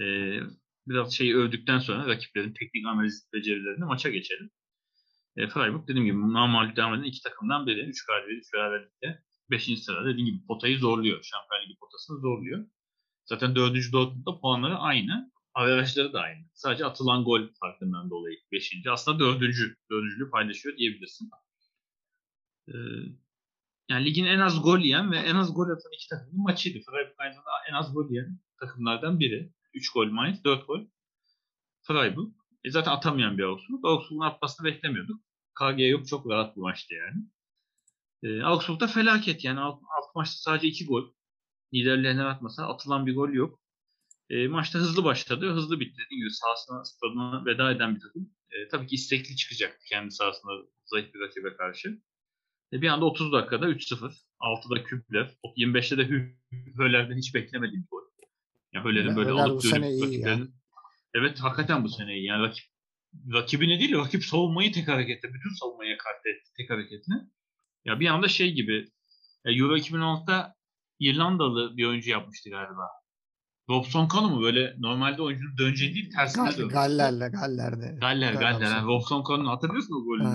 Ee, 0.00 0.40
biraz 0.86 1.14
şeyi 1.14 1.36
övdükten 1.36 1.78
sonra 1.78 2.06
rakiplerin 2.06 2.52
teknik 2.52 2.86
analiz 2.86 3.28
becerilerini 3.32 3.84
maça 3.84 4.10
geçelim. 4.10 4.50
E, 5.36 5.48
Freiburg 5.48 5.88
dediğim 5.88 6.04
gibi 6.04 6.32
namalip 6.32 6.76
devam 6.76 6.94
eden 6.94 7.04
iki 7.04 7.22
takımdan 7.22 7.66
biri. 7.66 7.80
3 7.80 8.06
galibiyet, 8.06 8.42
3 8.42 8.52
beraberlikte 8.54 9.22
5. 9.50 9.82
sırada 9.82 10.08
dediğim 10.08 10.26
gibi 10.26 10.46
potayı 10.46 10.78
zorluyor. 10.78 11.22
Şampiyonlar 11.22 11.64
Ligi 11.64 11.78
potasını 11.78 12.20
zorluyor. 12.20 12.66
Zaten 13.24 13.54
4. 13.54 13.92
Dortmund'da 13.92 14.40
puanları 14.40 14.76
aynı. 14.76 15.32
Averajları 15.54 16.12
da 16.12 16.20
aynı. 16.20 16.44
Sadece 16.54 16.84
atılan 16.84 17.24
gol 17.24 17.48
farkından 17.60 18.10
dolayı 18.10 18.36
5. 18.52 18.72
Aslında 18.90 19.18
4. 19.18 19.40
Dördüncülüğü 19.90 20.30
paylaşıyor 20.30 20.76
diyebilirsin. 20.76 21.30
Ee, 22.68 22.72
yani 23.88 24.04
ligin 24.04 24.24
en 24.24 24.38
az 24.38 24.62
gol 24.62 24.78
yiyen 24.78 25.12
ve 25.12 25.16
en 25.16 25.34
az 25.34 25.54
gol 25.54 25.70
atan 25.70 25.92
iki 25.94 26.08
takımın 26.08 26.42
maçıydı. 26.42 26.78
Freiburg 26.90 27.14
aynı 27.18 27.34
en 27.70 27.74
az 27.74 27.94
gol 27.94 28.10
yiyen 28.10 28.38
takımlardan 28.60 29.20
biri. 29.20 29.52
3 29.74 29.92
gol 29.92 30.06
Mainz, 30.06 30.44
4 30.44 30.66
gol 30.66 30.86
Freiburg. 31.82 32.32
E 32.64 32.70
zaten 32.70 32.92
atamayan 32.92 33.38
bir 33.38 33.42
Augsburg. 33.42 33.84
Augsburg'un 33.84 34.24
atmasını 34.24 34.66
beklemiyorduk. 34.66 35.20
KG 35.54 35.90
yok 35.90 36.08
çok 36.08 36.30
rahat 36.30 36.56
bir 36.56 36.60
maçtı 36.60 36.94
yani. 36.94 37.24
E, 38.22 38.42
Augsburg'da 38.42 38.86
felaket 38.86 39.44
yani 39.44 39.60
alt, 39.60 39.80
maçta 40.14 40.36
sadece 40.36 40.68
2 40.68 40.86
gol. 40.86 41.12
Liderlerine 41.74 42.22
atmasa 42.22 42.68
atılan 42.68 43.06
bir 43.06 43.14
gol 43.14 43.28
yok. 43.28 43.60
E, 44.30 44.48
maçta 44.48 44.78
hızlı 44.78 45.04
başladı, 45.04 45.52
hızlı 45.52 45.80
bitti. 45.80 46.02
Dediğim 46.04 46.20
gibi 46.22 46.30
sahasına, 46.30 46.84
stadına 46.84 47.44
veda 47.46 47.72
eden 47.72 47.96
bir 47.96 48.00
takım. 48.00 48.30
E, 48.50 48.68
tabii 48.68 48.86
ki 48.86 48.94
istekli 48.94 49.36
çıkacak 49.36 49.80
kendi 49.88 50.10
sahasında 50.10 50.52
zayıf 50.84 51.14
bir 51.14 51.20
rakibe 51.20 51.56
karşı. 51.56 52.02
E, 52.72 52.82
bir 52.82 52.88
anda 52.88 53.04
30 53.04 53.32
dakikada 53.32 53.68
3-0. 53.68 54.12
6'da 54.40 54.84
Kübler. 54.84 55.36
25'te 55.56 55.98
de 55.98 56.04
Hübler'den 56.52 57.18
hiç 57.18 57.34
beklemediğim 57.34 57.86
gol. 57.90 58.09
Ya 58.72 58.84
Höller'in 58.84 59.16
böyle 59.16 59.30
Höller 59.30 59.44
alıp 59.44 59.64
dönüp 59.64 60.02
rakiplerin 60.02 60.54
Evet 61.14 61.40
hakikaten 61.40 61.84
bu 61.84 61.88
sene 61.88 62.16
iyi. 62.16 62.26
Yani 62.26 62.42
rakip, 62.42 62.64
rakibine 63.32 63.80
değil 63.80 63.96
rakip 63.98 64.24
savunmayı 64.24 64.72
tek 64.72 64.88
harekette, 64.88 65.28
bütün 65.34 65.54
savunmayı 65.60 65.98
kart 65.98 66.26
etti 66.26 66.50
tek 66.56 66.70
hareketine. 66.70 67.16
Ya 67.84 68.00
bir 68.00 68.06
anda 68.06 68.28
şey 68.28 68.52
gibi 68.52 68.88
ya 69.44 69.52
Euro 69.52 69.76
2016'da 69.76 70.54
İrlandalı 70.98 71.76
bir 71.76 71.86
oyuncu 71.86 72.10
yapmıştı 72.10 72.50
galiba. 72.50 72.88
Robson 73.68 74.08
Kanu 74.08 74.28
mu 74.30 74.42
böyle 74.42 74.74
normalde 74.78 75.22
oyuncunun 75.22 75.58
döneceği 75.58 75.94
değil 75.94 76.10
tersine 76.16 76.42
Gal- 76.48 76.58
dönmüş. 76.58 76.74
Galler'le, 76.74 77.32
Galler'de. 77.32 77.96
Galler, 78.00 78.32
Galler. 78.32 78.60
Yani 78.60 78.86
Robson 78.86 79.22
Kanu'nu 79.22 79.50
hatırlıyorsun 79.50 79.98
mu 79.98 80.04
golünü? 80.04 80.28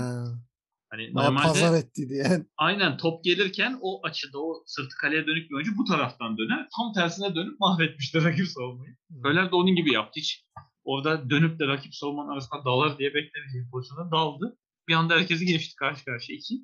Ha, 0.96 1.02
Hani 1.02 1.16
bayağı 1.16 1.30
normalde 1.32 1.48
pazar 1.48 1.78
etti 1.80 2.10
diye. 2.10 2.46
aynen 2.58 2.98
top 2.98 3.24
gelirken 3.24 3.78
o 3.82 4.06
açıda 4.06 4.40
o 4.40 4.64
sırtı 4.66 4.96
kaleye 5.02 5.28
dönük 5.28 5.50
bir 5.50 5.56
oyuncu 5.56 5.78
bu 5.78 5.84
taraftan 5.86 6.38
döner. 6.38 6.68
Tam 6.78 6.94
tersine 6.94 7.36
dönüp 7.36 7.60
mahvetmişti 7.60 8.24
rakip 8.24 8.48
savunmayı. 8.48 8.96
Höller 9.24 9.52
de 9.52 9.56
onun 9.56 9.76
gibi 9.76 9.94
yaptı. 9.94 10.20
Hiç 10.20 10.46
orada 10.84 11.30
dönüp 11.30 11.60
de 11.60 11.68
rakip 11.68 11.96
savunmanın 11.96 12.30
arasında 12.30 12.66
dalar 12.66 12.98
diye 12.98 13.14
beklemediği 13.14 13.64
bir 13.66 13.72
pozisyona 13.72 14.12
daldı. 14.12 14.58
Bir 14.88 14.94
anda 14.94 15.14
herkesi 15.16 15.46
geçti 15.46 15.76
karşı 15.76 16.06
karşıya 16.06 16.38
iki. 16.38 16.56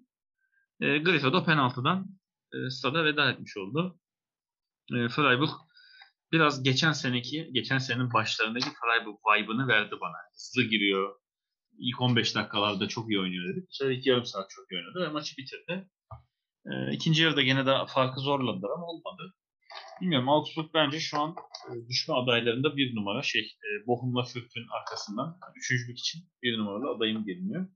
E, 0.81 0.97
Grifo 0.97 1.33
da 1.33 1.43
penaltıdan 1.45 2.07
e, 2.53 2.69
stada 2.69 3.05
veda 3.05 3.31
etmiş 3.31 3.57
oldu. 3.57 3.99
E, 4.93 5.09
Freiburg 5.09 5.49
biraz 6.31 6.63
geçen 6.63 6.91
seneki, 6.91 7.49
geçen 7.53 7.77
senenin 7.77 8.13
başlarındaki 8.13 8.65
Freiburg 8.65 9.15
vibe'ını 9.15 9.67
verdi 9.67 9.95
bana. 10.01 10.17
Hızlı 10.33 10.63
giriyor. 10.63 11.20
İlk 11.77 12.01
15 12.01 12.35
dakikalarda 12.35 12.87
çok 12.87 13.09
iyi 13.09 13.19
oynuyor 13.19 13.53
dedik. 13.55 13.67
Sonra 13.71 13.93
ilk 13.93 14.05
yarım 14.05 14.25
saat 14.25 14.49
çok 14.49 14.71
iyi 14.71 14.77
oynadı 14.77 15.09
ve 15.09 15.13
maçı 15.13 15.37
bitirdi. 15.37 15.89
E, 16.65 16.93
ikinci 16.93 17.23
yarıda 17.23 17.41
gene 17.41 17.65
de 17.65 17.75
farkı 17.87 18.19
zorladılar 18.19 18.69
ama 18.75 18.85
olmadı. 18.85 19.33
Bilmiyorum 20.01 20.29
Augsburg 20.29 20.69
bence 20.73 20.99
şu 20.99 21.19
an 21.19 21.35
e, 21.69 21.87
düşme 21.89 22.13
adaylarında 22.15 22.77
bir 22.77 22.95
numara 22.95 23.21
şey 23.21 23.41
e, 23.41 23.87
Bochum'la 23.87 24.23
Fürth'ün 24.23 24.67
arkasından 24.79 25.39
üçüncülük 25.55 25.99
için 25.99 26.21
bir 26.43 26.57
numaralı 26.57 26.95
adayım 26.95 27.25
geliniyor. 27.25 27.67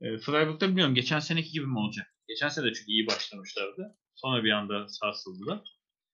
E, 0.00 0.18
Freiburg'da 0.18 0.68
bilmiyorum 0.68 0.94
geçen 0.94 1.18
seneki 1.18 1.52
gibi 1.52 1.66
mi 1.66 1.78
olacak? 1.78 2.06
Geçen 2.28 2.48
sene 2.48 2.64
de 2.66 2.72
çünkü 2.72 2.92
iyi 2.92 3.06
başlamışlardı. 3.06 3.96
Sonra 4.14 4.44
bir 4.44 4.50
anda 4.50 4.88
sarsıldılar. 4.88 5.60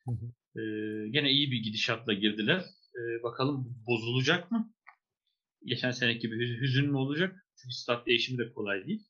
Hı 0.04 0.10
hı. 0.10 0.60
E, 0.60 0.62
gene 1.10 1.30
iyi 1.30 1.50
bir 1.50 1.62
gidişatla 1.62 2.12
girdiler. 2.12 2.64
E, 2.94 3.22
bakalım 3.22 3.76
bozulacak 3.86 4.50
mı? 4.50 4.73
Geçen 5.64 5.90
seneki 5.90 6.18
gibi 6.20 6.36
hüz- 6.36 6.60
hüzün 6.60 6.90
mü 6.90 6.96
olacak? 6.96 7.46
Çünkü 7.56 7.74
stat 7.74 8.06
değişimi 8.06 8.38
de 8.38 8.52
kolay 8.52 8.86
değil. 8.86 9.06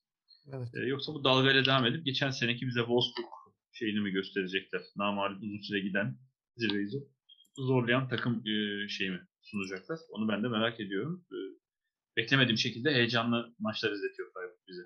Evet. 0.52 0.68
E, 0.74 0.80
yoksa 0.80 1.14
bu 1.14 1.24
dalgayla 1.24 1.64
devam 1.64 1.86
edip 1.86 2.04
geçen 2.04 2.30
seneki 2.30 2.66
bize 2.66 2.80
Wolfsburg 2.80 3.26
şeyini 3.72 4.00
mi 4.00 4.10
gösterecekler? 4.10 4.82
Namalip 4.96 5.42
uzun 5.42 5.60
süre 5.60 5.80
giden 5.80 6.18
zirveyi 6.56 6.88
zor- 6.88 7.08
zorlayan 7.56 8.08
takım 8.08 8.32
e, 8.46 9.10
mi 9.10 9.28
sunacaklar? 9.42 9.98
Onu 10.10 10.28
ben 10.28 10.42
de 10.42 10.48
merak 10.48 10.80
ediyorum. 10.80 11.26
E, 11.32 11.36
beklemediğim 12.16 12.58
şekilde 12.58 12.94
heyecanlı 12.94 13.54
maçlar 13.58 13.92
izletiyor 13.92 14.32
Freiburg 14.32 14.58
bize. 14.68 14.82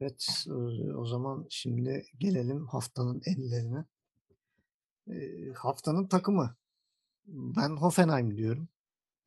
Evet, 0.00 0.44
e, 0.48 0.52
o 0.92 1.04
zaman 1.06 1.46
şimdi 1.50 2.04
gelelim 2.18 2.66
haftanın 2.66 3.22
ellerine. 3.26 3.84
E, 5.08 5.16
haftanın 5.52 6.06
takımı. 6.08 6.56
Ben 7.26 7.76
Hoffenheim 7.76 8.36
diyorum. 8.36 8.68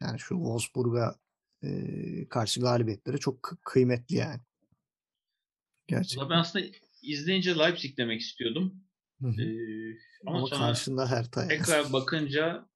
Yani 0.03 0.19
şu 0.19 0.35
Wolfsburg'a 0.35 1.15
e, 1.63 1.69
karşı 2.29 2.61
galibiyetleri 2.61 3.19
çok 3.19 3.43
kı- 3.43 3.57
kıymetli 3.65 4.15
yani. 4.15 4.41
Gerçekten. 5.87 6.29
Ben 6.29 6.37
aslında 6.37 6.65
izleyince 7.01 7.57
Leipzig 7.57 7.97
demek 7.97 8.21
istiyordum. 8.21 8.83
Hı 9.21 9.27
hı. 9.27 9.41
E, 9.41 9.47
ama, 10.27 10.37
Ama 10.37 10.47
sonra 10.47 10.59
karşında 10.59 11.11
Hertha. 11.11 11.47
tekrar 11.47 11.93
bakınca 11.93 12.69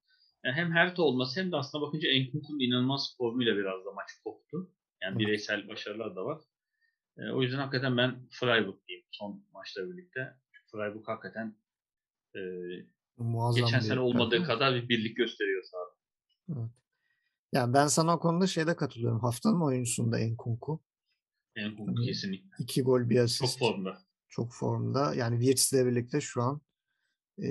yani 0.44 0.54
hem 0.54 0.72
Hertha 0.72 1.02
olması 1.02 1.40
hem 1.40 1.52
de 1.52 1.56
aslında 1.56 1.86
bakınca 1.86 2.08
Enkunku'nun 2.08 2.60
inanılmaz 2.60 3.14
formuyla 3.18 3.56
biraz 3.56 3.84
da 3.84 3.92
maç 3.92 4.10
koptu. 4.24 4.72
Yani 5.02 5.12
Evet. 5.12 5.20
bireysel 5.20 5.68
başarılar 5.68 6.16
da 6.16 6.24
var. 6.24 6.40
E, 7.18 7.30
o 7.30 7.42
yüzden 7.42 7.58
hakikaten 7.58 7.96
ben 7.96 8.28
Freiburg 8.30 8.86
diyeyim 8.88 9.06
son 9.10 9.44
maçla 9.52 9.90
birlikte. 9.90 10.34
Freiburg 10.72 11.08
hakikaten 11.08 11.56
e, 12.36 12.40
Muazzam 13.16 13.64
geçen 13.64 13.80
sene 13.80 14.00
olmadığı 14.00 14.44
kadar 14.44 14.74
bir 14.74 14.88
birlik 14.88 15.16
gösteriyor 15.16 15.62
sahada. 15.64 15.94
Evet. 16.48 16.70
Yani 17.52 17.74
ben 17.74 17.86
sana 17.86 18.16
o 18.16 18.18
konuda 18.20 18.46
şeyde 18.46 18.76
katılıyorum. 18.76 19.20
Haftanın 19.20 19.60
oyuncusunda 19.60 20.18
Enkunku. 20.18 20.82
Enkunku 21.56 22.02
Hı. 22.02 22.06
kesinlikle. 22.06 22.48
İki 22.58 22.82
gol 22.82 23.10
bir 23.10 23.14
Çok 23.14 23.24
asist. 23.24 23.58
formda. 23.58 23.98
Çok 24.28 24.52
formda. 24.54 25.14
Yani 25.14 25.44
Wirtz'le 25.44 25.86
birlikte 25.86 26.20
şu 26.20 26.42
an 26.42 26.60
e, 27.38 27.48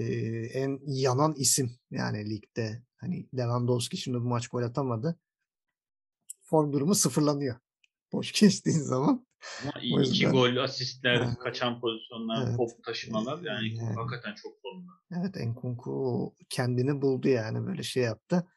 en 0.54 0.80
yanan 0.86 1.34
isim 1.34 1.72
yani 1.92 2.30
ligde. 2.30 2.84
Hani 2.98 3.30
Lewandowski 3.38 3.98
şimdi 3.98 4.18
bu 4.18 4.24
maç 4.28 4.48
gol 4.48 4.64
atamadı. 4.64 5.20
Form 6.44 6.74
durumu 6.74 6.96
sıfırlanıyor. 6.96 7.56
Boş 8.14 8.32
geçtiğin 8.42 8.78
zaman. 8.80 9.28
Ama 9.64 9.72
O 9.76 9.80
iki 10.02 10.10
yüzden- 10.24 10.32
gol, 10.32 10.56
asistler, 10.58 11.16
Evet. 11.16 11.38
kaçan 11.40 11.82
pozisyonlar, 11.82 12.48
Evet. 12.48 12.58
top 12.58 12.84
taşımalar 12.84 13.38
yani 13.44 13.76
Yani. 13.76 13.96
hakikaten 13.96 14.36
çok 14.36 14.62
formda. 14.62 14.92
Evet 15.22 15.38
Enkunku 15.38 16.34
kendini 16.50 17.02
buldu 17.02 17.28
yani 17.28 17.68
böyle 17.68 17.84
şey 17.84 18.04
yaptı. 18.04 18.48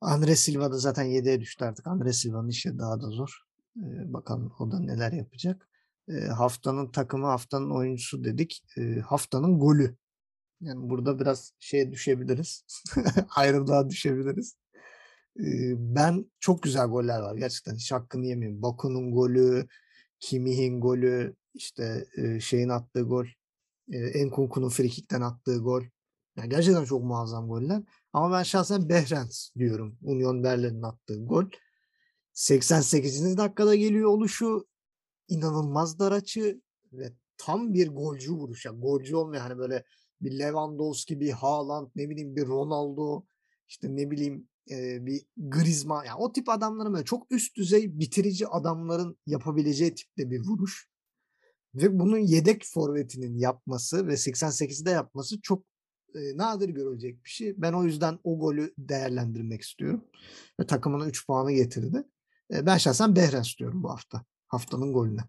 Andre 0.00 0.36
Silva 0.36 0.72
da 0.72 0.78
zaten 0.78 1.04
7'ye 1.04 1.40
düştü 1.40 1.64
artık. 1.64 1.86
Andre 1.86 2.12
Silva'nın 2.12 2.48
işi 2.48 2.78
daha 2.78 3.00
da 3.00 3.10
zor. 3.10 3.42
Ee, 3.76 4.12
bakalım 4.12 4.52
o 4.58 4.70
da 4.70 4.80
neler 4.80 5.12
yapacak. 5.12 5.68
Ee, 6.08 6.12
haftanın 6.20 6.90
takımı, 6.92 7.26
haftanın 7.26 7.70
oyuncusu 7.70 8.24
dedik. 8.24 8.64
Ee, 8.78 9.00
haftanın 9.00 9.58
golü. 9.58 9.96
Yani 10.60 10.90
burada 10.90 11.20
biraz 11.20 11.52
şeye 11.58 11.92
düşebiliriz. 11.92 12.64
Ayrılığa 13.36 13.90
düşebiliriz. 13.90 14.56
Ee, 15.40 15.74
ben 15.76 16.30
çok 16.40 16.62
güzel 16.62 16.86
goller 16.86 17.20
var. 17.20 17.36
Gerçekten 17.36 17.74
hiç 17.74 17.92
hakkını 17.92 18.26
yemeyeyim. 18.26 18.62
Baku'nun 18.62 19.12
golü, 19.12 19.68
Kimih'in 20.20 20.80
golü, 20.80 21.36
işte 21.54 22.06
e, 22.16 22.40
şeyin 22.40 22.68
attığı 22.68 23.02
gol, 23.02 23.26
e, 23.92 23.98
Enkunku'nun 23.98 24.68
frikikten 24.68 25.20
attığı 25.20 25.58
gol. 25.58 25.82
Yani 26.36 26.48
gerçekten 26.48 26.84
çok 26.84 27.04
muazzam 27.04 27.48
goller. 27.48 27.82
Ama 28.12 28.38
ben 28.38 28.42
şahsen 28.42 28.88
Behrens 28.88 29.50
diyorum. 29.56 29.98
Union 30.02 30.44
Berlin'in 30.44 30.82
attığı 30.82 31.24
gol. 31.24 31.44
88. 32.32 33.36
dakikada 33.36 33.74
geliyor 33.74 34.10
oluşu 34.10 34.66
inanılmaz 35.28 35.98
dar 35.98 36.12
açı 36.12 36.60
ve 36.92 37.12
tam 37.36 37.72
bir 37.74 37.88
golcü 37.88 38.32
vuruş. 38.32 38.64
Yani 38.64 38.80
golcü 38.80 39.16
olmayan 39.16 39.42
hani 39.42 39.58
böyle 39.58 39.84
bir 40.20 40.38
Lewandowski, 40.38 41.20
bir 41.20 41.30
Haaland, 41.30 41.88
ne 41.96 42.10
bileyim 42.10 42.36
bir 42.36 42.46
Ronaldo, 42.46 43.24
işte 43.68 43.96
ne 43.96 44.10
bileyim 44.10 44.48
e, 44.70 45.06
bir 45.06 45.26
Griezmann. 45.36 46.04
Yani 46.04 46.18
o 46.18 46.32
tip 46.32 46.48
adamların 46.48 46.92
böyle 46.92 47.04
çok 47.04 47.32
üst 47.32 47.56
düzey 47.56 47.98
bitirici 47.98 48.48
adamların 48.48 49.18
yapabileceği 49.26 49.94
tipte 49.94 50.30
bir 50.30 50.40
vuruş. 50.40 50.88
Ve 51.74 51.98
bunun 51.98 52.18
yedek 52.18 52.64
forvetinin 52.64 53.38
yapması 53.38 54.06
ve 54.06 54.12
88'de 54.12 54.90
yapması 54.90 55.40
çok 55.40 55.64
e, 56.14 56.36
nadir 56.36 56.68
görülecek 56.68 57.24
bir 57.24 57.30
şey. 57.30 57.54
Ben 57.56 57.72
o 57.72 57.84
yüzden 57.84 58.18
o 58.24 58.38
golü 58.38 58.74
değerlendirmek 58.78 59.60
istiyorum. 59.60 60.04
Ve 60.60 60.66
takımına 60.66 61.06
3 61.06 61.26
puanı 61.26 61.52
getirdi. 61.52 62.04
E, 62.54 62.66
ben 62.66 62.76
şahsen 62.78 63.16
Behrens 63.16 63.58
diyorum 63.58 63.82
bu 63.82 63.90
hafta. 63.90 64.24
Haftanın 64.46 64.92
golüne. 64.92 65.20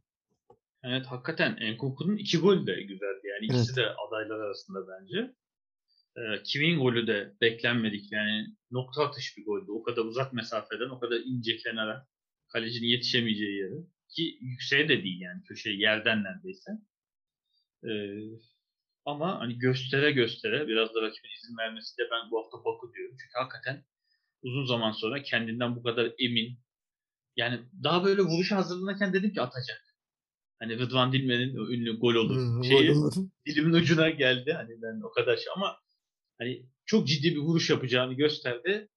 Evet 0.83 1.05
hakikaten 1.05 1.57
Enkunku'nun 1.57 2.17
iki 2.17 2.37
golü 2.37 2.67
de 2.67 2.81
güzeldi. 2.81 3.21
Yani 3.27 3.45
ikisi 3.45 3.71
Evet. 3.71 3.77
de 3.77 3.93
adaylar 4.07 4.39
arasında 4.39 4.79
bence. 4.87 5.35
Ee, 6.17 6.43
Kim'in 6.43 6.79
golü 6.79 7.07
de 7.07 7.33
beklenmedik. 7.41 8.11
Yani 8.11 8.47
nokta 8.71 9.03
atış 9.03 9.37
bir 9.37 9.45
goldü. 9.45 9.71
O 9.71 9.83
kadar 9.83 10.01
uzak 10.01 10.33
mesafeden, 10.33 10.89
o 10.89 10.99
kadar 10.99 11.19
ince 11.25 11.57
kenara 11.57 12.07
kalecinin 12.47 12.87
yetişemeyeceği 12.87 13.57
yere. 13.57 13.75
Ki 14.09 14.37
yükseğe 14.41 14.89
de 14.89 15.03
değil 15.03 15.21
yani. 15.21 15.43
Köşe 15.43 15.69
yerden 15.69 16.23
neredeyse. 16.23 16.71
Ama 19.05 19.39
hani 19.39 19.57
göstere 19.57 20.11
göstere 20.11 20.67
biraz 20.67 20.95
da 20.95 21.01
rakibin 21.01 21.29
izin 21.37 21.57
vermesi 21.57 21.97
de 21.97 22.01
ben 22.11 22.31
bu 22.31 22.43
hafta 22.43 22.57
Baku 22.57 22.93
diyorum. 22.93 23.15
Çünkü 23.21 23.33
hakikaten 23.33 23.85
uzun 24.41 24.65
zaman 24.65 24.91
sonra 24.91 25.23
kendinden 25.23 25.75
bu 25.75 25.83
kadar 25.83 26.11
emin. 26.19 26.59
Yani 27.35 27.59
daha 27.83 28.05
böyle 28.05 28.21
vuruşa 28.21 28.55
hazırlanırken 28.55 29.13
dedim 29.13 29.33
ki 29.33 29.41
atacak. 29.41 29.89
Hani 30.59 30.79
Rıdvan 30.79 31.13
Dilmen'in 31.13 31.55
ünlü 31.55 31.99
gol 31.99 32.15
olur. 32.15 32.63
Şeyi, 32.63 32.93
dilimin 33.45 33.73
ucuna 33.73 34.09
geldi. 34.09 34.53
Hani 34.53 34.81
ben 34.81 35.01
o 35.01 35.11
kadar 35.11 35.37
şey 35.37 35.47
ama 35.55 35.77
hani 36.37 36.65
çok 36.85 37.07
ciddi 37.07 37.35
bir 37.35 37.39
vuruş 37.39 37.69
yapacağını 37.69 38.13
gösterdi. 38.13 38.89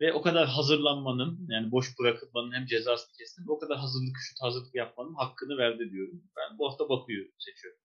Ve 0.00 0.12
o 0.12 0.22
kadar 0.22 0.48
hazırlanmanın 0.48 1.46
yani 1.48 1.70
boş 1.70 1.98
bırakılmanın 1.98 2.52
hem 2.52 2.66
cezasını 2.66 3.12
kestim 3.18 3.44
o 3.48 3.58
kadar 3.58 3.78
hazırlık 3.78 4.16
şut 4.18 4.42
hazırlık 4.42 4.74
yapmanın 4.74 5.14
hakkını 5.14 5.58
verdi 5.58 5.90
diyorum. 5.90 6.22
Ben 6.36 6.58
bu 6.58 6.68
hafta 6.68 6.88
Baku'yu 6.88 7.24
seçiyorum. 7.38 7.80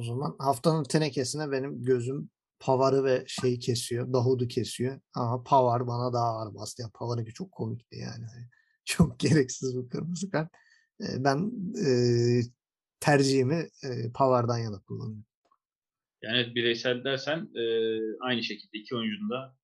O 0.00 0.02
zaman 0.02 0.36
haftanın 0.38 0.84
tenekesine 0.84 1.50
benim 1.50 1.84
gözüm 1.84 2.30
Pavar'ı 2.60 3.04
ve 3.04 3.24
şeyi 3.26 3.58
kesiyor. 3.58 4.12
Davud'u 4.12 4.48
kesiyor. 4.48 5.00
Ama 5.14 5.42
Pavar 5.42 5.86
bana 5.86 6.12
daha 6.12 6.26
ağır 6.26 6.54
bastı. 6.54 6.82
Yani 6.82 6.92
Pavar'ınki 6.94 7.32
çok 7.32 7.52
komikti 7.52 7.96
yani. 7.96 8.24
Hani 8.24 8.46
Çok 8.84 9.18
gereksiz 9.20 9.76
bir 9.76 9.88
kırmızı 9.88 10.30
kart. 10.30 10.52
Ben 11.00 11.52
e, 11.86 11.90
tercihimi 13.00 13.68
e, 13.84 14.12
Pavar'dan 14.14 14.58
yana 14.58 14.80
kullanıyorum. 14.80 15.24
Yani 16.22 16.54
bireysel 16.54 17.04
dersen 17.04 17.48
e, 17.54 17.64
aynı 18.20 18.42
şekilde 18.42 18.78
iki 18.78 18.96
oyuncunun 18.96 19.30
da 19.30 19.56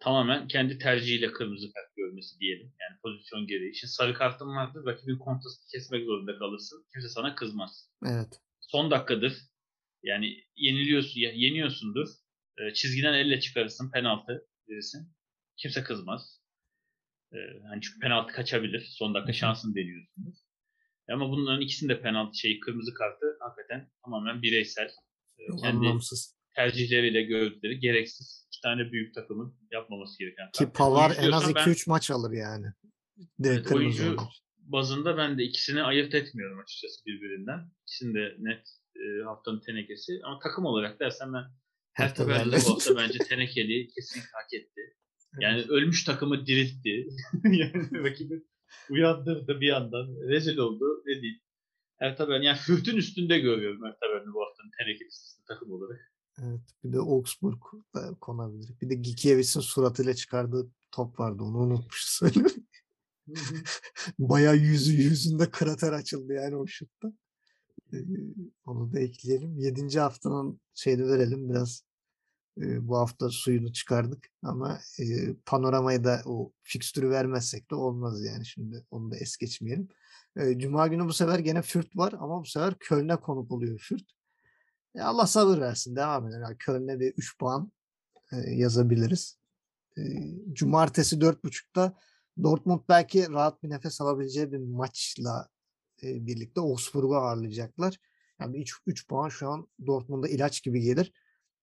tamamen 0.00 0.48
kendi 0.48 0.78
tercihiyle 0.78 1.32
kırmızı 1.32 1.72
kart 1.72 1.96
görmesi 1.96 2.38
diyelim. 2.40 2.72
Yani 2.80 3.00
pozisyon 3.02 3.46
gereği. 3.46 3.74
Şimdi 3.74 3.92
sarı 3.92 4.14
kartın 4.14 4.48
vardır. 4.48 4.86
Rakibin 4.86 5.18
kontrasını 5.18 5.66
kesmek 5.72 6.04
zorunda 6.04 6.38
kalırsın. 6.38 6.86
Kimse 6.92 7.08
sana 7.08 7.34
kızmaz. 7.34 7.90
Evet. 8.06 8.40
Son 8.72 8.90
dakikadır. 8.90 9.32
Yani 10.02 10.26
yeniliyorsun, 10.56 11.20
yeniyorsundur. 11.20 12.08
E, 12.58 12.74
çizgiden 12.74 13.12
elle 13.12 13.40
çıkarırsın. 13.40 13.90
Penaltı 13.90 14.46
verirsin. 14.68 15.12
Kimse 15.56 15.82
kızmaz. 15.82 16.40
E, 17.32 17.36
hani 17.68 17.80
çünkü 17.80 17.98
penaltı 17.98 18.32
kaçabilir. 18.32 18.86
Son 18.90 19.14
dakika 19.14 19.32
şansını 19.32 19.74
deniyorsundur. 19.74 20.34
Ama 21.12 21.30
bunların 21.30 21.60
ikisinin 21.60 21.88
de 21.88 22.00
penaltı 22.00 22.38
şeyi 22.38 22.60
kırmızı 22.60 22.94
kartı 22.94 23.26
hakikaten 23.40 23.90
tamamen 24.04 24.42
bireysel. 24.42 24.90
E, 25.38 25.42
kendi 25.62 25.86
anlamsız. 25.86 26.36
tercihleriyle 26.56 27.22
gördükleri 27.22 27.78
gereksiz 27.80 28.46
iki 28.48 28.60
tane 28.60 28.92
büyük 28.92 29.14
takımın 29.14 29.58
yapmaması 29.70 30.18
gereken. 30.18 30.50
Ki. 30.52 30.72
Pavar 30.74 31.10
en 31.10 31.14
az 31.14 31.22
diyorsan 31.22 31.54
ben 31.54 31.66
2-3 31.66 31.90
maç 31.90 32.10
alır 32.10 32.32
yani. 32.32 32.66
Direkt 33.42 33.66
Evet, 33.66 33.72
oyuncu- 33.72 34.10
olur. 34.10 34.32
Bazında 34.72 35.16
ben 35.16 35.38
de 35.38 35.42
ikisini 35.42 35.82
ayırt 35.82 36.14
etmiyorum 36.14 36.58
açıkçası 36.58 37.06
birbirinden. 37.06 37.70
İkisini 37.82 38.14
de 38.14 38.36
net 38.38 38.68
e, 38.96 39.22
haftanın 39.24 39.60
tenekesi. 39.60 40.20
Ama 40.24 40.38
takım 40.38 40.64
olarak 40.64 41.00
dersen 41.00 41.32
ben 41.32 41.44
Hertha 41.92 42.28
Berlin 42.28 42.52
de 42.52 42.56
bu 42.66 42.70
hafta 42.70 42.96
bence 42.96 43.18
tenekeli 43.18 43.88
kesinlikle 43.88 44.30
hak 44.32 44.54
etti. 44.54 44.80
Yani 45.40 45.62
ölmüş 45.62 46.04
takımı 46.04 46.46
diriltti. 46.46 47.08
yani 47.44 48.04
rakibi 48.04 48.42
uyandırdı 48.90 49.60
bir 49.60 49.66
yandan. 49.66 50.28
Rezil 50.28 50.56
oldu. 50.56 51.02
Ne 51.06 51.22
diyeyim. 51.22 51.40
Hertha 51.98 52.28
Berlin. 52.28 52.42
Yani 52.42 52.58
Fürth'ün 52.58 52.96
üstünde 52.96 53.38
görüyorum 53.38 53.84
Hertha 53.84 54.06
Berlin'i 54.14 54.34
bu 54.34 54.40
haftanın 54.46 54.70
teneke 54.78 55.04
listesinde 55.04 55.44
takım 55.48 55.72
olarak. 55.72 56.12
Evet. 56.38 56.60
Bir 56.84 56.92
de 56.92 56.98
Augsburg 56.98 57.62
konabilir. 58.20 58.70
Bir 58.82 58.90
de 58.90 58.94
Gikiewicz'in 58.94 59.60
suratıyla 59.60 60.14
çıkardığı 60.14 60.70
top 60.92 61.20
vardı. 61.20 61.42
Onu 61.42 61.58
unutmuş 61.58 62.04
söylemek. 62.04 62.52
Bayağı 64.18 64.56
yüzü 64.56 64.92
yüzünde 64.92 65.50
krater 65.50 65.92
açıldı 65.92 66.32
yani 66.32 66.56
o 66.56 66.66
şutta. 66.66 67.12
Onu 68.66 68.92
da 68.92 69.00
ekleyelim. 69.00 69.58
Yedinci 69.58 70.00
haftanın 70.00 70.60
şeyini 70.74 71.06
verelim 71.06 71.50
biraz. 71.50 71.84
bu 72.56 72.98
hafta 72.98 73.30
suyunu 73.30 73.72
çıkardık 73.72 74.28
ama 74.42 74.80
panoramayı 75.46 76.04
da 76.04 76.22
o 76.24 76.52
fikstürü 76.62 77.10
vermezsek 77.10 77.70
de 77.70 77.74
olmaz 77.74 78.24
yani 78.24 78.46
şimdi 78.46 78.86
onu 78.90 79.10
da 79.10 79.16
es 79.16 79.36
geçmeyelim. 79.36 79.88
Cuma 80.56 80.86
günü 80.86 81.04
bu 81.04 81.12
sefer 81.12 81.38
gene 81.38 81.62
Fürt 81.62 81.96
var 81.96 82.12
ama 82.12 82.40
bu 82.40 82.46
sefer 82.46 82.74
Köln'e 82.78 83.16
konuk 83.16 83.50
oluyor 83.50 83.78
Fürt. 83.78 84.12
E, 84.94 85.00
Allah 85.00 85.26
sabır 85.26 85.60
versin 85.60 85.96
devam 85.96 86.28
edelim. 86.28 86.42
Yani 86.42 86.58
Köln'e 86.58 87.00
bir 87.00 87.12
3 87.12 87.38
puan 87.38 87.72
yazabiliriz. 88.46 89.38
Cumartesi 90.52 91.16
4.30'da 91.16 91.98
Dortmund 92.42 92.80
belki 92.88 93.30
rahat 93.30 93.62
bir 93.62 93.70
nefes 93.70 94.00
alabileceği 94.00 94.52
bir 94.52 94.58
maçla 94.58 95.48
e, 96.02 96.26
birlikte 96.26 96.60
Augsburg'u 96.60 97.16
ağırlayacaklar. 97.16 97.98
Yani 98.40 98.60
3, 98.60 98.78
3 98.86 99.08
puan 99.08 99.28
şu 99.28 99.48
an 99.48 99.68
Dortmund'a 99.86 100.28
ilaç 100.28 100.62
gibi 100.62 100.80
gelir. 100.80 101.12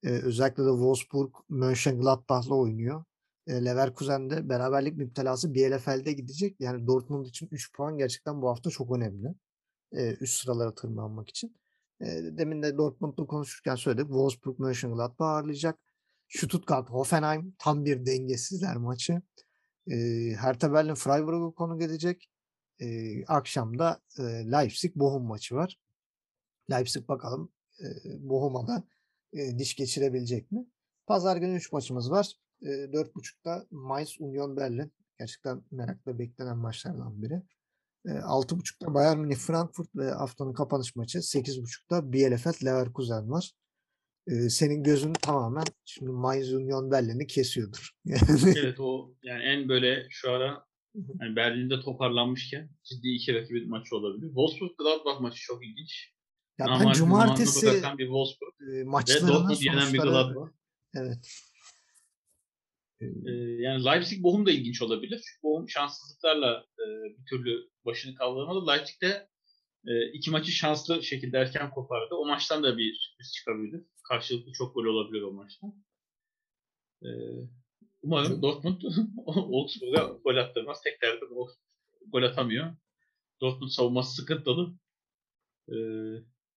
E, 0.03 0.09
özellikle 0.09 0.63
de 0.63 0.69
Wolfsburg 0.69 1.33
Mönchengladbach'la 1.49 2.55
oynuyor. 2.55 3.03
E, 3.47 3.65
Leverkusen 3.65 4.29
de 4.29 4.49
beraberlik 4.49 4.97
müptelası 4.97 5.53
Bielefeld'e 5.53 6.13
gidecek. 6.13 6.55
Yani 6.59 6.87
Dortmund 6.87 7.25
için 7.25 7.47
3 7.51 7.73
puan 7.73 7.97
gerçekten 7.97 8.41
bu 8.41 8.49
hafta 8.49 8.69
çok 8.69 8.97
önemli. 8.97 9.35
E, 9.91 10.15
üst 10.21 10.41
sıralara 10.41 10.75
tırmanmak 10.75 11.29
için. 11.29 11.55
E, 12.01 12.05
demin 12.31 12.63
de 12.63 12.77
Dortmund'la 12.77 13.25
konuşurken 13.25 13.75
söyledik. 13.75 14.07
Wolfsburg 14.07 14.59
Mönchengladbach 14.59 15.27
ağırlayacak. 15.27 15.79
Stuttgart 16.27 16.89
Hoffenheim 16.89 17.55
tam 17.59 17.85
bir 17.85 18.05
dengesizler 18.05 18.77
maçı. 18.77 19.21
E, 19.87 19.95
Hertha 20.35 20.73
Berlin 20.73 20.95
Freiburg'u 20.95 21.55
konuk 21.55 21.81
edecek. 21.81 22.29
E, 22.81 23.25
akşamda 23.25 24.01
e, 24.17 24.23
Leipzig 24.23 24.95
Bochum 24.95 25.23
maçı 25.23 25.55
var. 25.55 25.79
Leipzig 26.71 27.07
bakalım 27.07 27.51
e, 27.79 27.85
Bochum'a 28.29 28.67
da 28.67 28.83
e, 29.33 29.59
diş 29.59 29.75
geçirebilecek 29.75 30.51
mi? 30.51 30.65
Pazar 31.07 31.37
günü 31.37 31.55
3 31.55 31.71
maçımız 31.71 32.11
var. 32.11 32.33
E, 32.61 32.67
4.30'da 32.67 33.65
Mainz 33.71 34.15
Union 34.19 34.57
Berlin. 34.57 34.91
Gerçekten 35.19 35.61
merakla 35.71 36.19
beklenen 36.19 36.57
maçlardan 36.57 37.21
biri. 37.21 37.41
E, 38.05 38.09
6.30'da 38.09 38.93
Bayern 38.93 39.17
Münih 39.17 39.35
Frankfurt 39.35 39.95
ve 39.95 40.11
haftanın 40.11 40.53
kapanış 40.53 40.95
maçı 40.95 41.17
8.30'da 41.17 42.13
Bielefeld 42.13 42.65
Leverkusen 42.65 43.29
var. 43.29 43.51
E, 44.29 44.49
senin 44.49 44.83
gözün 44.83 45.13
tamamen 45.13 45.63
şimdi 45.85 46.11
Mainz 46.11 46.53
Union 46.53 46.91
Berlin'i 46.91 47.27
kesiyordur. 47.27 47.91
Evet 48.57 48.79
o 48.79 49.15
yani 49.23 49.43
en 49.43 49.69
böyle 49.69 50.07
şu 50.09 50.31
ara 50.31 50.65
yani 51.21 51.35
Berlin'de 51.35 51.79
toparlanmışken 51.79 52.69
ciddi 52.83 53.07
iki 53.07 53.33
rakibin 53.33 53.69
maçı 53.69 53.95
olabilir. 53.95 54.27
Wolfsburg 54.27 54.71
Gladbach 54.77 55.21
maçı 55.21 55.41
çok 55.41 55.65
ilginç. 55.65 56.13
ya 56.59 56.65
ben 56.67 56.91
cumartesi 56.91 57.59
zamanını 57.59 57.81
bırakan 57.81 57.97
bir 57.97 58.05
Wolfsburg 58.05 58.53
e, 58.61 58.83
maçlarının 58.83 59.55
yenen 59.61 59.93
bir 59.93 59.99
sonuçları 59.99 60.09
Gladbach. 60.09 60.51
evet. 60.95 61.29
Ee, 63.01 63.31
yani 63.59 63.85
Leipzig 63.85 64.23
Bochum 64.23 64.45
da 64.45 64.51
ilginç 64.51 64.81
olabilir. 64.81 65.21
Çünkü 65.25 65.43
Bochum 65.43 65.69
şanssızlıklarla 65.69 66.65
e, 66.79 66.85
bir 67.17 67.25
türlü 67.25 67.69
başını 67.85 68.15
kaldıramadı. 68.15 68.67
Leipzig 68.67 69.01
de 69.01 69.29
e, 69.87 70.11
iki 70.11 70.31
maçı 70.31 70.51
şanslı 70.51 71.03
şekilde 71.03 71.37
erken 71.37 71.69
kopardı. 71.69 72.15
O 72.15 72.25
maçtan 72.25 72.63
da 72.63 72.77
bir 72.77 72.95
sürpriz 72.95 73.33
çıkabilir. 73.33 73.81
Karşılıklı 74.09 74.51
çok 74.51 74.75
gol 74.75 74.85
olabilir 74.85 75.21
o 75.21 75.31
maçtan. 75.31 75.83
E, 77.03 77.09
umarım 78.01 78.41
Dortmund 78.41 78.81
Augsburg'a 79.25 80.03
gol 80.23 80.37
attırmaz. 80.37 80.81
Tek 80.81 81.01
derdim 81.01 81.37
o 81.37 81.47
gol 82.07 82.23
atamıyor. 82.23 82.75
Dortmund 83.41 83.69
savunması 83.69 84.15
sıkıntılı. 84.15 84.73
E, 85.67 85.75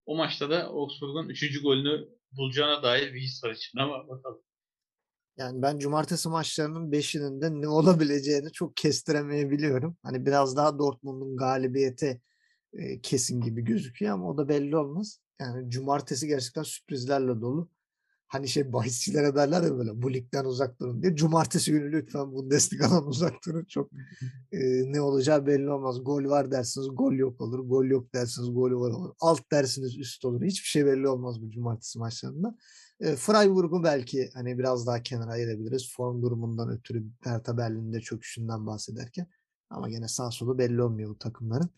o 0.05 0.15
maçta 0.15 0.49
da 0.49 0.67
Augsburg'un 0.67 1.29
üçüncü 1.29 1.63
golünü 1.63 2.09
bulacağına 2.31 2.83
dair 2.83 3.13
bir 3.13 3.21
his 3.21 3.43
var 3.43 3.51
içimde 3.51 3.83
ama 3.83 4.07
bakalım. 4.07 4.41
Yani 5.37 5.61
ben 5.61 5.79
cumartesi 5.79 6.29
maçlarının 6.29 6.91
beşinin 6.91 7.41
de 7.41 7.61
ne 7.61 7.67
olabileceğini 7.67 8.51
çok 8.51 8.77
kestiremeyebiliyorum. 8.77 9.97
Hani 10.03 10.25
biraz 10.25 10.57
daha 10.57 10.79
Dortmund'un 10.79 11.37
galibiyeti 11.37 12.21
e, 12.73 13.01
kesin 13.01 13.41
gibi 13.41 13.61
gözüküyor 13.61 14.13
ama 14.13 14.29
o 14.29 14.37
da 14.37 14.49
belli 14.49 14.77
olmaz. 14.77 15.22
Yani 15.43 15.69
cumartesi 15.69 16.27
gerçekten 16.27 16.63
sürprizlerle 16.63 17.41
dolu. 17.41 17.69
Hani 18.27 18.47
şey 18.47 18.73
bahisçilere 18.73 19.35
derler 19.35 19.61
ya 19.63 19.77
böyle 19.77 20.01
bu 20.01 20.13
ligden 20.13 20.45
uzak 20.45 20.79
durun 20.79 21.03
diye. 21.03 21.15
Cumartesi 21.15 21.71
günü 21.71 21.91
lütfen 21.91 22.31
Bundesliga'dan 22.33 23.07
uzak 23.07 23.33
durun. 23.45 23.65
Çok 23.65 23.91
e, 24.51 24.59
ne 24.93 25.01
olacağı 25.01 25.45
belli 25.45 25.69
olmaz. 25.69 26.03
Gol 26.03 26.25
var 26.25 26.51
dersiniz 26.51 26.87
gol 26.91 27.13
yok 27.13 27.41
olur. 27.41 27.59
Gol 27.59 27.85
yok 27.85 28.13
dersiniz 28.13 28.53
gol 28.53 28.71
var 28.71 28.91
olur. 28.91 29.13
Alt 29.19 29.51
dersiniz 29.51 29.97
üst 29.97 30.25
olur. 30.25 30.43
Hiçbir 30.43 30.67
şey 30.67 30.85
belli 30.85 31.07
olmaz 31.07 31.41
bu 31.41 31.51
cumartesi 31.51 31.99
maçlarında. 31.99 32.57
E, 32.99 33.15
Freiburg'u 33.15 33.83
belki 33.83 34.29
hani 34.33 34.57
biraz 34.57 34.87
daha 34.87 35.03
kenara 35.03 35.31
ayırabiliriz. 35.31 35.93
Form 35.95 36.21
durumundan 36.21 36.69
ötürü 36.69 37.05
Hertha 37.23 37.57
Berlin'de 37.57 38.01
çöküşünden 38.01 38.67
bahsederken. 38.67 39.27
Ama 39.69 39.89
gene 39.89 40.07
sağ 40.07 40.31
solu 40.31 40.57
belli 40.57 40.81
olmuyor 40.81 41.09
bu 41.09 41.17
takımların. 41.17 41.69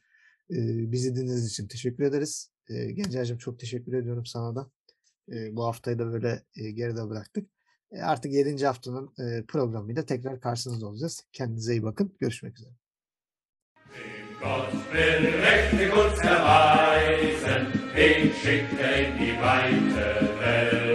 E, 0.52 0.92
bizi 0.92 1.16
dinlediğiniz 1.16 1.48
için 1.48 1.68
teşekkür 1.68 2.04
ederiz. 2.04 2.55
E, 2.70 2.92
Gencer'cim 2.92 3.38
çok 3.38 3.60
teşekkür 3.60 3.94
ediyorum 3.94 4.26
sana 4.26 4.56
da. 4.56 4.70
E, 5.32 5.56
bu 5.56 5.66
haftayı 5.66 6.00
da 6.00 6.12
böyle 6.14 6.44
e, 6.56 6.72
geride 6.72 7.10
bıraktık. 7.10 7.50
E, 7.92 8.02
artık 8.02 8.32
7. 8.32 8.66
haftanın 8.66 9.14
e, 9.20 9.46
programıyla 9.48 10.06
tekrar 10.06 10.40
karşınızda 10.42 10.88
olacağız. 10.88 11.24
Kendinize 11.32 11.74
iyi 11.74 11.84
bakın. 11.84 12.16
Görüşmek 12.20 12.60
üzere. 12.60 12.72
Gott 14.42 14.72
will 14.92 15.24
mächtig 15.42 15.92
uns 15.94 16.20
erweisen, 16.24 17.68
den 17.96 18.32
schickt 18.34 18.80
er 18.80 19.00
in 19.00 19.18
die 19.18 19.34
weite 19.42 20.95